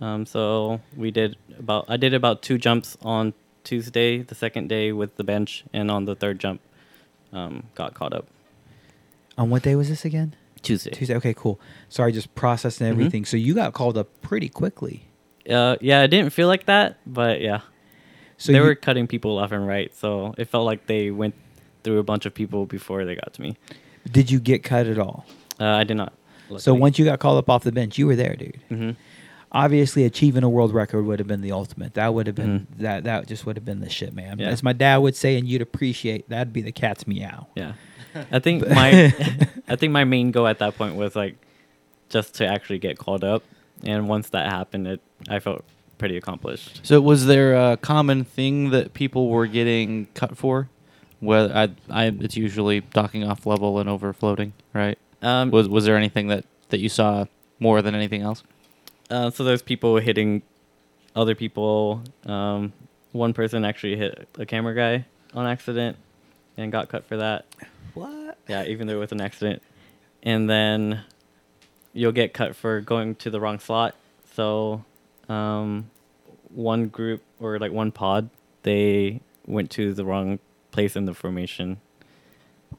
Um, 0.00 0.26
so 0.26 0.80
we 0.96 1.10
did 1.10 1.36
about 1.58 1.86
I 1.88 1.96
did 1.96 2.14
about 2.14 2.42
two 2.42 2.58
jumps 2.58 2.96
on 3.02 3.34
Tuesday, 3.64 4.22
the 4.22 4.34
second 4.34 4.68
day 4.68 4.92
with 4.92 5.16
the 5.16 5.24
bench, 5.24 5.64
and 5.72 5.90
on 5.90 6.04
the 6.04 6.14
third 6.14 6.38
jump, 6.38 6.60
um, 7.32 7.64
got 7.74 7.94
caught 7.94 8.12
up 8.12 8.26
On 9.36 9.50
what 9.50 9.62
day 9.62 9.74
was 9.76 9.88
this 9.88 10.04
again? 10.04 10.34
Tuesday. 10.62 10.90
Tuesday. 10.90 11.14
Okay, 11.16 11.34
cool. 11.34 11.60
Sorry, 11.88 12.12
just 12.12 12.34
processing 12.34 12.86
Mhm. 12.86 12.90
everything. 12.90 13.24
So 13.24 13.36
you 13.36 13.54
got 13.54 13.72
called 13.74 13.96
up 13.98 14.08
pretty 14.22 14.48
quickly. 14.48 15.04
Uh, 15.48 15.76
yeah, 15.80 16.02
it 16.02 16.08
didn't 16.08 16.30
feel 16.32 16.48
like 16.48 16.66
that, 16.66 16.98
but 17.06 17.40
yeah, 17.40 17.60
So 18.36 18.52
they 18.52 18.58
you, 18.58 18.64
were 18.64 18.74
cutting 18.74 19.06
people 19.06 19.36
left 19.36 19.52
and 19.52 19.66
right, 19.66 19.94
so 19.94 20.34
it 20.36 20.46
felt 20.48 20.66
like 20.66 20.86
they 20.86 21.10
went 21.10 21.34
through 21.84 21.98
a 21.98 22.02
bunch 22.02 22.26
of 22.26 22.34
people 22.34 22.66
before 22.66 23.04
they 23.04 23.14
got 23.14 23.32
to 23.34 23.42
me. 23.42 23.56
did 24.10 24.30
you 24.30 24.40
get 24.40 24.62
cut 24.62 24.86
at 24.86 24.98
all? 24.98 25.24
Uh, 25.60 25.64
I 25.66 25.84
did 25.84 25.96
not. 25.96 26.12
So 26.58 26.72
once 26.74 26.98
you 26.98 27.04
got 27.04 27.18
called 27.18 27.38
up 27.38 27.48
off 27.50 27.62
the 27.64 27.72
bench, 27.72 27.98
you 27.98 28.06
were 28.06 28.16
there, 28.16 28.34
dude. 28.36 28.58
hmm 28.68 28.90
Obviously, 29.50 30.04
achieving 30.04 30.42
a 30.44 30.48
world 30.48 30.74
record 30.74 31.06
would 31.06 31.18
have 31.18 31.28
been 31.28 31.40
the 31.40 31.52
ultimate. 31.52 31.94
That 31.94 32.12
would 32.12 32.26
have 32.26 32.36
been 32.36 32.60
Mhm. 32.60 32.78
that. 32.80 33.04
That 33.04 33.26
just 33.26 33.46
would 33.46 33.56
have 33.56 33.64
been 33.64 33.80
the 33.80 33.88
shit, 33.88 34.12
man. 34.14 34.38
Yeah. 34.38 34.48
As 34.48 34.62
my 34.62 34.72
dad 34.74 34.98
would 34.98 35.16
say, 35.16 35.36
and 35.38 35.48
you'd 35.48 35.62
appreciate. 35.62 36.28
That'd 36.28 36.52
be 36.52 36.60
the 36.60 36.72
cat's 36.72 37.06
meow. 37.06 37.46
Yeah. 37.54 37.72
I 38.30 38.38
think 38.40 38.68
my 38.68 39.06
I 39.68 39.76
think 39.76 39.92
my 39.92 40.04
main 40.04 40.30
goal 40.32 40.46
at 40.46 40.58
that 40.58 40.76
point 40.76 40.96
was 40.96 41.14
like 41.16 41.36
just 42.08 42.34
to 42.36 42.46
actually 42.46 42.78
get 42.78 42.98
called 42.98 43.24
up, 43.24 43.42
and 43.84 44.08
once 44.08 44.28
that 44.30 44.50
happened, 44.50 44.86
it 44.86 45.00
I 45.28 45.38
felt 45.38 45.64
pretty 45.98 46.16
accomplished. 46.16 46.80
So 46.82 47.00
was 47.00 47.26
there 47.26 47.54
a 47.54 47.76
common 47.76 48.24
thing 48.24 48.70
that 48.70 48.92
people 48.94 49.28
were 49.28 49.46
getting 49.46 50.06
cut 50.14 50.36
for? 50.36 50.68
Whether 51.20 51.52
I, 51.56 51.68
I, 51.90 52.04
it's 52.20 52.36
usually 52.36 52.80
docking 52.80 53.24
off 53.24 53.44
level 53.46 53.78
and 53.80 53.88
over 53.88 54.12
floating, 54.12 54.52
right? 54.72 54.96
Um, 55.22 55.50
Was 55.50 55.68
was 55.68 55.84
there 55.84 55.96
anything 55.96 56.28
that 56.28 56.44
that 56.68 56.78
you 56.80 56.88
saw 56.88 57.24
more 57.58 57.82
than 57.82 57.94
anything 57.94 58.22
else? 58.22 58.42
Uh, 59.10 59.30
so 59.30 59.44
there's 59.44 59.62
people 59.62 59.96
hitting 59.96 60.42
other 61.16 61.34
people. 61.34 62.02
Um, 62.26 62.72
one 63.12 63.32
person 63.32 63.64
actually 63.64 63.96
hit 63.96 64.28
a 64.38 64.46
camera 64.46 64.74
guy 64.74 65.04
on 65.34 65.46
accident 65.46 65.96
and 66.56 66.70
got 66.72 66.88
cut 66.88 67.04
for 67.06 67.16
that. 67.18 67.46
What? 67.94 68.38
Yeah, 68.48 68.64
even 68.64 68.86
though 68.86 68.94
it 68.94 68.98
was 69.00 69.12
an 69.12 69.20
accident. 69.20 69.62
And 70.22 70.48
then 70.48 71.02
you'll 71.92 72.12
get 72.12 72.32
cut 72.34 72.54
for 72.54 72.80
going 72.80 73.14
to 73.16 73.30
the 73.30 73.40
wrong 73.40 73.58
slot. 73.58 73.94
So, 74.34 74.84
um, 75.28 75.90
one 76.54 76.88
group 76.88 77.22
or 77.40 77.58
like 77.58 77.72
one 77.72 77.92
pod, 77.92 78.30
they 78.62 79.20
went 79.46 79.70
to 79.72 79.94
the 79.94 80.04
wrong 80.04 80.38
place 80.70 80.96
in 80.96 81.04
the 81.06 81.14
formation. 81.14 81.80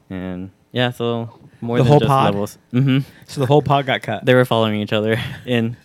And 0.08 0.50
yeah, 0.72 0.90
so 0.90 1.38
more 1.60 1.78
The 1.78 1.82
than 1.84 1.90
whole 1.90 2.00
just 2.00 2.08
pod? 2.08 2.24
levels. 2.32 2.58
hmm 2.70 2.98
So 3.26 3.40
the 3.40 3.46
whole 3.46 3.62
pod 3.62 3.86
got 3.86 4.02
cut. 4.02 4.24
They 4.24 4.34
were 4.34 4.44
following 4.44 4.80
each 4.80 4.92
other 4.92 5.20
in, 5.46 5.76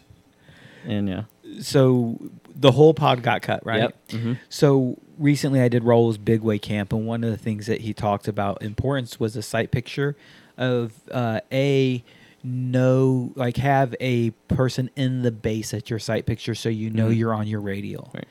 and 0.85 1.07
yeah. 1.09 1.23
so 1.61 2.19
the 2.55 2.71
whole 2.71 2.93
pod 2.93 3.21
got 3.23 3.41
cut, 3.41 3.65
right? 3.65 3.81
Yep. 3.81 4.11
hmm 4.11 4.33
So 4.49 4.97
recently, 5.17 5.61
I 5.61 5.67
did 5.67 5.83
Roll's 5.83 6.17
Big 6.17 6.41
Way 6.41 6.59
Camp, 6.59 6.93
and 6.93 7.05
one 7.05 7.23
of 7.23 7.31
the 7.31 7.37
things 7.37 7.65
that 7.67 7.81
he 7.81 7.93
talked 7.93 8.27
about 8.27 8.61
importance 8.61 9.19
was 9.19 9.35
a 9.35 9.41
sight 9.41 9.71
picture 9.71 10.15
of 10.57 10.93
uh, 11.11 11.41
a 11.51 12.03
no, 12.43 13.31
like 13.35 13.57
have 13.57 13.95
a 13.99 14.29
person 14.47 14.89
in 14.95 15.23
the 15.23 15.31
base 15.31 15.73
at 15.73 15.89
your 15.89 15.99
sight 15.99 16.25
picture, 16.25 16.53
so 16.55 16.69
you 16.69 16.89
know 16.89 17.09
Mhm. 17.09 17.17
you're 17.17 17.33
on 17.33 17.47
your 17.47 17.59
radial. 17.59 18.11
Right. 18.13 18.27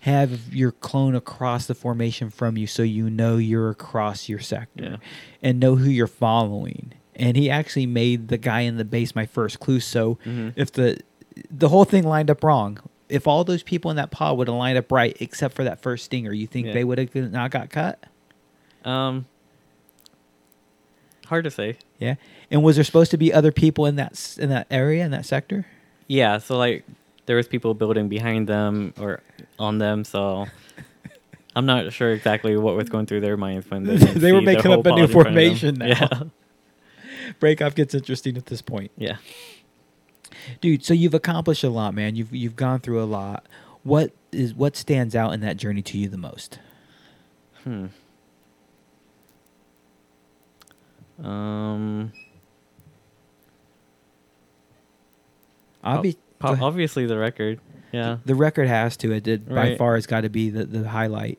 Have 0.00 0.54
your 0.54 0.70
clone 0.70 1.14
across 1.16 1.66
the 1.66 1.74
formation 1.74 2.30
from 2.30 2.56
you, 2.56 2.66
so 2.68 2.82
you 2.84 3.10
know 3.10 3.36
you're 3.38 3.70
across 3.70 4.28
your 4.28 4.38
sector, 4.38 4.84
Yeah. 4.84 4.96
and 5.42 5.58
know 5.58 5.74
who 5.76 5.90
you're 5.90 6.06
following. 6.06 6.92
And 7.16 7.36
he 7.36 7.50
actually 7.50 7.86
made 7.86 8.28
the 8.28 8.38
guy 8.38 8.60
in 8.60 8.76
the 8.76 8.84
base 8.84 9.14
my 9.16 9.26
first 9.26 9.58
clue. 9.58 9.80
So 9.80 10.18
Mhm. 10.24 10.52
if 10.54 10.70
the 10.70 10.98
the 11.50 11.68
whole 11.68 11.84
thing 11.84 12.04
lined 12.04 12.30
up 12.30 12.42
wrong, 12.44 12.78
if 13.08 13.26
all 13.26 13.44
those 13.44 13.62
people 13.62 13.90
in 13.90 13.96
that 13.96 14.10
pod 14.10 14.36
would 14.38 14.48
have 14.48 14.56
lined 14.56 14.78
up 14.78 14.90
right, 14.90 15.16
except 15.20 15.54
for 15.54 15.64
that 15.64 15.80
first 15.80 16.04
stinger, 16.04 16.32
you 16.32 16.46
think 16.46 16.66
Yeah. 16.68 16.72
they 16.72 16.84
would 16.84 16.98
have 16.98 17.14
not 17.14 17.50
got 17.50 17.70
cut? 17.70 18.02
Um, 18.84 19.26
hard 21.26 21.44
to 21.44 21.50
say. 21.50 21.76
Yeah. 21.98 22.14
And 22.50 22.62
was 22.62 22.76
there 22.76 22.84
supposed 22.84 23.10
to 23.12 23.16
be 23.16 23.32
other 23.32 23.52
people 23.52 23.86
in 23.86 23.96
that 23.96 24.36
in 24.38 24.48
that 24.50 24.66
area 24.70 25.04
in 25.04 25.10
that 25.10 25.26
sector? 25.26 25.66
Yeah, 26.08 26.38
so 26.38 26.56
like 26.56 26.84
there 27.26 27.36
was 27.36 27.48
people 27.48 27.74
building 27.74 28.08
behind 28.08 28.46
them 28.48 28.94
or 29.00 29.20
on 29.58 29.78
them, 29.78 30.04
so 30.04 30.46
I'm 31.56 31.66
not 31.66 31.92
sure 31.92 32.12
exactly 32.12 32.56
what 32.56 32.76
was 32.76 32.88
going 32.88 33.06
through 33.06 33.22
their 33.22 33.36
minds 33.36 33.68
when 33.70 33.84
they, 33.84 33.96
They 33.96 34.32
were 34.32 34.42
making 34.42 34.70
up 34.70 34.86
a 34.86 34.90
new 34.92 35.00
pod 35.00 35.00
in 35.00 35.08
front 35.08 35.26
of 35.28 35.34
them. 35.34 35.34
formation 35.34 35.74
now. 35.76 35.86
Yeah, 35.86 36.22
Breakoff 37.40 37.74
gets 37.74 37.94
interesting 37.94 38.36
at 38.36 38.46
this 38.46 38.62
point, 38.62 38.92
yeah. 38.96 39.16
Dude. 40.60 40.84
So 40.84 40.94
you've 40.94 41.14
accomplished 41.14 41.64
a 41.64 41.70
lot, 41.70 41.94
man. 41.94 42.16
You've 42.16 42.34
you've 42.34 42.56
gone 42.56 42.80
through 42.80 43.02
a 43.02 43.04
lot. 43.06 43.46
What 43.82 44.12
is 44.32 44.54
what 44.54 44.76
stands 44.76 45.14
out 45.14 45.32
in 45.32 45.40
that 45.40 45.56
journey 45.56 45.82
to 45.82 45.98
you 45.98 46.08
the 46.08 46.18
most? 46.18 46.58
Hmm. 47.64 47.86
Um. 51.22 52.12
Obvi- 55.84 56.16
po- 56.38 56.58
obviously 56.60 57.06
the 57.06 57.16
record. 57.18 57.60
Yeah. 57.92 58.18
The 58.24 58.34
record 58.34 58.68
has 58.68 58.96
to. 58.98 59.12
It 59.12 59.22
did 59.22 59.48
by 59.48 59.54
Right. 59.54 59.78
far 59.78 59.94
has 59.94 60.06
got 60.06 60.22
to 60.22 60.28
be 60.28 60.50
the, 60.50 60.64
the 60.64 60.88
highlight. 60.88 61.38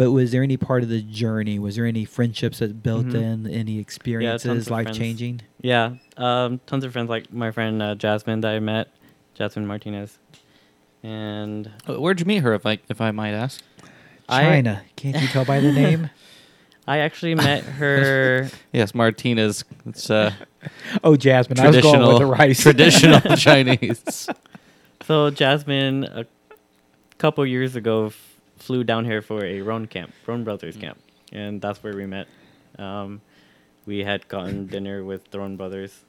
But 0.00 0.12
was 0.12 0.32
there 0.32 0.42
any 0.42 0.56
part 0.56 0.82
of 0.82 0.88
the 0.88 1.02
journey? 1.02 1.58
Was 1.58 1.76
there 1.76 1.84
any 1.84 2.06
friendships 2.06 2.60
that 2.60 2.82
built 2.82 3.06
Mhm. 3.08 3.14
in? 3.46 3.46
Any 3.46 3.78
experiences 3.78 4.66
of 4.66 4.70
life 4.70 4.92
changing? 4.92 5.42
Yeah. 5.60 5.96
Um. 6.16 6.58
Tons 6.66 6.84
of 6.84 6.92
friends 6.92 7.10
like 7.10 7.30
my 7.32 7.50
friend 7.50 7.82
uh, 7.82 7.94
Jasmine 7.96 8.40
that 8.40 8.54
I 8.54 8.60
met, 8.60 8.88
Jasmine 9.34 9.66
Martinez, 9.66 10.18
and 11.02 11.70
Uh, 11.88 12.00
Where'd 12.00 12.18
you 12.20 12.26
meet 12.26 12.38
her, 12.42 12.54
if 12.54 12.64
I 12.64 12.78
if 12.88 13.00
I 13.00 13.10
might 13.10 13.32
ask? 13.32 13.62
I- 14.28 14.42
China. 14.42 14.82
Can't 14.96 15.20
you 15.20 15.28
tell 15.28 15.44
by 15.44 15.60
the 15.60 15.70
name? 15.72 16.08
I 16.88 16.98
actually 16.98 17.34
met 17.34 17.62
her. 17.64 18.48
Yes, 18.72 18.94
Martinez. 18.94 19.64
It's 19.86 20.08
uh, 20.10 20.32
Oh, 21.04 21.14
Jasmine. 21.16 21.58
I 21.60 21.66
was 21.68 21.76
going 21.76 21.82
traditional 21.82 22.08
with 22.08 22.18
the 22.20 22.26
rice. 22.26 22.62
traditional 22.62 23.36
Chinese. 23.36 24.28
So 25.06 25.30
Jasmine, 25.30 26.04
a 26.04 26.24
couple 27.18 27.44
years 27.46 27.76
ago, 27.76 28.06
f- 28.06 28.29
flew 28.60 28.84
down 28.84 29.04
here 29.04 29.20
for 29.22 29.44
a 29.44 29.60
Roan 29.62 29.86
camp, 29.86 30.12
Roan 30.26 30.44
Brothers 30.44 30.76
camp, 30.76 30.98
and 31.32 31.60
that's 31.60 31.82
where 31.82 31.94
we 31.96 32.06
met. 32.06 32.28
Um, 32.78 33.20
we 33.86 33.98
had 34.04 34.28
gotten 34.28 34.66
dinner 34.74 35.02
with 35.04 35.30
the 35.32 35.38
Roan 35.40 35.56
Brothers, 35.56 36.04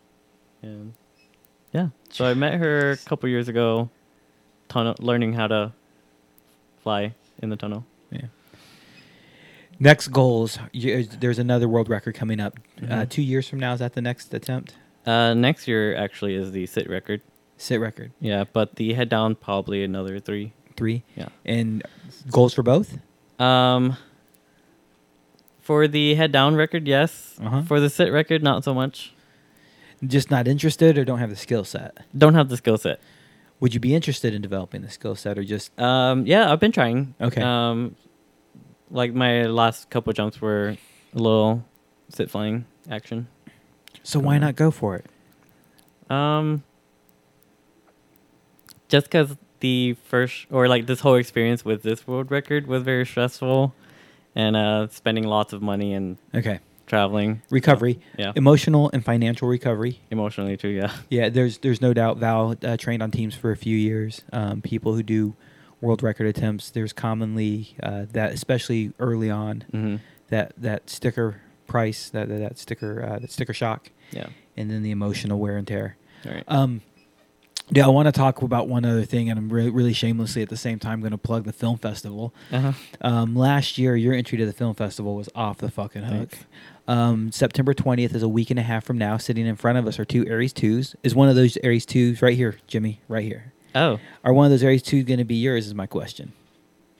and 0.61 0.93
yeah. 1.73 1.87
So 2.09 2.25
I 2.25 2.33
met 2.35 2.53
her 2.59 2.91
a 2.91 2.97
couple 2.97 3.27
years 3.29 3.47
ago, 3.47 3.89
tunnel, 4.69 4.95
learning 4.99 5.33
how 5.33 5.47
to 5.47 5.71
fly 6.83 7.13
in 7.41 7.49
the 7.49 7.55
tunnel. 7.55 7.85
Yeah. 8.11 8.27
Next 9.79 10.09
goals. 10.09 10.59
You, 10.73 11.05
there's 11.05 11.39
another 11.39 11.67
world 11.67 11.89
record 11.89 12.13
coming 12.13 12.39
up. 12.39 12.59
Uh, 12.81 12.85
Mhm. 12.85 13.09
two 13.09 13.21
years 13.23 13.47
from 13.49 13.59
now, 13.59 13.73
is 13.73 13.79
that 13.79 13.93
the 13.93 14.01
next 14.01 14.33
attempt? 14.33 14.75
Uh, 15.05 15.33
next 15.33 15.67
year 15.67 15.95
actually 15.95 16.35
is 16.35 16.51
the 16.51 16.67
sit 16.67 16.87
record. 16.87 17.21
Sit 17.57 17.79
record. 17.79 18.11
Yeah, 18.19 18.43
but 18.51 18.75
the 18.75 18.93
head 18.93 19.09
down 19.09 19.35
probably 19.35 19.83
another 19.83 20.19
three. 20.19 20.53
Three. 20.81 21.03
Yeah. 21.15 21.29
And 21.45 21.83
goals 22.31 22.55
for 22.55 22.63
both? 22.63 22.97
Um, 23.37 23.97
for 25.59 25.87
the 25.87 26.15
head 26.15 26.31
down 26.31 26.55
record, 26.55 26.87
yes. 26.87 27.35
Uh-huh. 27.39 27.61
For 27.61 27.79
the 27.79 27.87
sit 27.87 28.11
record, 28.11 28.41
not 28.41 28.63
so 28.63 28.73
much. 28.73 29.13
Just 30.03 30.31
not 30.31 30.47
interested 30.47 30.97
or 30.97 31.05
don't 31.05 31.19
have 31.19 31.29
the 31.29 31.35
skill 31.35 31.63
set? 31.63 31.99
Don't 32.17 32.33
have 32.33 32.49
the 32.49 32.57
skill 32.57 32.79
set. 32.79 32.99
Would 33.59 33.75
you 33.75 33.79
be 33.79 33.93
interested 33.93 34.33
in 34.33 34.41
developing 34.41 34.81
the 34.81 34.89
skill 34.89 35.13
set 35.15 35.37
or 35.37 35.43
just 35.43 35.79
Um, 35.79 36.25
yeah, 36.25 36.51
I've 36.51 36.59
been 36.59 36.71
trying. 36.71 37.13
Okay. 37.21 37.43
Um, 37.43 37.95
like 38.89 39.13
my 39.13 39.43
last 39.43 39.91
couple 39.91 40.11
jumps 40.13 40.41
were 40.41 40.77
a 41.13 41.17
little 41.19 41.63
sit 42.09 42.31
flying 42.31 42.65
action. 42.89 43.27
So 44.01 44.19
why 44.19 44.39
not 44.39 44.55
go 44.55 44.71
for 44.71 44.95
it? 44.95 45.05
Um, 46.09 46.63
just 48.89 49.05
because 49.05 49.37
the 49.61 49.95
first 50.03 50.45
or 50.51 50.67
like 50.67 50.85
this 50.85 50.99
whole 50.99 51.15
experience 51.15 51.63
with 51.65 51.81
this 51.83 52.05
world 52.05 52.29
record 52.29 52.67
was 52.67 52.83
very 52.83 53.05
stressful, 53.05 53.73
and 54.35 54.55
uh, 54.55 54.87
spending 54.89 55.23
lots 55.25 55.53
of 55.53 55.61
money 55.61 55.93
and 55.93 56.17
Okay. 56.35 56.59
traveling. 56.87 57.41
Recovery, 57.49 57.99
Yeah, 58.17 58.33
emotional 58.35 58.89
and 58.93 59.03
financial 59.05 59.47
recovery. 59.47 59.99
emotionally 60.11 60.57
too. 60.57 60.67
Yeah. 60.69 60.91
Yeah, 61.09 61.29
there's 61.29 61.57
there's 61.59 61.81
no 61.81 61.93
doubt 61.93 62.17
Val 62.17 62.55
uh, 62.63 62.75
trained 62.77 63.01
on 63.01 63.11
teams 63.11 63.33
for 63.35 63.51
a 63.51 63.57
few 63.57 63.77
years. 63.77 64.21
Um, 64.33 64.61
people 64.61 64.93
who 64.95 65.03
do 65.03 65.33
world 65.79 66.03
record 66.03 66.27
attempts, 66.27 66.69
there's 66.69 66.93
commonly 66.93 67.75
uh, 67.81 68.05
that, 68.11 68.33
especially 68.33 68.91
early 68.99 69.29
on, 69.31 69.63
hmm 69.71 69.95
that 70.29 70.53
that 70.57 70.89
sticker 70.89 71.41
price, 71.67 72.09
that 72.09 72.27
that, 72.29 72.39
that 72.39 72.57
sticker 72.57 73.03
uh, 73.03 73.19
that 73.19 73.31
sticker 73.31 73.53
shock, 73.53 73.89
Yeah. 74.11 74.27
and 74.57 74.69
then 74.71 74.81
the 74.83 74.91
emotional 74.91 75.39
wear 75.39 75.57
and 75.57 75.67
tear. 75.67 75.97
All 76.25 76.33
right. 76.33 76.43
Um, 76.47 76.81
yeah, 77.73 77.85
I 77.85 77.89
want 77.89 78.07
to 78.07 78.11
talk 78.11 78.41
about 78.41 78.67
one 78.67 78.83
other 78.83 79.05
thing, 79.05 79.29
and 79.29 79.39
I'm 79.39 79.49
really, 79.49 79.69
really 79.69 79.93
shamelessly 79.93 80.41
at 80.41 80.49
the 80.49 80.57
same 80.57 80.77
time 80.77 80.99
going 80.99 81.11
to 81.11 81.17
plug 81.17 81.45
the 81.45 81.53
film 81.53 81.77
festival. 81.77 82.33
Uh-huh. 82.51 82.73
Um, 82.99 83.35
last 83.35 83.77
year, 83.77 83.95
your 83.95 84.13
entry 84.13 84.37
to 84.37 84.45
the 84.45 84.51
film 84.53 84.75
festival 84.75 85.15
was 85.15 85.29
off 85.33 85.59
the 85.59 85.71
fucking 85.71 86.03
hook. 86.03 86.31
Um, 86.87 87.31
September 87.31 87.73
20th 87.73 88.13
is 88.13 88.23
a 88.23 88.27
week 88.27 88.49
and 88.49 88.59
a 88.59 88.63
half 88.63 88.83
from 88.83 88.97
now. 88.97 89.15
Sitting 89.17 89.45
in 89.45 89.55
front 89.55 89.77
of 89.77 89.87
us 89.87 89.99
are 89.99 90.05
two 90.05 90.27
Aries 90.27 90.53
2s. 90.53 90.95
Is 91.03 91.15
one 91.15 91.29
of 91.29 91.35
those 91.35 91.57
Aries 91.63 91.85
2s 91.85 92.21
right 92.21 92.35
here, 92.35 92.57
Jimmy? 92.67 92.99
Right 93.07 93.23
here. 93.23 93.53
Oh. 93.73 93.99
Are 94.25 94.33
one 94.33 94.45
of 94.45 94.51
those 94.51 94.63
Aries 94.63 94.83
2s 94.83 95.05
going 95.05 95.19
to 95.19 95.23
be 95.23 95.35
yours? 95.35 95.67
Is 95.67 95.73
my 95.73 95.85
question. 95.85 96.33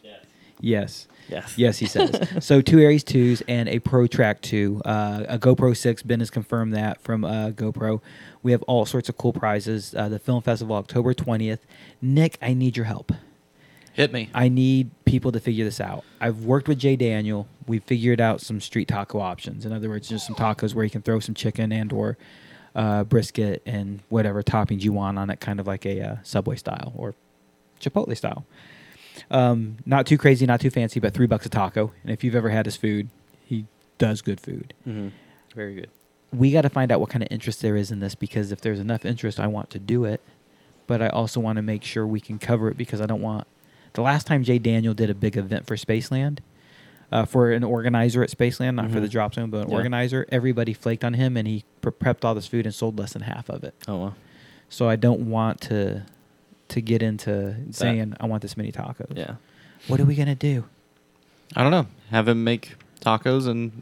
Yes. 0.01 0.23
Yes. 0.61 1.07
Yes. 1.31 1.57
Yes, 1.57 1.77
he 1.77 1.85
says. 1.85 2.27
so 2.45 2.61
two 2.61 2.79
Aries 2.79 3.03
2s 3.03 3.41
and 3.47 3.69
a 3.69 3.79
Pro 3.79 4.07
Track 4.07 4.41
2. 4.41 4.81
Uh, 4.83 5.23
a 5.27 5.39
GoPro 5.39 5.75
6. 5.75 6.03
Ben 6.03 6.19
has 6.19 6.29
confirmed 6.29 6.75
that 6.75 7.01
from 7.01 7.23
uh, 7.23 7.51
GoPro. 7.51 8.01
We 8.43 8.51
have 8.51 8.61
all 8.63 8.85
sorts 8.85 9.09
of 9.09 9.17
cool 9.17 9.33
prizes. 9.33 9.95
Uh, 9.95 10.09
the 10.09 10.19
film 10.19 10.41
festival, 10.41 10.75
October 10.75 11.13
20th. 11.13 11.59
Nick, 12.01 12.37
I 12.41 12.53
need 12.53 12.75
your 12.75 12.85
help. 12.85 13.11
Hit 13.93 14.13
me. 14.13 14.29
I 14.33 14.47
need 14.47 14.89
people 15.05 15.31
to 15.31 15.39
figure 15.39 15.65
this 15.65 15.81
out. 15.81 16.03
I've 16.19 16.45
worked 16.45 16.67
with 16.67 16.79
Jay 16.79 16.95
Daniel. 16.95 17.47
We've 17.67 17.83
figured 17.83 18.21
out 18.21 18.41
some 18.41 18.61
street 18.61 18.87
taco 18.87 19.19
options. 19.19 19.65
In 19.65 19.73
other 19.73 19.89
words, 19.89 20.07
just 20.07 20.25
some 20.25 20.35
tacos 20.35 20.73
where 20.73 20.83
you 20.83 20.89
can 20.89 21.01
throw 21.01 21.19
some 21.19 21.35
chicken 21.35 21.71
and 21.71 21.91
or 21.91 22.17
uh, 22.73 23.03
brisket 23.03 23.61
and 23.65 23.99
whatever 24.09 24.41
toppings 24.43 24.81
you 24.81 24.93
want 24.93 25.19
on 25.19 25.29
it, 25.29 25.39
kind 25.39 25.59
of 25.59 25.67
like 25.67 25.85
a 25.85 26.01
uh, 26.01 26.15
Subway 26.23 26.55
style 26.55 26.93
or 26.95 27.15
Chipotle 27.81 28.15
style. 28.15 28.45
Um, 29.29 29.77
not 29.85 30.05
too 30.05 30.17
crazy, 30.17 30.45
not 30.45 30.61
too 30.61 30.69
fancy, 30.69 30.99
but 30.99 31.13
three 31.13 31.27
bucks 31.27 31.45
a 31.45 31.49
taco. 31.49 31.91
And 32.03 32.11
if 32.11 32.23
you've 32.23 32.35
ever 32.35 32.49
had 32.49 32.65
his 32.65 32.75
food, 32.77 33.09
he 33.45 33.65
does 33.97 34.21
good 34.21 34.39
food. 34.39 34.73
hmm 34.83 35.09
Very 35.55 35.75
good. 35.75 35.89
We 36.33 36.51
got 36.51 36.61
to 36.61 36.69
find 36.69 36.91
out 36.91 36.99
what 37.01 37.09
kind 37.09 37.21
of 37.23 37.27
interest 37.29 37.61
there 37.61 37.75
is 37.75 37.91
in 37.91 37.99
this 37.99 38.15
because 38.15 38.51
if 38.51 38.61
there's 38.61 38.79
enough 38.79 39.05
interest, 39.05 39.39
I 39.39 39.47
want 39.47 39.69
to 39.71 39.79
do 39.79 40.05
it. 40.05 40.21
But 40.87 41.01
I 41.01 41.09
also 41.09 41.39
want 41.39 41.57
to 41.57 41.61
make 41.61 41.83
sure 41.83 42.07
we 42.07 42.19
can 42.21 42.39
cover 42.39 42.69
it 42.69 42.77
because 42.77 43.01
I 43.01 43.05
don't 43.05 43.21
want. 43.21 43.47
The 43.93 44.01
last 44.01 44.27
time 44.27 44.43
Jay 44.43 44.57
Daniel 44.59 44.93
did 44.93 45.09
a 45.09 45.13
big 45.13 45.35
event 45.35 45.67
for 45.67 45.75
Spaceland, 45.75 46.39
uh, 47.11 47.25
for 47.25 47.51
an 47.51 47.63
organizer 47.65 48.23
at 48.23 48.29
Spaceland, 48.29 48.75
not 48.75 48.89
for 48.91 49.01
the 49.01 49.07
Mhm. 49.07 49.11
drop 49.11 49.33
zone, 49.35 49.49
but 49.49 49.65
an 49.65 49.69
Yeah. 49.69 49.75
organizer, 49.75 50.25
everybody 50.29 50.71
flaked 50.73 51.03
on 51.03 51.13
him 51.15 51.35
and 51.35 51.45
he 51.47 51.65
pre- 51.81 51.91
prepped 51.91 52.23
all 52.23 52.33
this 52.33 52.47
food 52.47 52.65
and 52.65 52.73
sold 52.73 52.97
less 52.97 53.11
than 53.13 53.23
half 53.23 53.49
of 53.49 53.65
it. 53.65 53.73
Oh. 53.87 54.13
So 54.69 54.87
I 54.87 54.95
don't 54.95 55.29
want 55.29 55.59
to 55.61 56.03
to 56.71 56.81
get 56.81 57.01
into 57.01 57.55
saying 57.71 58.15
I 58.19 58.25
want 58.25 58.41
this 58.41 58.57
many 58.57 58.71
tacos. 58.71 59.15
Yeah. 59.15 59.35
What 59.87 59.99
are 59.99 60.05
we 60.05 60.15
gonna 60.15 60.35
do? 60.35 60.65
I 61.55 61.63
don't 61.63 61.71
know. 61.71 61.87
Have 62.09 62.27
him 62.27 62.43
make 62.43 62.73
tacos 63.01 63.47
and 63.47 63.81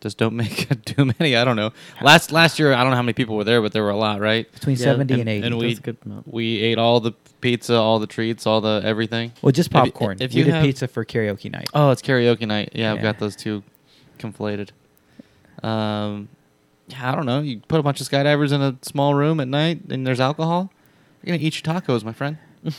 just 0.00 0.16
don't 0.18 0.34
make 0.44 0.84
too 0.84 1.10
many. 1.18 1.36
I 1.36 1.44
don't 1.44 1.56
know. 1.56 1.72
Last 2.02 2.32
last 2.32 2.58
year, 2.58 2.72
I 2.72 2.82
don't 2.82 2.90
know 2.90 2.96
how 2.96 3.02
many 3.02 3.12
people 3.12 3.36
were 3.36 3.44
there, 3.44 3.60
but 3.62 3.72
there 3.72 3.82
were 3.82 3.90
a 3.90 3.96
lot, 3.96 4.20
right? 4.20 4.50
Between 4.52 4.76
Yeah, 4.76 4.84
seventy 4.84 5.14
and, 5.14 5.20
and- 5.22 5.28
eighty. 5.28 5.46
and 5.46 5.58
we- 5.58 5.68
That's 5.68 5.78
a 5.80 5.82
good 5.82 5.96
amount. 6.04 6.32
We 6.32 6.60
ate 6.60 6.78
all 6.78 7.00
the 7.00 7.12
pizza, 7.40 7.74
all 7.76 7.98
the 7.98 8.06
treats, 8.06 8.46
all 8.46 8.60
the 8.60 8.80
everything. 8.84 9.32
well, 9.42 9.52
just 9.52 9.70
you- 9.72 9.80
popcorn. 9.80 10.18
if 10.20 10.32
we 10.32 10.38
you 10.40 10.44
did 10.44 10.54
have- 10.54 10.64
pizza 10.64 10.88
for 10.88 11.04
karaoke 11.04 11.50
night. 11.52 11.68
Oh, 11.74 11.90
it's 11.90 12.02
karaoke 12.02 12.46
night. 12.46 12.70
Yeah, 12.74 12.90
I've 12.92 12.96
Yeah. 12.98 13.02
got 13.02 13.18
those 13.18 13.36
two 13.36 13.62
conflated. 14.18 14.70
Um, 15.62 16.28
yeah, 16.88 17.12
I 17.12 17.14
don't 17.14 17.26
know. 17.26 17.40
You 17.40 17.60
put 17.68 17.78
a 17.80 17.82
bunch 17.82 18.00
of 18.00 18.08
skydivers 18.08 18.52
in 18.52 18.60
a 18.62 18.76
small 18.82 19.14
room 19.14 19.38
at 19.40 19.48
night, 19.48 19.82
and 19.90 20.06
there's 20.06 20.20
alcohol. 20.20 20.72
You're 21.22 21.36
gonna 21.36 21.46
eat 21.46 21.64
your 21.64 21.74
tacos, 21.74 22.04
my 22.04 22.12
friend. 22.12 22.38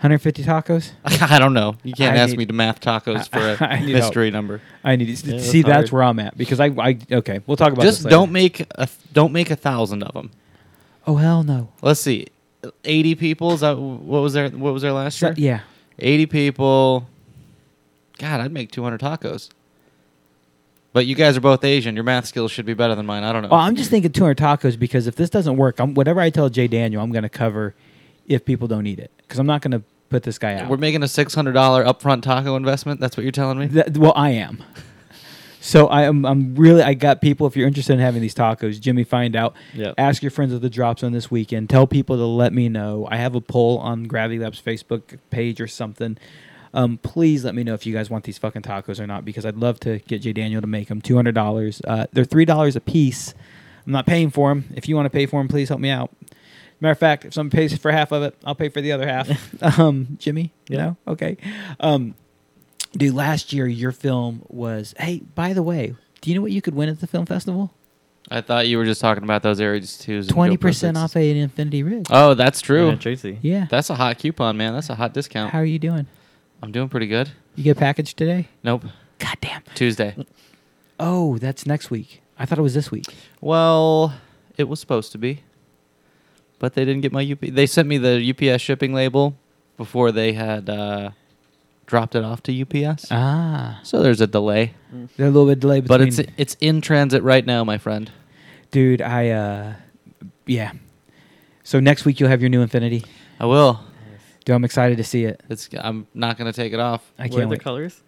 150 0.00 0.44
tacos. 0.44 0.90
I 1.30 1.38
don't 1.38 1.54
know. 1.54 1.74
You 1.82 1.94
can't 1.94 2.16
I 2.16 2.20
ask 2.20 2.30
need- 2.32 2.38
me 2.38 2.46
to 2.46 2.52
math 2.52 2.80
tacos 2.80 3.28
for 3.30 3.38
a 3.38 3.56
I 3.68 3.80
need 3.80 3.94
help. 3.94 4.04
mystery 4.04 4.30
number. 4.30 4.60
I 4.84 4.96
need 4.96 5.06
to 5.06 5.12
Yeah, 5.12 5.38
see. 5.40 5.62
that's 5.62 5.68
That's 5.68 5.90
hard. 5.90 5.92
where 5.92 6.02
I'm 6.02 6.18
at 6.18 6.36
because 6.36 6.60
I, 6.60 6.66
I 6.66 6.98
okay. 7.10 7.40
We'll 7.46 7.56
talk 7.56 7.72
about 7.72 7.82
Just 7.82 7.98
this 7.98 8.04
later. 8.04 8.16
don't 8.16 8.32
make 8.32 8.60
a 8.74 8.88
don't 9.14 9.32
make 9.32 9.50
a 9.50 9.56
thousand 9.56 10.02
of 10.02 10.12
them. 10.12 10.30
Oh 11.06 11.16
hell 11.16 11.42
no. 11.42 11.68
Let's 11.80 12.00
see, 12.00 12.26
eighty 12.84 13.14
people. 13.14 13.52
Is 13.52 13.60
that 13.60 13.78
what 13.78 14.20
was 14.20 14.34
there? 14.34 14.50
What 14.50 14.74
was 14.74 14.82
there 14.82 14.92
last 14.92 15.18
So- 15.18 15.28
year? 15.28 15.34
yeah. 15.36 15.60
Eighty 15.98 16.26
people. 16.26 17.08
God, 18.18 18.40
I'd 18.40 18.52
make 18.52 18.70
two 18.70 18.82
hundred 18.82 19.00
tacos. 19.00 19.48
But 20.96 21.04
you 21.04 21.14
guys 21.14 21.36
are 21.36 21.42
both 21.42 21.62
Asian. 21.62 21.94
Your 21.94 22.04
math 22.04 22.24
skills 22.24 22.50
should 22.50 22.64
be 22.64 22.72
better 22.72 22.94
than 22.94 23.04
mine. 23.04 23.22
I 23.22 23.30
don't 23.30 23.42
know. 23.42 23.48
Well, 23.50 23.60
I'm 23.60 23.76
just 23.76 23.90
thinking 23.90 24.12
200 24.12 24.38
tacos 24.38 24.78
because 24.78 25.06
if 25.06 25.14
this 25.14 25.28
doesn't 25.28 25.58
work, 25.58 25.78
I'm, 25.78 25.92
whatever 25.92 26.22
I 26.22 26.30
tell 26.30 26.48
Jay 26.48 26.68
Daniel, 26.68 27.02
I'm 27.02 27.12
going 27.12 27.22
to 27.22 27.28
cover 27.28 27.74
if 28.26 28.46
people 28.46 28.66
don't 28.66 28.86
eat 28.86 28.98
it 28.98 29.10
because 29.18 29.38
I'm 29.38 29.44
not 29.46 29.60
going 29.60 29.72
to 29.72 29.82
put 30.08 30.22
this 30.22 30.38
guy 30.38 30.54
out. 30.54 30.70
We're 30.70 30.78
making 30.78 31.02
a 31.02 31.08
six 31.08 31.34
hundred 31.34 31.52
dollar 31.52 31.84
upfront 31.84 32.22
taco 32.22 32.56
investment. 32.56 32.98
That's 32.98 33.14
what 33.14 33.24
you're 33.24 33.30
telling 33.30 33.58
me. 33.58 33.66
That- 33.66 33.98
well, 33.98 34.14
I 34.16 34.30
am. 34.30 34.64
So 35.58 35.88
I 35.88 36.02
am. 36.02 36.24
I'm 36.24 36.54
really. 36.54 36.80
I 36.80 36.94
got 36.94 37.20
people. 37.20 37.44
If 37.48 37.56
you're 37.56 37.66
interested 37.66 37.94
in 37.94 37.98
having 37.98 38.22
these 38.22 38.36
tacos, 38.36 38.78
Jimmy, 38.78 39.02
find 39.02 39.34
out. 39.34 39.56
Yep. 39.74 39.96
Ask 39.98 40.22
your 40.22 40.30
friends 40.30 40.52
at 40.54 40.60
the 40.60 40.70
drop 40.70 41.00
zone 41.00 41.10
this 41.10 41.28
weekend. 41.28 41.68
Tell 41.68 41.88
people 41.88 42.14
to 42.16 42.24
let 42.24 42.52
me 42.52 42.68
know. 42.68 43.08
I 43.10 43.16
have 43.16 43.34
a 43.34 43.40
poll 43.40 43.78
on 43.78 44.04
Gravity 44.04 44.38
Labs 44.38 44.62
Facebook 44.62 45.18
page 45.30 45.60
or 45.60 45.66
something. 45.66 46.18
Um, 46.74 46.98
please 46.98 47.44
let 47.44 47.54
me 47.54 47.64
know 47.64 47.74
if 47.74 47.86
you 47.86 47.94
guys 47.94 48.10
want 48.10 48.24
these 48.24 48.38
fucking 48.38 48.62
tacos 48.62 49.00
or 49.00 49.06
not 49.06 49.24
because 49.24 49.46
I'd 49.46 49.56
love 49.56 49.80
to 49.80 49.98
get 50.00 50.22
Jay 50.22 50.32
Daniel 50.32 50.60
to 50.60 50.66
make 50.66 50.88
them. 50.88 51.00
Two 51.00 51.16
hundred 51.16 51.34
dollars. 51.34 51.80
Uh, 51.86 52.06
they're 52.12 52.24
three 52.24 52.44
dollars 52.44 52.76
a 52.76 52.80
piece. 52.80 53.34
I'm 53.86 53.92
not 53.92 54.06
paying 54.06 54.30
for 54.30 54.50
them. 54.50 54.64
If 54.74 54.88
you 54.88 54.96
want 54.96 55.06
to 55.06 55.10
pay 55.10 55.26
for 55.26 55.40
them, 55.40 55.48
please 55.48 55.68
help 55.68 55.80
me 55.80 55.90
out. 55.90 56.10
Matter 56.80 56.92
of 56.92 56.98
fact, 56.98 57.24
if 57.24 57.34
someone 57.34 57.50
pays 57.50 57.76
for 57.78 57.90
half 57.92 58.12
of 58.12 58.22
it, 58.22 58.36
I'll 58.44 58.54
pay 58.54 58.68
for 58.68 58.80
the 58.82 58.92
other 58.92 59.06
half. 59.06 59.28
um, 59.78 60.16
Jimmy, 60.18 60.52
you 60.68 60.76
Yeah. 60.76 60.84
know, 60.84 60.96
okay. 61.08 61.36
Um, 61.80 62.14
dude, 62.92 63.14
last 63.14 63.52
year 63.52 63.66
your 63.66 63.92
film 63.92 64.42
was. 64.48 64.94
Hey, 64.98 65.20
by 65.34 65.52
the 65.54 65.62
way, 65.62 65.94
do 66.20 66.30
you 66.30 66.36
know 66.36 66.42
what 66.42 66.52
you 66.52 66.60
could 66.60 66.74
win 66.74 66.88
at 66.90 67.00
the 67.00 67.06
film 67.06 67.24
festival? 67.26 67.72
I 68.30 68.40
thought 68.40 68.66
you 68.66 68.76
were 68.76 68.84
just 68.84 69.00
talking 69.00 69.22
about 69.22 69.42
those 69.44 69.60
Aries 69.60 69.96
twos. 69.96 70.26
and 70.26 70.34
Twenty 70.34 70.56
percent 70.56 70.96
off 70.98 71.14
an 71.14 71.22
Infinity 71.22 71.84
Rig. 71.84 72.08
Oh, 72.10 72.34
that's 72.34 72.60
true. 72.60 72.88
Yeah, 72.90 72.94
Tracy. 72.96 73.38
yeah. 73.40 73.66
That's 73.70 73.88
a 73.88 73.94
hot 73.94 74.18
coupon, 74.18 74.56
man. 74.56 74.72
That's 74.74 74.90
a 74.90 74.96
hot 74.96 75.14
discount. 75.14 75.52
How 75.52 75.60
are 75.60 75.64
you 75.64 75.78
doing? 75.78 76.08
I'm 76.62 76.72
doing 76.72 76.88
pretty 76.88 77.06
good. 77.06 77.30
You 77.54 77.64
get 77.64 77.76
a 77.76 77.80
package 77.80 78.14
today? 78.14 78.48
Nope. 78.62 78.84
God 79.18 79.36
damn. 79.40 79.62
Tuesday. 79.74 80.14
Oh, 80.98 81.38
that's 81.38 81.66
next 81.66 81.90
week. 81.90 82.22
I 82.38 82.44
thought 82.46 82.58
it 82.58 82.62
was 82.62 82.74
this 82.74 82.90
week. 82.90 83.06
Well, 83.40 84.14
it 84.56 84.64
was 84.68 84.80
supposed 84.80 85.12
to 85.12 85.18
be, 85.18 85.42
but 86.58 86.74
they 86.74 86.84
didn't 86.84 87.02
get 87.02 87.12
my 87.12 87.22
UP. 87.30 87.40
They 87.40 87.66
sent 87.66 87.88
me 87.88 87.98
the 87.98 88.34
UPS 88.52 88.62
shipping 88.62 88.92
label 88.92 89.36
before 89.76 90.12
they 90.12 90.32
had 90.34 90.68
uh, 90.68 91.10
dropped 91.86 92.14
it 92.14 92.24
off 92.24 92.42
to 92.44 92.62
UPS. 92.62 93.06
Ah, 93.10 93.80
so 93.82 94.02
there's 94.02 94.20
a 94.20 94.26
delay, 94.26 94.74
they're 95.16 95.26
a 95.28 95.30
little 95.30 95.46
bit 95.48 95.60
delayed 95.60 95.84
between. 95.84 95.98
but 95.98 96.06
it's 96.08 96.30
it's 96.36 96.56
in 96.60 96.80
transit 96.80 97.22
right 97.22 97.44
now, 97.44 97.64
my 97.64 97.78
friend. 97.78 98.10
dude. 98.70 99.00
I 99.02 99.30
uh, 99.30 99.74
yeah. 100.46 100.72
So 101.64 101.80
next 101.80 102.04
week 102.04 102.20
you'll 102.20 102.28
have 102.30 102.40
your 102.40 102.50
new 102.50 102.60
Infinity. 102.62 103.04
I 103.40 103.46
will. 103.46 103.80
Dude, 104.46 104.54
I'm 104.56 104.64
excited 104.64 104.96
to 104.96 105.04
see 105.04 105.24
it. 105.24 105.42
It's. 105.50 105.68
I'm 105.78 106.06
not 106.14 106.38
gonna 106.38 106.52
take 106.54 106.72
it 106.72 106.80
off. 106.80 107.02
I 107.18 107.24
what 107.24 107.26
are 107.26 107.36
can't 107.38 107.42
the 107.50 107.54
wait. 107.54 107.60
colors? 107.62 108.02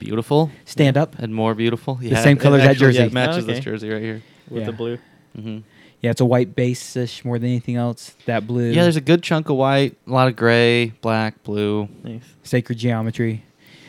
Beautiful 0.00 0.50
Stand 0.64 0.96
up. 0.96 1.16
and 1.20 1.32
more 1.32 1.54
beautiful. 1.54 1.94
The 1.94 2.16
same 2.16 2.36
color 2.36 2.56
as 2.56 2.64
that 2.64 2.70
actually, 2.72 2.86
yeah, 2.86 2.92
jersey. 2.92 3.02
it 3.04 3.12
matches 3.12 3.44
Okay. 3.44 3.54
this 3.54 3.64
jersey 3.64 3.90
right 3.90 4.02
here. 4.02 4.22
With 4.50 4.60
Yeah. 4.62 4.66
the 4.66 4.72
blue. 4.72 4.98
hmm 5.36 5.58
Yeah, 6.00 6.10
it's 6.10 6.20
a 6.20 6.24
white 6.24 6.56
base-ish 6.56 7.24
more 7.24 7.38
than 7.38 7.50
anything 7.50 7.76
else. 7.76 8.16
That 8.26 8.44
blue. 8.44 8.70
Yeah, 8.70 8.82
there's 8.82 8.96
a 8.96 9.00
good 9.00 9.22
chunk 9.22 9.48
of 9.48 9.54
white, 9.56 9.96
a 10.08 10.10
lot 10.10 10.26
of 10.26 10.34
gray, 10.34 10.86
black, 11.02 11.44
blue. 11.44 11.88
Nice. 12.02 12.22
sacred 12.42 12.78
geometry. 12.78 13.44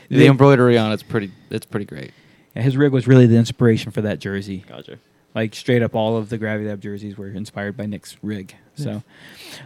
The, 0.10 0.18
The- 0.20 0.28
embroidery 0.28 0.78
on 0.78 0.92
it's 0.92 1.02
pretty. 1.02 1.32
It's 1.50 1.66
pretty 1.66 1.86
great. 1.88 2.12
Yeah, 2.56 2.62
his 2.62 2.78
rig 2.78 2.92
was 2.92 3.08
really 3.08 3.26
the 3.26 3.38
inspiration 3.38 3.92
for 3.92 4.02
that 4.02 4.20
jersey. 4.20 4.66
Gotcha. 4.70 5.00
Like 5.34 5.56
straight 5.56 5.82
up, 5.82 5.96
all 5.96 6.16
of 6.18 6.30
the 6.30 6.38
Gravity 6.38 6.70
Lab 6.70 6.80
jerseys 6.82 7.18
were 7.18 7.30
inspired 7.30 7.76
by 7.76 7.88
Nick's 7.88 8.18
rig. 8.22 8.54
So, 8.76 9.02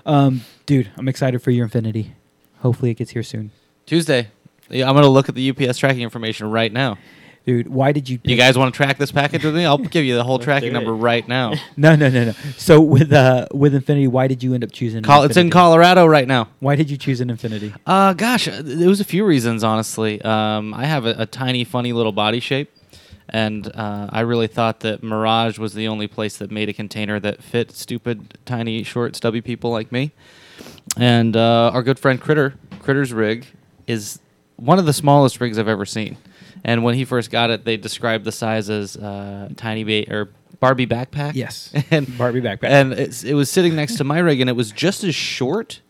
um, 0.06 0.42
dude, 0.66 0.90
I'm 0.98 1.10
excited 1.10 1.42
for 1.42 1.52
your 1.52 1.66
Infinity. 1.66 2.14
Hopefully, 2.60 2.92
it 2.92 2.96
gets 2.96 3.12
here 3.12 3.24
soon. 3.24 3.52
Tuesday. 3.86 4.30
Yeah, 4.70 4.90
I'm 4.90 4.96
gonna 4.96 5.08
look 5.08 5.30
at 5.30 5.36
the 5.36 5.50
UPS 5.50 5.78
tracking 5.78 6.02
information 6.02 6.52
right 6.52 6.72
now. 6.74 6.98
dude. 7.46 7.68
Why 7.70 7.94
did 7.94 8.10
you? 8.10 8.20
You 8.24 8.36
guys 8.36 8.58
want 8.58 8.74
to 8.74 8.76
track 8.78 8.98
this 8.98 9.12
package 9.14 9.46
with 9.46 9.56
me? 9.56 9.64
I'll 9.66 9.78
give 9.78 10.04
you 10.04 10.16
the 10.16 10.24
whole 10.26 10.40
tracking 10.40 10.74
number 10.74 10.94
right 10.94 11.26
now. 11.28 11.54
No, 11.78 11.96
no, 11.96 12.10
no, 12.10 12.26
no. 12.26 12.32
So 12.58 12.82
with 12.82 13.14
uh 13.14 13.48
with 13.54 13.74
Infinity, 13.76 14.08
why 14.08 14.28
did 14.28 14.44
you 14.44 14.54
end 14.54 14.64
up 14.66 14.72
choosing? 14.74 15.04
Col- 15.04 15.24
it's 15.24 15.38
in 15.38 15.48
Infinity? 15.48 15.52
Colorado 15.54 16.06
right 16.06 16.28
now. 16.28 16.50
Why 16.60 16.76
did 16.76 16.90
you 16.90 16.98
choose 16.98 17.22
an 17.22 17.30
Infinity? 17.30 17.74
Uh, 17.86 18.14
gosh, 18.14 18.48
uh, 18.50 18.62
there 18.64 18.90
was 18.90 19.00
a 19.00 19.06
few 19.06 19.24
reasons, 19.26 19.64
honestly. 19.64 20.22
Um, 20.24 20.74
I 20.74 20.86
have 20.86 21.06
a, 21.06 21.16
a 21.20 21.26
tiny, 21.26 21.64
funny 21.64 21.94
little 21.94 22.12
body 22.12 22.40
shape, 22.42 22.70
and 23.30 23.68
uh, 23.74 24.10
I 24.12 24.22
really 24.22 24.48
thought 24.48 24.82
that 24.82 25.02
Mirage 25.04 25.58
was 25.60 25.74
the 25.76 25.88
only 25.88 26.08
place 26.08 26.36
that 26.38 26.52
made 26.52 26.68
a 26.68 26.74
container 26.74 27.20
that 27.22 27.42
fit 27.44 27.72
stupid, 27.72 28.38
tiny, 28.46 28.84
short, 28.84 29.16
stubby 29.16 29.40
people 29.42 29.70
like 29.72 29.92
me. 29.92 30.12
And 30.98 31.36
uh, 31.36 31.72
our 31.74 31.84
good 31.84 32.00
friend 32.00 32.20
Critter, 32.20 32.56
Critter's 32.80 33.14
rig, 33.14 33.46
is 33.86 34.20
one 34.56 34.80
of 34.80 34.86
the 34.86 34.94
smallest 34.94 35.40
rigs 35.40 35.58
I've 35.60 35.68
ever 35.68 35.86
seen. 35.86 36.18
And 36.64 36.84
when 36.84 36.96
he 36.96 37.06
first 37.06 37.30
got 37.32 37.50
it, 37.50 37.66
they 37.66 37.78
described 37.78 38.26
the 38.26 38.32
size 38.32 38.70
as 38.70 38.98
uh, 38.98 39.50
tiny 39.56 39.84
ba- 39.84 40.12
or 40.14 40.30
Barbie 40.60 40.88
backpack. 40.88 41.36
Yes. 41.36 41.72
and 41.92 42.18
Barbie 42.18 42.42
backpack. 42.42 42.70
and 42.70 42.94
it's, 42.94 43.24
it 43.24 43.34
was 43.36 43.50
sitting 43.50 43.76
next 43.76 43.98
to 43.98 44.04
my 44.04 44.20
rig, 44.20 44.42
and 44.42 44.50
it 44.50 44.54
was 44.54 44.72
just 44.72 45.04
as 45.04 45.16
short, 45.16 45.82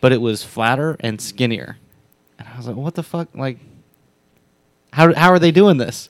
but 0.00 0.12
it 0.12 0.20
was 0.20 0.42
flatter 0.42 0.96
and 1.00 1.20
skinnier. 1.20 1.76
And 2.38 2.48
I 2.48 2.56
was 2.56 2.66
like, 2.66 2.76
"What 2.76 2.94
the 2.94 3.02
fuck? 3.02 3.28
Like, 3.34 3.58
how 4.94 5.14
how 5.14 5.30
are 5.30 5.38
they 5.38 5.50
doing 5.50 5.76
this?" 5.76 6.08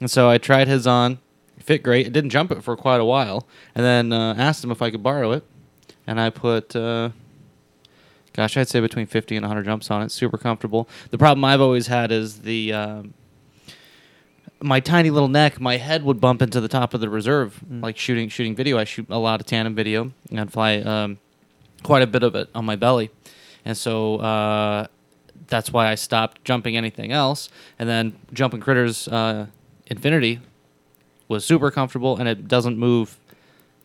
And 0.00 0.10
so 0.10 0.30
I 0.30 0.38
tried 0.38 0.68
his 0.68 0.86
on, 0.86 1.18
fit 1.58 1.82
great. 1.82 2.06
It 2.06 2.14
didn't 2.14 2.30
jump 2.30 2.50
it 2.50 2.62
for 2.64 2.74
quite 2.76 3.00
a 3.00 3.04
while, 3.04 3.46
and 3.74 3.84
then 3.84 4.12
uh, 4.12 4.34
asked 4.38 4.64
him 4.64 4.70
if 4.70 4.80
I 4.80 4.90
could 4.90 5.02
borrow 5.02 5.32
it, 5.32 5.44
and 6.06 6.18
I 6.18 6.30
put. 6.30 6.74
Uh, 6.74 7.10
Gosh, 8.36 8.56
I'd 8.58 8.68
say 8.68 8.80
between 8.80 9.06
50 9.06 9.36
and 9.36 9.44
100 9.44 9.64
jumps 9.64 9.90
on 9.90 10.02
it. 10.02 10.12
Super 10.12 10.36
comfortable. 10.36 10.88
The 11.10 11.16
problem 11.16 11.42
I've 11.44 11.62
always 11.62 11.86
had 11.86 12.12
is 12.12 12.40
the 12.40 12.72
um, 12.74 13.14
my 14.60 14.78
tiny 14.80 15.08
little 15.10 15.28
neck, 15.28 15.58
my 15.58 15.78
head 15.78 16.02
would 16.04 16.20
bump 16.20 16.42
into 16.42 16.60
the 16.60 16.68
top 16.68 16.92
of 16.92 17.00
the 17.00 17.08
reserve, 17.08 17.58
like 17.70 17.96
shooting 17.96 18.28
shooting 18.28 18.54
video. 18.54 18.78
I 18.78 18.84
shoot 18.84 19.06
a 19.08 19.18
lot 19.18 19.40
of 19.40 19.46
tandem 19.46 19.74
video 19.74 20.12
and 20.30 20.52
fly 20.52 20.78
um, 20.78 21.18
quite 21.82 22.02
a 22.02 22.06
bit 22.06 22.22
of 22.22 22.34
it 22.34 22.50
on 22.54 22.66
my 22.66 22.76
belly, 22.76 23.10
and 23.64 23.76
so 23.76 24.16
uh, 24.16 24.86
that's 25.46 25.72
why 25.72 25.88
I 25.88 25.94
stopped 25.94 26.44
jumping 26.44 26.76
anything 26.76 27.12
else. 27.12 27.48
And 27.78 27.88
then 27.88 28.18
jumping 28.34 28.60
critters 28.60 29.08
uh, 29.08 29.46
Infinity 29.86 30.40
was 31.28 31.44
super 31.44 31.70
comfortable, 31.70 32.18
and 32.18 32.28
it 32.28 32.48
doesn't 32.48 32.76
move. 32.76 33.18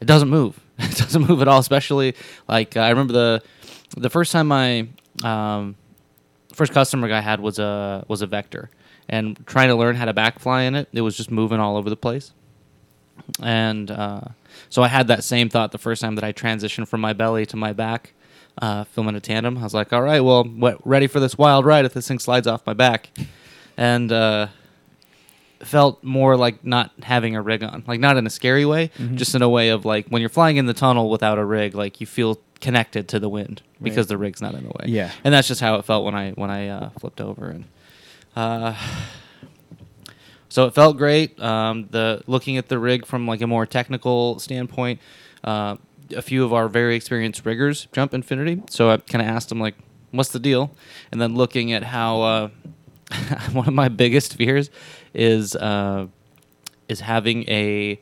It 0.01 0.05
doesn't 0.05 0.29
move. 0.29 0.59
It 0.81 0.97
doesn't 0.97 1.27
move 1.27 1.41
at 1.43 1.47
all. 1.47 1.59
Especially 1.59 2.15
like 2.47 2.75
I 2.75 2.89
remember 2.89 3.13
the 3.13 3.43
the 3.97 4.09
first 4.09 4.31
time 4.31 4.47
my 4.47 4.87
um, 5.23 5.75
first 6.53 6.73
customer 6.73 7.11
I 7.11 7.21
had 7.21 7.39
was 7.39 7.59
a 7.59 8.05
was 8.07 8.21
a 8.21 8.27
vector, 8.27 8.69
and 9.09 9.45
trying 9.45 9.69
to 9.69 9.75
learn 9.75 9.95
how 9.95 10.05
to 10.05 10.13
backfly 10.13 10.67
in 10.67 10.75
it, 10.75 10.87
it 10.93 11.01
was 11.01 11.17
just 11.17 11.31
moving 11.31 11.59
all 11.59 11.77
over 11.77 11.89
the 11.89 11.97
place. 11.97 12.33
And 13.41 13.91
uh, 13.91 14.21
so 14.69 14.81
I 14.81 14.87
had 14.87 15.07
that 15.07 15.23
same 15.23 15.49
thought 15.49 15.71
the 15.71 15.77
first 15.77 16.01
time 16.01 16.15
that 16.15 16.23
I 16.23 16.33
transitioned 16.33 16.87
from 16.87 17.01
my 17.01 17.13
belly 17.13 17.45
to 17.47 17.57
my 17.57 17.73
back, 17.73 18.13
uh, 18.61 18.83
filming 18.85 19.15
a 19.15 19.19
tandem. 19.19 19.57
I 19.57 19.63
was 19.63 19.73
like, 19.73 19.93
all 19.93 20.01
right, 20.01 20.21
well, 20.21 20.43
what, 20.43 20.85
ready 20.85 21.07
for 21.07 21.19
this 21.19 21.37
wild 21.37 21.65
ride 21.65 21.85
if 21.85 21.93
this 21.93 22.07
thing 22.07 22.19
slides 22.19 22.47
off 22.47 22.65
my 22.65 22.73
back, 22.73 23.09
and 23.77 24.11
uh, 24.11 24.47
felt 25.63 26.03
more 26.03 26.35
like 26.37 26.65
not 26.65 26.91
having 27.03 27.35
a 27.35 27.41
rig 27.41 27.63
on, 27.63 27.83
like 27.87 27.99
not 27.99 28.17
in 28.17 28.25
a 28.25 28.29
scary 28.29 28.65
way, 28.65 28.89
just 29.15 29.35
in 29.35 29.41
a 29.41 29.49
way 29.49 29.69
of 29.69 29.85
like 29.85 30.07
when 30.07 30.21
you're 30.21 30.29
flying 30.29 30.57
in 30.57 30.65
the 30.65 30.73
tunnel 30.73 31.09
without 31.09 31.37
a 31.37 31.45
rig, 31.45 31.75
like 31.75 32.01
you 32.01 32.07
feel 32.07 32.39
connected 32.59 33.07
to 33.09 33.19
the 33.19 33.29
wind 33.29 33.61
because 33.81 34.07
the 34.07 34.17
rig's 34.17 34.41
not 34.41 34.53
in 34.53 34.63
the 34.63 34.69
way. 34.69 34.85
Yeah. 34.87 35.11
and 35.23 35.33
that's 35.33 35.47
just 35.47 35.61
how 35.61 35.75
it 35.75 35.85
felt 35.85 36.05
when 36.05 36.15
I 36.15 36.31
when 36.31 36.49
I 36.49 36.67
uh, 36.67 36.89
flipped 36.99 37.21
over 37.21 37.49
and. 37.49 37.65
Uh, 38.35 38.75
so 40.51 40.65
it 40.65 40.73
felt 40.73 40.97
great. 40.97 41.39
Um, 41.41 41.87
the 41.91 42.23
looking 42.27 42.57
at 42.57 42.67
the 42.67 42.77
rig 42.77 43.05
from 43.05 43.25
like 43.25 43.41
a 43.41 43.47
more 43.47 43.65
technical 43.65 44.37
standpoint, 44.39 44.99
uh, 45.45 45.77
a 46.15 46.21
few 46.21 46.43
of 46.43 46.51
our 46.51 46.67
very 46.67 46.95
experienced 46.95 47.45
riggers 47.45 47.87
jump 47.93 48.13
Infinity. 48.13 48.61
So 48.69 48.89
I 48.89 48.97
kind 48.97 49.21
of 49.21 49.29
asked 49.33 49.47
them 49.47 49.61
like, 49.61 49.75
"What's 50.11 50.29
the 50.29 50.39
deal?" 50.39 50.71
And 51.11 51.21
then 51.21 51.35
looking 51.35 51.71
at 51.71 51.83
how 51.83 52.21
uh, 52.21 52.49
one 53.53 53.67
of 53.67 53.73
my 53.73 53.87
biggest 53.87 54.35
fears 54.35 54.69
is 55.13 55.55
uh, 55.55 56.07
is 56.87 57.01
having 57.01 57.47
a 57.49 57.99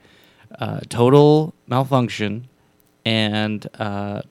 uh, 0.59 0.81
total 0.89 1.53
malfunction 1.67 2.47
and 3.05 3.67
uh, 3.79 4.21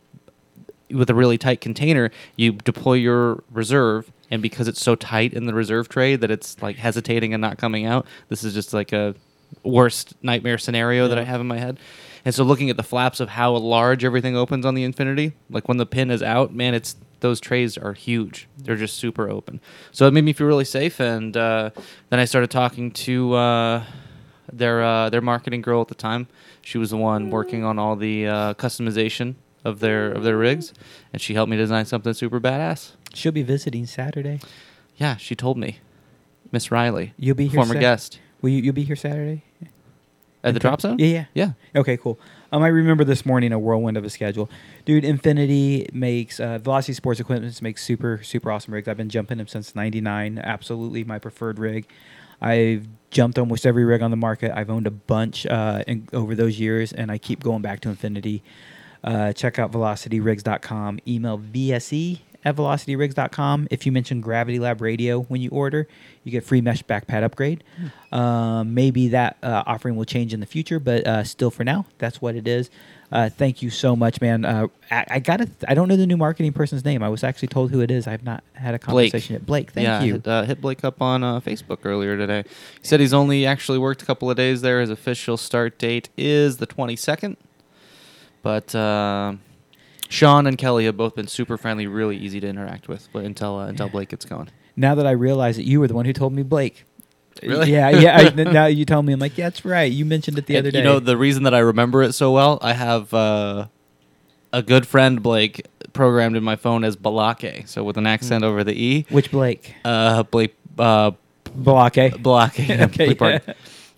with 0.90 1.10
a 1.10 1.14
really 1.14 1.38
tight 1.38 1.60
container, 1.60 2.10
you 2.36 2.52
deploy 2.52 2.94
your 2.94 3.42
reserve, 3.50 4.10
and 4.30 4.42
because 4.42 4.68
it's 4.68 4.80
so 4.80 4.94
tight 4.94 5.32
in 5.34 5.46
the 5.46 5.55
reserve 5.55 5.88
tray 5.88 6.16
that 6.16 6.30
it's 6.30 6.60
like 6.62 6.76
hesitating 6.76 7.34
and 7.34 7.40
not 7.40 7.59
coming 7.59 7.86
out, 7.86 8.06
this 8.28 8.44
is 8.44 8.55
just 8.55 8.72
like 8.72 8.92
a 8.92 9.14
worst 9.62 10.14
nightmare 10.22 10.59
scenario 10.59 11.09
that 11.09 11.18
I 11.18 11.24
have 11.24 11.40
in 11.40 11.46
my 11.46 11.59
head. 11.59 11.78
And 12.24 12.34
so, 12.34 12.44
looking 12.44 12.68
at 12.68 12.76
the 12.76 12.82
flaps 12.82 13.20
of 13.20 13.30
how 13.30 13.52
large 13.56 14.05
everything 14.05 14.36
opens 14.36 14.66
on 14.66 14.74
the 14.74 14.84
Infinity, 14.84 15.32
like 15.50 15.68
when 15.68 15.76
the 15.76 15.86
pin 15.86 16.10
is 16.10 16.22
out, 16.22 16.55
man, 16.55 16.74
it's 16.74 16.96
those 17.20 17.40
trays 17.40 17.77
are 17.78 17.93
huge. 17.93 18.49
They're 18.59 18.77
just 18.77 18.97
super 18.97 19.28
open. 19.28 19.61
So 19.93 20.07
it 20.07 20.12
made 20.12 20.24
me 20.24 20.32
feel 20.32 20.47
really 20.47 20.65
safe. 20.65 21.01
And 21.01 21.36
uh, 21.36 21.70
then 22.11 22.20
I 22.20 22.24
started 22.24 22.51
talking 22.51 22.90
to 22.93 23.35
uh, 23.35 23.85
their 24.53 24.82
uh, 24.82 25.11
their 25.11 25.20
marketing 25.20 25.62
girl 25.62 25.81
at 25.81 25.89
the 25.89 25.95
time. 25.95 26.28
She 26.62 26.78
was 26.78 26.90
the 26.90 26.97
one 26.97 27.31
working 27.31 27.65
on 27.65 27.78
all 27.78 27.97
the 27.97 28.27
uh, 28.27 28.55
customization 28.55 29.35
of 29.65 29.81
their 29.81 30.12
of 30.12 30.23
their 30.23 30.36
rigs, 30.36 30.73
and 31.12 31.20
she 31.20 31.35
helped 31.35 31.51
me 31.51 31.57
design 31.57 31.85
something 31.86 32.12
super 32.12 32.40
badass. 32.40 32.93
She'll 33.15 33.32
be 33.32 33.43
visiting 33.43 33.86
Saturday. 33.86 34.40
Yeah, 34.97 35.16
she 35.16 35.35
told 35.35 35.57
me, 35.59 35.78
Miss 36.53 36.70
Riley, 36.70 37.15
You'll 37.16 37.36
be 37.36 37.47
here. 37.47 37.55
former 37.55 37.74
Sat- 37.74 37.81
guest 37.81 38.19
Will 38.43 38.51
you? 38.51 38.62
You'll 38.62 38.74
be 38.74 38.85
here 38.85 38.97
Saturday. 38.97 39.43
at 40.45 40.55
the 40.55 40.61
drop 40.61 40.81
zone. 40.81 40.99
Yeah, 40.99 41.07
yeah. 41.07 41.24
yeah. 41.35 41.53
Okay, 41.81 41.97
cool. 41.97 42.19
Um, 42.50 42.62
I 42.62 42.68
remember 42.68 43.04
this 43.04 43.26
morning 43.26 43.52
a 43.52 43.58
whirlwind 43.58 43.96
of 43.96 44.04
a 44.04 44.10
schedule, 44.10 44.48
dude. 44.86 45.04
Infinity 45.04 45.86
makes 45.92 46.40
uh, 46.40 46.58
Velocity 46.58 46.94
Sports 46.94 47.20
Equipment 47.20 47.60
makes 47.60 47.84
super 47.84 48.22
super 48.22 48.50
awesome 48.50 48.72
rigs. 48.72 48.88
I've 48.88 48.96
been 48.96 49.10
jumping 49.10 49.38
them 49.38 49.48
since 49.48 49.74
'99. 49.74 50.38
Absolutely 50.38 51.04
my 51.04 51.18
preferred 51.18 51.58
rig. 51.58 51.86
I've 52.40 52.88
jumped 53.10 53.38
almost 53.38 53.66
every 53.66 53.84
rig 53.84 54.00
on 54.00 54.10
the 54.10 54.16
market. 54.16 54.52
I've 54.56 54.70
owned 54.70 54.86
a 54.86 54.92
bunch 54.92 55.44
uh, 55.46 55.82
in, 55.86 56.08
over 56.12 56.34
those 56.34 56.58
years, 56.58 56.92
and 56.92 57.10
I 57.10 57.18
keep 57.18 57.42
going 57.42 57.62
back 57.62 57.80
to 57.80 57.90
Infinity. 57.90 58.42
Uh, 59.04 59.32
check 59.32 59.58
out 59.58 59.70
velocityrigs.com. 59.70 61.00
Email 61.06 61.38
VSE 61.38 62.20
at 62.44 62.56
velocityrigs.com. 62.56 63.69
If 63.70 63.85
you 63.85 63.93
mention 63.93 64.20
Gravity 64.20 64.59
Lab 64.59 64.81
Radio 64.81 65.23
when 65.23 65.40
you 65.40 65.51
order, 65.51 65.89
you 66.24 66.32
get 66.32 66.44
free 66.44 66.60
mesh 66.60 66.82
backpack 66.85 67.23
upgrade. 67.23 67.65
Um, 68.12 68.74
maybe 68.74 69.09
that 69.09 69.36
uh, 69.43 69.65
offering 69.66 69.97
will 69.97 70.05
change 70.05 70.32
in 70.32 70.40
the 70.40 70.47
future, 70.47 70.78
but 70.78 71.06
uh, 71.06 71.24
still 71.24 71.51
for 71.51 71.65
now, 71.65 71.86
that's 71.98 72.20
what 72.23 72.36
it 72.36 72.47
is. 72.47 72.70
Uh, 73.10 73.31
thank 73.31 73.62
you 73.62 73.70
so 73.70 73.97
much, 73.97 74.20
man. 74.20 74.44
Uh, 74.44 74.69
I, 74.90 75.05
I 75.12 75.19
got 75.19 75.39
to 75.39 75.48
I 75.66 75.74
don't 75.74 75.89
know 75.89 75.97
the 75.97 76.06
new 76.06 76.16
marketing 76.16 76.52
person's 76.52 76.85
name. 76.85 77.02
I 77.02 77.09
was 77.09 77.24
actually 77.24 77.48
told 77.48 77.70
who 77.70 77.81
it 77.81 77.90
is. 77.90 78.06
I 78.06 78.10
have 78.10 78.23
not 78.23 78.44
had 78.52 78.74
a 78.74 78.78
Blake. 78.78 79.12
conversation 79.12 79.35
yet. 79.35 79.47
Blake, 79.47 79.70
thank 79.70 79.86
yeah, 79.86 80.02
you. 80.02 80.15
Hit, 80.15 80.28
uh, 80.28 80.43
hit 80.43 80.60
Blake 80.60 80.85
up 80.85 81.01
on 81.01 81.24
uh, 81.24 81.40
Facebook 81.40 81.78
earlier 81.85 82.16
today. 82.19 82.44
He 82.81 82.86
said 82.86 83.01
he's 83.01 83.15
only 83.15 83.47
actually 83.47 83.78
worked 83.78 84.02
a 84.02 84.06
couple 84.06 84.31
of 84.31 84.36
days 84.36 84.60
there. 84.60 84.81
His 84.81 84.90
official 84.90 85.39
start 85.39 85.78
date 85.78 86.10
is 86.19 86.59
the 86.59 86.66
22nd. 86.66 87.36
But 88.43 88.74
uh, 88.74 89.35
Sean 90.09 90.47
and 90.47 90.56
Kelly 90.56 90.86
have 90.86 90.97
both 90.97 91.14
been 91.14 91.26
super 91.28 91.56
friendly, 91.56 91.86
really 91.86 92.16
easy 92.16 92.40
to 92.40 92.47
interact 92.48 92.89
with 92.89 93.09
but 93.12 93.24
until 93.24 93.59
uh, 93.59 93.66
until 93.66 93.89
Blake 93.89 94.09
gets 94.10 94.24
going. 94.24 94.48
now 94.76 94.94
that 94.94 95.06
I 95.06 95.10
realize 95.12 95.56
that 95.56 95.64
you 95.66 95.80
were 95.80 95.86
the 95.89 95.94
one 95.94 96.05
who 96.06 96.12
told 96.12 96.32
me 96.32 96.43
Blake. 96.43 96.85
Really? 97.43 97.70
Yeah, 97.70 97.90
yeah. 97.90 98.16
I, 98.36 98.43
now 98.43 98.66
you 98.66 98.85
tell 98.85 99.01
me, 99.02 99.12
I'm 99.12 99.20
like, 99.20 99.39
yeah, 99.39 99.47
that's 99.47 99.64
right. 99.64 99.90
You 99.93 100.05
mentioned 100.05 100.39
it 100.39 100.47
the 100.47 100.56
And 100.56 100.64
other 100.64 100.70
day. 100.72 100.78
You 100.78 100.85
know, 100.85 100.98
the 100.98 101.16
reason 101.16 101.44
that 101.44 101.55
I 101.55 101.60
remember 101.60 102.02
it 102.02 102.12
so 102.14 102.32
well, 102.32 102.59
I 102.62 102.72
have 102.72 103.14
uh, 103.14 103.66
a 104.52 104.60
good 104.62 104.86
friend, 104.89 105.22
Blake, 105.22 105.64
programmed 105.93 106.36
in 106.36 106.43
my 106.43 106.56
phone 106.56 106.82
as 106.82 106.97
Balake. 106.97 107.68
So 107.68 107.85
with 107.85 107.97
an 107.97 108.06
accent 108.09 108.43
over 108.43 108.64
the 108.64 108.72
E. 108.72 109.06
Which 109.10 109.30
Blake? 109.30 109.74
Uh, 109.85 110.24
Blake, 110.24 110.56
uh, 110.78 111.12
Balake. 111.44 112.14
Balake. 112.20 112.80
Okay, 112.86 113.14
Blake 113.14 113.18
Park. 113.18 113.43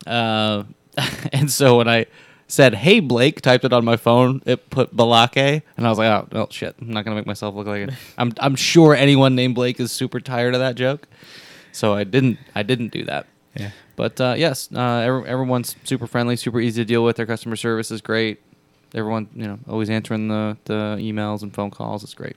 Uh, 0.06 0.64
and 1.32 1.50
so 1.50 1.78
when 1.78 1.88
I 1.88 2.06
said, 2.52 2.74
hey, 2.74 3.00
Blake, 3.00 3.40
typed 3.40 3.64
it 3.64 3.72
on 3.72 3.84
my 3.84 3.96
phone, 3.96 4.42
it 4.46 4.70
put 4.70 4.94
Balake. 4.96 5.62
And 5.76 5.86
I 5.86 5.88
was 5.90 5.98
like, 5.98 6.08
oh, 6.08 6.28
well, 6.32 6.50
shit. 6.50 6.74
I'm 6.80 6.90
not 6.90 7.04
going 7.04 7.14
to 7.14 7.20
make 7.20 7.26
myself 7.26 7.54
look 7.54 7.66
like 7.66 7.88
it. 7.88 7.94
I'm, 8.18 8.32
I'm 8.40 8.56
sure 8.56 8.94
anyone 8.94 9.34
named 9.34 9.54
Blake 9.54 9.80
is 9.80 9.92
super 9.92 10.20
tired 10.20 10.54
of 10.54 10.60
that 10.60 10.74
joke. 10.74 11.08
So 11.72 11.94
I 11.94 12.04
didn't 12.04 12.38
I 12.54 12.62
didn't 12.62 12.88
do 12.88 13.04
that. 13.04 13.26
Yeah. 13.54 13.70
But 13.96 14.20
uh, 14.20 14.34
yes, 14.36 14.68
uh, 14.74 14.80
every, 14.80 15.28
everyone's 15.28 15.76
super 15.84 16.06
friendly, 16.06 16.36
super 16.36 16.60
easy 16.60 16.82
to 16.82 16.84
deal 16.84 17.04
with. 17.04 17.16
Their 17.16 17.26
customer 17.26 17.56
service 17.56 17.90
is 17.90 18.00
great. 18.00 18.40
Everyone, 18.94 19.28
you 19.34 19.46
know, 19.46 19.58
always 19.68 19.90
answering 19.90 20.28
the, 20.28 20.56
the 20.64 20.96
emails 20.98 21.42
and 21.42 21.54
phone 21.54 21.70
calls. 21.70 22.02
It's 22.02 22.14
great. 22.14 22.36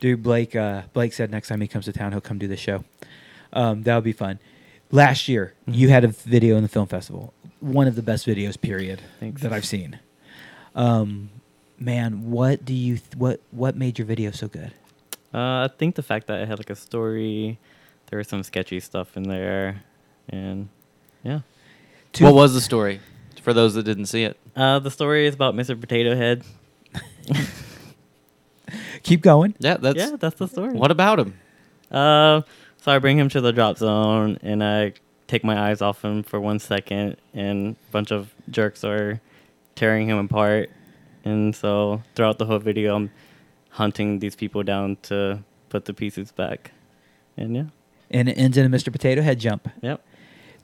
Dude, 0.00 0.22
Blake. 0.22 0.54
Uh, 0.54 0.82
Blake 0.92 1.12
said 1.12 1.30
next 1.30 1.48
time 1.48 1.60
he 1.60 1.68
comes 1.68 1.86
to 1.86 1.92
town, 1.92 2.12
he'll 2.12 2.20
come 2.20 2.38
do 2.38 2.46
the 2.46 2.56
show. 2.56 2.84
Um, 3.52 3.82
that 3.84 3.94
would 3.94 4.04
be 4.04 4.12
fun. 4.12 4.38
Last 4.90 5.28
year, 5.28 5.54
you 5.66 5.88
had 5.88 6.04
a 6.04 6.08
video 6.08 6.56
in 6.56 6.62
the 6.62 6.68
film 6.68 6.86
festival. 6.86 7.32
One 7.62 7.86
of 7.86 7.94
the 7.94 8.02
best 8.02 8.26
videos, 8.26 8.60
period, 8.60 9.00
Thanks. 9.20 9.40
that 9.42 9.52
I've 9.52 9.64
seen. 9.64 9.98
Um, 10.74 11.30
man, 11.78 12.30
what 12.30 12.64
do 12.64 12.74
you 12.74 12.96
th- 12.98 13.16
what 13.16 13.40
what 13.52 13.76
made 13.76 13.98
your 13.98 14.06
video 14.06 14.30
so 14.32 14.48
good? 14.48 14.72
Uh, 15.32 15.64
I 15.64 15.70
think 15.78 15.94
the 15.94 16.02
fact 16.02 16.26
that 16.26 16.40
it 16.40 16.48
had 16.48 16.58
like 16.58 16.70
a 16.70 16.76
story, 16.76 17.58
there 18.10 18.18
was 18.18 18.28
some 18.28 18.42
sketchy 18.42 18.80
stuff 18.80 19.16
in 19.16 19.22
there, 19.24 19.82
and 20.28 20.68
yeah. 21.22 21.40
Two- 22.12 22.24
What 22.24 22.34
was 22.34 22.52
the 22.52 22.60
story 22.60 23.00
for 23.40 23.52
those 23.54 23.74
that 23.74 23.84
didn't 23.84 24.06
see 24.06 24.24
it? 24.24 24.36
Uh, 24.56 24.78
the 24.80 24.90
story 24.90 25.26
is 25.26 25.34
about 25.34 25.54
Mr. 25.54 25.80
Potato 25.80 26.14
Head. 26.16 26.42
Keep 29.02 29.22
going. 29.22 29.54
Yeah, 29.58 29.76
that's 29.76 29.98
yeah, 29.98 30.16
that's 30.18 30.36
the 30.36 30.48
story. 30.48 30.74
what 30.74 30.90
about 30.90 31.18
him? 31.20 31.38
Uh, 31.90 32.42
so 32.78 32.92
I 32.92 32.98
bring 32.98 33.18
him 33.18 33.28
to 33.30 33.40
the 33.40 33.52
drop 33.52 33.78
zone 33.78 34.38
and 34.42 34.62
I 34.64 34.94
take 35.26 35.44
my 35.44 35.58
eyes 35.70 35.80
off 35.82 36.02
him 36.04 36.22
for 36.22 36.40
one 36.40 36.58
second, 36.58 37.16
and 37.34 37.76
a 37.88 37.92
bunch 37.92 38.10
of 38.12 38.34
jerks 38.50 38.84
are 38.84 39.20
tearing 39.74 40.08
him 40.08 40.18
apart. 40.18 40.70
And 41.24 41.54
so 41.54 42.02
throughout 42.14 42.38
the 42.38 42.46
whole 42.46 42.58
video, 42.58 42.96
I'm 42.96 43.10
hunting 43.70 44.18
these 44.18 44.34
people 44.36 44.62
down 44.62 44.96
to 45.02 45.42
put 45.68 45.84
the 45.86 45.94
pieces 45.94 46.32
back. 46.32 46.72
And 47.36 47.54
yeah, 47.56 47.64
And 48.10 48.28
it 48.28 48.32
ends 48.36 48.56
in 48.58 48.66
a 48.66 48.76
Mr. 48.76 48.92
Potato 48.92 49.22
Head 49.22 49.38
jump. 49.40 49.68
yep. 49.80 50.04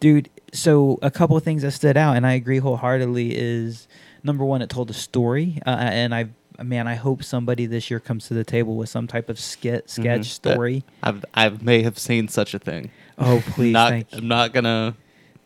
Dude, 0.01 0.29
so 0.53 0.99
a 1.03 1.11
couple 1.11 1.37
of 1.37 1.43
things 1.43 1.63
that 1.63 1.73
stood 1.73 1.97
out, 1.97 2.17
and 2.17 2.25
I 2.27 2.35
agree 2.35 2.59
wholeheartedly, 2.59 3.35
is 3.37 3.89
number 4.23 4.45
one, 4.45 4.63
it 4.63 4.69
told 4.71 4.91
a 4.91 4.95
story. 4.95 5.59
Uh, 5.67 5.71
and 5.71 6.15
I, 6.15 6.27
man, 6.63 6.87
I 6.87 6.95
hope 6.95 7.25
somebody 7.25 7.67
this 7.67 7.91
year 7.91 7.99
comes 7.99 8.29
to 8.29 8.35
the 8.35 8.45
table 8.45 8.77
with 8.77 8.89
some 8.91 9.07
type 9.09 9.29
of 9.29 9.41
skit, 9.41 9.91
sketch, 9.91 10.21
Mhm. 10.21 10.25
story. 10.25 10.85
I've 11.03 11.25
I 11.35 11.49
may 11.49 11.83
have 11.83 11.99
seen 11.99 12.29
such 12.29 12.55
a 12.55 12.59
thing. 12.61 12.91
Oh, 13.19 13.43
please, 13.47 13.73
not, 13.73 13.91
thank 13.91 14.13
you. 14.13 14.19
I'm 14.19 14.29
not 14.29 14.53
gonna 14.53 14.95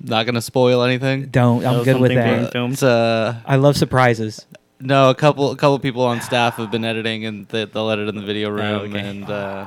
not 0.01 0.27
gonna 0.27 0.43
spoil 0.43 0.82
anything. 0.82 1.27
Don't. 1.27 1.65
I'm 1.65 1.85
good 1.85 2.01
with 2.01 2.11
something 2.12 2.24
being 2.24 2.43
that. 2.43 2.53
filmed. 2.53 2.73
It's 2.74 2.82
uh 2.82 3.40
I 3.47 3.57
love 3.57 3.77
surprises. 3.77 4.47
no 4.81 5.11
a 5.11 5.15
couple 5.15 5.51
a 5.51 5.57
couple 5.57 5.78
people 5.78 6.03
on 6.03 6.20
staff 6.20 6.57
have 6.57 6.70
been 6.70 6.85
editing 6.85 7.24
and 7.24 7.47
they, 7.49 7.65
they'll 7.66 7.90
edit 7.90 8.09
in 8.09 8.16
the 8.16 8.23
video 8.23 8.51
room 8.51 8.61
Oh, 8.65 8.78
okay. 8.81 8.99
and 8.99 9.31
uh, 9.31 9.66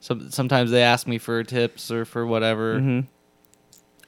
some 0.00 0.30
sometimes 0.30 0.70
they 0.72 0.82
ask 0.82 1.06
me 1.06 1.18
for 1.18 1.44
tips 1.44 1.90
or 1.90 2.04
for 2.04 2.26
whatever 2.26 2.78
hmm 2.80 3.00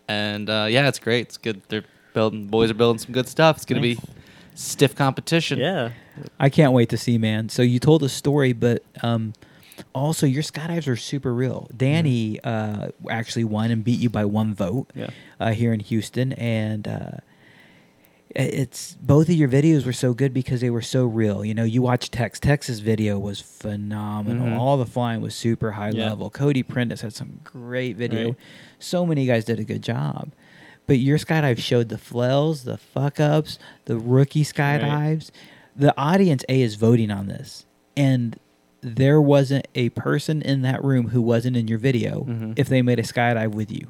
and 0.09 0.51
uh, 0.51 0.67
yeah 0.69 0.89
it's 0.89 0.99
great 0.99 1.23
it's 1.27 1.37
good 1.39 1.63
they're 1.69 1.85
building 2.13 2.47
boys 2.49 2.71
are 2.71 2.75
building 2.75 2.99
some 2.99 3.13
good 3.13 3.29
stuff 3.29 3.57
it's 3.57 3.65
gonna 3.65 3.81
Nice. 3.81 3.99
be 4.01 4.07
stiff 4.55 4.95
competition 4.97 5.59
Yeah. 5.59 5.91
I 6.39 6.51
can't 6.51 6.75
wait 6.75 6.91
to 6.91 6.99
see, 6.99 7.17
man. 7.17 7.49
So 7.49 7.63
you 7.63 7.79
told 7.79 8.03
a 8.03 8.09
story, 8.09 8.53
but 8.53 8.83
um, 9.03 9.33
also 9.95 10.27
your 10.27 10.43
skydives 10.43 10.87
are 10.89 10.97
super 10.97 11.33
real. 11.35 11.69
Danny 11.77 12.41
uh, 12.41 12.89
actually 13.11 13.45
won 13.45 13.71
and 13.71 13.83
beat 13.85 13.99
you 14.01 14.11
by 14.11 14.25
one 14.25 14.55
vote 14.55 14.91
Yeah. 14.95 15.11
uh, 15.41 15.53
here 15.53 15.73
in 15.73 15.81
Houston, 15.81 16.33
and 16.35 16.87
uh, 16.89 17.11
it's 18.35 18.95
both 18.95 19.29
of 19.29 19.35
your 19.35 19.49
videos 19.49 19.85
were 19.85 19.93
so 19.93 20.15
good 20.15 20.33
because 20.33 20.63
they 20.63 20.71
were 20.71 20.81
so 20.81 21.05
real. 21.05 21.45
You 21.45 21.53
know, 21.53 21.65
you 21.65 21.83
watch 21.83 22.11
Tex. 22.11 22.41
Tex's 22.41 22.81
video 22.81 23.19
was 23.19 23.41
phenomenal. 23.41 24.47
Mhm. 24.47 24.59
All 24.59 24.79
the 24.79 24.87
flying 24.87 25.21
was 25.21 25.35
super 25.35 25.73
high 25.73 25.91
Yeah. 25.91 26.09
level. 26.09 26.31
Cody 26.31 26.63
Prentice 26.63 27.03
had 27.03 27.13
some 27.13 27.41
great 27.45 27.97
video. 27.97 28.29
Right. 28.29 28.37
So 28.79 29.05
many 29.05 29.27
guys 29.27 29.45
did 29.45 29.61
a 29.61 29.65
good 29.65 29.83
job. 29.83 30.33
But 30.87 30.99
your 30.99 31.19
skydive 31.19 31.59
showed 31.59 31.91
the 31.91 31.99
flails, 31.99 32.65
the 32.65 32.79
fuck 32.79 33.21
ups, 33.21 33.59
the 33.85 33.99
rookie 33.99 34.45
skydives. 34.45 35.31
The 35.77 35.95
audience 35.99 36.43
A 36.49 36.61
is 36.63 36.75
voting 36.77 37.11
on 37.11 37.27
this. 37.29 37.67
And 37.97 38.39
there 38.83 39.21
wasn't 39.21 39.67
a 39.75 39.89
person 39.91 40.43
in 40.43 40.63
that 40.63 40.83
room 40.85 41.09
who 41.09 41.23
wasn't 41.23 41.57
in 41.57 41.69
your 41.69 41.79
video 41.79 42.25
Mhm. 42.29 42.55
if 42.59 42.69
they 42.69 42.83
made 42.83 42.99
a 42.99 43.03
skydive 43.03 43.53
with 43.53 43.71
you. 43.71 43.87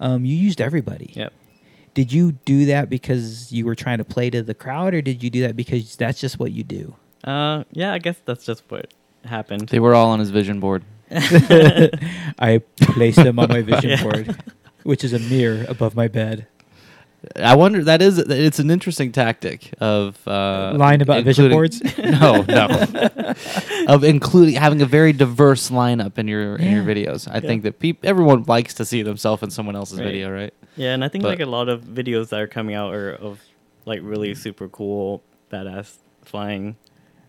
Um, 0.00 0.24
you 0.24 0.34
used 0.36 0.60
everybody. 0.60 1.12
Yep. 1.14 1.32
Did 1.94 2.12
you 2.12 2.32
do 2.44 2.66
that 2.66 2.88
because 2.88 3.52
you 3.52 3.64
were 3.66 3.74
trying 3.74 3.98
to 3.98 4.04
play 4.04 4.30
to 4.30 4.42
the 4.42 4.54
crowd, 4.54 4.94
or 4.94 5.02
did 5.02 5.22
you 5.22 5.30
do 5.30 5.42
that 5.42 5.56
because 5.56 5.96
that's 5.96 6.20
just 6.20 6.38
what 6.38 6.52
you 6.52 6.62
do? 6.64 6.94
Uh, 7.24 7.64
yeah, 7.72 7.92
I 7.92 7.98
guess 7.98 8.16
that's 8.24 8.44
just 8.44 8.62
what 8.68 8.92
happened. 9.24 9.68
they 9.68 9.78
were 9.80 9.94
all 9.94 10.10
on 10.10 10.18
his 10.20 10.30
vision 10.30 10.58
board 10.60 10.82
I 11.10 12.62
placed 12.78 13.16
them 13.16 13.38
on 13.38 13.48
my 13.48 13.62
vision 13.62 13.90
Yeah. 13.98 14.02
board, 14.02 14.42
which 14.84 15.04
is 15.04 15.12
a 15.12 15.18
mirror 15.18 15.64
above 15.68 15.94
my 15.94 16.08
bed. 16.08 16.46
I 17.36 17.54
wonder 17.54 17.84
that 17.84 18.00
is 18.00 18.18
it's 18.18 18.58
an 18.58 18.70
interesting 18.70 19.12
tactic 19.12 19.74
of 19.80 20.26
uh, 20.26 20.72
Lying 20.76 21.02
about 21.02 21.22
vision 21.24 21.50
boards? 21.50 21.82
no, 21.98 22.42
no, 22.48 22.66
of 23.88 24.04
including 24.04 24.54
having 24.54 24.80
a 24.80 24.86
very 24.86 25.12
diverse 25.12 25.70
lineup 25.70 26.18
in 26.18 26.26
your 26.28 26.56
in 26.56 26.72
your 26.72 26.82
videos. 26.84 27.28
I 27.30 27.40
think 27.40 27.62
that 27.64 27.78
peop- 27.78 28.04
everyone 28.04 28.44
likes 28.44 28.74
to 28.74 28.84
see 28.84 29.02
themselves 29.02 29.42
in 29.42 29.50
someone 29.50 29.76
else's 29.76 29.98
Right. 29.98 30.06
video, 30.06 30.30
right? 30.30 30.54
Yeah, 30.76 30.94
and 30.94 31.04
I 31.04 31.08
think 31.08 31.22
But- 31.22 31.30
like 31.30 31.40
a 31.40 31.46
lot 31.46 31.68
of 31.68 31.82
videos 31.82 32.30
that 32.30 32.40
are 32.40 32.46
coming 32.46 32.74
out 32.74 32.94
are 32.94 33.10
of 33.12 33.40
like 33.84 34.00
really 34.02 34.34
super 34.34 34.68
cool, 34.68 35.22
badass 35.52 35.96
flying, 36.24 36.76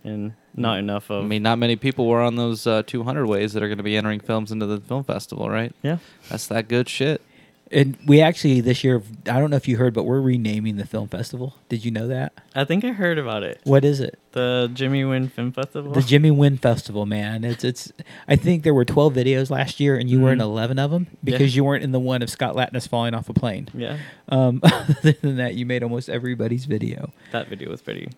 and 0.03 0.33
not 0.55 0.77
enough 0.79 1.09
of. 1.09 1.23
I 1.25 1.27
mean, 1.27 1.43
not 1.43 1.57
many 1.59 1.75
people 1.75 2.07
were 2.07 2.21
on 2.21 2.35
those 2.35 2.65
uh, 2.67 2.83
200 2.85 3.25
ways 3.25 3.53
that 3.53 3.63
are 3.63 3.67
going 3.67 3.77
to 3.77 3.83
be 3.83 3.97
entering 3.97 4.19
films 4.19 4.51
into 4.51 4.65
the 4.65 4.79
film 4.79 5.03
festival, 5.03 5.49
right? 5.49 5.73
yeah, 5.81 5.97
That's 6.29 6.47
that 6.47 6.67
good 6.67 6.87
shit. 6.87 7.21
And 7.73 7.97
we 8.05 8.19
actually 8.21 8.59
this 8.61 8.83
year, 8.83 9.01
I 9.27 9.39
don't 9.39 9.49
know 9.49 9.55
if 9.55 9.67
you 9.67 9.77
heard, 9.77 9.93
but 9.93 10.03
we're 10.03 10.19
renaming 10.19 10.75
the 10.77 10.85
film 10.85 11.07
festival. 11.07 11.55
Did 11.69 11.85
you 11.85 11.91
know 11.91 12.07
that? 12.07 12.33
I 12.53 12.65
think 12.65 12.83
I 12.83 12.89
heard 12.89 13.17
about 13.17 13.43
it. 13.43 13.61
What 13.63 13.85
is 13.85 13.99
it? 14.01 14.19
The 14.33 14.69
Jimmy 14.73 15.05
Wynn 15.05 15.29
Film 15.29 15.51
Festival. 15.53 15.93
The 15.93 16.01
Jimmy 16.01 16.31
Wynn 16.31 16.57
Festival, 16.57 17.05
man. 17.05 17.43
It's 17.43 17.63
it's. 17.63 17.91
I 18.27 18.35
think 18.35 18.63
there 18.63 18.73
were 18.73 18.83
twelve 18.85 19.13
videos 19.13 19.49
last 19.49 19.79
year, 19.79 19.95
and 19.95 20.09
you 20.09 20.19
were 20.19 20.31
in 20.33 20.39
Mhm. 20.39 20.43
eleven 20.43 20.79
of 20.79 20.91
them 20.91 21.07
Yeah. 21.11 21.17
because 21.37 21.55
you 21.55 21.63
weren't 21.63 21.83
in 21.83 21.91
the 21.91 21.99
one 21.99 22.21
of 22.21 22.29
Scott 22.29 22.55
Latness 22.55 22.87
falling 22.87 23.13
off 23.13 23.29
a 23.29 23.33
plane. 23.33 23.67
yeah, 23.73 23.97
Um, 24.29 24.59
other 24.63 25.13
than 25.21 25.37
that, 25.37 25.55
you 25.55 25.65
made 25.65 25.81
almost 25.83 26.09
everybody's 26.09 26.65
video. 26.65 27.11
that 27.31 27.47
video 27.47 27.69
was 27.69 27.81
pretty 27.81 28.09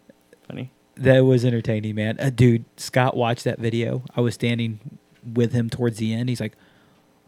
funny. 0.48 0.72
That 0.96 1.22
was 1.26 1.44
entertaining, 1.46 1.96
man. 1.96 2.18
Uh, 2.20 2.30
dude, 2.30 2.66
Scott 2.78 3.16
watched 3.18 3.44
that 3.46 3.60
video. 3.60 4.04
I 4.16 4.22
was 4.22 4.34
standing 4.36 4.80
with 5.24 5.54
him 5.54 5.70
towards 5.70 5.98
the 5.98 6.14
end. 6.14 6.30
He's 6.30 6.40
like, 6.42 6.54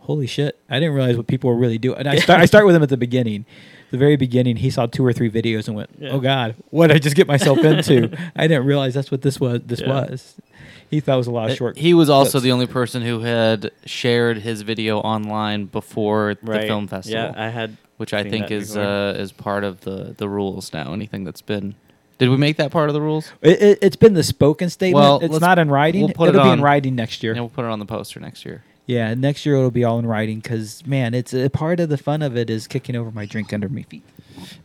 "Holy 0.06 0.27
shit! 0.27 0.57
I 0.69 0.80
didn't 0.80 0.95
realize 0.95 1.18
what 1.18 1.27
people 1.27 1.49
were 1.49 1.56
really 1.57 1.77
doing." 1.77 1.98
And 1.99 2.07
I 2.07 2.18
start, 2.18 2.41
I 2.41 2.45
start 2.45 2.65
with 2.65 2.76
him 2.76 2.84
at 2.84 2.90
the 2.90 2.98
beginning, 2.98 3.45
the 3.91 3.98
very 3.98 4.15
beginning. 4.15 4.57
He 4.57 4.69
saw 4.69 4.86
two 4.86 5.06
or 5.06 5.14
three 5.14 5.30
videos 5.30 5.68
and 5.68 5.76
went, 5.76 5.90
Yeah. 5.99 6.10
"Oh 6.11 6.19
God, 6.19 6.56
what 6.72 6.88
did 6.88 6.95
I 6.95 6.99
just 6.99 7.15
get 7.15 7.27
myself 7.27 7.60
into?" 7.60 8.10
I 8.36 8.48
didn't 8.48 8.65
realize 8.65 8.94
that's 8.94 9.11
what 9.11 9.22
this 9.22 9.40
was. 9.40 9.61
This 9.65 9.82
Yeah. 9.82 9.90
was. 9.90 10.36
He 10.90 10.99
thought 10.99 11.15
it 11.15 11.18
was 11.18 11.27
a 11.27 11.32
lot 11.32 11.49
of 11.49 11.57
short. 11.57 11.77
He 11.77 11.94
was 11.94 12.10
also 12.10 12.32
clips. 12.32 12.44
the 12.44 12.52
only 12.52 12.68
person 12.68 13.02
who 13.02 13.22
had 13.22 13.72
shared 13.86 14.38
his 14.40 14.61
video 14.61 14.99
online 14.99 15.65
before 15.65 16.36
the 16.41 16.60
film 16.61 16.88
festival, 16.88 17.19
Yeah, 17.22 17.34
I 17.36 17.49
had. 17.49 17.77
which 17.98 18.14
I 18.14 18.23
think 18.23 18.48
that 18.49 18.53
is 18.56 18.69
before. 18.76 18.84
uh, 18.84 19.14
is 19.14 19.32
part 19.32 19.64
of 19.64 19.82
the 19.82 20.14
the 20.18 20.30
rules 20.30 20.72
now. 20.73 20.94
Anything 20.94 21.23
that's 21.23 21.41
been 21.41 21.76
did 22.18 22.30
we 22.30 22.38
make 22.38 22.56
that 22.57 22.72
part 22.72 22.88
of 22.90 22.94
the 22.94 23.02
rules? 23.02 23.34
It, 23.41 23.61
it, 23.61 23.80
it's 23.82 23.95
been 23.98 24.14
the 24.14 24.23
spoken 24.23 24.69
statement. 24.69 25.03
Well, 25.03 25.19
it's 25.22 25.41
not 25.41 25.60
in 25.60 25.69
writing. 25.69 26.02
we'll 26.06 26.14
put 26.14 26.30
it 26.30 26.36
it'll 26.36 26.44
be 26.45 26.49
on- 26.49 26.60
in 26.60 26.64
writing 26.64 26.95
next 26.95 27.23
year. 27.23 27.34
Yeah, 27.34 27.41
we'll 27.41 27.49
put 27.49 27.65
it 27.65 27.72
on 27.72 27.80
the 27.80 27.86
poster 27.86 28.19
next 28.22 28.45
year. 28.45 28.64
Yeah, 28.88 29.14
next 29.16 29.45
year 29.45 29.56
it'll 29.56 29.72
be 29.72 29.84
all 29.84 29.98
in 29.99 30.06
writing 30.06 30.40
because 30.40 30.86
man, 30.86 31.14
it's 31.14 31.34
a 31.34 31.49
part 31.49 31.80
of 31.80 31.90
the 31.90 31.98
fun 31.98 32.22
of 32.22 32.38
it 32.38 32.49
is 32.49 32.68
kicking 32.68 32.95
over 32.95 33.12
my 33.12 33.26
drink 33.26 33.52
under 33.52 33.68
my 33.68 33.82
feet. 33.84 34.03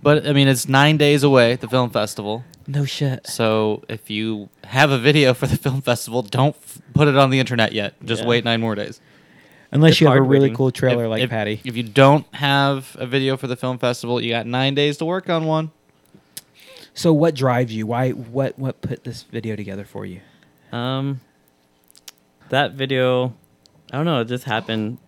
But 0.03 0.27
I 0.27 0.33
mean, 0.33 0.47
it's 0.49 0.69
nine 0.69 0.97
days 0.99 1.23
away 1.23 1.57
the 1.57 1.69
film 1.69 1.91
festival. 1.91 2.45
No 2.67 2.85
shit. 2.85 3.27
So 3.27 3.83
if 3.89 4.11
you 4.11 4.51
have 4.65 4.91
a 4.91 4.99
video 4.99 5.33
for 5.33 5.47
the 5.47 5.57
film 5.65 5.81
festival, 5.81 6.23
don't 6.23 6.55
f- 6.57 6.83
put 6.93 7.09
it 7.09 7.17
on 7.17 7.31
the 7.31 7.39
internet 7.41 7.73
yet. 7.73 7.95
Just 8.05 8.23
Yeah. 8.23 8.29
wait 8.29 8.45
nine 8.45 8.61
more 8.61 8.75
days. 8.75 9.01
Unless 9.73 9.93
It's 9.93 10.01
you 10.03 10.09
have 10.09 10.17
a 10.17 10.23
really 10.23 10.41
waiting. 10.43 10.57
cool 10.57 10.71
trailer 10.73 11.05
if, 11.05 11.11
like 11.11 11.23
if- 11.23 11.31
Patty. 11.31 11.61
If 11.65 11.77
you 11.77 11.85
don't 11.85 12.27
have 12.35 12.95
a 12.99 13.07
video 13.07 13.37
for 13.39 13.47
the 13.47 13.57
film 13.57 13.79
festival, 13.79 14.21
you 14.21 14.31
got 14.31 14.47
nine 14.47 14.75
days 14.75 14.97
to 14.99 15.05
work 15.05 15.31
on 15.31 15.47
one. 15.47 15.71
So 16.93 17.13
what 17.13 17.35
drives 17.37 17.73
you? 17.73 17.87
Why? 17.87 18.11
What? 18.11 18.59
What 18.59 18.83
put 18.83 19.05
this 19.05 19.23
video 19.23 19.57
together 19.57 19.85
for 19.85 20.05
you? 20.05 20.21
Um, 20.73 21.21
that 22.49 22.73
video, 22.73 23.35
I 23.93 23.97
don't 23.97 24.05
know. 24.07 24.21
It 24.21 24.27
just 24.29 24.45
happened. 24.45 24.99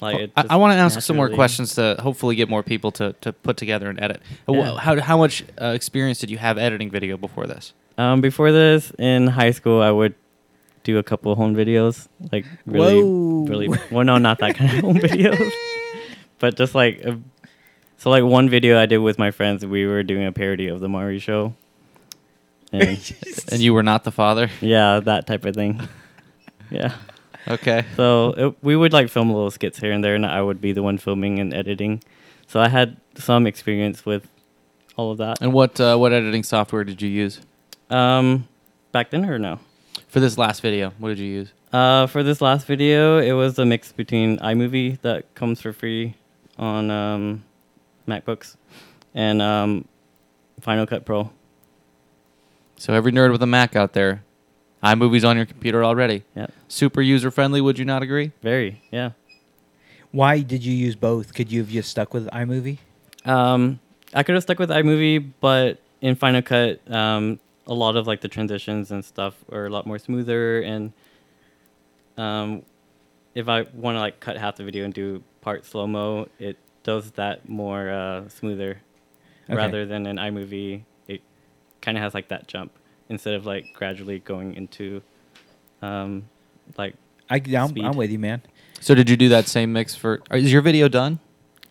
Like 0.00 0.16
it 0.18 0.32
I, 0.36 0.42
just 0.42 0.52
I 0.52 0.56
want 0.56 0.72
to 0.72 0.78
ask 0.78 1.00
some 1.00 1.16
more 1.16 1.28
questions 1.28 1.76
to 1.76 1.96
hopefully 2.00 2.34
get 2.34 2.48
more 2.48 2.62
people 2.62 2.90
to, 2.92 3.12
to 3.20 3.32
put 3.32 3.56
together 3.56 3.88
and 3.88 4.00
edit. 4.02 4.20
Uh, 4.48 4.52
Yeah. 4.54 4.76
How, 4.78 5.00
how 5.00 5.16
much 5.16 5.44
uh, 5.60 5.66
experience 5.66 6.18
did 6.18 6.30
you 6.30 6.38
have 6.38 6.58
editing 6.58 6.90
video 6.90 7.16
before 7.16 7.46
this? 7.46 7.72
Um, 7.98 8.20
before 8.20 8.50
this, 8.50 8.90
in 8.98 9.28
high 9.28 9.52
school, 9.52 9.80
I 9.80 9.90
would 9.90 10.14
do 10.82 10.98
a 10.98 11.02
couple 11.02 11.34
home 11.36 11.54
videos, 11.54 12.08
like 12.32 12.46
really, 12.66 13.00
Whoa. 13.00 13.44
really. 13.46 13.68
Well, 13.92 14.04
no, 14.04 14.18
not 14.18 14.38
that 14.38 14.56
kind 14.56 14.72
of 14.72 14.80
home 14.80 14.96
videos, 14.96 15.52
but 16.40 16.56
just 16.56 16.74
like, 16.74 16.98
a, 17.04 17.20
so 17.98 18.10
like 18.10 18.24
one 18.24 18.48
video 18.48 18.80
I 18.80 18.86
did 18.86 18.98
with 18.98 19.18
my 19.18 19.30
friends, 19.30 19.64
we 19.64 19.86
were 19.86 20.02
doing 20.02 20.26
a 20.26 20.32
parody 20.32 20.66
of 20.66 20.80
the 20.80 20.88
Maury 20.88 21.20
Show, 21.20 21.54
and 22.72 22.98
And 23.52 23.60
you 23.60 23.74
were 23.74 23.82
not 23.84 24.02
the 24.02 24.10
father? 24.10 24.50
yeah, 24.60 24.98
that 25.00 25.26
type 25.28 25.44
of 25.44 25.54
thing. 25.54 25.80
Yeah. 26.70 26.94
Okay. 27.48 27.84
So 27.96 28.34
it, 28.36 28.56
we 28.62 28.76
would 28.76 28.92
like 28.92 29.08
film 29.08 29.30
little 29.30 29.50
skits 29.50 29.78
here 29.78 29.92
and 29.92 30.02
there, 30.02 30.14
and 30.14 30.24
I 30.26 30.40
would 30.42 30.60
be 30.60 30.72
the 30.72 30.82
one 30.82 30.98
filming 30.98 31.38
and 31.38 31.52
editing. 31.52 32.02
So 32.46 32.60
I 32.60 32.68
had 32.68 32.96
some 33.14 33.46
experience 33.46 34.04
with 34.06 34.28
all 34.96 35.10
of 35.10 35.18
that. 35.18 35.40
And 35.40 35.52
what 35.52 35.80
uh, 35.80 35.96
what 35.96 36.12
editing 36.12 36.42
software 36.42 36.84
did 36.84 37.00
you 37.02 37.08
use 37.08 37.40
Um, 37.90 38.46
back 38.92 39.10
then 39.10 39.24
or 39.24 39.38
no? 39.38 39.58
for 40.08 40.20
this 40.20 40.36
last 40.36 40.60
video? 40.60 40.92
What 40.98 41.08
did 41.08 41.18
you 41.18 41.26
use? 41.26 41.52
Uh, 41.72 42.06
for 42.06 42.22
this 42.22 42.42
last 42.42 42.66
video, 42.66 43.18
it 43.18 43.32
was 43.32 43.58
a 43.58 43.64
mix 43.64 43.92
between 43.92 44.38
iMovie 44.38 45.00
that 45.00 45.34
comes 45.34 45.60
for 45.62 45.72
free 45.72 46.14
on 46.58 46.90
um, 46.90 47.44
MacBooks 48.06 48.56
and 49.14 49.40
um, 49.40 49.86
Final 50.60 50.86
Cut 50.86 51.06
Pro. 51.06 51.30
So 52.76 52.92
every 52.92 53.10
nerd 53.10 53.32
with 53.32 53.42
a 53.42 53.46
Mac 53.46 53.74
out 53.74 53.94
there, 53.94 54.22
iMovie's 54.82 55.24
on 55.24 55.36
your 55.36 55.46
computer 55.46 55.84
already. 55.84 56.24
Yeah, 56.34 56.46
Super 56.68 57.00
user 57.02 57.30
friendly. 57.30 57.60
Would 57.60 57.78
you 57.78 57.84
not 57.84 58.02
agree? 58.02 58.32
very. 58.42 58.82
Yeah, 58.90 59.10
Why 60.10 60.40
did 60.40 60.64
you 60.64 60.72
use 60.74 60.96
both? 60.96 61.34
Could 61.34 61.50
you 61.52 61.60
have 61.60 61.70
just 61.70 61.90
stuck 61.90 62.12
with 62.12 62.26
iMovie? 62.30 62.78
Um, 63.24 63.78
I 64.12 64.22
could 64.24 64.34
have 64.34 64.42
stuck 64.42 64.58
with 64.58 64.70
iMovie, 64.70 65.32
but 65.40 65.78
in 66.00 66.16
Final 66.16 66.42
Cut, 66.42 66.80
um, 66.90 67.38
a 67.66 67.74
lot 67.74 67.94
of 67.96 68.06
like 68.08 68.20
the 68.20 68.28
transitions 68.28 68.90
and 68.90 69.04
stuff 69.04 69.34
are 69.52 69.66
a 69.66 69.70
lot 69.70 69.86
more 69.86 69.98
smoother. 69.98 70.60
And 70.62 70.92
um, 72.18 72.62
if 73.34 73.48
I 73.48 73.62
want 73.72 73.96
to 73.96 74.00
like 74.00 74.20
cut 74.20 74.36
half 74.36 74.56
the 74.56 74.64
video 74.64 74.84
and 74.84 74.92
do 74.92 75.22
part 75.40 75.64
slow 75.64 75.86
mo, 75.86 76.28
it 76.38 76.56
does 76.82 77.12
that 77.12 77.48
more 77.48 77.88
uh, 77.90 78.28
smoother 78.28 78.80
Okay. 79.44 79.54
rather 79.56 79.86
than 79.86 80.06
in 80.06 80.16
iMovie. 80.16 80.82
It 81.08 81.20
kind 81.80 81.96
of 81.96 82.02
has 82.02 82.14
like 82.14 82.28
that 82.28 82.46
jump 82.48 82.72
instead 83.08 83.34
of 83.34 83.46
like 83.46 83.66
gradually 83.74 84.18
going 84.18 84.54
into 84.54 85.02
um, 85.82 86.28
like 86.78 86.94
I, 87.28 87.36
I'm, 87.56 87.68
Speed. 87.68 87.84
I'm 87.84 87.96
with 87.96 88.10
you, 88.10 88.18
man. 88.18 88.42
So 88.80 88.94
did 88.94 89.08
you 89.08 89.16
do 89.16 89.28
that 89.30 89.46
same 89.48 89.72
mix 89.72 89.94
for? 89.94 90.22
Is 90.30 90.52
your 90.52 90.62
video 90.62 90.88
done? 90.88 91.18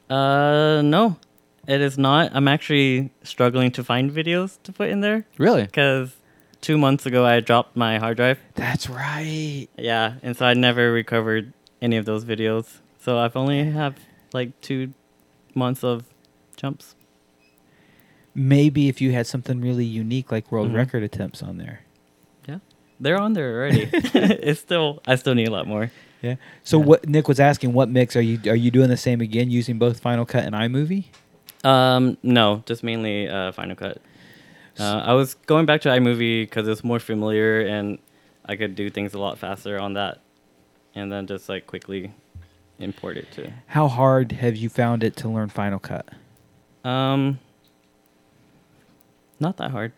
uh 0.10 0.82
no, 0.84 1.18
it 1.68 1.80
is 1.82 1.98
not. 1.98 2.32
I'm 2.34 2.48
actually 2.48 3.12
struggling 3.24 3.72
to 3.72 3.84
find 3.84 4.12
videos 4.12 4.62
to 4.64 4.74
put 4.74 4.90
in 4.90 5.02
there. 5.02 5.26
Really? 5.38 5.64
because 5.64 6.16
two 6.62 6.78
months 6.78 7.06
ago 7.06 7.26
I 7.26 7.40
dropped 7.40 7.76
my 7.76 7.98
hard 7.98 8.18
drive. 8.18 8.40
That's 8.56 8.90
right. 8.90 9.68
Yeah, 9.78 10.16
and 10.22 10.36
so 10.38 10.46
I 10.46 10.54
never 10.54 10.92
recovered 10.92 11.54
any 11.82 11.98
of 11.98 12.06
those 12.06 12.24
videos. 12.26 12.80
So 13.00 13.18
I've 13.18 13.36
only 13.36 13.64
have 13.72 13.96
like 14.34 14.60
two 14.62 14.94
months 15.56 15.84
of 15.84 16.06
jumps. 16.56 16.96
Maybe 18.34 18.88
if 18.88 19.02
you 19.02 19.12
had 19.12 19.28
something 19.28 19.60
really 19.62 19.86
unique 19.86 20.32
like 20.32 20.52
world 20.52 20.70
Mhm. 20.70 20.76
record 20.76 21.04
attempts 21.04 21.44
on 21.44 21.58
there. 21.58 21.82
Yeah, 22.48 22.60
they're 23.00 23.20
on 23.20 23.34
there 23.34 23.54
already. 23.56 23.90
it's 23.94 24.60
still 24.62 25.02
I 25.08 25.16
still 25.16 25.36
need 25.36 25.48
a 25.48 25.52
lot 25.52 25.68
more. 25.68 25.92
Yeah. 26.22 26.36
So 26.64 26.80
Yeah. 26.80 26.86
what 26.86 27.10
Nick 27.10 27.28
was 27.28 27.40
asking, 27.40 27.74
what 27.74 27.90
mix 27.90 28.16
are 28.16 28.22
you 28.22 28.40
are 28.48 28.56
you 28.56 28.72
doing 28.72 28.90
the 28.90 28.98
same 28.98 29.22
again 29.22 29.50
using 29.52 29.78
both 29.80 30.00
Final 30.00 30.26
Cut 30.26 30.44
and 30.46 30.56
iMovie? 30.56 31.06
Um, 31.64 32.18
no, 32.24 32.64
just 32.66 32.84
mainly 32.84 33.28
uh, 33.28 33.52
Final 33.52 33.76
Cut. 33.76 33.98
Uh, 34.80 35.04
I 35.06 35.14
was 35.14 35.34
going 35.46 35.66
back 35.66 35.82
to 35.82 35.90
iMovie 35.90 36.44
because 36.44 36.68
it's 36.68 36.84
more 36.84 37.00
familiar 37.00 37.62
and 37.62 38.00
I 38.46 38.56
could 38.56 38.74
do 38.76 38.90
things 38.90 39.14
a 39.14 39.20
lot 39.20 39.38
faster 39.38 39.78
on 39.80 39.94
that, 39.94 40.20
and 40.96 41.12
then 41.12 41.28
just 41.28 41.50
like 41.50 41.68
quickly 41.68 42.12
import 42.80 43.18
it 43.18 43.30
to. 43.34 43.52
How 43.68 43.88
hard 43.88 44.32
have 44.32 44.56
you 44.56 44.70
found 44.70 45.04
it 45.04 45.16
to 45.18 45.30
learn 45.30 45.50
Final 45.50 45.78
Cut? 45.78 46.08
Um, 46.84 47.38
not 49.42 49.58
that 49.58 49.72
hard. 49.72 49.92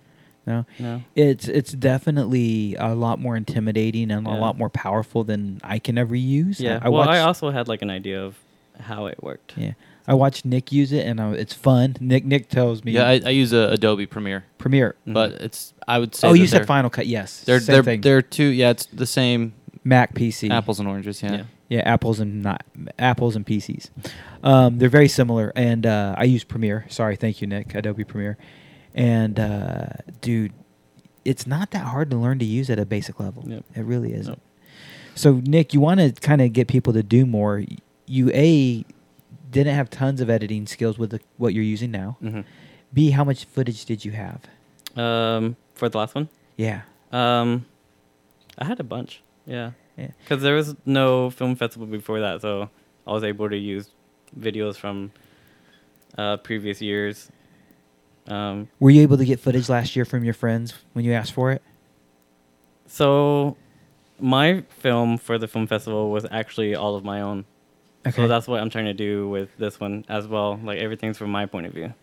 No. 0.46 0.66
No. 0.80 1.02
It's 1.16 1.48
it's 1.48 1.72
definitely 1.72 2.76
a 2.78 2.94
lot 2.96 3.20
more 3.20 3.38
intimidating 3.38 4.12
and 4.12 4.28
a 4.28 4.32
lot 4.32 4.58
more 4.58 4.70
powerful 4.70 5.24
than 5.24 5.62
I 5.64 5.80
can 5.80 5.98
ever 5.98 6.16
use. 6.16 6.60
Yeah. 6.60 6.80
I 6.82 6.90
well, 6.90 7.06
watched, 7.06 7.12
I 7.12 7.20
also 7.20 7.50
had 7.50 7.68
like 7.68 7.82
an 7.82 7.90
idea 7.90 8.22
of 8.22 8.38
how 8.80 9.06
it 9.06 9.22
worked. 9.24 9.54
yeah. 9.56 9.74
I 10.06 10.16
watched 10.16 10.44
Nick 10.44 10.74
use 10.74 10.92
it 10.92 11.08
and 11.08 11.22
I, 11.22 11.32
it's 11.32 11.54
fun. 11.54 11.96
Nick 12.02 12.26
Nick 12.26 12.50
tells 12.50 12.84
me 12.84 12.92
Yeah, 12.92 13.08
I, 13.08 13.22
I 13.26 13.30
use 13.30 13.54
a 13.54 13.70
Adobe 13.70 14.06
Premiere, 14.06 14.44
Premiere. 14.58 14.96
Mhm. 15.08 15.14
but 15.14 15.32
it's 15.34 15.74
I 15.88 15.98
would 16.00 16.14
say. 16.14 16.28
Oh, 16.28 16.34
you 16.34 16.46
said 16.48 16.68
Final 16.68 16.90
Cut. 16.90 17.08
Yes. 17.08 17.46
They're 17.46 17.62
Same 17.62 17.74
they're 17.74 17.84
thing. 17.84 18.02
they're 18.02 18.22
two. 18.22 18.48
Yeah, 18.48 18.72
it's 18.72 18.86
the 18.88 19.06
same 19.06 19.54
Mac 19.86 20.14
PC. 20.14 20.50
apples 20.52 20.80
and 20.80 20.90
oranges. 20.90 21.24
Yeah. 21.24 21.32
Yeah. 21.32 21.44
Yeah, 21.70 21.82
apples 21.86 22.20
and 22.20 22.44
not 22.44 22.64
apples 23.00 23.36
and 23.38 23.46
PCs. 23.46 23.90
Um, 24.44 24.78
they're 24.78 24.90
very 24.90 25.08
similar, 25.08 25.52
and 25.56 25.86
uh, 25.88 26.14
I 26.18 26.26
use 26.26 26.44
Premiere. 26.44 26.86
Sorry, 26.90 27.16
thank 27.16 27.42
you, 27.42 27.48
Nick. 27.48 27.74
Adobe 27.74 28.04
Premiere, 28.04 28.38
and 28.94 29.40
uh, 29.40 29.86
dude, 30.22 30.54
it's 31.26 31.48
not 31.48 31.72
that 31.72 31.86
hard 31.86 32.10
to 32.12 32.18
learn 32.18 32.40
to 32.40 32.46
use 32.46 32.70
at 32.70 32.80
a 32.80 32.86
basic 32.86 33.20
level. 33.20 33.44
Yep. 33.48 33.64
It 33.76 33.82
really 33.82 34.14
isn't. 34.14 34.42
So, 35.16 35.42
Nick, 35.46 35.74
you 35.74 35.80
want 35.80 36.00
to 36.00 36.12
kind 36.12 36.42
of 36.42 36.54
get 36.54 36.68
people 36.68 36.92
to 36.94 37.04
do 37.04 37.26
more. 37.26 37.64
You 38.08 38.32
a 38.34 38.84
didn't 39.52 39.76
have 39.76 39.90
tons 39.90 40.20
of 40.22 40.30
editing 40.30 40.66
skills 40.66 40.98
with 40.98 41.12
the, 41.12 41.20
what 41.38 41.54
you're 41.54 41.64
using 41.64 41.92
now. 41.92 42.18
hmm 42.20 42.42
B, 42.94 43.10
how 43.12 43.24
much 43.24 43.46
footage 43.46 43.86
did 43.86 44.06
you 44.06 44.12
have? 44.12 44.42
Um, 44.96 45.56
for 45.74 45.90
the 45.90 45.98
last 45.98 46.14
one, 46.14 46.30
Yeah, 46.58 46.82
um, 47.12 47.66
I 48.58 48.66
had 48.66 48.80
a 48.80 48.84
bunch. 48.84 49.24
Yeah. 49.48 49.72
yeah. 49.98 50.10
Because 50.24 50.44
there 50.44 50.54
was 50.56 50.76
no 50.86 51.32
film 51.32 51.56
festival 51.56 51.88
before 51.88 52.20
that, 52.20 52.42
so 52.42 52.70
I 53.08 53.12
was 53.12 53.24
able 53.24 53.50
to 53.50 53.58
use 53.58 53.90
videos 54.40 54.76
from 54.76 55.12
uh, 56.18 56.38
previous 56.38 56.82
years. 56.82 57.30
Um, 58.28 58.70
Were 58.80 58.90
you 58.90 59.02
able 59.02 59.18
to 59.18 59.26
get 59.26 59.40
footage 59.40 59.68
last 59.70 59.96
year 59.96 60.06
from 60.06 60.24
your 60.24 60.34
friends 60.34 60.74
when 60.94 61.04
you 61.06 61.14
asked 61.14 61.34
for 61.34 61.52
it? 61.52 61.62
so 62.86 63.58
my 64.20 64.62
film 64.70 65.18
for 65.18 65.38
the 65.38 65.48
film 65.48 65.66
festival 65.68 66.12
was 66.12 66.26
actually 66.32 66.76
all 66.76 66.96
of 66.96 67.04
my 67.04 67.22
own. 67.22 67.46
Okay. 68.06 68.16
So 68.16 68.28
that's 68.28 68.48
what 68.48 68.60
I'm 68.62 68.70
trying 68.70 68.86
to 68.86 68.94
do 68.94 69.28
with 69.28 69.50
this 69.58 69.80
one 69.80 70.06
as 70.08 70.28
well. 70.28 70.60
Like 70.64 70.78
everything's 70.78 71.18
from 71.18 71.32
my 71.32 71.46
point 71.46 71.66
of 71.66 71.74
view. 71.74 71.94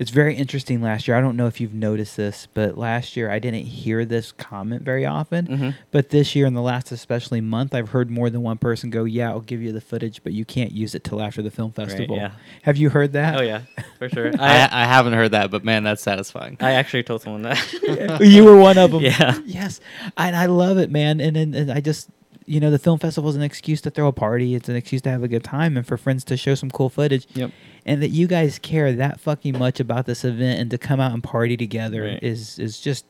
It's 0.00 0.10
very 0.10 0.34
interesting 0.34 0.80
last 0.80 1.06
year. 1.06 1.14
I 1.14 1.20
don't 1.20 1.36
know 1.36 1.46
if 1.46 1.60
you've 1.60 1.74
noticed 1.74 2.16
this, 2.16 2.48
but 2.54 2.78
last 2.78 3.18
year 3.18 3.30
I 3.30 3.38
didn't 3.38 3.64
hear 3.64 4.06
this 4.06 4.32
comment 4.32 4.80
very 4.82 5.04
often. 5.04 5.46
Mhm. 5.46 5.74
But 5.90 6.08
this 6.08 6.34
year, 6.34 6.46
in 6.46 6.54
the 6.54 6.62
last 6.62 6.90
especially 6.90 7.42
month, 7.42 7.74
I've 7.74 7.90
heard 7.90 8.10
more 8.10 8.30
than 8.30 8.40
one 8.40 8.56
person 8.56 8.88
go, 8.88 9.04
"Yeah, 9.04 9.28
I'll 9.28 9.42
give 9.42 9.60
you 9.60 9.72
the 9.72 9.80
footage, 9.82 10.22
but 10.24 10.32
you 10.32 10.46
can't 10.46 10.72
use 10.72 10.94
it 10.94 11.04
till 11.04 11.20
after 11.20 11.42
the 11.42 11.50
film 11.50 11.72
festival." 11.72 12.16
yeah. 12.16 12.30
Have 12.62 12.78
you 12.78 12.88
heard 12.88 13.12
that? 13.12 13.38
Oh 13.38 13.42
yeah, 13.42 13.60
for 13.98 14.08
sure. 14.08 14.30
I, 14.40 14.60
I 14.72 14.82
I 14.82 14.84
haven't 14.86 15.12
heard 15.12 15.32
that, 15.32 15.50
but 15.50 15.64
man, 15.64 15.82
that's 15.84 16.02
satisfying. 16.02 16.56
I 16.60 16.72
actually 16.72 17.02
told 17.02 17.20
someone 17.20 17.42
that. 17.42 18.20
you 18.22 18.44
were 18.44 18.56
one 18.56 18.78
of 18.78 18.92
them. 18.92 19.02
Yeah. 19.10 19.38
Yes, 19.44 19.80
and 20.16 20.34
I 20.34 20.46
love 20.46 20.78
it, 20.78 20.90
man. 20.90 21.20
And, 21.20 21.36
and 21.36 21.54
and 21.54 21.70
I 21.70 21.80
just, 21.80 22.08
you 22.46 22.58
know, 22.60 22.70
the 22.70 22.78
film 22.78 22.98
festival 22.98 23.30
is 23.30 23.36
an 23.36 23.42
excuse 23.42 23.80
to 23.82 23.90
throw 23.90 24.08
a 24.08 24.12
party. 24.12 24.54
It's 24.54 24.68
an 24.68 24.76
excuse 24.76 25.02
to 25.02 25.10
have 25.10 25.22
a 25.22 25.28
good 25.28 25.44
time 25.44 25.76
and 25.76 25.86
for 25.86 25.96
friends 25.96 26.24
to 26.24 26.36
show 26.36 26.54
some 26.54 26.70
cool 26.70 26.88
footage. 26.90 27.26
Yep. 27.34 27.50
And 27.86 28.02
that 28.02 28.08
you 28.08 28.26
guys 28.26 28.58
care 28.58 28.92
that 28.92 29.20
fucking 29.20 29.58
much 29.58 29.78
about 29.80 30.06
this 30.06 30.24
event 30.24 30.60
and 30.60 30.70
to 30.70 30.78
come 30.78 31.00
out 31.00 31.12
and 31.12 31.22
party 31.22 31.56
together 31.56 32.02
Right. 32.02 32.22
is 32.22 32.58
is 32.58 32.80
just, 32.80 33.04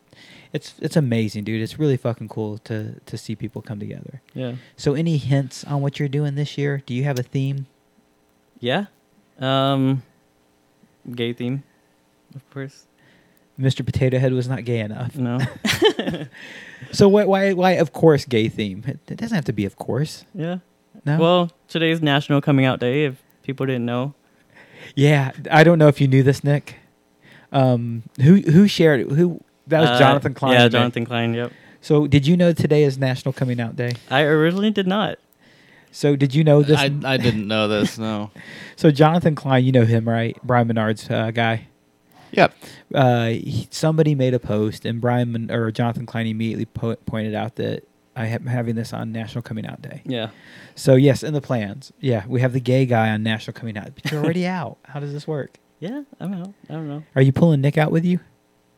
it's 0.53 0.75
it's 0.81 0.97
amazing, 0.97 1.45
dude. 1.45 1.63
It's 1.63 1.79
really 1.79 1.97
fucking 1.97 2.29
cool 2.29 2.59
to 2.59 3.01
to 3.07 3.17
see 3.19 3.35
people 3.35 3.63
come 3.63 3.79
together. 3.81 4.21
yeah. 4.35 4.55
So, 4.77 4.95
any 4.95 5.17
hints 5.17 5.65
on 5.65 5.81
what 5.81 5.99
you're 5.99 6.09
doing 6.09 6.35
this 6.35 6.57
year? 6.59 6.83
Do 6.87 6.93
you 6.95 7.05
have 7.05 7.19
a 7.19 7.23
theme? 7.23 7.67
Yeah. 8.59 8.87
Um, 9.39 10.03
gay 11.15 11.33
theme, 11.33 11.63
of 12.35 12.49
course. 12.51 12.87
Mr. 13.59 13.85
Potato 13.85 14.19
Head 14.19 14.33
was 14.33 14.49
not 14.49 14.65
gay 14.65 14.81
enough. 14.81 15.17
No. 15.17 15.39
So 16.93 17.09
why 17.09 17.25
why 17.25 17.53
why 17.53 17.73
of 17.73 17.93
course 17.93 18.25
gay 18.25 18.49
theme? 18.49 18.85
It, 18.87 18.99
it 19.09 19.17
doesn't 19.17 19.35
have 19.35 19.45
to 19.47 19.53
be 19.53 19.65
of 19.65 19.77
course. 19.77 20.25
yeah. 20.35 20.59
No. 21.07 21.19
Well, 21.19 21.51
today's 21.69 22.03
National 22.03 22.41
Coming 22.43 22.67
Out 22.67 22.79
Day. 22.81 23.05
If 23.07 23.23
people 23.43 23.65
didn't 23.65 23.87
know. 23.87 24.15
yeah, 24.95 25.31
I 25.51 25.65
don't 25.65 25.79
know 25.79 25.89
if 25.89 25.99
you 26.01 26.09
knew 26.09 26.23
this, 26.23 26.45
Nick. 26.45 26.77
Um, 27.53 28.03
who 28.21 28.37
who 28.43 28.69
shared 28.69 29.01
it? 29.01 29.11
Who 29.11 29.41
that 29.69 29.81
was 29.81 29.91
Uh, 29.91 29.99
Jonathan 29.99 30.35
Klein. 30.35 30.53
Yeah, 30.53 30.63
right? 30.65 30.73
Jonathan 30.73 31.07
Klein. 31.07 31.33
Yep. 31.35 31.53
So 31.81 32.07
did 32.07 32.27
you 32.27 32.37
know 32.37 32.53
today 32.53 32.83
is 32.83 32.99
National 32.99 33.33
Coming 33.33 33.61
Out 33.61 33.77
Day? 33.77 33.93
I 34.11 34.23
originally 34.23 34.71
did 34.71 34.87
not. 34.87 35.19
So 35.93 36.17
did 36.17 36.35
you 36.35 36.45
know 36.45 36.63
this? 36.63 36.79
I, 36.79 36.93
I 37.05 37.17
didn't 37.17 37.49
know 37.49 37.67
this. 37.67 37.97
No. 37.99 38.31
so 38.77 38.91
Jonathan 38.91 39.35
Klein, 39.35 39.65
you 39.65 39.73
know 39.73 39.85
him, 39.87 40.09
right? 40.09 40.37
Brian 40.45 40.69
Menard's 40.69 41.09
uh, 41.11 41.31
guy. 41.31 41.67
Yep. 42.33 42.55
uh, 42.95 43.27
he, 43.29 43.67
somebody 43.71 44.15
made 44.15 44.35
a 44.35 44.39
post, 44.39 44.85
and 44.85 45.01
Brian 45.01 45.51
or 45.51 45.71
Jonathan 45.71 46.07
Klein 46.07 46.27
immediately 46.27 46.67
po- 46.67 46.97
pointed 47.07 47.35
out 47.35 47.57
that 47.57 47.87
I 48.17 48.27
am 48.27 48.47
having 48.47 48.75
this 48.75 48.93
on 48.93 49.13
National 49.13 49.43
Coming 49.43 49.67
Out 49.67 49.81
Day. 49.83 50.03
Yeah. 50.05 50.31
So 50.75 50.95
yes, 50.97 51.23
in 51.23 51.33
the 51.35 51.41
plans, 51.41 51.93
yeah, 52.01 52.25
we 52.27 52.41
have 52.41 52.53
the 52.53 52.61
gay 52.61 52.87
guy 52.87 53.11
on 53.11 53.23
National 53.23 53.55
Coming 53.55 53.77
Out, 53.79 53.91
but 53.95 54.11
you're 54.11 54.23
already 54.23 54.47
out. 54.61 54.79
How 54.85 55.01
does 55.01 55.13
this 55.13 55.27
work? 55.27 55.59
Yeah. 55.79 56.03
I 56.21 56.25
don't 56.27 56.39
know. 56.43 56.55
I 56.69 56.73
don't 56.75 56.89
know. 56.89 57.03
Are 57.17 57.23
you 57.23 57.33
pulling 57.33 57.61
Nick 57.61 57.79
out 57.79 57.91
with 57.93 58.05
you? 58.05 58.21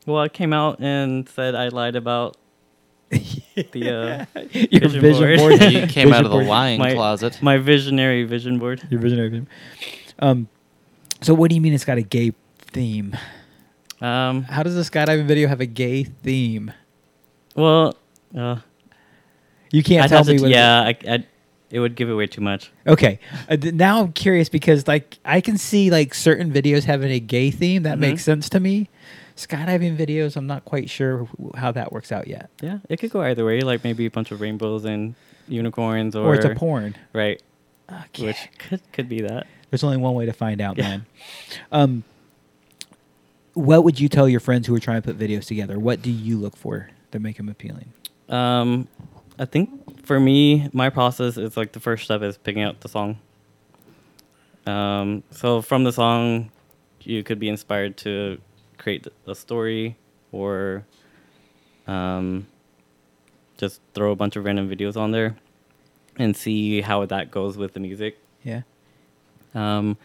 Well, 0.06 0.18
I 0.22 0.28
came 0.28 0.52
out 0.52 0.80
and 0.80 1.28
said 1.28 1.54
I 1.54 1.68
lied 1.68 1.96
about 1.96 2.36
the 3.10 4.26
uh, 4.34 4.40
Your 4.70 4.80
Vision 4.88 5.00
vision 5.00 5.36
board. 5.36 5.58
board. 5.60 5.72
You 5.72 5.86
came 5.86 6.08
Vision 6.08 6.12
out 6.14 6.24
of 6.24 6.30
the 6.30 6.36
board. 6.38 6.46
lying 6.46 6.78
My- 6.78 6.94
closet. 6.94 7.40
my 7.42 7.58
visionary 7.58 8.24
vision 8.24 8.58
board. 8.58 8.86
Your 8.90 9.00
visionary. 9.00 9.28
vision. 9.28 9.48
Um, 10.18 10.48
so 11.20 11.34
what 11.34 11.48
do 11.50 11.54
you 11.54 11.60
mean 11.60 11.72
it's 11.74 11.84
got 11.84 11.98
a 11.98 12.02
gay 12.02 12.32
theme? 12.58 13.16
Um. 14.02 14.42
How 14.44 14.62
does 14.62 14.74
the 14.74 14.82
skydiving 14.82 15.26
video 15.26 15.48
have 15.48 15.60
a 15.60 15.66
gay 15.66 16.04
theme? 16.04 16.72
Well. 17.54 17.96
Uh, 18.36 18.56
You 19.70 19.82
can't 19.82 20.04
I'd 20.04 20.08
tell 20.08 20.24
me. 20.24 20.36
to, 20.38 20.42
what 20.42 20.50
it 20.50 20.52
is. 20.52 20.56
yeah. 20.56 20.80
I, 20.82 20.96
I, 21.14 21.26
it 21.70 21.80
would 21.80 21.94
give 21.94 22.10
away 22.10 22.26
too 22.26 22.40
much. 22.42 22.70
Okay. 22.86 23.18
Uh, 23.48 23.56
th- 23.56 23.74
now 23.74 24.02
I'm 24.02 24.12
curious 24.12 24.48
because 24.48 24.86
like 24.88 25.18
I 25.24 25.40
can 25.40 25.56
see 25.58 25.90
like 25.90 26.12
certain 26.14 26.52
videos 26.52 26.84
having 26.84 27.10
a 27.10 27.20
gay 27.20 27.50
theme 27.50 27.82
that 27.84 27.96
Mhm. 27.96 28.00
makes 28.00 28.24
sense 28.24 28.48
to 28.50 28.60
me. 28.60 28.88
Skydiving 29.36 29.96
videos, 29.96 30.36
I'm 30.36 30.46
not 30.46 30.64
quite 30.66 30.90
sure 30.90 31.26
how 31.56 31.72
that 31.72 31.92
works 31.92 32.12
out 32.12 32.26
yet. 32.28 32.50
Yeah. 32.60 32.78
It 32.90 32.98
could 32.98 33.10
go 33.10 33.22
either 33.22 33.44
way. 33.46 33.60
Like 33.62 33.82
maybe 33.84 34.04
a 34.04 34.10
bunch 34.10 34.30
of 34.30 34.40
rainbows 34.42 34.84
and 34.84 35.14
unicorns, 35.48 36.14
or, 36.14 36.26
Or, 36.26 36.34
it's 36.34 36.44
a 36.44 36.54
porn. 36.54 36.94
right, 37.14 37.40
Okay. 37.90 38.26
which 38.26 38.36
could 38.58 38.80
could 38.92 39.08
be 39.08 39.22
that. 39.22 39.46
There's 39.70 39.82
only 39.84 39.96
one 39.96 40.14
way 40.14 40.26
to 40.26 40.32
find 40.34 40.60
out, 40.60 40.76
Yeah. 40.76 40.88
man. 40.88 41.06
Um, 41.72 42.04
what 43.54 43.84
would 43.84 44.00
you 44.00 44.08
tell 44.08 44.28
your 44.28 44.40
friends 44.40 44.66
who 44.66 44.74
are 44.74 44.80
trying 44.80 45.02
to 45.02 45.06
put 45.06 45.18
videos 45.18 45.46
together? 45.46 45.78
What 45.78 46.02
do 46.02 46.10
you 46.10 46.38
look 46.38 46.56
for 46.56 46.88
that 47.10 47.20
make 47.20 47.36
them 47.36 47.48
appealing? 47.48 47.92
Um, 48.28 48.88
I 49.38 49.44
think 49.44 50.04
for 50.06 50.18
me, 50.18 50.68
my 50.72 50.90
process 50.90 51.36
is 51.36 51.56
like 51.56 51.72
the 51.72 51.80
first 51.80 52.04
step 52.04 52.22
is 52.22 52.38
picking 52.38 52.62
out 52.62 52.80
the 52.80 52.88
song. 52.88 53.18
Um, 54.66 55.22
so 55.30 55.60
from 55.60 55.84
the 55.84 55.92
song, 55.92 56.50
you 57.00 57.22
could 57.22 57.38
be 57.38 57.48
inspired 57.48 57.96
to 57.98 58.40
create 58.78 59.06
a 59.26 59.34
story 59.34 59.96
or 60.30 60.84
um, 61.86 62.46
just 63.58 63.80
throw 63.94 64.12
a 64.12 64.16
bunch 64.16 64.36
of 64.36 64.44
random 64.44 64.68
videos 64.70 64.96
on 64.96 65.10
there 65.10 65.36
and 66.16 66.36
see 66.36 66.80
how 66.80 67.04
that 67.06 67.30
goes 67.30 67.56
with 67.56 67.74
the 67.74 67.80
music. 67.80 68.18
Yeah. 68.42 68.62
Um, 69.54 69.96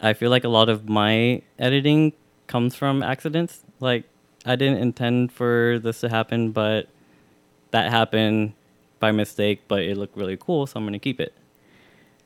I 0.00 0.12
feel 0.12 0.30
like 0.30 0.44
a 0.44 0.48
lot 0.48 0.68
of 0.68 0.88
my 0.88 1.42
editing 1.58 2.12
comes 2.46 2.74
from 2.74 3.02
accidents. 3.02 3.60
Like 3.80 4.04
I 4.44 4.56
didn't 4.56 4.78
intend 4.78 5.32
for 5.32 5.78
this 5.82 6.00
to 6.00 6.08
happen, 6.08 6.52
but 6.52 6.88
that 7.70 7.90
happened 7.90 8.52
by 9.00 9.12
mistake. 9.12 9.62
But 9.68 9.82
it 9.82 9.96
looked 9.96 10.16
really 10.16 10.36
cool, 10.36 10.66
so 10.66 10.78
I'm 10.78 10.84
gonna 10.84 10.98
keep 10.98 11.20
it. 11.20 11.32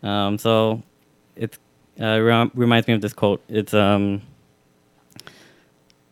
Um, 0.03 0.39
so 0.39 0.82
it 1.36 1.59
uh, 2.01 2.20
rem- 2.20 2.53
reminds 2.55 2.86
me 2.89 2.95
of 2.95 3.01
this 3.01 3.12
quote. 3.12 3.43
It's 3.49 3.74
um, 3.74 4.23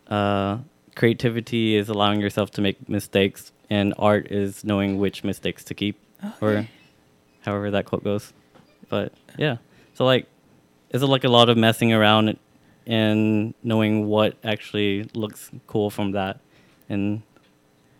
uh, 0.07 0.57
creativity 0.95 1.75
is 1.75 1.89
allowing 1.89 2.19
yourself 2.19 2.51
to 2.51 2.61
make 2.61 2.89
mistakes, 2.89 3.51
and 3.69 3.93
art 3.99 4.31
is 4.31 4.63
knowing 4.63 4.97
which 4.97 5.23
mistakes 5.23 5.63
to 5.65 5.73
keep, 5.73 5.99
or 6.41 6.67
however 7.41 7.71
that 7.71 7.85
quote 7.85 8.03
goes. 8.03 8.33
But 8.89 9.13
yeah, 9.37 9.57
so 9.93 10.05
like, 10.05 10.25
it's 10.89 11.03
like 11.03 11.23
a 11.23 11.29
lot 11.29 11.49
of 11.49 11.57
messing 11.57 11.93
around 11.93 12.37
and 12.87 13.53
knowing 13.61 14.07
what 14.07 14.35
actually 14.43 15.03
looks 15.13 15.51
cool 15.67 15.89
from 15.91 16.11
that, 16.13 16.39
and 16.89 17.21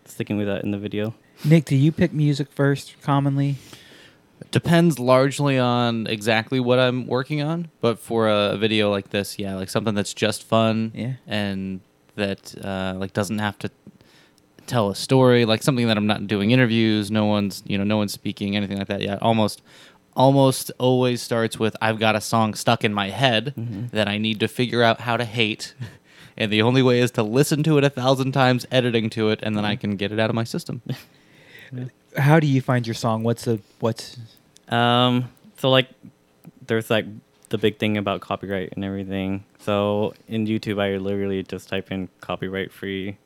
sticking 0.06 0.36
with 0.38 0.46
that 0.48 0.64
in 0.64 0.70
the 0.72 0.78
video. 0.78 1.14
Nick, 1.44 1.66
do 1.66 1.76
you 1.76 1.92
pick 1.92 2.12
music 2.12 2.50
first 2.50 2.96
commonly? 3.02 3.56
Depends 4.50 4.98
largely 4.98 5.58
on 5.58 6.06
exactly 6.06 6.58
what 6.60 6.78
I'm 6.78 7.06
working 7.06 7.42
on, 7.42 7.68
but 7.80 7.98
for 7.98 8.28
a 8.28 8.56
video 8.56 8.90
like 8.90 9.10
this, 9.10 9.38
yeah, 9.38 9.54
like 9.56 9.68
something 9.68 9.94
that's 9.94 10.14
just 10.14 10.42
fun, 10.44 10.92
Yeah. 10.94 11.12
and 11.26 11.80
that 12.16 12.54
uh, 12.64 12.94
like 12.96 13.12
doesn't 13.12 13.38
have 13.40 13.58
to 13.60 13.70
tell 14.66 14.90
a 14.90 14.94
story, 14.94 15.44
like 15.44 15.62
something 15.62 15.86
that 15.88 15.96
I'm 15.96 16.06
not 16.06 16.26
doing 16.26 16.50
interviews, 16.50 17.10
no 17.10 17.26
one's 17.26 17.62
you 17.66 17.76
know 17.78 17.84
no 17.84 17.96
one's 17.96 18.12
speaking 18.12 18.56
anything 18.56 18.78
like 18.78 18.88
that. 18.88 19.02
Yeah, 19.02 19.18
almost 19.20 19.60
almost 20.18 20.72
always 20.78 21.22
starts 21.22 21.58
with 21.58 21.76
I've 21.80 21.98
got 21.98 22.16
a 22.16 22.20
song 22.20 22.52
stuck 22.54 22.84
in 22.84 22.92
my 22.92 23.08
head 23.08 23.54
that 23.92 24.08
I 24.08 24.18
need 24.18 24.40
to 24.40 24.48
figure 24.48 24.82
out 24.82 25.00
how 25.00 25.16
to 25.16 25.24
hate. 25.24 25.74
And 26.40 26.52
the 26.52 26.62
only 26.62 26.82
way 26.82 27.00
is 27.00 27.10
to 27.12 27.24
listen 27.24 27.64
to 27.64 27.78
it 27.78 27.84
a 27.84 27.90
thousand 27.90 28.30
times, 28.30 28.64
editing 28.70 29.10
to 29.10 29.30
it, 29.30 29.40
and 29.42 29.56
then 29.56 29.64
I 29.64 29.74
can 29.74 29.96
get 29.96 30.12
it 30.12 30.20
out 30.20 30.30
of 30.30 30.36
my 30.36 30.44
system. 30.44 30.82
How 32.16 32.38
do 32.38 32.46
you 32.46 32.60
find 32.60 32.86
your 32.86 32.94
song? 32.94 33.24
What's 33.24 33.44
the 33.44 33.58
what's 33.80 34.16
Um, 34.68 35.30
so 35.56 35.68
like, 35.68 35.88
there's 36.64 36.90
like 36.90 37.06
the 37.48 37.58
big 37.58 37.78
thing 37.78 37.96
about 37.96 38.20
copyright 38.20 38.72
and 38.76 38.84
everything. 38.84 39.46
So 39.58 40.14
in 40.28 40.46
YouTube, 40.46 40.80
I 40.80 40.96
literally 40.98 41.42
just 41.42 41.68
type 41.68 41.90
in 41.90 42.08
copyright 42.20 42.70
free. 42.70 43.18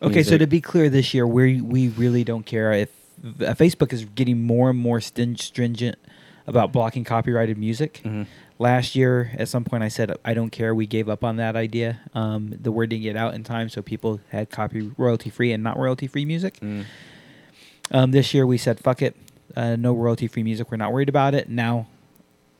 Okay, 0.00 0.22
so 0.22 0.38
to 0.38 0.46
be 0.46 0.60
clear, 0.60 0.88
this 0.88 1.12
year 1.12 1.26
we 1.26 1.60
we 1.60 1.88
really 1.88 2.22
don't 2.22 2.46
care 2.46 2.72
if 2.72 2.90
uh, 3.24 3.54
Facebook 3.54 3.92
is 3.92 4.04
getting 4.04 4.42
more 4.42 4.70
and 4.70 4.78
more 4.78 5.00
stin- 5.00 5.36
stringent 5.36 5.98
about 6.46 6.72
blocking 6.72 7.04
copyrighted 7.04 7.56
music. 7.58 8.00
Mhm. 8.04 8.26
Last 8.58 8.94
year, 8.94 9.32
at 9.38 9.48
some 9.48 9.64
point, 9.64 9.82
I 9.82 9.88
said 9.88 10.12
I 10.24 10.34
don't 10.34 10.50
care. 10.50 10.74
We 10.74 10.86
gave 10.86 11.08
up 11.08 11.24
on 11.24 11.36
that 11.36 11.56
idea. 11.56 12.00
Um, 12.14 12.54
the 12.60 12.70
word 12.70 12.90
didn't 12.90 13.02
get 13.02 13.16
out 13.16 13.34
in 13.34 13.42
time, 13.42 13.68
so 13.68 13.82
people 13.82 14.20
had 14.30 14.50
copy 14.50 14.90
royalty 14.96 15.30
free 15.30 15.52
and 15.52 15.62
not 15.64 15.76
royalty 15.78 16.06
free 16.06 16.24
music. 16.24 16.58
Mm. 16.60 16.84
Um, 17.90 18.10
this 18.12 18.32
year, 18.32 18.46
we 18.46 18.56
said 18.58 18.78
fuck 18.80 19.02
it, 19.02 19.16
uh, 19.56 19.76
no 19.76 19.92
royalty 19.92 20.26
free 20.28 20.42
music. 20.42 20.70
We're 20.70 20.76
not 20.76 20.92
worried 20.92 21.08
about 21.08 21.34
it. 21.34 21.48
Now, 21.48 21.86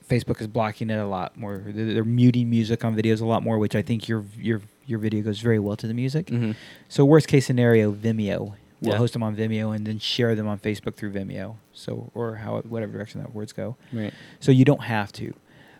Facebook 0.08 0.40
is 0.40 0.46
blocking 0.48 0.90
it 0.90 0.98
a 0.98 1.06
lot 1.06 1.36
more. 1.36 1.62
They're, 1.66 1.94
they're 1.94 2.04
muting 2.04 2.50
music 2.50 2.84
on 2.84 2.94
videos 2.96 3.20
a 3.20 3.24
lot 3.26 3.42
more, 3.42 3.58
which 3.58 3.74
I 3.74 3.82
think 3.82 4.08
your 4.08 4.24
your 4.38 4.60
your 4.86 4.98
video 4.98 5.22
goes 5.22 5.40
very 5.40 5.58
well 5.58 5.76
to 5.76 5.86
the 5.86 5.94
music. 5.94 6.26
Mhm. 6.26 6.56
So 6.88 7.04
worst 7.04 7.28
case 7.28 7.46
scenario, 7.46 7.92
Vimeo. 7.92 8.54
We'll 8.80 8.92
Yeah. 8.92 8.98
host 8.98 9.12
them 9.14 9.22
on 9.22 9.34
Vimeo 9.36 9.74
and 9.74 9.86
then 9.86 9.98
share 9.98 10.34
them 10.34 10.46
on 10.46 10.58
Facebook 10.58 10.94
through 10.94 11.12
Vimeo. 11.12 11.56
So 11.72 12.10
or 12.14 12.36
how 12.36 12.60
whatever 12.62 12.92
direction 12.92 13.20
that 13.22 13.34
words 13.34 13.52
go. 13.52 13.76
Right. 13.92 14.12
So 14.40 14.52
you 14.52 14.64
don't 14.64 14.82
have 14.84 15.12
to. 15.12 15.32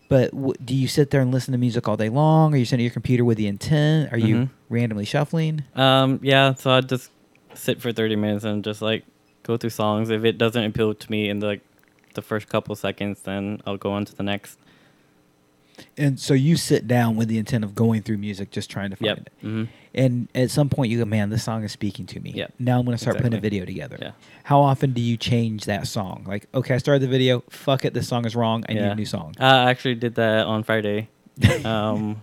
But 0.09 0.31
w- 0.33 0.55
do 0.65 0.75
you 0.75 0.87
sit 0.87 1.11
there 1.11 1.21
and 1.21 1.31
listen 1.33 1.53
to 1.53 1.59
music 1.59 1.89
all 1.89 1.97
day 1.97 2.09
long? 2.09 2.55
Are 2.55 2.57
you 2.57 2.65
sitting 2.65 2.83
at 2.85 2.89
your 2.89 2.93
computer 2.93 3.25
with 3.25 3.37
the 3.39 3.47
intent? 3.47 4.13
Are 4.13 4.19
you 4.19 4.37
Mhm. 4.37 4.51
randomly 4.69 5.05
shuffling? 5.05 5.65
Um, 5.75 6.21
yeah, 6.23 6.55
so 6.55 6.71
I'd 6.73 6.89
just 6.89 7.11
sit 7.55 7.81
for 7.81 7.91
30 7.93 8.17
minutes 8.17 8.45
and 8.45 8.63
just 8.63 8.81
like 8.83 9.05
go 9.43 9.57
through 9.57 9.71
songs. 9.71 10.11
If 10.11 10.25
it 10.25 10.39
doesn't 10.39 10.63
appeal 10.63 10.95
to 10.95 11.11
me 11.11 11.29
in 11.29 11.41
the, 11.41 11.47
like 11.47 11.61
the 12.15 12.23
first 12.23 12.49
couple 12.49 12.75
seconds, 12.77 13.23
then 13.23 13.61
I'll 13.67 13.77
go 13.77 13.93
on 13.93 14.05
to 14.05 14.15
the 14.15 14.23
next. 14.23 14.59
And 15.99 16.21
so 16.21 16.35
you 16.35 16.57
sit 16.57 16.87
down 16.87 17.17
with 17.17 17.29
the 17.29 17.39
intent 17.39 17.65
of 17.65 17.75
going 17.75 18.03
through 18.03 18.19
music, 18.19 18.51
just 18.51 18.71
trying 18.71 18.91
to 18.91 18.97
find 18.97 19.07
Yep. 19.07 19.19
it. 19.19 19.33
hmm 19.41 19.65
And 19.95 20.29
at 20.35 20.51
some 20.51 20.69
point, 20.69 20.91
you 20.91 20.99
go, 20.99 21.05
man, 21.05 21.31
this 21.31 21.45
song 21.45 21.63
is 21.63 21.71
speaking 21.71 22.07
to 22.07 22.21
me. 22.21 22.33
Yeah. 22.35 22.49
Now 22.59 22.79
I'm 22.81 22.85
going 22.85 22.97
to 22.97 23.01
start 23.03 23.17
putting 23.19 23.35
a 23.35 23.41
video 23.41 23.65
together. 23.65 23.97
Yeah. 24.01 24.11
How 24.43 24.61
often 24.61 24.93
do 24.93 25.01
you 25.01 25.17
change 25.17 25.67
that 25.67 25.87
song? 25.87 26.25
Like, 26.27 26.49
okay, 26.53 26.75
I 26.75 26.79
started 26.79 27.03
the 27.03 27.09
video. 27.09 27.45
Fuck 27.51 27.85
it, 27.85 27.95
this 27.95 28.09
song 28.09 28.27
is 28.27 28.35
wrong. 28.35 28.65
I 28.69 28.73
need 28.73 28.83
a 28.83 28.95
new 28.95 29.05
song. 29.07 29.35
I 29.39 29.71
actually 29.71 29.95
did 29.95 30.17
that 30.17 30.47
on 30.47 30.65
Friday. 30.65 31.09
um, 31.65 32.21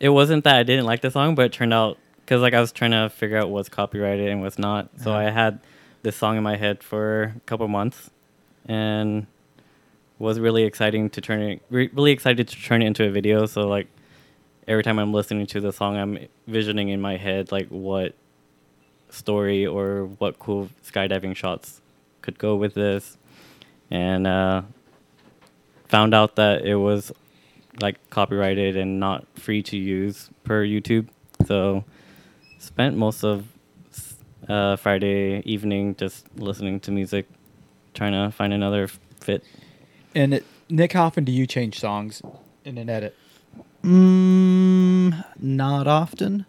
it 0.00 0.08
wasn't 0.10 0.44
that 0.44 0.56
I 0.56 0.62
didn't 0.62 0.86
like 0.86 1.00
the 1.00 1.10
song, 1.10 1.34
but 1.34 1.46
it 1.46 1.52
turned 1.52 1.74
out 1.74 1.98
because 2.20 2.40
like 2.42 2.54
I 2.54 2.60
was 2.60 2.70
trying 2.72 2.90
to 2.92 3.08
figure 3.10 3.36
out 3.38 3.50
what's 3.50 3.68
copyrighted 3.68 4.28
and 4.28 4.40
what's 4.40 4.58
not. 4.58 4.88
So 5.02 5.10
Uh-huh. 5.10 5.20
I 5.20 5.30
had 5.30 5.60
this 6.02 6.14
song 6.16 6.36
in 6.36 6.42
my 6.44 6.56
head 6.56 6.82
for 6.84 7.34
a 7.36 7.40
couple 7.46 7.66
months, 7.68 8.10
and 8.66 9.26
was 10.20 10.38
really 10.38 10.64
exciting 10.64 11.10
to 11.10 11.20
turn 11.20 11.40
it. 11.42 11.62
Re- 11.70 11.90
really 11.92 12.12
excited 12.12 12.46
to 12.48 12.56
turn 12.56 12.82
it 12.82 12.86
into 12.86 13.04
a 13.04 13.10
video. 13.10 13.46
So 13.46 13.66
like 13.68 13.88
every 14.68 14.82
time 14.82 14.98
I'm 14.98 15.12
listening 15.12 15.46
to 15.46 15.60
the 15.60 15.72
song, 15.72 15.96
I'm 15.96 16.18
visioning 16.46 16.90
in 16.90 17.00
my 17.00 17.16
head 17.16 17.50
like 17.50 17.68
what 17.68 18.14
story 19.08 19.66
or 19.66 20.04
what 20.18 20.38
cool 20.38 20.68
skydiving 20.84 21.34
shots 21.34 21.80
could 22.20 22.38
go 22.38 22.54
with 22.54 22.74
this, 22.74 23.16
and 23.90 24.26
uh, 24.26 24.62
found 25.88 26.14
out 26.14 26.36
that 26.36 26.64
it 26.64 26.76
was 26.76 27.10
like 27.80 27.96
copyrighted 28.10 28.76
and 28.76 29.00
not 29.00 29.26
free 29.34 29.62
to 29.62 29.76
use 29.76 30.28
per 30.44 30.64
YouTube. 30.64 31.08
So 31.46 31.84
spent 32.58 32.96
most 32.96 33.24
of 33.24 33.46
uh, 34.48 34.76
Friday 34.76 35.42
evening 35.46 35.94
just 35.96 36.26
listening 36.36 36.80
to 36.80 36.90
music, 36.90 37.26
trying 37.94 38.12
to 38.12 38.30
find 38.34 38.52
another 38.52 38.88
fit. 39.20 39.42
And 40.14 40.34
it, 40.34 40.44
Nick, 40.68 40.92
how 40.92 41.04
often 41.06 41.24
do 41.24 41.32
you 41.32 41.46
change 41.46 41.80
songs 41.80 42.20
in 42.64 42.76
an 42.76 42.90
edit? 42.90 43.16
Mm, 43.82 45.24
not 45.38 45.86
often, 45.86 46.46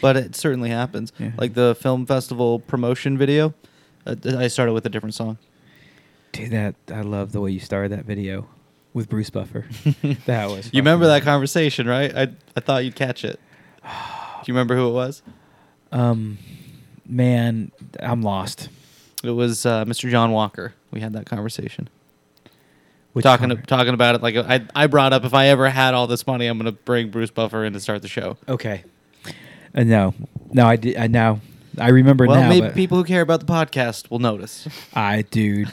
but 0.00 0.16
it 0.16 0.36
certainly 0.36 0.70
happens. 0.70 1.12
Yeah. 1.18 1.32
Like 1.36 1.54
the 1.54 1.76
film 1.80 2.06
festival 2.06 2.60
promotion 2.60 3.16
video, 3.16 3.54
uh, 4.06 4.16
I 4.24 4.48
started 4.48 4.72
with 4.72 4.86
a 4.86 4.88
different 4.88 5.14
song. 5.14 5.38
Dude, 6.32 6.50
that 6.50 6.74
I 6.92 7.00
love 7.00 7.32
the 7.32 7.40
way 7.40 7.50
you 7.50 7.60
started 7.60 7.92
that 7.92 8.04
video 8.04 8.46
with 8.92 9.08
Bruce 9.08 9.30
Buffer. 9.30 9.66
that 10.26 10.50
was. 10.50 10.70
You 10.72 10.80
remember 10.80 11.06
that 11.06 11.22
conversation, 11.22 11.86
right? 11.86 12.14
I 12.14 12.28
I 12.56 12.60
thought 12.60 12.84
you'd 12.84 12.96
catch 12.96 13.24
it. 13.24 13.40
Do 13.82 14.52
you 14.52 14.54
remember 14.54 14.76
who 14.76 14.88
it 14.88 14.92
was? 14.92 15.22
Um, 15.92 16.38
man, 17.06 17.72
I'm 18.00 18.22
lost. 18.22 18.68
It 19.24 19.30
was 19.30 19.64
uh, 19.66 19.84
Mr. 19.84 20.10
John 20.10 20.30
Walker. 20.30 20.74
We 20.90 21.00
had 21.00 21.14
that 21.14 21.26
conversation. 21.26 21.88
Which 23.16 23.22
talking 23.22 23.48
conver- 23.48 23.64
talking 23.64 23.94
about 23.94 24.14
it 24.14 24.22
like 24.22 24.36
I 24.36 24.60
I 24.74 24.86
brought 24.88 25.14
up 25.14 25.24
if 25.24 25.32
I 25.32 25.46
ever 25.46 25.70
had 25.70 25.94
all 25.94 26.06
this 26.06 26.26
money, 26.26 26.46
I'm 26.46 26.58
gonna 26.58 26.72
bring 26.72 27.08
Bruce 27.10 27.30
Buffer 27.30 27.64
in 27.64 27.72
to 27.72 27.80
start 27.80 28.02
the 28.02 28.08
show. 28.08 28.36
Okay. 28.46 28.84
Uh, 29.74 29.84
no, 29.84 30.14
no, 30.52 30.66
I 30.66 30.76
did. 30.76 30.96
I 30.98 31.06
now. 31.06 31.40
I 31.78 31.88
remember 31.88 32.26
Well, 32.26 32.40
now. 32.40 32.48
maybe 32.48 32.68
people 32.70 32.96
who 32.98 33.04
care 33.04 33.20
about 33.22 33.40
the 33.40 33.46
podcast 33.46 34.10
will 34.10 34.18
notice. 34.18 34.66
I, 34.94 35.22
dude, 35.22 35.70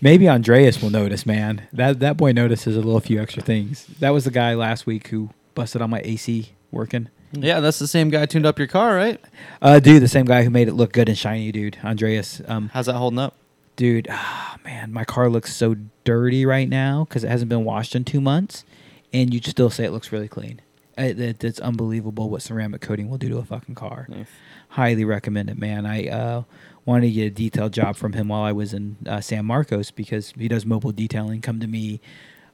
maybe 0.00 0.26
Andreas 0.28 0.80
will 0.82 0.88
notice. 0.90 1.26
Man, 1.26 1.66
that 1.72 2.00
that 2.00 2.16
boy 2.16 2.32
notices 2.32 2.76
a 2.76 2.80
little 2.80 3.00
few 3.00 3.20
extra 3.20 3.42
things. 3.42 3.86
That 4.00 4.10
was 4.10 4.24
the 4.24 4.30
guy 4.30 4.54
last 4.54 4.86
week 4.86 5.08
who 5.08 5.28
busted 5.54 5.82
on 5.82 5.90
my 5.90 6.00
AC 6.04 6.50
working. 6.70 7.08
yeah, 7.32 7.60
that's 7.60 7.78
the 7.78 7.88
same 7.88 8.08
guy 8.08 8.24
tuned 8.24 8.46
up 8.46 8.58
your 8.58 8.68
car, 8.68 8.96
right? 8.96 9.20
Uh, 9.60 9.80
dude, 9.80 10.02
the 10.02 10.08
same 10.08 10.24
guy 10.24 10.44
who 10.44 10.50
made 10.50 10.68
it 10.68 10.74
look 10.74 10.92
good 10.92 11.08
and 11.10 11.16
shiny, 11.18 11.52
dude. 11.52 11.76
Andreas. 11.84 12.40
Um, 12.46 12.70
How's 12.72 12.86
that 12.86 12.94
holding 12.94 13.18
up? 13.18 13.34
Dude, 13.76 14.08
ah, 14.10 14.56
man, 14.64 14.92
my 14.92 15.04
car 15.04 15.28
looks 15.28 15.54
so 15.54 15.76
dirty 16.04 16.44
right 16.44 16.68
now 16.68 17.04
because 17.04 17.24
it 17.24 17.28
hasn't 17.28 17.48
been 17.48 17.64
washed 17.64 17.94
in 17.94 18.04
two 18.04 18.20
months, 18.20 18.64
and 19.12 19.32
you 19.32 19.40
still 19.40 19.70
say 19.70 19.84
it 19.84 19.92
looks 19.92 20.10
really 20.10 20.28
clean. 20.28 20.60
It, 20.98 21.20
it, 21.20 21.44
it's 21.44 21.60
unbelievable 21.60 22.30
what 22.30 22.42
ceramic 22.42 22.80
coating 22.80 23.10
will 23.10 23.18
do 23.18 23.28
to 23.28 23.38
a 23.38 23.44
fucking 23.44 23.74
car. 23.74 24.06
Nice. 24.08 24.28
Highly 24.70 25.04
recommend 25.04 25.50
it, 25.50 25.58
man. 25.58 25.84
I 25.84 26.08
uh, 26.08 26.42
wanted 26.86 27.08
to 27.08 27.12
get 27.12 27.26
a 27.26 27.30
detailed 27.30 27.72
job 27.72 27.96
from 27.96 28.14
him 28.14 28.28
while 28.28 28.42
I 28.42 28.52
was 28.52 28.72
in 28.72 28.96
uh, 29.06 29.20
San 29.20 29.44
Marcos 29.44 29.90
because 29.90 30.32
he 30.38 30.48
does 30.48 30.64
mobile 30.64 30.92
detailing. 30.92 31.42
Come 31.42 31.60
to 31.60 31.66
me, 31.66 32.00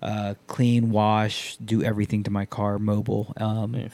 uh, 0.03 0.35
clean, 0.49 0.91
wash, 0.91 1.57
do 1.59 1.85
everything 1.85 2.25
to 2.25 2.31
my 2.31 2.45
car 2.45 2.79
mobile. 2.81 3.33
Um, 3.37 3.73
Nice. 3.73 3.93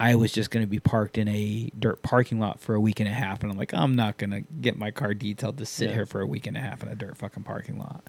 I 0.00 0.14
was 0.14 0.30
just 0.32 0.50
going 0.50 0.62
to 0.64 0.68
be 0.70 0.78
parked 0.78 1.18
in 1.18 1.26
a 1.28 1.70
dirt 1.78 2.02
parking 2.02 2.38
lot 2.38 2.60
for 2.60 2.74
a 2.74 2.80
week 2.80 3.00
and 3.00 3.08
a 3.08 3.12
half, 3.12 3.42
and 3.42 3.50
I'm 3.50 3.58
like, 3.58 3.74
I'm 3.74 3.96
not 3.96 4.16
going 4.16 4.30
to 4.30 4.40
get 4.60 4.78
my 4.78 4.90
car 4.92 5.12
detailed 5.14 5.58
to 5.58 5.66
sit 5.66 5.88
Yeah. 5.88 5.94
here 5.96 6.06
for 6.06 6.20
a 6.20 6.26
week 6.26 6.46
and 6.46 6.56
a 6.56 6.60
half 6.60 6.82
in 6.82 6.88
a 6.88 6.94
dirt 6.94 7.16
fucking 7.16 7.42
parking 7.42 7.78
lot. 7.78 8.04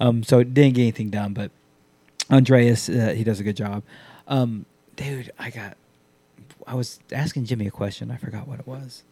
Um, 0.00 0.22
so 0.22 0.38
it 0.38 0.54
didn't 0.54 0.74
get 0.76 0.82
anything 0.82 1.10
done, 1.10 1.34
but 1.34 1.50
Andreas, 2.30 2.88
uh, 2.88 3.12
he 3.14 3.22
does 3.24 3.38
a 3.38 3.42
good 3.44 3.56
job. 3.56 3.82
Um, 4.28 4.64
dude, 4.96 5.30
I 5.38 5.50
got. 5.50 5.76
I 6.66 6.74
was 6.74 7.00
asking 7.12 7.46
Jimmy 7.46 7.66
a 7.66 7.70
question. 7.70 8.10
I 8.10 8.16
forgot 8.16 8.46
what 8.46 8.60
it 8.60 8.66
was. 8.66 9.02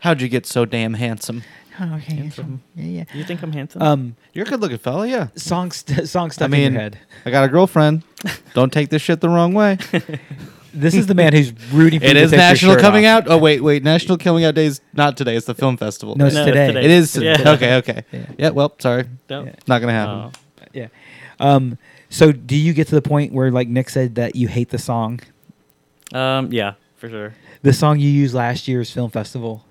How'd 0.00 0.20
you 0.20 0.28
get 0.28 0.46
so 0.46 0.64
damn 0.64 0.94
handsome? 0.94 1.42
Oh, 1.78 1.94
okay. 1.96 2.14
Handsome. 2.16 2.62
Yeah, 2.74 2.84
yeah. 2.84 3.04
You 3.14 3.24
think 3.24 3.42
I'm 3.42 3.52
handsome? 3.52 3.82
Um, 3.82 4.16
You're 4.32 4.46
a 4.46 4.48
good 4.48 4.60
looking 4.60 4.78
fella, 4.78 5.06
yeah. 5.06 5.28
song, 5.36 5.70
st- 5.72 6.08
song 6.08 6.30
stuck 6.30 6.46
I 6.46 6.48
mean, 6.50 6.62
in 6.68 6.72
your 6.72 6.82
head. 6.82 6.98
I 7.24 7.30
got 7.30 7.44
a 7.44 7.48
girlfriend. 7.48 8.02
Don't 8.54 8.72
take 8.72 8.88
this 8.88 9.02
shit 9.02 9.20
the 9.20 9.28
wrong 9.28 9.52
way. 9.54 9.78
This 10.76 10.94
is 10.94 11.06
the 11.06 11.14
man 11.14 11.32
who's 11.32 11.52
rooting 11.72 12.00
for 12.00 12.06
it 12.06 12.08
you 12.08 12.14
to 12.14 12.20
is 12.20 12.30
take 12.30 12.38
your 12.38 12.48
National 12.48 12.72
shirt 12.74 12.80
Coming 12.82 13.06
off. 13.06 13.24
Out. 13.24 13.30
Oh 13.30 13.38
wait, 13.38 13.60
wait. 13.62 13.82
National 13.82 14.18
Coming 14.18 14.44
Out 14.44 14.54
Day 14.54 14.66
is 14.66 14.80
not 14.92 15.16
today. 15.16 15.34
It's 15.36 15.46
the 15.46 15.54
film 15.54 15.76
festival. 15.76 16.14
No, 16.16 16.26
it's 16.26 16.34
No, 16.34 16.42
it's 16.42 16.46
today. 16.50 16.66
today. 16.68 16.84
it 16.84 16.90
is. 16.90 17.16
Yeah. 17.16 17.36
Okay, 17.54 17.74
okay. 17.76 18.04
Yeah. 18.12 18.26
Yeah. 18.38 18.50
Well, 18.50 18.74
sorry. 18.78 19.04
no. 19.30 19.44
yeah. 19.44 19.54
Not 19.66 19.80
gonna 19.80 19.92
happen. 19.92 20.14
Oh. 20.14 20.32
Yeah. 20.72 20.88
Um, 21.40 21.78
so, 22.08 22.30
do 22.32 22.54
you 22.56 22.72
get 22.72 22.88
to 22.88 22.94
the 22.94 23.02
point 23.02 23.32
where, 23.32 23.50
like 23.50 23.68
Nick 23.68 23.88
said, 23.90 24.14
that 24.14 24.36
you 24.36 24.48
hate 24.48 24.68
the 24.70 24.78
song? 24.78 25.20
Um, 26.14 26.52
yeah, 26.52 26.74
for 26.96 27.08
sure. 27.08 27.34
The 27.62 27.72
song 27.72 27.98
you 27.98 28.08
used 28.08 28.34
last 28.34 28.68
year's 28.68 28.90
film 28.90 29.10
festival, 29.10 29.64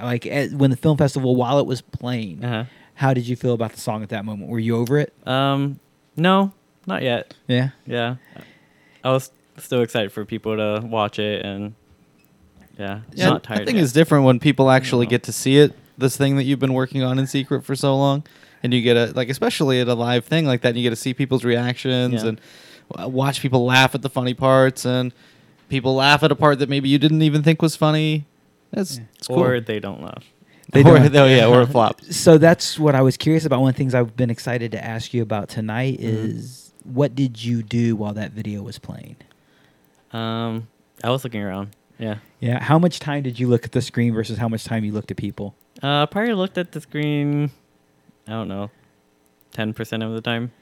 like 0.00 0.24
at, 0.26 0.52
when 0.52 0.70
the 0.70 0.76
film 0.76 0.96
festival, 0.96 1.36
while 1.36 1.58
it 1.58 1.66
was 1.66 1.80
playing, 1.82 2.44
Uh 2.44 2.66
how 2.94 3.12
did 3.12 3.28
you 3.28 3.36
feel 3.36 3.52
about 3.52 3.72
the 3.72 3.80
song 3.80 4.02
at 4.02 4.08
that 4.08 4.24
moment? 4.24 4.48
Were 4.48 4.58
you 4.58 4.76
over 4.78 4.98
it? 4.98 5.12
Um, 5.26 5.78
no, 6.16 6.52
not 6.86 7.02
yet. 7.02 7.34
Yeah. 7.46 7.70
Yeah, 7.84 8.16
I 9.04 9.10
was 9.10 9.30
still 9.58 9.82
excited 9.82 10.12
for 10.12 10.24
people 10.24 10.56
to 10.56 10.86
watch 10.86 11.18
it, 11.18 11.44
and 11.44 11.74
yeah, 12.78 13.00
Yeah, 13.14 13.30
not 13.30 13.42
tired. 13.42 13.62
I 13.62 13.64
think 13.64 13.76
yet. 13.76 13.84
it's 13.84 13.92
different 13.92 14.24
when 14.24 14.38
people 14.38 14.70
actually 14.70 15.06
get 15.06 15.22
to 15.24 15.32
see 15.32 15.58
it. 15.58 15.74
This 15.98 16.16
thing 16.16 16.36
that 16.36 16.44
you've 16.44 16.58
been 16.58 16.74
working 16.74 17.02
on 17.02 17.18
in 17.18 17.26
secret 17.26 17.64
for 17.64 17.74
so 17.74 17.96
long, 17.96 18.22
and 18.62 18.74
you 18.74 18.82
get 18.82 18.96
a 18.96 19.12
like, 19.14 19.28
especially 19.30 19.80
at 19.80 19.88
a 19.88 19.94
live 19.94 20.24
thing 20.26 20.44
like 20.46 20.60
that, 20.62 20.74
you 20.76 20.82
get 20.82 20.90
to 20.90 20.96
see 20.96 21.14
people's 21.14 21.44
reactions 21.44 22.22
Yeah. 22.22 22.28
and 22.30 22.40
watch 23.12 23.40
people 23.40 23.64
laugh 23.64 23.94
at 23.94 24.02
the 24.02 24.10
funny 24.10 24.34
parts, 24.34 24.84
and 24.84 25.12
people 25.68 25.94
laugh 25.94 26.22
at 26.22 26.30
a 26.30 26.36
part 26.36 26.58
that 26.58 26.68
maybe 26.68 26.88
you 26.88 26.98
didn't 26.98 27.22
even 27.22 27.42
think 27.42 27.62
was 27.62 27.76
funny. 27.76 28.26
That's 28.72 28.98
Yeah. 28.98 29.04
it's 29.18 29.28
cool. 29.28 29.38
or 29.42 29.60
they 29.60 29.80
don't 29.80 30.02
laugh. 30.02 30.24
They 30.72 30.80
or, 30.80 30.98
don't. 30.98 31.16
oh, 31.16 31.26
yeah, 31.26 31.46
or 31.46 31.62
a 31.62 31.66
flop. 31.74 32.02
So 32.02 32.36
that's 32.38 32.78
what 32.78 32.94
I 32.94 33.00
was 33.00 33.16
curious 33.16 33.44
about. 33.46 33.60
One 33.60 33.70
of 33.70 33.74
the 33.74 33.78
things 33.78 33.94
I've 33.94 34.16
been 34.16 34.30
excited 34.30 34.72
to 34.72 34.84
ask 34.84 35.14
you 35.14 35.22
about 35.22 35.48
tonight 35.48 35.98
Mhm. 36.00 36.02
is 36.36 36.72
what 36.84 37.14
did 37.14 37.42
you 37.42 37.62
do 37.62 37.96
while 37.96 38.12
that 38.14 38.32
video 38.32 38.62
was 38.62 38.78
playing? 38.78 39.16
Um, 40.16 40.68
I 41.04 41.10
was 41.10 41.24
looking 41.24 41.42
around. 41.42 41.74
Yeah. 41.98 42.16
Yeah. 42.40 42.62
How 42.62 42.78
much 42.78 42.98
time 43.00 43.22
did 43.22 43.38
you 43.38 43.48
look 43.48 43.64
at 43.64 43.72
the 43.72 43.82
screen 43.82 44.14
versus 44.14 44.38
how 44.38 44.48
much 44.48 44.64
time 44.64 44.84
you 44.84 44.92
looked 44.92 45.10
at 45.10 45.16
people? 45.16 45.54
Uh, 45.82 46.06
probably 46.06 46.32
looked 46.34 46.58
at 46.58 46.72
the 46.72 46.80
screen. 46.80 47.50
I 48.26 48.32
don't 48.32 48.48
know, 48.48 48.70
ten 49.52 49.72
percent 49.72 50.02
of 50.02 50.12
the 50.12 50.20
time. 50.20 50.52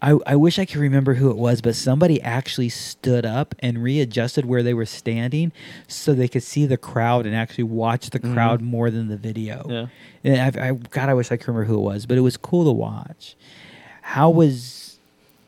I, 0.00 0.16
I 0.28 0.36
wish 0.36 0.60
I 0.60 0.64
could 0.64 0.76
remember 0.76 1.14
who 1.14 1.28
it 1.28 1.36
was, 1.36 1.60
but 1.60 1.74
somebody 1.74 2.22
actually 2.22 2.68
stood 2.68 3.26
up 3.26 3.52
and 3.58 3.82
readjusted 3.82 4.44
where 4.44 4.62
they 4.62 4.72
were 4.72 4.86
standing 4.86 5.50
so 5.88 6.14
they 6.14 6.28
could 6.28 6.44
see 6.44 6.66
the 6.66 6.76
crowd 6.76 7.26
and 7.26 7.34
actually 7.34 7.64
watch 7.64 8.10
the 8.10 8.20
Mhm. 8.20 8.32
crowd 8.32 8.60
more 8.62 8.90
than 8.92 9.08
the 9.08 9.16
video. 9.16 9.66
Yeah. 9.68 9.86
And 10.22 10.56
I, 10.56 10.68
I, 10.68 10.72
God, 10.72 11.08
I 11.08 11.14
wish 11.14 11.32
I 11.32 11.36
could 11.36 11.48
remember 11.48 11.64
who 11.64 11.74
it 11.78 11.82
was, 11.82 12.06
but 12.06 12.16
it 12.16 12.20
was 12.20 12.36
cool 12.36 12.64
to 12.66 12.70
watch. 12.70 13.34
How 14.02 14.30
was 14.30 15.00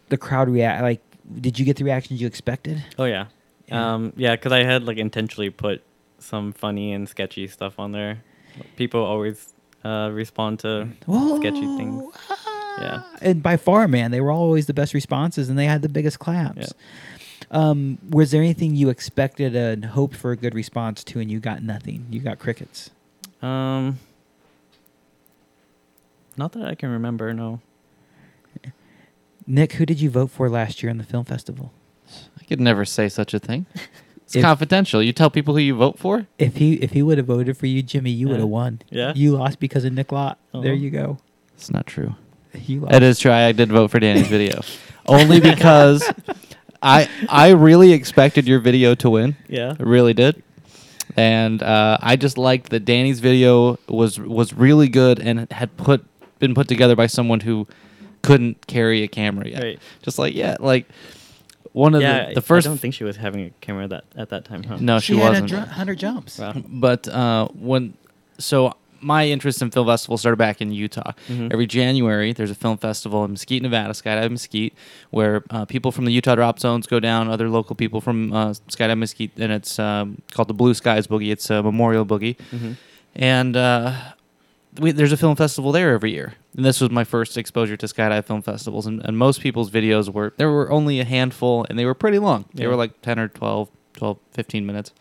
the 0.09 0.17
crowd 0.17 0.49
react? 0.49 0.83
Like, 0.83 1.01
did 1.41 1.57
you 1.61 1.65
get 1.65 1.77
the 1.77 1.85
reactions 1.85 2.21
you 2.21 2.27
expected? 2.27 2.83
Oh 2.99 3.05
yeah. 3.05 3.27
Yeah. 3.71 3.95
Um, 3.95 4.13
yeah, 4.17 4.37
because 4.37 4.53
I 4.53 4.65
had 4.65 4.85
like 4.85 4.99
intentionally 4.99 5.51
put 5.51 5.83
some 6.19 6.53
funny 6.53 6.93
and 6.93 7.09
sketchy 7.09 7.47
stuff 7.47 7.79
on 7.79 7.93
there. 7.93 8.23
People 8.77 9.03
always 9.03 9.55
uh, 9.85 10.11
respond 10.13 10.59
to 10.61 10.89
sketchy 11.39 11.77
things. 11.77 12.13
Yeah. 12.79 13.03
And 13.21 13.43
by 13.43 13.57
far, 13.57 13.89
man, 13.89 14.11
they 14.11 14.21
were 14.21 14.31
always 14.31 14.67
the 14.67 14.75
best 14.75 14.95
responses 14.95 15.49
and 15.49 15.59
they 15.59 15.67
had 15.67 15.83
the 15.83 15.89
biggest 15.89 16.19
claps. 16.19 16.73
Um, 17.51 17.99
was 18.09 18.31
there 18.31 18.43
anything 18.43 18.75
you 18.75 18.91
expected 18.91 19.57
and 19.57 19.85
hoped 19.85 20.17
for 20.17 20.31
a 20.31 20.37
good 20.37 20.55
response 20.55 21.03
to 21.05 21.21
and 21.21 21.31
you 21.31 21.41
got 21.41 21.63
nothing? 21.63 22.07
You 22.11 22.21
got 22.21 22.39
crickets. 22.39 22.91
Um, 23.43 23.99
not 26.37 26.53
that 26.53 26.65
I 26.65 26.75
can 26.75 26.91
remember. 26.91 27.33
No. 27.35 27.61
Nick, 29.47 29.73
who 29.75 29.87
did 29.87 30.01
you 30.01 30.11
vote 30.11 30.31
for 30.31 30.49
last 30.49 30.83
year 30.83 30.91
in 30.91 30.99
the 30.99 31.05
film 31.05 31.25
festival? 31.25 31.73
I 32.51 32.55
could 32.57 32.61
never 32.61 32.85
say 32.85 33.09
such 33.09 33.33
a 33.33 33.39
thing. 33.39 33.67
It's 34.25 34.37
If- 34.37 34.43
confidential. 34.45 35.03
You 35.03 35.13
tell 35.13 35.29
people 35.29 35.55
who 35.55 35.61
you 35.61 35.75
vote 35.75 35.99
for. 35.99 36.27
If 36.39 36.55
he 36.59 36.75
if 36.75 36.93
he 36.93 37.03
would 37.03 37.19
have 37.19 37.27
voted 37.27 37.57
for 37.57 37.67
you, 37.67 37.83
Jimmy, 37.83 38.13
you 38.13 38.29
would 38.29 38.35
Yeah. 38.35 38.41
have 38.43 38.49
won. 38.49 38.81
Yeah? 38.89 39.13
You 39.17 39.37
lost 39.37 39.59
because 39.59 39.85
of 39.85 39.93
Nick 39.93 40.13
Lott. 40.13 40.39
There 40.53 40.71
Oh. 40.71 40.75
you 40.75 40.89
go. 40.91 41.19
It's 41.57 41.69
not 41.69 41.85
true. 41.85 42.15
You 42.55 42.81
lost. 42.83 42.95
It 42.95 43.03
is 43.03 43.19
true. 43.19 43.33
I 43.33 43.51
did 43.51 43.73
vote 43.73 43.91
for 43.91 43.99
Danny's 43.99 44.29
video, 44.39 44.61
only 45.07 45.41
because 45.41 46.09
I 46.81 47.09
I 47.29 47.49
really 47.51 47.91
expected 47.93 48.47
your 48.47 48.61
video 48.61 48.95
to 48.97 49.11
win. 49.11 49.35
Yeah. 49.49 49.75
I 49.81 49.83
really 49.83 50.15
did, 50.15 50.41
and 51.17 51.61
uh, 51.61 51.99
I 52.01 52.15
just 52.15 52.39
liked 52.39 52.71
that 52.71 52.85
Danny's 52.85 53.19
video 53.19 53.81
was 53.89 54.21
was 54.21 54.55
really 54.55 54.89
good 54.89 55.19
and 55.19 55.51
had 55.51 55.77
put 55.77 56.05
been 56.39 56.55
put 56.55 56.69
together 56.69 56.95
by 56.95 57.09
someone 57.09 57.41
who 57.41 57.67
couldn't 58.23 58.69
carry 58.69 59.03
a 59.03 59.09
camera 59.09 59.49
yet. 59.49 59.63
Right. 59.65 59.79
Just 60.03 60.21
like 60.21 60.37
yeah, 60.37 60.57
like 60.61 60.87
one 61.73 61.95
of 61.95 62.03
yeah. 62.03 62.29
the, 62.29 62.35
the 62.37 62.41
first. 62.43 62.67
I 62.67 62.71
don't 62.71 62.79
think 62.79 62.95
she 62.95 63.05
was 63.05 63.17
having 63.17 63.47
a 63.47 63.51
camera 63.61 63.87
that 63.89 64.05
at 64.17 64.31
that 64.31 64.45
time. 64.45 64.63
Huh? 64.65 64.79
no, 64.81 64.99
she, 65.01 65.17
had 65.17 65.31
wasn't. 65.31 65.51
a 65.53 65.55
dr- 65.55 65.69
hundred 65.69 65.99
jumps. 65.99 66.39
Wow. 66.39 66.55
But 66.67 67.07
uh, 67.09 67.49
when 67.49 67.95
so 68.39 68.75
my 69.03 69.27
interest 69.27 69.63
in 69.63 69.71
film 69.71 69.87
festival 69.87 70.19
started 70.19 70.37
back 70.37 70.61
in 70.61 70.73
Utah. 70.73 71.13
Mhm. 71.29 71.51
Every 71.53 71.67
January, 71.67 72.35
there's 72.35 72.51
a 72.51 72.55
film 72.55 72.77
festival 72.77 73.25
in 73.25 73.31
Mesquite, 73.31 73.63
Nevada, 73.63 73.95
Skydive 73.95 74.31
Mesquite, 74.31 74.75
where 75.11 75.43
uh, 75.49 75.65
people 75.65 75.91
from 75.91 76.05
the 76.05 76.13
Utah 76.13 76.35
drop 76.35 76.59
zones 76.59 76.87
go 76.87 77.01
down. 77.01 77.31
Other 77.31 77.49
local 77.49 77.75
people 77.75 78.03
from 78.03 78.31
uh, 78.33 78.51
Skydive 78.69 78.99
Mesquite, 78.99 79.33
and 79.39 79.53
it's 79.53 79.79
um, 79.79 80.21
called 80.33 80.49
the 80.49 80.55
Blue 80.55 80.75
Skies 80.75 81.07
Boogie. 81.07 81.31
It's 81.33 81.49
a 81.49 81.63
memorial 81.63 82.05
boogie, 82.05 82.37
Mhm. 82.53 82.77
and 83.15 83.57
uh, 83.57 83.95
we, 84.79 84.93
there's 84.93 85.13
a 85.13 85.17
film 85.17 85.37
festival 85.37 85.73
there 85.73 85.93
every 85.95 86.13
year. 86.13 86.35
And 86.57 86.65
this 86.65 86.81
was 86.81 86.91
my 86.91 87.05
first 87.05 87.37
exposure 87.37 87.77
to 87.77 87.87
skydive 87.87 88.25
film 88.25 88.43
festivals. 88.43 88.87
And, 88.87 89.01
and 89.05 89.17
most 89.19 89.41
people's 89.41 89.71
videos 89.71 90.13
were 90.13 90.33
there 90.37 90.51
were 90.51 90.71
only 90.71 91.01
a 91.01 91.05
handful, 91.05 91.67
and 91.69 91.79
they 91.79 91.85
were 91.85 91.95
pretty 91.95 92.19
long. 92.19 92.45
They 92.55 92.65
Yeah. 92.65 92.69
were 92.71 92.77
like 92.77 93.01
10 93.03 93.19
or 93.19 93.29
12, 93.29 93.69
12 93.95 94.19
15 94.33 94.67
minutes. 94.67 94.93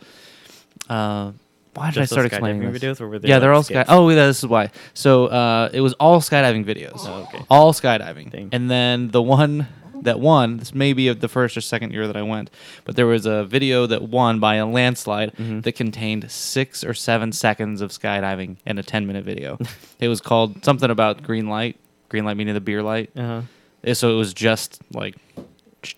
Uh, 0.90 1.34
why 1.76 1.91
did 1.91 1.96
Just 1.96 2.12
I 2.12 2.16
start 2.16 2.26
explaining 2.26 2.72
this? 2.72 2.82
videos, 2.84 3.00
or 3.00 3.08
were 3.08 3.20
they 3.20 3.28
yeah, 3.30 3.36
like 3.36 3.41
they're 3.41 3.54
all 3.54 3.64
sky. 3.64 3.86
Oh, 3.88 4.10
yeah, 4.10 4.26
this 4.26 4.40
is 4.40 4.48
why. 4.48 4.72
So 4.94 5.28
uh, 5.28 5.70
it 5.72 5.82
was 5.82 5.94
all 5.94 6.20
skydiving 6.20 6.66
videos. 6.66 7.02
Oh, 7.06 7.28
okay. 7.34 7.46
All 7.50 7.74
skydiving. 7.74 8.32
Dang. 8.32 8.50
And 8.52 8.70
then 8.70 9.10
the 9.10 9.22
one 9.22 9.68
that 10.03 10.19
won, 10.19 10.57
this 10.57 10.73
may 10.73 10.93
be 10.93 11.07
of 11.07 11.19
the 11.19 11.27
first 11.27 11.55
or 11.57 11.61
second 11.61 11.91
year 11.91 12.07
that 12.07 12.15
I 12.17 12.21
went, 12.21 12.49
but 12.85 12.95
there 12.95 13.05
was 13.07 13.26
a 13.26 13.43
video 13.45 13.85
that 13.88 14.03
won 14.03 14.39
by 14.39 14.55
a 14.55 14.65
landslide 14.65 15.34
Mhm. 15.35 15.63
that 15.63 15.73
contained 15.73 16.30
six 16.31 16.84
or 16.84 16.93
seven 16.93 17.31
seconds 17.31 17.81
of 17.81 17.91
skydiving 17.91 18.57
in 18.65 18.77
a 18.77 18.84
10 18.84 19.05
minute 19.07 19.23
video. 19.26 19.57
it 19.99 20.07
was 20.07 20.21
called 20.21 20.63
something 20.63 20.89
about 20.89 21.23
green 21.23 21.47
light, 21.47 21.77
green 22.09 22.26
light 22.26 22.38
meaning 22.38 22.53
the 22.53 22.61
beer 22.61 22.81
light. 22.84 23.09
Uh-huh. 23.15 23.41
Uh, 23.88 23.93
So 23.93 24.11
it 24.11 24.15
was 24.15 24.34
just 24.34 24.81
like 24.93 25.15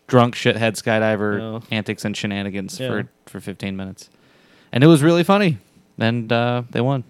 drunk 0.07 0.35
shithead 0.35 0.73
skydiver 0.73 1.39
Oh. 1.41 1.63
antics 1.71 2.05
and 2.05 2.15
shenanigans 2.15 2.79
Yeah. 2.79 2.87
for, 2.89 3.09
for 3.25 3.39
15 3.39 3.75
minutes. 3.75 4.09
And 4.71 4.83
it 4.83 4.87
was 4.87 5.01
really 5.01 5.23
funny. 5.23 5.57
And 5.99 6.31
uh, 6.31 6.63
they 6.71 6.81
won. 6.81 7.03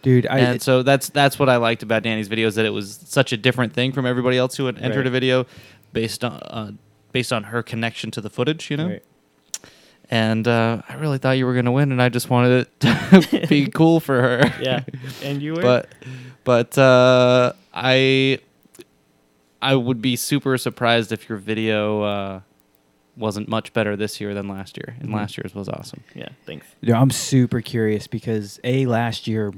Dude, 0.00 0.26
I 0.28 0.38
and 0.38 0.62
so 0.62 0.82
that's 0.84 1.08
that's 1.10 1.40
what 1.40 1.48
I 1.48 1.56
liked 1.56 1.82
about 1.82 2.04
Danny's 2.04 2.28
videos 2.28 2.54
that 2.54 2.64
it 2.64 2.70
was 2.70 3.00
such 3.04 3.32
a 3.32 3.36
different 3.36 3.72
thing 3.72 3.90
from 3.90 4.06
everybody 4.06 4.38
else 4.38 4.56
who 4.56 4.66
had 4.66 4.78
entered 4.78 4.98
Right. 4.98 5.06
a 5.08 5.10
video 5.10 5.44
based 5.92 6.24
on 6.24 6.32
uh, 6.42 6.70
based 7.12 7.32
on 7.32 7.44
her 7.44 7.62
connection 7.62 8.10
to 8.12 8.20
the 8.20 8.30
footage, 8.30 8.70
you 8.70 8.76
know. 8.76 8.88
Right. 8.88 9.04
And 10.10 10.48
uh, 10.48 10.80
I 10.88 10.94
really 10.94 11.18
thought 11.18 11.32
you 11.32 11.44
were 11.44 11.52
going 11.52 11.66
to 11.66 11.70
win, 11.72 11.92
and 11.92 12.00
I 12.00 12.08
just 12.08 12.30
wanted 12.30 12.66
it 12.80 12.80
to 13.42 13.46
be 13.46 13.66
cool 13.74 14.00
for 14.00 14.20
her. 14.20 14.54
Yeah. 14.60 14.84
And 15.22 15.42
you 15.42 15.54
were. 15.54 15.60
but 15.62 15.88
but 16.44 16.78
uh, 16.78 17.52
I 17.74 18.38
I 19.60 19.74
would 19.74 20.00
be 20.00 20.16
super 20.16 20.56
surprised 20.56 21.12
if 21.12 21.28
your 21.28 21.36
video 21.36 22.02
uh, 22.02 22.40
wasn't 23.16 23.48
much 23.48 23.72
better 23.74 23.96
this 23.96 24.18
year 24.20 24.32
than 24.32 24.48
last 24.48 24.76
year, 24.78 24.96
and 25.00 25.10
Mhm. 25.10 25.14
last 25.14 25.36
year's 25.36 25.54
was 25.54 25.68
awesome. 25.68 26.02
Yeah. 26.14 26.28
Thanks. 26.46 26.66
Dude, 26.82 26.94
I'm 26.94 27.10
super 27.10 27.60
curious 27.60 28.06
because 28.06 28.58
a 28.64 28.86
last 28.86 29.26
year, 29.26 29.52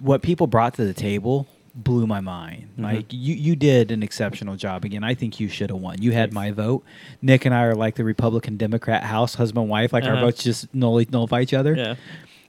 what 0.00 0.22
people 0.22 0.46
brought 0.46 0.74
to 0.74 0.84
the 0.84 0.94
table 0.94 1.48
blew 1.84 2.06
my 2.06 2.20
mind. 2.20 2.68
Mhm. 2.78 2.82
Like 2.82 3.06
you, 3.12 3.34
you 3.34 3.54
did 3.56 3.90
an 3.90 4.02
exceptional 4.02 4.56
job. 4.56 4.84
Again, 4.84 5.04
I 5.04 5.14
think 5.14 5.38
you 5.40 5.48
should 5.48 5.70
have 5.70 5.78
won. 5.78 6.02
You 6.02 6.12
had 6.12 6.32
my 6.32 6.50
vote. 6.50 6.84
Nick 7.22 7.44
and 7.44 7.54
I 7.54 7.62
are 7.64 7.74
like 7.74 7.94
the 7.94 8.04
Republican 8.04 8.56
Democrat 8.56 9.04
House 9.04 9.34
husband 9.34 9.68
wife. 9.68 9.92
Like 9.92 10.04
our 10.04 10.14
Uh-huh. 10.14 10.26
votes 10.26 10.42
just 10.42 10.74
null- 10.74 11.02
nullify 11.10 11.40
each 11.42 11.54
other. 11.54 11.74
Yeah. 11.74 11.94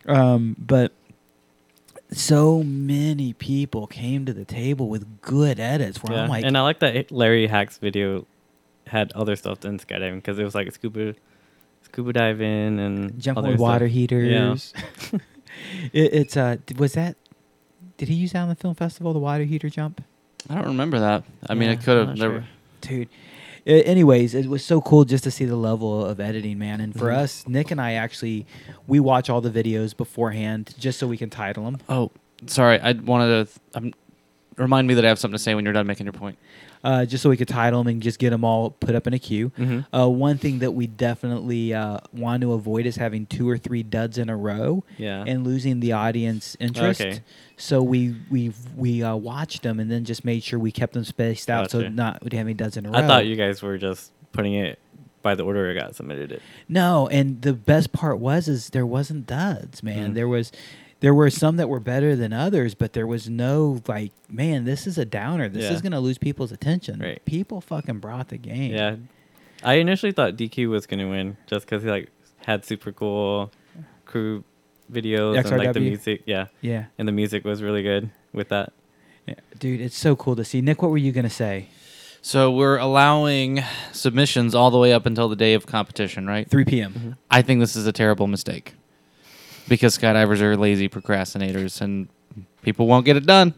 Um, 0.07 0.55
but 0.57 0.91
so 2.11 2.63
many 2.63 3.33
people 3.33 3.85
came 3.85 4.25
to 4.25 4.33
the 4.33 4.45
table 4.45 4.89
with 4.89 5.21
good 5.21 5.59
edits. 5.59 6.01
Where 6.03 6.17
yeah. 6.17 6.23
I'm 6.23 6.29
like, 6.29 6.43
and 6.43 6.57
I 6.57 6.61
like 6.61 6.79
that 6.79 7.11
Larry 7.11 7.45
Hack's 7.47 7.77
video 7.77 8.25
had 8.87 9.11
other 9.13 9.35
stuff 9.35 9.59
than 9.59 9.77
skydiving 9.77 10.15
because 10.15 10.39
it 10.39 10.43
was 10.43 10.55
like 10.55 10.71
scuba, 10.71 11.13
scuba 11.83 12.11
diving 12.13 12.79
and 12.79 13.19
jumping 13.19 13.45
with 13.45 13.59
water 13.59 13.87
stuff. 13.87 13.93
heaters. 13.93 14.73
it, 15.93 16.13
it's 16.13 16.35
uh, 16.35 16.57
was 16.77 16.93
that? 16.93 17.15
Did 17.99 18.07
he 18.09 18.15
use 18.15 18.31
that 18.31 18.39
on 18.41 18.49
the 18.49 18.55
film 18.55 18.73
festival? 18.75 19.13
The 19.13 19.19
water 19.19 19.43
heater 19.43 19.69
jump, 19.69 20.01
I 20.49 20.55
don't 20.55 20.65
remember 20.67 20.99
that. 20.99 21.23
I 21.47 21.53
mean, 21.53 21.69
Yeah, 21.69 21.73
it 21.75 21.83
could 21.83 22.07
have. 22.07 22.17
sure. 22.17 22.43
dude. 22.81 23.09
Anyways, 23.67 24.33
it 24.33 24.47
was 24.47 24.63
so 24.65 24.81
cool 24.81 25.03
just 25.05 25.23
to 25.25 25.31
see 25.31 25.45
the 25.45 25.57
level 25.57 26.03
of 26.05 26.19
editing, 26.19 26.57
man. 26.57 26.79
And 26.81 26.93
for 26.97 27.09
Mm-hmm. 27.09 27.19
us, 27.23 27.47
Nick 27.47 27.71
and 27.71 27.79
I 27.79 27.93
actually 27.93 28.45
we 28.87 28.99
watch 28.99 29.29
all 29.29 29.41
the 29.41 29.51
videos 29.51 29.95
beforehand 29.95 30.73
just 30.79 30.97
so 30.97 31.07
we 31.07 31.17
can 31.17 31.29
title 31.29 31.65
them. 31.65 31.77
Oh, 31.89 32.09
sorry. 32.47 32.79
I 32.79 32.93
wanted 32.93 33.47
to 33.47 33.59
um, 33.77 33.93
remind 34.55 34.87
me 34.87 34.93
that 34.95 35.05
I 35.05 35.09
have 35.09 35.19
something 35.19 35.37
to 35.37 35.43
say 35.43 35.53
when 35.55 35.65
you're 35.65 35.73
done 35.73 35.85
making 35.87 36.05
your 36.05 36.13
point. 36.13 36.37
uh, 36.81 37.03
just 37.05 37.21
so 37.21 37.29
we 37.29 37.35
could 37.35 37.49
title 37.49 37.81
them 37.83 37.89
and 37.89 38.01
just 38.01 38.17
get 38.19 38.29
them 38.29 38.45
all 38.45 38.69
put 38.69 38.95
up 38.95 39.05
in 39.05 39.13
a 39.13 39.19
queue. 39.19 39.51
Mhm. 39.59 39.85
Uh, 39.93 40.07
one 40.09 40.37
thing 40.37 40.59
that 40.59 40.71
we 40.71 40.87
definitely 40.87 41.73
uh, 41.73 41.99
want 42.13 42.39
to 42.41 42.53
avoid 42.53 42.85
is 42.85 42.95
having 42.95 43.25
two 43.25 43.49
or 43.49 43.57
three 43.57 43.83
duds 43.83 44.17
in 44.17 44.29
a 44.29 44.37
row 44.37 44.85
Yeah. 44.97 45.25
and 45.27 45.43
losing 45.45 45.81
the 45.81 45.91
audience 45.91 46.55
interest. 46.57 47.01
Okay. 47.01 47.19
So 47.59 47.83
we 47.83 48.15
we 48.31 48.53
we 48.77 49.03
uh, 49.03 49.15
watched 49.15 49.63
them 49.63 49.79
and 49.79 49.91
then 49.91 50.05
just 50.05 50.23
made 50.23 50.43
sure 50.43 50.57
we 50.57 50.71
kept 50.71 50.93
them 50.93 51.03
spaced 51.03 51.49
out 51.49 51.69
so 51.69 51.87
not 51.89 52.23
we'd 52.23 52.33
have 52.33 52.47
any 52.47 52.53
duds 52.53 52.77
in 52.77 52.85
a 52.85 52.89
row. 52.91 52.97
I 52.97 53.05
thought 53.05 53.25
you 53.25 53.35
guys 53.35 53.61
were 53.61 53.77
just 53.77 54.11
putting 54.31 54.53
it 54.53 54.79
by 55.21 55.35
the 55.35 55.43
order 55.43 55.69
it 55.69 55.75
got 55.75 55.93
submitted. 55.95 56.31
It. 56.31 56.41
No, 56.69 57.07
and 57.09 57.41
the 57.41 57.53
best 57.53 57.91
part 57.91 58.19
was 58.19 58.47
is 58.47 58.69
there 58.69 58.85
wasn't 58.85 59.27
duds, 59.27 59.83
man. 59.83 60.11
Mm. 60.11 60.13
There 60.15 60.27
was 60.27 60.53
there 61.01 61.13
were 61.13 61.29
some 61.29 61.57
that 61.57 61.67
were 61.67 61.81
better 61.81 62.15
than 62.15 62.31
others, 62.31 62.75
but 62.75 62.93
there 62.93 63.07
was 63.07 63.29
no 63.29 63.81
like, 63.87 64.11
man, 64.29 64.63
this 64.65 64.87
is 64.87 64.97
a 64.97 65.05
downer. 65.05 65.49
This 65.49 65.65
Yeah. 65.65 65.73
is 65.73 65.81
gonna 65.81 65.99
lose 65.99 66.17
people's 66.17 66.53
attention. 66.53 66.99
Right. 66.99 67.23
People 67.25 67.59
fucking 67.59 67.99
brought 67.99 68.29
the 68.29 68.37
game. 68.37 68.73
Yeah. 68.73 68.95
I 69.63 69.75
initially 69.75 70.13
thought 70.13 70.37
DQ 70.37 70.69
was 70.69 70.85
gonna 70.85 71.09
win 71.09 71.35
just 71.47 71.65
because 71.65 71.83
he 71.83 71.89
like 71.89 72.09
had 72.45 72.63
super 72.63 72.93
cool 72.93 73.51
crew 74.05 74.43
videos 74.91 75.37
and 75.37 75.57
like 75.57 75.73
the 75.73 75.79
music. 75.79 76.23
Yeah, 76.25 76.47
Yeah. 76.61 76.85
and 76.97 77.07
the 77.07 77.11
music 77.11 77.43
was 77.45 77.61
really 77.61 77.83
good 77.83 78.09
with 78.33 78.49
that. 78.49 78.73
Yeah. 79.27 79.35
Dude, 79.59 79.81
it's 79.81 79.97
so 79.97 80.15
cool 80.15 80.35
to 80.35 80.43
see. 80.43 80.61
Nick, 80.61 80.81
what 80.81 80.91
were 80.91 80.97
you 80.97 81.11
gonna 81.11 81.29
say? 81.29 81.67
So 82.21 82.51
we're 82.51 82.77
allowing 82.77 83.63
submissions 83.93 84.53
all 84.53 84.71
the 84.71 84.77
way 84.77 84.91
up 84.91 85.05
until 85.05 85.29
the 85.29 85.35
day 85.37 85.53
of 85.53 85.65
competition, 85.65 86.27
right? 86.27 86.49
3 86.49 86.65
p.m. 86.65 86.93
Mm-hmm. 86.93 87.11
I 87.31 87.41
think 87.41 87.59
this 87.61 87.75
is 87.75 87.87
a 87.87 87.93
terrible 87.93 88.27
mistake 88.27 88.73
because 89.69 89.97
skydivers 89.97 90.41
are 90.41 90.57
lazy 90.57 90.89
procrastinators 90.89 91.79
and 91.79 92.09
people 92.61 92.87
won't 92.87 93.05
get 93.05 93.15
it 93.15 93.25
done. 93.25 93.53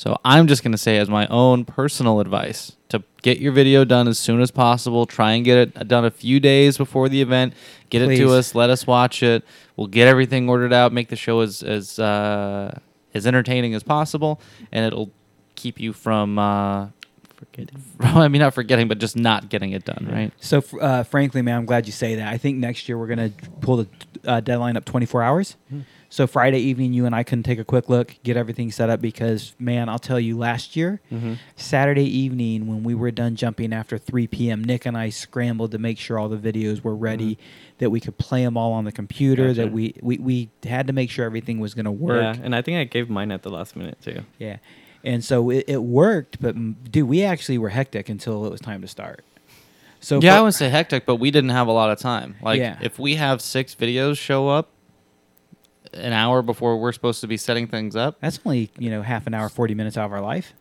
So 0.00 0.18
I'm 0.24 0.46
just 0.46 0.62
going 0.62 0.72
to 0.72 0.78
say, 0.78 0.96
as 0.96 1.10
my 1.10 1.26
own 1.26 1.66
personal 1.66 2.20
advice, 2.20 2.74
to 2.88 3.02
get 3.20 3.38
your 3.38 3.52
video 3.52 3.84
done 3.84 4.08
as 4.08 4.18
soon 4.18 4.40
as 4.40 4.50
possible. 4.50 5.04
Try 5.04 5.32
and 5.32 5.44
get 5.44 5.58
it 5.58 5.88
done 5.88 6.06
a 6.06 6.10
few 6.10 6.40
days 6.40 6.78
before 6.78 7.10
the 7.10 7.20
event. 7.20 7.52
Get 7.90 8.00
it 8.00 8.16
to 8.16 8.30
us. 8.30 8.54
Let 8.54 8.70
us 8.70 8.86
watch 8.86 9.22
it. 9.22 9.44
We'll 9.76 9.88
get 9.88 10.08
everything 10.08 10.48
ordered 10.48 10.72
out. 10.72 10.94
Make 10.94 11.08
the 11.08 11.16
show 11.16 11.40
as 11.40 11.62
as 11.62 11.98
uh, 11.98 12.78
as 13.12 13.26
entertaining 13.26 13.74
as 13.74 13.82
possible, 13.82 14.40
and 14.72 14.86
it'll 14.86 15.10
keep 15.54 15.78
you 15.78 15.92
from. 15.92 16.38
Uh, 16.38 16.86
Forgetting. 17.36 17.82
I 18.00 18.28
mean, 18.28 18.40
not 18.40 18.54
forgetting, 18.54 18.88
but 18.88 18.98
just 18.98 19.16
not 19.16 19.50
getting 19.50 19.72
it 19.72 19.84
done, 19.84 20.08
right? 20.10 20.32
So, 20.40 20.62
uh, 20.80 21.02
frankly, 21.02 21.42
man, 21.42 21.58
I'm 21.58 21.66
glad 21.66 21.84
you 21.84 21.92
say 21.92 22.14
that. 22.14 22.32
I 22.32 22.38
think 22.38 22.56
next 22.56 22.88
year 22.88 22.96
we're 22.96 23.06
gonna 23.06 23.32
pull 23.60 23.76
the 23.76 23.86
uh, 24.24 24.40
deadline 24.40 24.78
up 24.78 24.86
24 24.86 25.22
hours. 25.22 25.56
So 26.12 26.26
Friday 26.26 26.58
evening, 26.58 26.92
you 26.92 27.06
and 27.06 27.14
I 27.14 27.22
can 27.22 27.44
take 27.44 27.60
a 27.60 27.64
quick 27.64 27.88
look, 27.88 28.16
get 28.24 28.36
everything 28.36 28.72
set 28.72 28.90
up 28.90 29.00
because, 29.00 29.54
man, 29.60 29.88
I'll 29.88 30.00
tell 30.00 30.18
you, 30.18 30.36
last 30.36 30.74
year, 30.74 31.00
Mm-hmm. 31.12 31.34
Saturday 31.54 32.04
evening 32.04 32.66
when 32.66 32.82
we 32.82 32.94
were 32.96 33.12
done 33.12 33.36
jumping 33.36 33.72
after 33.72 33.96
3 33.96 34.26
p.m., 34.26 34.64
Nick 34.64 34.86
and 34.86 34.98
I 34.98 35.10
scrambled 35.10 35.70
to 35.70 35.78
make 35.78 35.98
sure 35.98 36.18
all 36.18 36.28
the 36.28 36.36
videos 36.36 36.82
were 36.82 36.96
ready, 36.96 37.38
that 37.78 37.90
we 37.90 38.00
could 38.00 38.18
play 38.18 38.42
them 38.44 38.56
all 38.56 38.72
on 38.72 38.84
the 38.84 38.90
computer, 38.92 39.52
that 39.54 39.70
we, 39.70 39.94
we 40.02 40.18
we 40.18 40.48
had 40.64 40.88
to 40.88 40.92
make 40.92 41.10
sure 41.10 41.24
everything 41.24 41.60
was 41.60 41.74
gonna 41.74 41.92
work. 41.92 42.36
Yeah, 42.36 42.42
and 42.44 42.56
I 42.56 42.62
think 42.62 42.78
I 42.78 42.84
gave 42.84 43.08
mine 43.08 43.30
at 43.30 43.42
the 43.42 43.50
last 43.50 43.76
minute 43.76 43.98
too. 44.02 44.22
Yeah. 44.38 44.56
And 45.04 45.24
so 45.24 45.48
it, 45.50 45.64
it 45.68 45.82
worked, 45.82 46.40
but 46.42 46.56
mm, 46.56 46.74
dude, 46.90 47.08
we 47.08 47.22
actually 47.22 47.56
were 47.58 47.70
hectic 47.70 48.08
until 48.08 48.44
it 48.46 48.50
was 48.50 48.60
time 48.60 48.82
to 48.82 48.88
start. 48.88 49.24
So 50.00 50.20
yeah, 50.20 50.34
for- 50.34 50.38
I 50.38 50.42
would 50.42 50.54
say 50.54 50.68
hectic, 50.70 51.06
but 51.06 51.16
we 51.16 51.30
didn't 51.30 51.50
have 51.50 51.68
a 51.68 51.72
lot 51.72 51.90
of 51.90 51.98
time. 52.00 52.34
Like, 52.42 52.58
Yeah. 52.58 52.78
if 52.82 52.98
we 52.98 53.14
have 53.14 53.40
six 53.40 53.74
videos 53.76 54.18
show 54.18 54.48
up 54.48 54.70
an 55.94 56.12
hour 56.12 56.42
before 56.42 56.76
we're 56.78 56.92
supposed 56.92 57.20
to 57.22 57.26
be 57.26 57.36
setting 57.36 57.66
things 57.66 57.96
up, 57.96 58.18
that's 58.20 58.38
only 58.44 58.70
you 58.78 58.90
know 58.90 59.02
half 59.02 59.26
an 59.26 59.34
hour, 59.34 59.48
forty 59.48 59.74
minutes 59.74 59.96
out 59.96 60.06
of 60.06 60.12
our 60.12 60.20
life. 60.20 60.52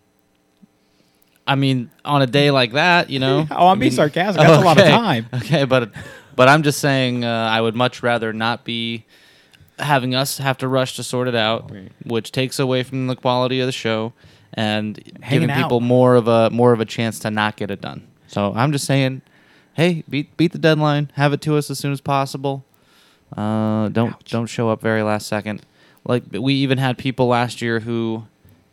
I 1.47 1.55
mean, 1.55 1.89
on 2.05 2.21
a 2.21 2.27
day 2.27 2.51
like 2.51 2.73
that, 2.73 3.09
you 3.09 3.19
know. 3.19 3.47
Oh, 3.51 3.67
I'm 3.67 3.77
I 3.77 3.79
being 3.79 3.91
sarcastic. 3.91 4.41
That's 4.41 4.61
a 4.61 4.65
lot 4.65 4.77
of 4.79 4.85
time. 4.85 5.27
Okay, 5.33 5.65
but 5.65 5.91
but 6.35 6.47
I'm 6.47 6.63
just 6.63 6.79
saying, 6.79 7.23
uh, 7.25 7.27
I 7.51 7.59
would 7.61 7.75
much 7.75 8.03
rather 8.03 8.31
not 8.33 8.63
be 8.63 9.05
having 9.79 10.13
us 10.13 10.37
have 10.37 10.57
to 10.59 10.67
rush 10.67 10.95
to 10.97 11.03
sort 11.03 11.27
it 11.27 11.35
out, 11.35 11.71
Right. 11.71 11.91
which 12.05 12.31
takes 12.31 12.59
away 12.59 12.83
from 12.83 13.07
the 13.07 13.15
quality 13.15 13.59
of 13.61 13.65
the 13.65 13.71
show 13.71 14.13
and 14.53 14.97
Hanging 15.21 15.47
giving 15.47 15.55
people 15.63 15.77
out. 15.77 15.83
more 15.83 16.15
of 16.15 16.27
a 16.27 16.49
more 16.49 16.71
of 16.73 16.79
a 16.79 16.85
chance 16.85 17.17
to 17.19 17.31
not 17.31 17.55
get 17.55 17.71
it 17.71 17.81
done. 17.81 18.07
So 18.27 18.53
I'm 18.55 18.71
just 18.71 18.85
saying, 18.85 19.21
hey, 19.73 20.03
beat 20.07 20.35
beat 20.37 20.51
the 20.51 20.59
deadline, 20.59 21.11
have 21.15 21.33
it 21.33 21.41
to 21.41 21.57
us 21.57 21.71
as 21.71 21.79
soon 21.79 21.91
as 21.93 22.01
possible. 22.01 22.63
Uh, 23.35 23.89
don't 23.89 24.13
Ouch. 24.13 24.29
don't 24.31 24.47
show 24.47 24.69
up 24.69 24.81
very 24.81 25.03
last 25.03 25.27
second. 25.27 25.61
Like 26.05 26.23
we 26.31 26.53
even 26.55 26.77
had 26.77 26.97
people 26.97 27.27
last 27.27 27.61
year 27.61 27.79
who 27.81 28.23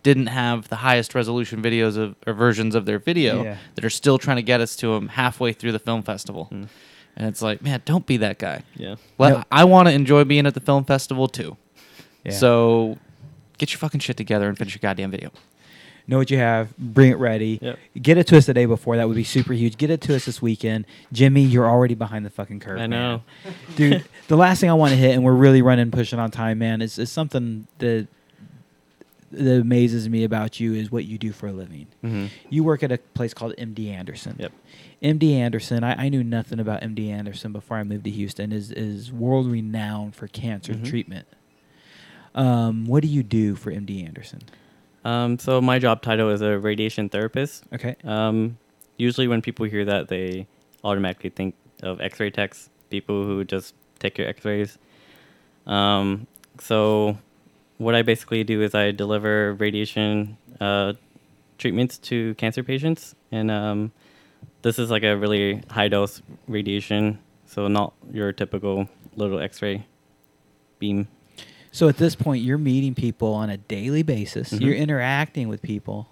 didn't 0.03 0.27
have 0.29 0.69
the 0.69 0.77
highest 0.77 1.15
resolution 1.15 1.61
videos 1.63 1.97
of 1.97 2.15
or 2.27 2.33
versions 2.33 2.75
of 2.75 2.87
their 2.87 2.99
video 2.99 3.43
Yeah. 3.43 3.57
that 3.75 3.85
are 3.85 3.91
still 3.91 4.19
trying 4.19 4.37
to 4.37 4.43
get 4.43 4.61
us 4.61 4.77
to 4.77 4.95
them 4.95 5.09
halfway 5.09 5.53
through 5.53 5.73
the 5.73 5.79
film 5.81 6.03
festival. 6.03 6.49
Mm. 6.53 6.69
And 7.17 7.27
it's 7.29 7.43
like, 7.43 7.63
man, 7.63 7.83
don't 7.85 8.07
be 8.07 8.19
that 8.19 8.39
guy. 8.39 8.63
Yeah. 8.77 8.97
Well, 9.19 9.39
No. 9.39 9.45
I 9.51 9.65
want 9.65 9.89
to 9.89 9.95
enjoy 9.95 10.25
being 10.25 10.47
at 10.47 10.55
the 10.55 10.61
film 10.61 10.85
festival 10.85 11.29
too. 11.29 11.57
Yeah. 12.25 12.33
So 12.33 12.99
get 13.59 13.73
your 13.73 13.79
fucking 13.79 14.01
shit 14.01 14.17
together 14.17 14.49
and 14.49 14.57
finish 14.57 14.75
your 14.75 14.81
goddamn 14.81 15.11
video. 15.11 15.31
Know 16.09 16.19
what 16.19 16.31
you 16.31 16.39
have, 16.39 16.77
bring 16.79 17.11
it 17.11 17.19
ready. 17.19 17.59
Yep. 17.61 17.79
Get 18.01 18.19
it 18.19 18.27
to 18.29 18.37
us 18.37 18.47
the 18.47 18.55
day 18.55 18.67
before. 18.67 18.97
That 18.97 19.09
would 19.09 19.17
be 19.17 19.25
super 19.25 19.53
huge. 19.53 19.77
Get 19.77 19.91
it 19.91 20.01
to 20.03 20.15
us 20.17 20.25
this 20.25 20.41
weekend. 20.41 20.85
Jimmy, 21.13 21.43
you're 21.43 21.69
already 21.69 21.95
behind 21.95 22.25
the 22.25 22.31
fucking 22.31 22.61
curve. 22.61 22.79
I 22.81 22.87
know. 22.87 23.23
dude. 23.77 24.05
the 24.29 24.37
last 24.37 24.61
thing 24.61 24.71
I 24.71 24.75
want 24.75 24.91
to 24.91 24.97
hit, 24.97 25.15
and 25.15 25.25
we're 25.25 25.33
really 25.35 25.63
running 25.63 25.91
pushing 25.91 26.19
on 26.19 26.31
time, 26.31 26.59
man, 26.59 26.81
is, 26.83 26.99
is 26.99 27.11
something 27.11 27.67
that 27.79 28.07
that 29.33 29.61
amazes 29.61 30.09
me 30.09 30.23
about 30.23 30.61
you 30.61 30.73
is 30.75 30.91
what 30.93 31.05
you 31.05 31.19
do 31.19 31.33
for 31.33 31.49
a 31.49 31.53
living. 31.53 31.89
Mm-hmm. 32.05 32.27
You 32.49 32.63
work 32.63 32.85
at 32.85 32.93
a 32.93 32.99
place 32.99 33.35
called 33.35 33.55
MD 33.59 33.91
Anderson. 33.91 34.37
Yep. 34.39 34.53
MD 35.03 35.33
Anderson, 35.35 35.83
I, 35.85 36.05
I 36.07 36.09
knew 36.09 36.23
nothing 36.23 36.61
about 36.61 36.81
MD 36.83 37.11
Anderson 37.11 37.53
before 37.53 37.77
I 37.77 37.83
moved 37.83 38.05
to 38.05 38.11
Houston. 38.11 38.53
is 38.53 38.71
is 38.71 39.13
world 39.13 39.51
renowned 39.51 40.15
for 40.15 40.29
cancer 40.29 40.75
Mhm. 40.75 40.89
treatment. 40.89 41.27
Um, 42.35 42.85
what 42.87 43.03
do 43.03 43.09
you 43.09 43.23
do 43.23 43.57
for 43.57 43.71
MD 43.73 44.05
Anderson? 44.07 44.41
Um, 45.07 45.39
so 45.39 45.61
my 45.61 45.79
job 45.79 46.03
title 46.03 46.31
is 46.31 46.41
a 46.41 46.59
radiation 46.59 47.09
therapist. 47.09 47.63
Okay. 47.73 47.95
Um, 48.03 48.59
usually 48.97 49.29
when 49.29 49.41
people 49.41 49.65
hear 49.67 49.85
that, 49.85 50.09
they 50.09 50.49
automatically 50.83 51.31
think 51.31 51.55
of 51.85 52.01
X-ray 52.01 52.31
techs, 52.31 52.71
people 52.91 53.25
who 53.25 53.45
just 53.45 53.75
take 54.01 54.19
your 54.19 54.27
X-rays. 54.27 54.79
Um, 55.65 56.27
so 56.59 57.17
what 57.79 57.95
I 57.95 58.03
basically 58.03 58.43
do 58.43 58.63
is 58.63 58.75
I 58.75 58.91
deliver 58.91 59.55
radiation 59.55 60.37
uh, 60.61 60.95
treatments 61.57 61.99
to 61.99 62.35
cancer 62.35 62.65
patients, 62.65 63.15
and 63.31 63.49
um, 63.49 63.93
this 64.63 64.77
is 64.77 64.91
like 64.91 65.05
a 65.05 65.17
really 65.17 65.63
high 65.71 65.87
dose 65.87 66.21
radiation, 66.49 67.21
so 67.47 67.69
not 67.69 67.93
your 68.13 68.33
typical 68.33 68.89
little 69.15 69.39
X-ray 69.39 69.87
beam. 70.81 71.07
So 71.77 71.91
at 71.91 71.99
this 71.99 72.15
point, 72.15 72.43
you're 72.43 72.57
meeting 72.57 72.95
people 72.95 73.35
on 73.35 73.51
a 73.51 73.59
daily 73.59 74.03
basis. 74.03 74.51
Mhm. 74.51 74.61
You're 74.63 74.75
interacting 74.77 75.47
with 75.49 75.61
people 75.61 76.09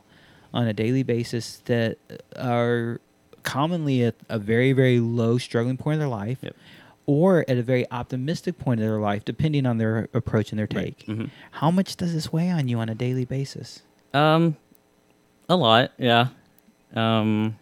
on 0.53 0.67
a 0.69 0.75
daily 0.75 1.03
basis 1.03 1.63
that 1.65 1.97
are 2.39 3.01
commonly 3.45 4.05
at 4.05 4.15
a 4.29 4.39
very, 4.39 4.73
very 4.75 5.01
low 5.01 5.39
struggling 5.39 5.79
point 5.79 5.95
in 5.95 6.01
their 6.01 6.09
life, 6.11 6.37
Yep. 6.43 6.55
or 7.07 7.47
at 7.49 7.57
a 7.57 7.63
very 7.63 7.91
optimistic 7.91 8.59
point 8.59 8.79
in 8.79 8.87
their 8.87 9.01
life, 9.01 9.25
depending 9.25 9.65
on 9.65 9.79
their 9.79 10.11
approach 10.13 10.53
and 10.53 10.59
their 10.59 10.69
Right. 10.71 10.99
take. 10.99 11.07
Mhm. 11.07 11.31
How 11.53 11.71
much 11.71 11.97
does 11.97 12.13
this 12.13 12.31
weigh 12.31 12.51
on 12.51 12.69
you 12.69 12.79
on 12.79 12.91
a 12.91 12.95
daily 12.95 13.25
basis? 13.25 13.81
Um, 14.13 14.59
a 15.49 15.57
lot, 15.57 15.93
yeah. 15.97 16.29
Um, 16.95 17.57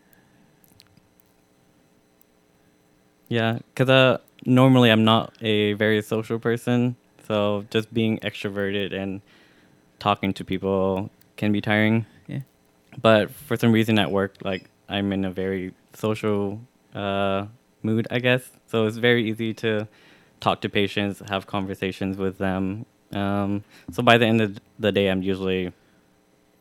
yeah, 3.28 3.60
because 3.72 3.88
uh, 3.88 4.18
normally 4.44 4.90
I'm 4.90 5.04
not 5.04 5.34
a 5.40 5.74
very 5.74 6.02
social 6.02 6.40
person, 6.40 6.96
so 7.27 7.65
just 7.70 7.93
being 7.93 8.19
extroverted 8.19 8.93
and 8.93 9.20
talking 9.99 10.32
to 10.35 10.44
people 10.44 11.11
can 11.36 11.53
be 11.53 11.61
tiring. 11.61 12.07
Yeah. 12.27 12.40
But 13.01 13.31
for 13.31 13.57
some 13.57 13.73
reason 13.73 13.99
at 13.99 14.11
work, 14.11 14.36
like 14.43 14.70
I'm 14.89 15.12
in 15.12 15.24
a 15.24 15.31
very 15.31 15.73
social 15.94 16.61
uh, 16.94 17.47
mood, 17.82 18.07
I 18.11 18.19
guess. 18.19 18.51
So 18.66 18.86
it's 18.86 18.97
very 18.97 19.28
easy 19.28 19.55
to 19.55 19.89
talk 20.40 20.61
to 20.62 20.69
patients, 20.69 21.23
have 21.28 21.47
conversations 21.47 22.16
with 22.16 22.39
them. 22.39 22.86
Um, 23.12 23.65
so 23.90 24.03
by 24.03 24.19
the 24.19 24.27
end 24.27 24.40
of 24.40 24.59
the 24.78 24.90
day, 24.93 25.09
I'm 25.09 25.23
usually 25.23 25.73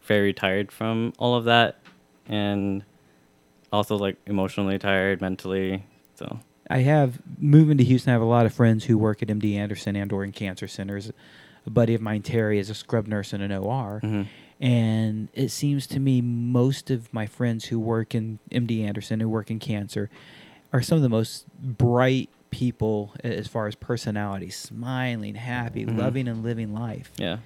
very 0.04 0.34
tired 0.34 0.72
from 0.72 1.14
all 1.18 1.36
of 1.36 1.46
that, 1.46 1.80
and 2.28 2.84
also 3.72 3.96
like 3.96 4.18
emotionally 4.26 4.78
tired, 4.78 5.22
mentally. 5.22 5.84
So 6.16 6.40
I 6.70 6.80
have 6.80 7.20
moving 7.40 7.78
to 7.78 7.84
Houston. 7.84 8.12
I 8.12 8.14
have 8.14 8.22
a 8.22 8.26
lot 8.26 8.46
of 8.46 8.54
friends 8.54 8.86
who 8.86 8.98
work 8.98 9.22
at 9.22 9.28
MD 9.30 9.56
Anderson 9.56 9.96
and 9.96 10.12
or 10.12 10.24
in 10.24 10.32
cancer 10.32 10.68
centers. 10.68 11.12
A 11.66 11.70
buddy 11.70 11.94
of 11.94 12.02
mine, 12.02 12.22
Terry, 12.22 12.58
is 12.60 12.70
a 12.70 12.74
scrub 12.74 13.08
nurse 13.08 13.34
in 13.34 13.42
an 13.42 13.52
OR, 13.52 14.00
mhm. 14.04 14.28
And 14.60 15.30
it 15.34 15.50
seems 15.50 15.88
to 15.88 16.00
me 16.00 16.22
most 16.22 16.92
of 16.92 17.12
my 17.12 17.26
friends 17.26 17.66
who 17.66 17.80
work 17.80 18.14
in 18.14 18.38
MD 18.52 18.84
Anderson, 18.84 19.20
who 19.20 19.28
work 19.28 19.50
in 19.50 19.58
cancer, 19.58 20.08
are 20.72 20.84
some 20.84 20.98
of 20.98 21.02
the 21.02 21.10
most 21.10 21.46
bright 21.60 22.30
people 22.52 23.14
as 23.24 23.48
far 23.48 23.66
as 23.66 23.74
personality, 23.74 24.52
smiling, 24.52 25.34
happy, 25.34 25.84
Mhm. 25.86 25.98
loving, 25.98 26.28
and 26.28 26.44
living 26.44 26.74
life. 26.76 27.12
Yeah. 27.18 27.38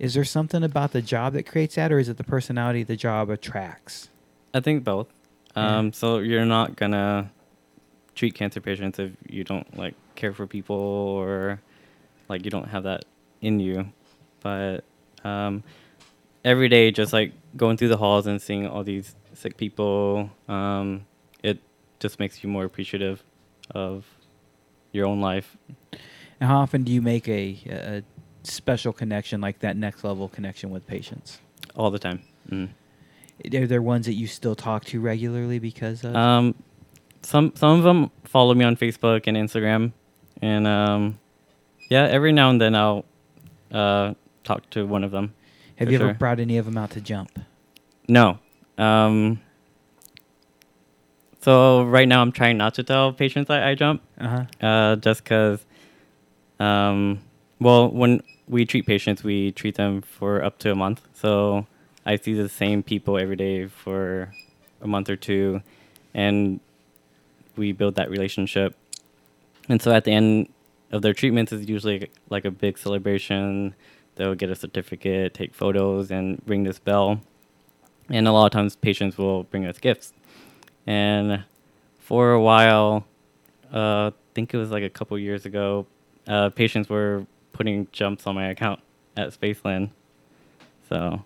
Is 0.00 0.14
there 0.14 0.24
something 0.24 0.64
about 0.64 0.90
the 0.90 1.00
job 1.02 1.34
that 1.34 1.44
creates 1.46 1.76
that, 1.76 1.92
or 1.92 2.00
is 2.00 2.08
it 2.08 2.16
the 2.16 2.24
personality 2.24 2.82
the 2.82 2.96
job 2.96 3.30
attracts? 3.30 4.08
I 4.52 4.58
think 4.60 4.82
both. 4.82 5.06
Yeah. 5.56 5.78
Um, 5.78 5.92
so 5.92 6.18
you're 6.18 6.44
not 6.44 6.74
gonna 6.74 7.30
treat 8.16 8.34
cancer 8.34 8.60
patients 8.60 8.98
if 8.98 9.12
you 9.28 9.44
don't 9.44 9.76
like 9.76 9.94
care 10.16 10.32
for 10.32 10.48
people 10.48 10.74
or 10.74 11.60
like 12.28 12.44
you 12.44 12.50
don't 12.50 12.68
have 12.68 12.82
that 12.82 13.04
in 13.40 13.60
you. 13.60 13.92
But 14.42 14.84
um, 15.22 15.62
every 16.44 16.68
day, 16.68 16.90
just 16.90 17.12
like 17.12 17.32
going 17.56 17.76
through 17.76 17.88
the 17.88 17.96
halls 17.96 18.26
and 18.26 18.42
seeing 18.42 18.66
all 18.66 18.82
these 18.82 19.14
sick 19.34 19.56
people, 19.56 20.30
um, 20.48 21.06
it 21.44 21.60
just 22.00 22.18
makes 22.18 22.42
you 22.42 22.48
more 22.48 22.64
appreciative 22.64 23.22
of 23.70 24.04
your 24.90 25.06
own 25.06 25.20
life. 25.20 25.56
And 26.40 26.50
how 26.50 26.58
often 26.58 26.82
do 26.82 26.90
you 26.90 27.00
make 27.00 27.28
a, 27.28 27.56
a 27.70 28.02
special 28.42 28.92
connection, 28.92 29.40
like 29.40 29.60
that 29.60 29.76
next 29.76 30.02
level 30.02 30.28
connection 30.28 30.70
with 30.70 30.84
patients? 30.86 31.40
all 31.76 31.90
the 31.90 31.98
time. 31.98 32.22
Mm. 32.50 32.68
Are 33.54 33.66
there 33.66 33.82
ones 33.82 34.06
that 34.06 34.14
you 34.14 34.26
still 34.26 34.54
talk 34.54 34.84
to 34.86 35.00
regularly 35.00 35.58
because 35.58 36.04
of? 36.04 36.16
Um, 36.16 36.54
some 37.22 37.52
some 37.54 37.78
of 37.78 37.84
them 37.84 38.10
follow 38.24 38.54
me 38.54 38.64
on 38.64 38.76
Facebook 38.76 39.24
and 39.26 39.36
Instagram, 39.36 39.92
and 40.42 40.66
um, 40.66 41.18
yeah, 41.90 42.04
every 42.04 42.32
now 42.32 42.50
and 42.50 42.60
then 42.60 42.74
I'll 42.74 43.04
uh, 43.72 44.14
talk 44.44 44.68
to 44.70 44.86
one 44.86 45.04
of 45.04 45.10
them. 45.10 45.34
Have 45.76 45.90
you 45.90 45.98
ever 45.98 46.14
brought 46.14 46.40
any 46.40 46.56
of 46.58 46.64
them 46.64 46.78
out 46.78 46.90
to 46.92 47.00
jump? 47.00 47.38
No. 48.08 48.38
Um, 48.78 49.40
so 51.40 51.84
right 51.84 52.08
now 52.08 52.22
I'm 52.22 52.32
trying 52.32 52.56
not 52.56 52.74
to 52.74 52.82
tell 52.82 53.12
patients 53.12 53.50
I, 53.50 53.70
I 53.70 53.74
jump, 53.74 54.02
Uh 54.18 54.44
huh. 54.60 54.66
uh, 54.66 54.96
just 54.96 55.24
because. 55.24 55.64
Um, 56.58 57.20
well, 57.60 57.90
when 57.90 58.22
we 58.48 58.64
treat 58.64 58.86
patients, 58.86 59.22
we 59.22 59.52
treat 59.52 59.74
them 59.76 60.00
for 60.02 60.42
up 60.42 60.58
to 60.60 60.72
a 60.72 60.74
month. 60.74 61.02
So 61.12 61.66
I 62.06 62.16
see 62.16 62.32
the 62.34 62.48
same 62.48 62.82
people 62.82 63.18
every 63.18 63.36
day 63.36 63.66
for 63.66 64.32
a 64.80 64.86
month 64.86 65.10
or 65.10 65.16
two, 65.16 65.62
and 66.14 66.60
we 67.56 67.72
build 67.72 67.94
that 67.96 68.10
relationship. 68.10 68.74
And 69.68 69.80
so 69.80 69.92
at 69.92 70.04
the 70.04 70.12
end 70.12 70.48
of 70.92 71.02
their 71.02 71.14
treatments 71.14 71.52
is 71.52 71.68
usually 71.68 72.10
like 72.30 72.44
a 72.44 72.50
big 72.50 72.78
celebration. 72.78 73.74
They'll 74.14 74.34
get 74.34 74.50
a 74.50 74.54
certificate, 74.54 75.34
take 75.34 75.54
photos, 75.54 76.10
and 76.10 76.40
ring 76.46 76.64
this 76.64 76.78
bell. 76.78 77.20
And 78.08 78.28
a 78.28 78.32
lot 78.32 78.46
of 78.46 78.52
times 78.52 78.76
patients 78.76 79.18
will 79.18 79.44
bring 79.44 79.66
us 79.66 79.78
gifts. 79.78 80.12
And 80.86 81.44
for 81.98 82.32
a 82.32 82.40
while, 82.40 83.04
uh, 83.72 84.10
I 84.10 84.12
think 84.34 84.54
it 84.54 84.58
was 84.58 84.70
like 84.70 84.84
a 84.84 84.90
couple 84.90 85.18
years 85.18 85.44
ago, 85.44 85.86
uh, 86.28 86.50
patients 86.50 86.88
were 86.88 87.26
putting 87.52 87.88
jumps 87.90 88.26
on 88.26 88.34
my 88.34 88.48
account 88.48 88.80
at 89.16 89.38
Spaceland. 89.38 89.90
So 90.88 91.22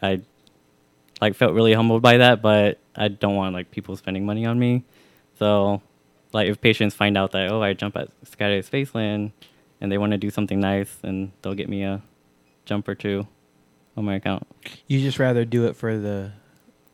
I 0.00 0.22
like 1.20 1.34
felt 1.34 1.52
really 1.52 1.74
humbled 1.74 2.02
by 2.02 2.16
that, 2.18 2.40
but 2.40 2.78
I 2.96 3.08
don't 3.08 3.36
want 3.36 3.54
like 3.54 3.70
people 3.70 3.96
spending 3.96 4.24
money 4.24 4.46
on 4.46 4.58
me. 4.58 4.84
So 5.38 5.82
like 6.32 6.48
if 6.48 6.60
patients 6.60 6.94
find 6.94 7.16
out 7.16 7.32
that 7.32 7.50
oh 7.50 7.62
I 7.62 7.72
jump 7.72 7.96
at 7.96 8.08
Skydive 8.24 8.68
Spaceland 8.68 9.32
and 9.80 9.92
they 9.92 9.98
want 9.98 10.12
to 10.12 10.18
do 10.18 10.30
something 10.30 10.60
nice, 10.60 10.96
and 11.02 11.32
they'll 11.42 11.54
get 11.54 11.68
me 11.68 11.82
a 11.82 12.02
jump 12.64 12.88
or 12.88 12.94
two 12.94 13.26
on 13.96 14.04
my 14.04 14.14
account. 14.14 14.46
You 14.86 15.00
just 15.00 15.18
rather 15.18 15.44
do 15.44 15.66
it 15.66 15.76
for 15.76 15.98
the 15.98 16.32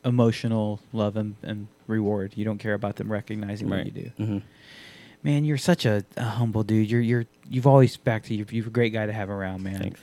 emotional 0.05 0.81
love 0.93 1.17
and, 1.17 1.37
and 1.43 1.69
reward. 1.87 2.33
You 2.37 2.45
don't 2.45 2.59
care 2.59 2.75
about 2.75 2.97
them 2.97 3.11
recognizing 3.11 3.69
what 3.69 3.85
you 3.85 3.93
do. 3.93 4.11
Mm-hmm. 4.19 4.39
Man, 5.23 5.45
you're 5.45 5.59
such 5.59 5.85
a, 5.85 6.05
a 6.17 6.25
humble 6.25 6.63
dude. 6.63 6.91
You're 6.91 7.01
you're 7.01 7.27
you've 7.49 7.67
always 7.67 7.97
back 7.97 8.25
to 8.25 8.35
you. 8.35 8.47
You're 8.51 8.67
a 8.67 8.71
great 8.71 8.93
guy 8.93 9.07
to 9.07 9.13
have 9.13 9.31
around, 9.31 9.63
man. 9.63 9.79
Thanks. 9.79 10.01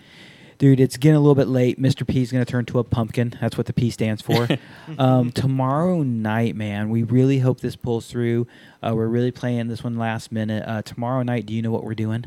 Dude, 0.58 0.80
it's 0.80 0.98
getting 0.98 1.16
a 1.16 1.20
little 1.20 1.36
bit 1.36 1.48
late. 1.48 1.80
Mr. 1.80 2.06
P 2.08 2.22
is 2.24 2.32
going 2.32 2.44
to 2.44 2.50
turn 2.52 2.66
to 2.66 2.80
a 2.80 2.84
pumpkin. 2.84 3.36
That's 3.40 3.58
what 3.58 3.68
the 3.68 3.74
P 3.74 3.92
stands 3.92 4.24
for. 4.24 4.48
um, 4.98 5.32
tomorrow 5.32 6.02
night, 6.02 6.56
man, 6.56 6.90
we 6.90 7.04
really 7.04 7.40
hope 7.40 7.60
this 7.60 7.76
pulls 7.76 8.08
through. 8.08 8.48
Uh, 8.82 8.94
we're 8.96 9.08
really 9.08 9.30
playing 9.32 9.68
this 9.68 9.84
one 9.84 9.98
last 9.98 10.32
minute. 10.32 10.64
Uh, 10.68 10.82
tomorrow 10.82 11.22
night, 11.22 11.46
do 11.46 11.54
you 11.54 11.62
know 11.62 11.70
what 11.70 11.84
we're 11.84 11.94
doing? 11.94 12.26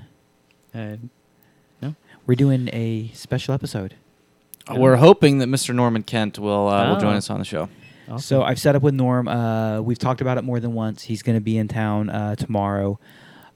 Uh, 0.73 0.97
no. 1.83 1.97
We're 2.27 2.37
doing 2.37 2.69
a 2.73 3.11
special 3.15 3.53
episode. 3.53 3.95
We're 4.73 4.97
hoping 4.97 5.39
that 5.39 5.49
Mr. 5.49 5.75
Norman 5.75 6.05
Kent 6.05 6.39
will 6.39 6.69
uh, 6.69 6.91
will 6.91 7.01
join 7.01 7.15
Oh. 7.15 7.19
us 7.19 7.31
on 7.31 7.41
the 7.41 7.45
show. 7.45 7.69
So 8.19 8.43
I've 8.43 8.59
set 8.61 8.75
up 8.77 8.83
with 8.83 8.95
Norm. 8.95 9.27
Uh, 9.29 9.81
we've 9.81 9.99
talked 9.99 10.21
about 10.21 10.37
it 10.39 10.43
more 10.43 10.59
than 10.61 10.73
once. 10.75 11.03
He's 11.03 11.23
going 11.23 11.37
to 11.37 11.41
be 11.41 11.57
in 11.57 11.67
town 11.69 12.11
uh, 12.11 12.35
tomorrow. 12.37 12.99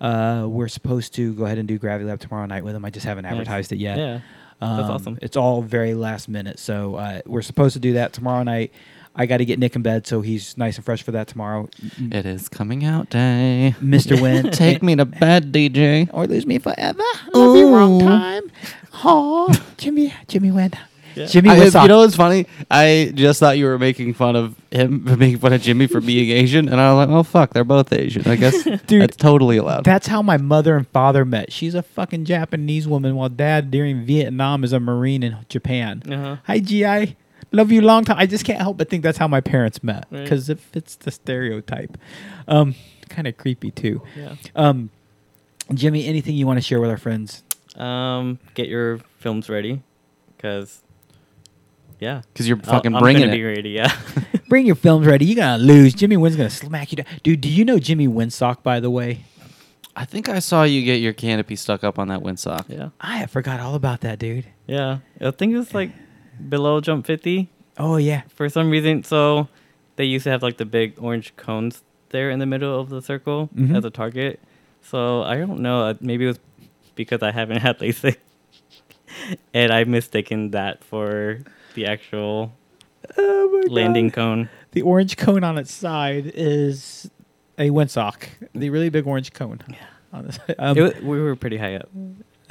Uh, 0.01 0.47
we're 0.49 0.69
supposed 0.69 1.13
to 1.15 1.33
go 1.35 1.45
ahead 1.45 1.59
and 1.59 1.67
do 1.67 1.77
Gravity 1.79 2.09
Lab 2.09 2.21
tomorrow 2.21 2.47
night 2.47 2.65
with 2.65 2.75
him. 2.75 2.85
I 2.85 2.91
just 2.91 3.05
haven't 3.07 3.23
Nice. 3.25 3.33
advertised 3.33 3.73
it 3.73 3.79
yet. 3.79 3.99
Yeah. 3.99 4.21
That's 4.61 4.85
Um, 4.85 4.91
awesome. 4.91 5.19
It's 5.23 5.37
all 5.37 5.63
very 5.63 5.95
last 5.95 6.29
minute. 6.29 6.59
So 6.59 6.95
uh, 6.97 7.21
we're 7.27 7.43
supposed 7.43 7.75
to 7.75 7.81
do 7.81 7.95
that 7.95 8.13
tomorrow 8.13 8.43
night. 8.43 8.73
I 9.17 9.27
got 9.27 9.37
to 9.37 9.45
get 9.45 9.61
Nick 9.61 9.77
in 9.77 9.83
bed 9.83 10.09
so 10.09 10.23
he's 10.23 10.59
nice 10.59 10.75
and 10.77 10.85
fresh 10.85 11.03
for 11.05 11.13
that 11.13 11.29
tomorrow. 11.29 11.69
It 11.99 12.27
is 12.27 12.49
coming 12.49 12.85
out 12.85 13.11
day. 13.11 13.77
Mr. 13.81 14.21
Wynn, 14.21 14.51
Take 14.51 14.83
me 14.83 14.97
to 14.97 15.05
bed, 15.05 15.53
DJ. 15.53 16.11
or 16.13 16.27
lose 16.27 16.47
me 16.47 16.59
forever. 16.59 17.03
Love 17.33 17.57
you 17.57 17.73
wrong 17.73 18.01
time. 18.01 18.51
Oh, 19.05 19.53
Jimmy, 19.77 20.13
Jimmy 20.27 20.51
Wynn. 20.51 20.73
Yeah. 21.15 21.27
Jimmy 21.27 21.51
I, 21.51 21.59
What's 21.59 21.75
you 21.75 21.89
know 21.89 21.99
what's 21.99 22.17
funny? 22.17 22.47
I 22.71 23.13
just 23.15 23.41
thought 23.41 23.57
you 23.59 23.67
were 23.67 23.79
making 23.79 24.15
fun 24.15 24.37
of 24.37 24.57
him, 24.71 25.05
making 25.19 25.39
fun 25.39 25.53
of 25.53 25.63
Jimmy 25.63 25.87
for 25.87 26.01
being 26.01 26.31
Asian, 26.31 26.69
and 26.69 26.81
I 26.81 26.93
was 26.93 27.07
like, 27.07 27.15
"Oh 27.17 27.23
fuck, 27.23 27.53
they're 27.53 27.65
both 27.65 27.93
Asian. 27.93 28.27
I 28.29 28.37
guess 28.37 28.63
Dude, 28.87 29.03
that's 29.03 29.17
totally 29.17 29.57
allowed." 29.57 29.85
That's 29.85 30.07
how 30.07 30.23
my 30.23 30.37
mother 30.37 30.77
and 30.77 30.89
father 30.89 31.25
met. 31.25 31.53
She's 31.53 31.75
a 31.75 31.83
fucking 31.83 32.25
Japanese 32.25 32.89
woman, 32.89 33.15
while 33.17 33.29
dad 33.29 33.71
during 33.71 34.05
Vietnam 34.05 34.65
is 34.65 34.73
a 34.73 34.81
Marine 34.81 35.23
in 35.23 35.37
Japan. 35.49 36.03
Uh-huh. 36.11 36.37
Hi, 36.45 36.59
GI. 36.61 37.17
Love 37.53 37.71
you 37.71 37.83
long 37.83 38.05
time. 38.05 38.17
I 38.19 38.27
just 38.27 38.45
can't 38.45 38.61
help 38.61 38.77
but 38.79 38.91
think 38.91 39.05
that's 39.05 39.19
how 39.19 39.29
my 39.29 39.41
parents 39.41 39.83
met 39.85 40.07
Right. 40.11 40.25
because 40.25 40.49
it 40.51 40.59
fits 40.59 40.97
the 40.97 41.13
stereotype. 41.13 41.97
Um, 42.49 42.75
kind 43.09 43.29
of 43.29 43.37
creepy 43.37 43.71
too. 43.71 44.03
Yeah. 44.17 44.35
Um, 44.57 44.91
Jimmy, 45.73 46.07
anything 46.07 46.35
you 46.35 46.47
want 46.47 46.57
to 46.57 46.63
share 46.63 46.81
with 46.81 46.91
our 46.91 46.97
friends? 46.97 47.43
Um, 47.77 48.39
get 48.55 48.69
your 48.69 48.99
films 49.19 49.49
ready, 49.49 49.83
cause 50.39 50.83
yeah, 52.01 52.23
Because 52.33 52.49
you're 52.49 52.59
I'll- 52.65 52.75
fucking 52.75 52.95
I'm 52.95 53.01
bringing 53.03 53.23
gonna 53.23 53.33
it. 53.33 53.37
Be 53.37 53.45
ready, 53.45 53.71
yeah. 53.71 53.95
Bring 54.49 54.67
your 54.67 54.75
films 54.77 55.07
ready. 55.07 55.25
You're 55.25 55.37
gonna 55.37 55.63
lose. 55.63 55.95
Jimmy 55.95 56.17
Wynn's 56.17 56.37
gonna 56.37 56.51
smack 56.51 56.93
you 56.93 56.97
down. 56.97 57.07
Dude, 57.23 57.41
do 57.41 57.49
you 57.49 57.65
know 57.65 57.79
Jimmy 57.79 58.07
Winsock? 58.09 58.63
By 58.63 58.79
the 58.81 58.91
way, 58.91 59.25
I 59.97 60.05
think 60.05 60.29
I 60.29 60.39
saw 60.41 60.65
you 60.65 60.83
get 60.85 60.97
your 61.01 61.13
canopy 61.13 61.57
stuck 61.57 61.83
up 61.85 61.99
on 61.99 62.09
that 62.09 62.21
windsock. 62.21 62.67
yeah. 62.69 62.91
I 63.01 63.27
forgot 63.27 63.61
all 63.61 63.75
about 63.75 64.01
that, 64.03 64.19
dude. 64.19 64.47
Yeah. 64.67 64.99
I 65.21 65.31
think 65.31 65.55
it's 65.55 65.73
like 65.75 65.91
below 66.49 66.81
jump 66.81 67.07
50 67.07 67.49
Oh 67.79 67.97
yeah. 67.97 68.23
for 68.29 68.49
some 68.49 68.71
reason. 68.71 69.03
So 69.05 69.49
they 69.97 70.05
used 70.05 70.25
to 70.25 70.31
have 70.31 70.43
like 70.43 70.57
the 70.59 70.65
big 70.65 70.95
orange 70.99 71.35
cones 71.37 71.83
there 72.11 72.31
in 72.31 72.39
the 72.39 72.47
middle 72.47 72.79
of 72.81 72.91
the 72.91 73.01
circle 73.03 73.49
Mhm. 73.57 73.77
as 73.77 73.85
a 73.85 73.91
target. 73.91 74.41
So 74.83 75.23
I 75.23 75.37
don't 75.39 75.61
know. 75.61 75.83
uh, 75.87 75.95
Maybe 76.01 76.25
it 76.25 76.29
was 76.29 76.41
because 76.97 77.23
I 77.23 77.31
haven't 77.33 77.59
had 77.59 77.79
LASIK, 77.81 78.17
and 79.53 79.73
I 79.73 79.85
mistaken 79.85 80.51
that 80.51 80.85
for 80.85 81.41
the 81.75 81.87
actual 81.87 82.53
Oh 83.19 83.51
my 83.69 83.73
landing 83.73 84.09
God. 84.09 84.15
cone. 84.15 84.49
The 84.73 84.83
orange 84.83 85.17
cone 85.17 85.45
on 85.45 85.59
its 85.59 85.73
side 85.73 86.33
is 86.35 87.11
a 87.59 87.71
windsock. 87.71 88.27
The 88.55 88.71
really 88.71 88.89
big 88.89 89.07
orange 89.07 89.33
cone. 89.33 89.61
Yeah. 89.69 89.77
On 90.13 90.27
the 90.27 90.33
side. 90.33 90.55
Um, 90.59 90.79
It 90.79 91.03
wa- 91.03 91.11
we 91.11 91.21
were 91.21 91.37
pretty 91.37 91.57
high 91.59 91.77
up. 91.77 91.89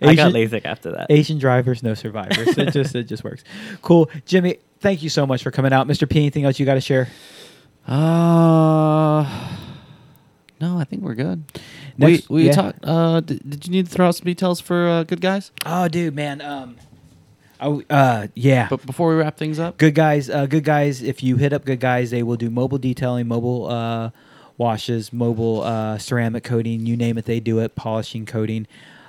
I 0.00 0.14
got 0.14 0.34
Asian- 0.34 0.60
LASIK 0.60 0.64
after 0.64 0.92
that. 0.92 1.06
Asian 1.10 1.38
drivers, 1.38 1.82
no 1.82 1.94
survivors. 1.94 2.56
it 2.56 2.70
just 2.72 2.94
it 2.94 3.04
just 3.04 3.24
works. 3.24 3.42
Cool, 3.82 4.08
Jimmy. 4.26 4.58
Thank 4.80 5.02
you 5.02 5.08
so 5.08 5.26
much 5.26 5.42
for 5.42 5.50
coming 5.50 5.72
out, 5.72 5.86
Mr. 5.88 6.08
P. 6.08 6.18
Anything 6.20 6.44
else 6.44 6.58
you 6.58 6.66
got 6.66 6.74
to 6.74 6.80
share? 6.80 7.08
Uh, 7.86 9.22
no, 10.60 10.78
I 10.78 10.84
think 10.84 11.02
we're 11.02 11.14
good. 11.14 11.44
Next- 11.98 12.28
we 12.30 12.36
we 12.42 12.46
yeah. 12.46 12.52
talked. 12.52 12.78
Uh, 12.84 13.20
did, 13.20 13.48
did 13.48 13.66
you 13.66 13.72
need 13.72 13.86
to 13.86 13.92
throw 13.92 14.08
out 14.08 14.14
some 14.16 14.24
details 14.24 14.60
for 14.60 14.88
uh, 14.88 15.02
good 15.04 15.20
guys? 15.20 15.50
Oh, 15.66 15.88
dude, 15.88 16.14
man. 16.14 16.40
Um, 16.40 16.76
oh, 17.62 17.82
uh, 17.88 18.26
yeah. 18.34 18.68
But 18.68 18.84
before 18.84 19.08
we 19.08 19.14
wrap 19.16 19.36
things 19.36 19.58
up, 19.58 19.78
Good 19.78 19.94
guys, 19.94 20.28
uh, 20.28 20.46
good 20.46 20.64
guys. 20.64 21.02
If 21.02 21.22
you 21.22 21.36
hit 21.36 21.52
up 21.52 21.64
good 21.64 21.80
guys, 21.80 22.10
they 22.10 22.22
will 22.22 22.36
do 22.36 22.50
mobile 22.50 22.78
detailing, 22.78 23.28
mobile 23.28 23.66
uh, 23.66 24.10
washes, 24.58 25.12
mobile 25.12 25.62
uh, 25.62 25.98
ceramic 25.98 26.44
coating. 26.44 26.86
You 26.86 26.96
name 26.96 27.18
it, 27.18 27.24
they 27.24 27.40
do 27.40 27.58
it. 27.60 27.74
Polishing, 27.74 28.26
coating, 28.26 28.66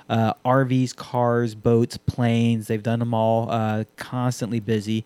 uh, 0.08 0.34
RVs, 0.44 0.94
cars, 0.96 1.54
boats, 1.54 1.96
planes. 1.96 2.66
They've 2.66 2.82
done 2.82 2.98
them 3.00 3.14
all. 3.14 3.50
Uh, 3.50 3.84
constantly 3.96 4.60
busy. 4.60 5.04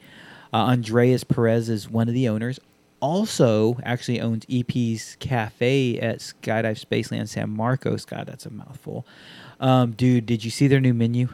Uh, 0.53 0.59
Andreas 0.59 1.25
Perez 1.25 1.69
is 1.69 1.91
one 1.91 2.09
of 2.09 2.15
the 2.15 2.29
owners. 2.29 2.59
Also, 3.01 3.79
actually 3.85 4.21
owns 4.21 4.45
EP's 4.51 5.17
Cafe 5.21 5.99
at 6.01 6.19
Skydive 6.19 6.85
Spaceland 6.85 7.29
San 7.29 7.51
Marcos. 7.51 8.05
God, 8.05 8.27
that's 8.27 8.45
a 8.45 8.51
mouthful. 8.51 9.07
Um, 9.61 9.93
dude, 9.93 10.27
did 10.27 10.45
you 10.45 10.51
see 10.51 10.67
their 10.67 10.81
new 10.81 10.95
menu? 10.95 11.29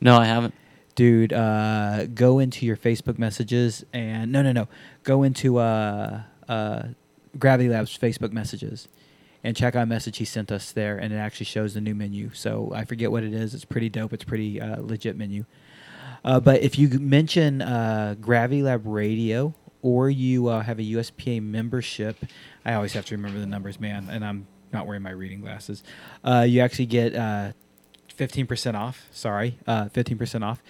no, 0.00 0.16
I 0.18 0.26
haven't. 0.26 0.54
Dude, 1.00 1.32
uh, 1.32 2.04
go 2.12 2.38
into 2.38 2.66
your 2.66 2.76
Facebook 2.76 3.18
messages 3.18 3.86
and 3.90 4.30
no, 4.30 4.42
no, 4.42 4.52
no, 4.52 4.68
go 5.02 5.22
into 5.22 5.56
uh, 5.56 6.20
uh, 6.46 6.82
Gravity 7.38 7.70
Labs 7.70 7.96
Facebook 7.96 8.32
messages 8.32 8.86
and 9.42 9.56
check 9.56 9.74
out 9.74 9.84
a 9.84 9.86
message 9.86 10.18
he 10.18 10.26
sent 10.26 10.52
us 10.52 10.72
there, 10.72 10.98
and 10.98 11.10
it 11.10 11.16
actually 11.16 11.46
shows 11.46 11.72
the 11.72 11.80
new 11.80 11.94
menu. 11.94 12.28
So 12.34 12.70
I 12.74 12.84
forget 12.84 13.10
what 13.10 13.24
it 13.24 13.32
is. 13.32 13.54
It's 13.54 13.64
pretty 13.64 13.88
dope. 13.88 14.12
It's 14.12 14.24
pretty 14.24 14.60
uh, 14.60 14.82
legit 14.82 15.16
menu. 15.16 15.46
Uh, 16.22 16.38
but 16.38 16.60
if 16.60 16.78
you 16.78 16.90
mention 16.90 17.62
uh, 17.62 18.16
Gravity 18.20 18.62
Lab 18.62 18.82
Radio 18.84 19.54
or 19.80 20.10
you 20.10 20.48
have 20.48 20.78
a 20.78 20.82
USPA 20.82 21.42
membership, 21.42 22.26
I 22.62 22.74
always 22.74 22.92
have 22.92 23.06
to 23.06 23.14
remember 23.14 23.38
the 23.38 23.46
numbers, 23.46 23.80
man, 23.80 24.08
and 24.10 24.22
I'm 24.22 24.46
not 24.70 24.86
wearing 24.86 25.02
my 25.02 25.12
reading 25.12 25.40
glasses. 25.40 25.82
You 26.22 26.60
actually 26.60 26.84
get 26.84 27.14
15% 28.20 28.74
off. 28.74 29.06
Sorry, 29.10 29.58
uh, 29.66 29.86
15% 29.86 30.44
off. 30.44 30.62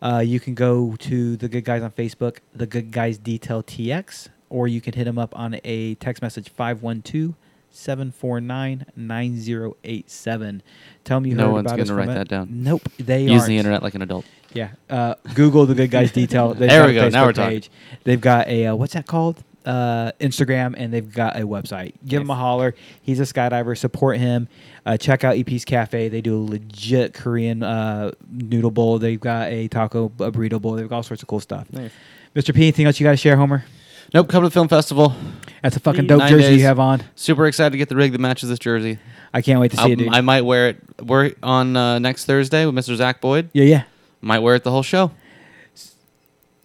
Uh, 0.00 0.18
you 0.18 0.40
can 0.40 0.54
go 0.54 0.96
to 0.98 1.36
the 1.36 1.48
Good 1.48 1.64
Guys 1.64 1.82
on 1.82 1.90
Facebook, 1.92 2.38
the 2.54 2.66
Good 2.66 2.90
Guys 2.90 3.18
Detail 3.18 3.62
TX, 3.62 4.28
or 4.50 4.66
you 4.68 4.80
can 4.80 4.94
hit 4.94 5.04
them 5.04 5.18
up 5.18 5.36
on 5.38 5.60
a 5.64 5.94
text 5.96 6.22
message 6.22 6.48
512 6.48 7.34
749 7.70 8.84
9087. 8.96 10.62
Tell 11.04 11.16
them 11.18 11.26
you 11.26 11.34
No 11.34 11.46
heard 11.46 11.52
one's 11.52 11.66
about 11.72 11.80
us 11.80 11.88
gonna 11.88 11.98
write 11.98 12.08
it. 12.10 12.14
that 12.14 12.28
down. 12.28 12.48
Nope, 12.50 12.82
they 12.98 13.22
Use 13.22 13.42
aren't. 13.42 13.46
the 13.48 13.58
internet 13.58 13.82
like 13.82 13.94
an 13.94 14.02
adult. 14.02 14.24
Yeah. 14.52 14.70
Uh, 14.90 15.14
Google 15.34 15.64
the 15.66 15.74
Good 15.74 15.90
Guys 15.90 16.12
Detail. 16.12 16.54
They've 16.54 16.68
There 16.68 16.80
got 16.82 16.86
we 16.88 16.94
go. 16.94 17.08
Now 17.08 17.24
we're 17.26 17.32
talking. 17.32 17.50
page. 17.56 17.70
They've 18.04 18.20
got 18.20 18.48
a 18.48 18.66
uh, 18.66 18.74
what's 18.76 18.92
that 18.94 19.06
called? 19.06 19.42
Uh, 19.64 20.10
Instagram, 20.20 20.74
and 20.76 20.92
they've 20.92 21.12
got 21.12 21.36
a 21.36 21.46
website. 21.46 21.92
Give 22.04 22.20
him 22.20 22.30
a 22.30 22.34
holler. 22.34 22.74
He's 23.00 23.20
a 23.20 23.22
skydiver. 23.22 23.78
Support 23.78 24.18
him. 24.18 24.48
Uh, 24.84 24.96
check 24.96 25.22
out 25.22 25.36
EP's 25.36 25.64
Cafe. 25.64 26.08
They 26.08 26.20
do 26.20 26.36
a 26.36 26.42
legit 26.44 27.14
Korean 27.14 27.62
uh, 27.62 28.10
noodle 28.28 28.72
bowl. 28.72 28.98
They've 28.98 29.20
got 29.20 29.52
a 29.52 29.68
taco 29.68 30.06
a 30.18 30.32
burrito 30.32 30.60
bowl. 30.60 30.72
They've 30.72 30.88
got 30.88 30.96
all 30.96 31.02
sorts 31.04 31.22
of 31.22 31.28
cool 31.28 31.38
stuff. 31.40 31.72
Nice. 31.72 31.92
Mr. 32.34 32.52
P, 32.54 32.62
anything 32.62 32.86
else 32.86 32.98
you 32.98 33.04
got 33.04 33.12
to 33.12 33.16
share, 33.16 33.36
Homer? 33.36 33.64
Nope. 34.12 34.28
Come 34.28 34.42
to 34.42 34.48
the 34.48 34.52
film 34.52 34.66
festival. 34.68 35.14
That's 35.62 35.76
a 35.76 35.80
fucking 35.80 36.06
Nine 36.06 36.18
dope 36.18 36.28
jersey 36.28 36.42
days. 36.48 36.60
you 36.60 36.66
have 36.66 36.80
on. 36.80 37.02
Super 37.14 37.46
excited 37.46 37.70
to 37.70 37.78
get 37.78 37.88
the 37.88 37.94
rig 37.96 38.10
that 38.12 38.20
matches 38.20 38.48
this 38.48 38.58
jersey. 38.58 38.98
I 39.32 39.42
can't 39.42 39.60
wait 39.60 39.70
to 39.70 39.76
see 39.76 39.82
I'll- 39.84 39.92
it, 39.92 39.96
dude. 39.96 40.08
I 40.12 40.20
might 40.22 40.42
wear 40.42 40.70
it. 40.70 40.78
We're 41.00 41.32
on 41.42 41.76
uh, 41.76 41.98
next 42.00 42.24
Thursday 42.26 42.66
with 42.66 42.74
Mr. 42.74 42.96
Zach 42.96 43.20
Boyd. 43.20 43.48
yeah, 43.52 43.64
yeah. 43.64 43.82
Might 44.20 44.40
wear 44.40 44.56
it 44.56 44.64
the 44.64 44.70
whole 44.72 44.82
show. 44.82 45.12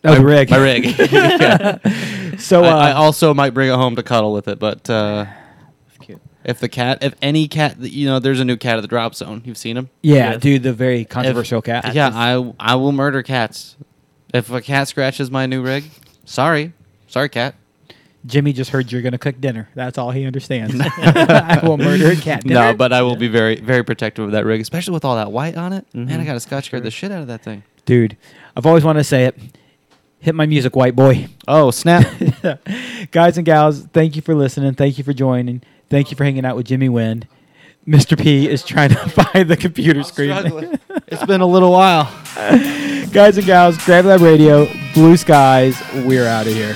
That 0.02 0.12
was 0.12 0.20
my, 0.20 0.26
rig. 0.26 0.50
My 0.50 0.58
rig. 0.58 0.86
Yeah. 1.12 1.78
So, 2.40 2.64
uh, 2.64 2.68
I, 2.68 2.90
I 2.90 2.92
also 2.94 3.34
might 3.34 3.52
bring 3.54 3.70
it 3.70 3.76
home 3.76 3.96
to 3.96 4.04
cuddle 4.04 4.34
with 4.34 4.48
it, 4.48 4.60
but 4.60 4.90
uh, 4.90 5.26
if 6.46 6.60
the 6.60 6.70
cat, 6.70 7.00
if 7.02 7.14
any 7.22 7.48
cat, 7.48 7.78
you 7.80 8.08
know, 8.08 8.20
there's 8.20 8.40
a 8.40 8.46
new 8.46 8.56
cat 8.58 8.78
at 8.78 8.82
the 8.82 8.88
drop 8.88 9.16
zone. 9.16 9.42
You've 9.46 9.58
seen 9.58 9.76
him. 9.78 9.90
yeah, 10.02 10.32
Yes. 10.32 10.42
dude, 10.42 10.64
the 10.64 10.74
very 10.74 11.04
controversial 11.06 11.60
If- 11.60 11.66
cat. 11.66 11.94
Yeah, 11.94 12.10
I 12.14 12.54
I 12.60 12.76
will 12.76 12.92
murder 12.92 13.22
cats. 13.24 13.76
If 14.34 14.50
a 14.52 14.62
cat 14.62 14.88
scratches 14.88 15.32
my 15.32 15.46
new 15.46 15.62
rig, 15.62 15.86
sorry, 16.26 16.74
sorry, 17.08 17.30
cat. 17.30 17.56
Jimmy 18.26 18.52
just 18.52 18.72
heard 18.72 18.92
you're 18.92 19.02
gonna 19.02 19.18
cook 19.18 19.40
dinner. 19.40 19.70
That's 19.74 19.98
all 19.98 20.12
he 20.12 20.26
understands. 20.26 20.76
I 20.98 21.60
will 21.64 21.78
murder 21.78 22.12
a 22.12 22.16
cat. 22.16 22.44
No, 22.46 22.74
but 22.74 22.92
I 22.92 23.02
will 23.02 23.16
be 23.16 23.28
very 23.30 23.56
very 23.60 23.84
protective 23.84 24.26
of 24.26 24.32
that 24.32 24.44
rig, 24.46 24.60
especially 24.62 24.94
with 24.94 25.06
all 25.06 25.16
that 25.16 25.32
white 25.32 25.56
on 25.56 25.72
it. 25.74 25.86
Man, 25.94 26.20
I 26.20 26.24
Mhm. 26.24 26.26
got 26.26 26.34
to 26.34 26.40
scotch 26.42 26.70
guard 26.72 26.84
the 26.84 26.92
shit 26.92 27.12
out 27.12 27.22
of 27.22 27.28
that 27.28 27.42
thing. 27.44 27.64
dude, 27.86 28.18
I've 28.56 28.66
always 28.66 28.84
wanted 28.84 29.00
to 29.00 29.04
say 29.06 29.26
it. 29.26 29.38
Hit 30.20 30.34
my 30.36 30.46
music, 30.46 30.76
white 30.76 30.96
boy. 30.96 31.28
Oh 31.48 31.72
snap! 31.72 32.08
Guys 33.12 33.38
and 33.38 33.46
gals, 33.46 33.86
thank 33.94 34.16
you 34.16 34.22
for 34.22 34.34
listening. 34.34 34.74
Thank 34.74 34.98
you 34.98 35.04
for 35.04 35.14
joining. 35.14 35.62
Thank 35.90 36.12
you 36.12 36.18
for 36.18 36.24
hanging 36.24 36.44
out 36.46 36.56
with 36.56 36.66
Jimmy 36.66 36.90
Wind. 36.90 37.28
Mr. 37.88 38.22
P 38.22 38.50
is 38.50 38.64
trying 38.64 38.90
to 38.90 38.96
find 39.10 39.50
the 39.50 39.56
computer 39.56 40.04
screen. 40.04 40.32
it's 41.08 41.26
been 41.26 41.42
a 41.42 41.46
little 41.46 41.72
while. 41.72 42.06
Guys 43.12 43.38
and 43.38 43.46
gals, 43.46 43.78
Grab 43.86 44.06
Lab 44.06 44.22
Radio, 44.22 44.68
Blue 44.94 45.16
Skies, 45.16 45.82
we're 45.94 46.28
out 46.28 46.48
of 46.48 46.54
here. 46.54 46.76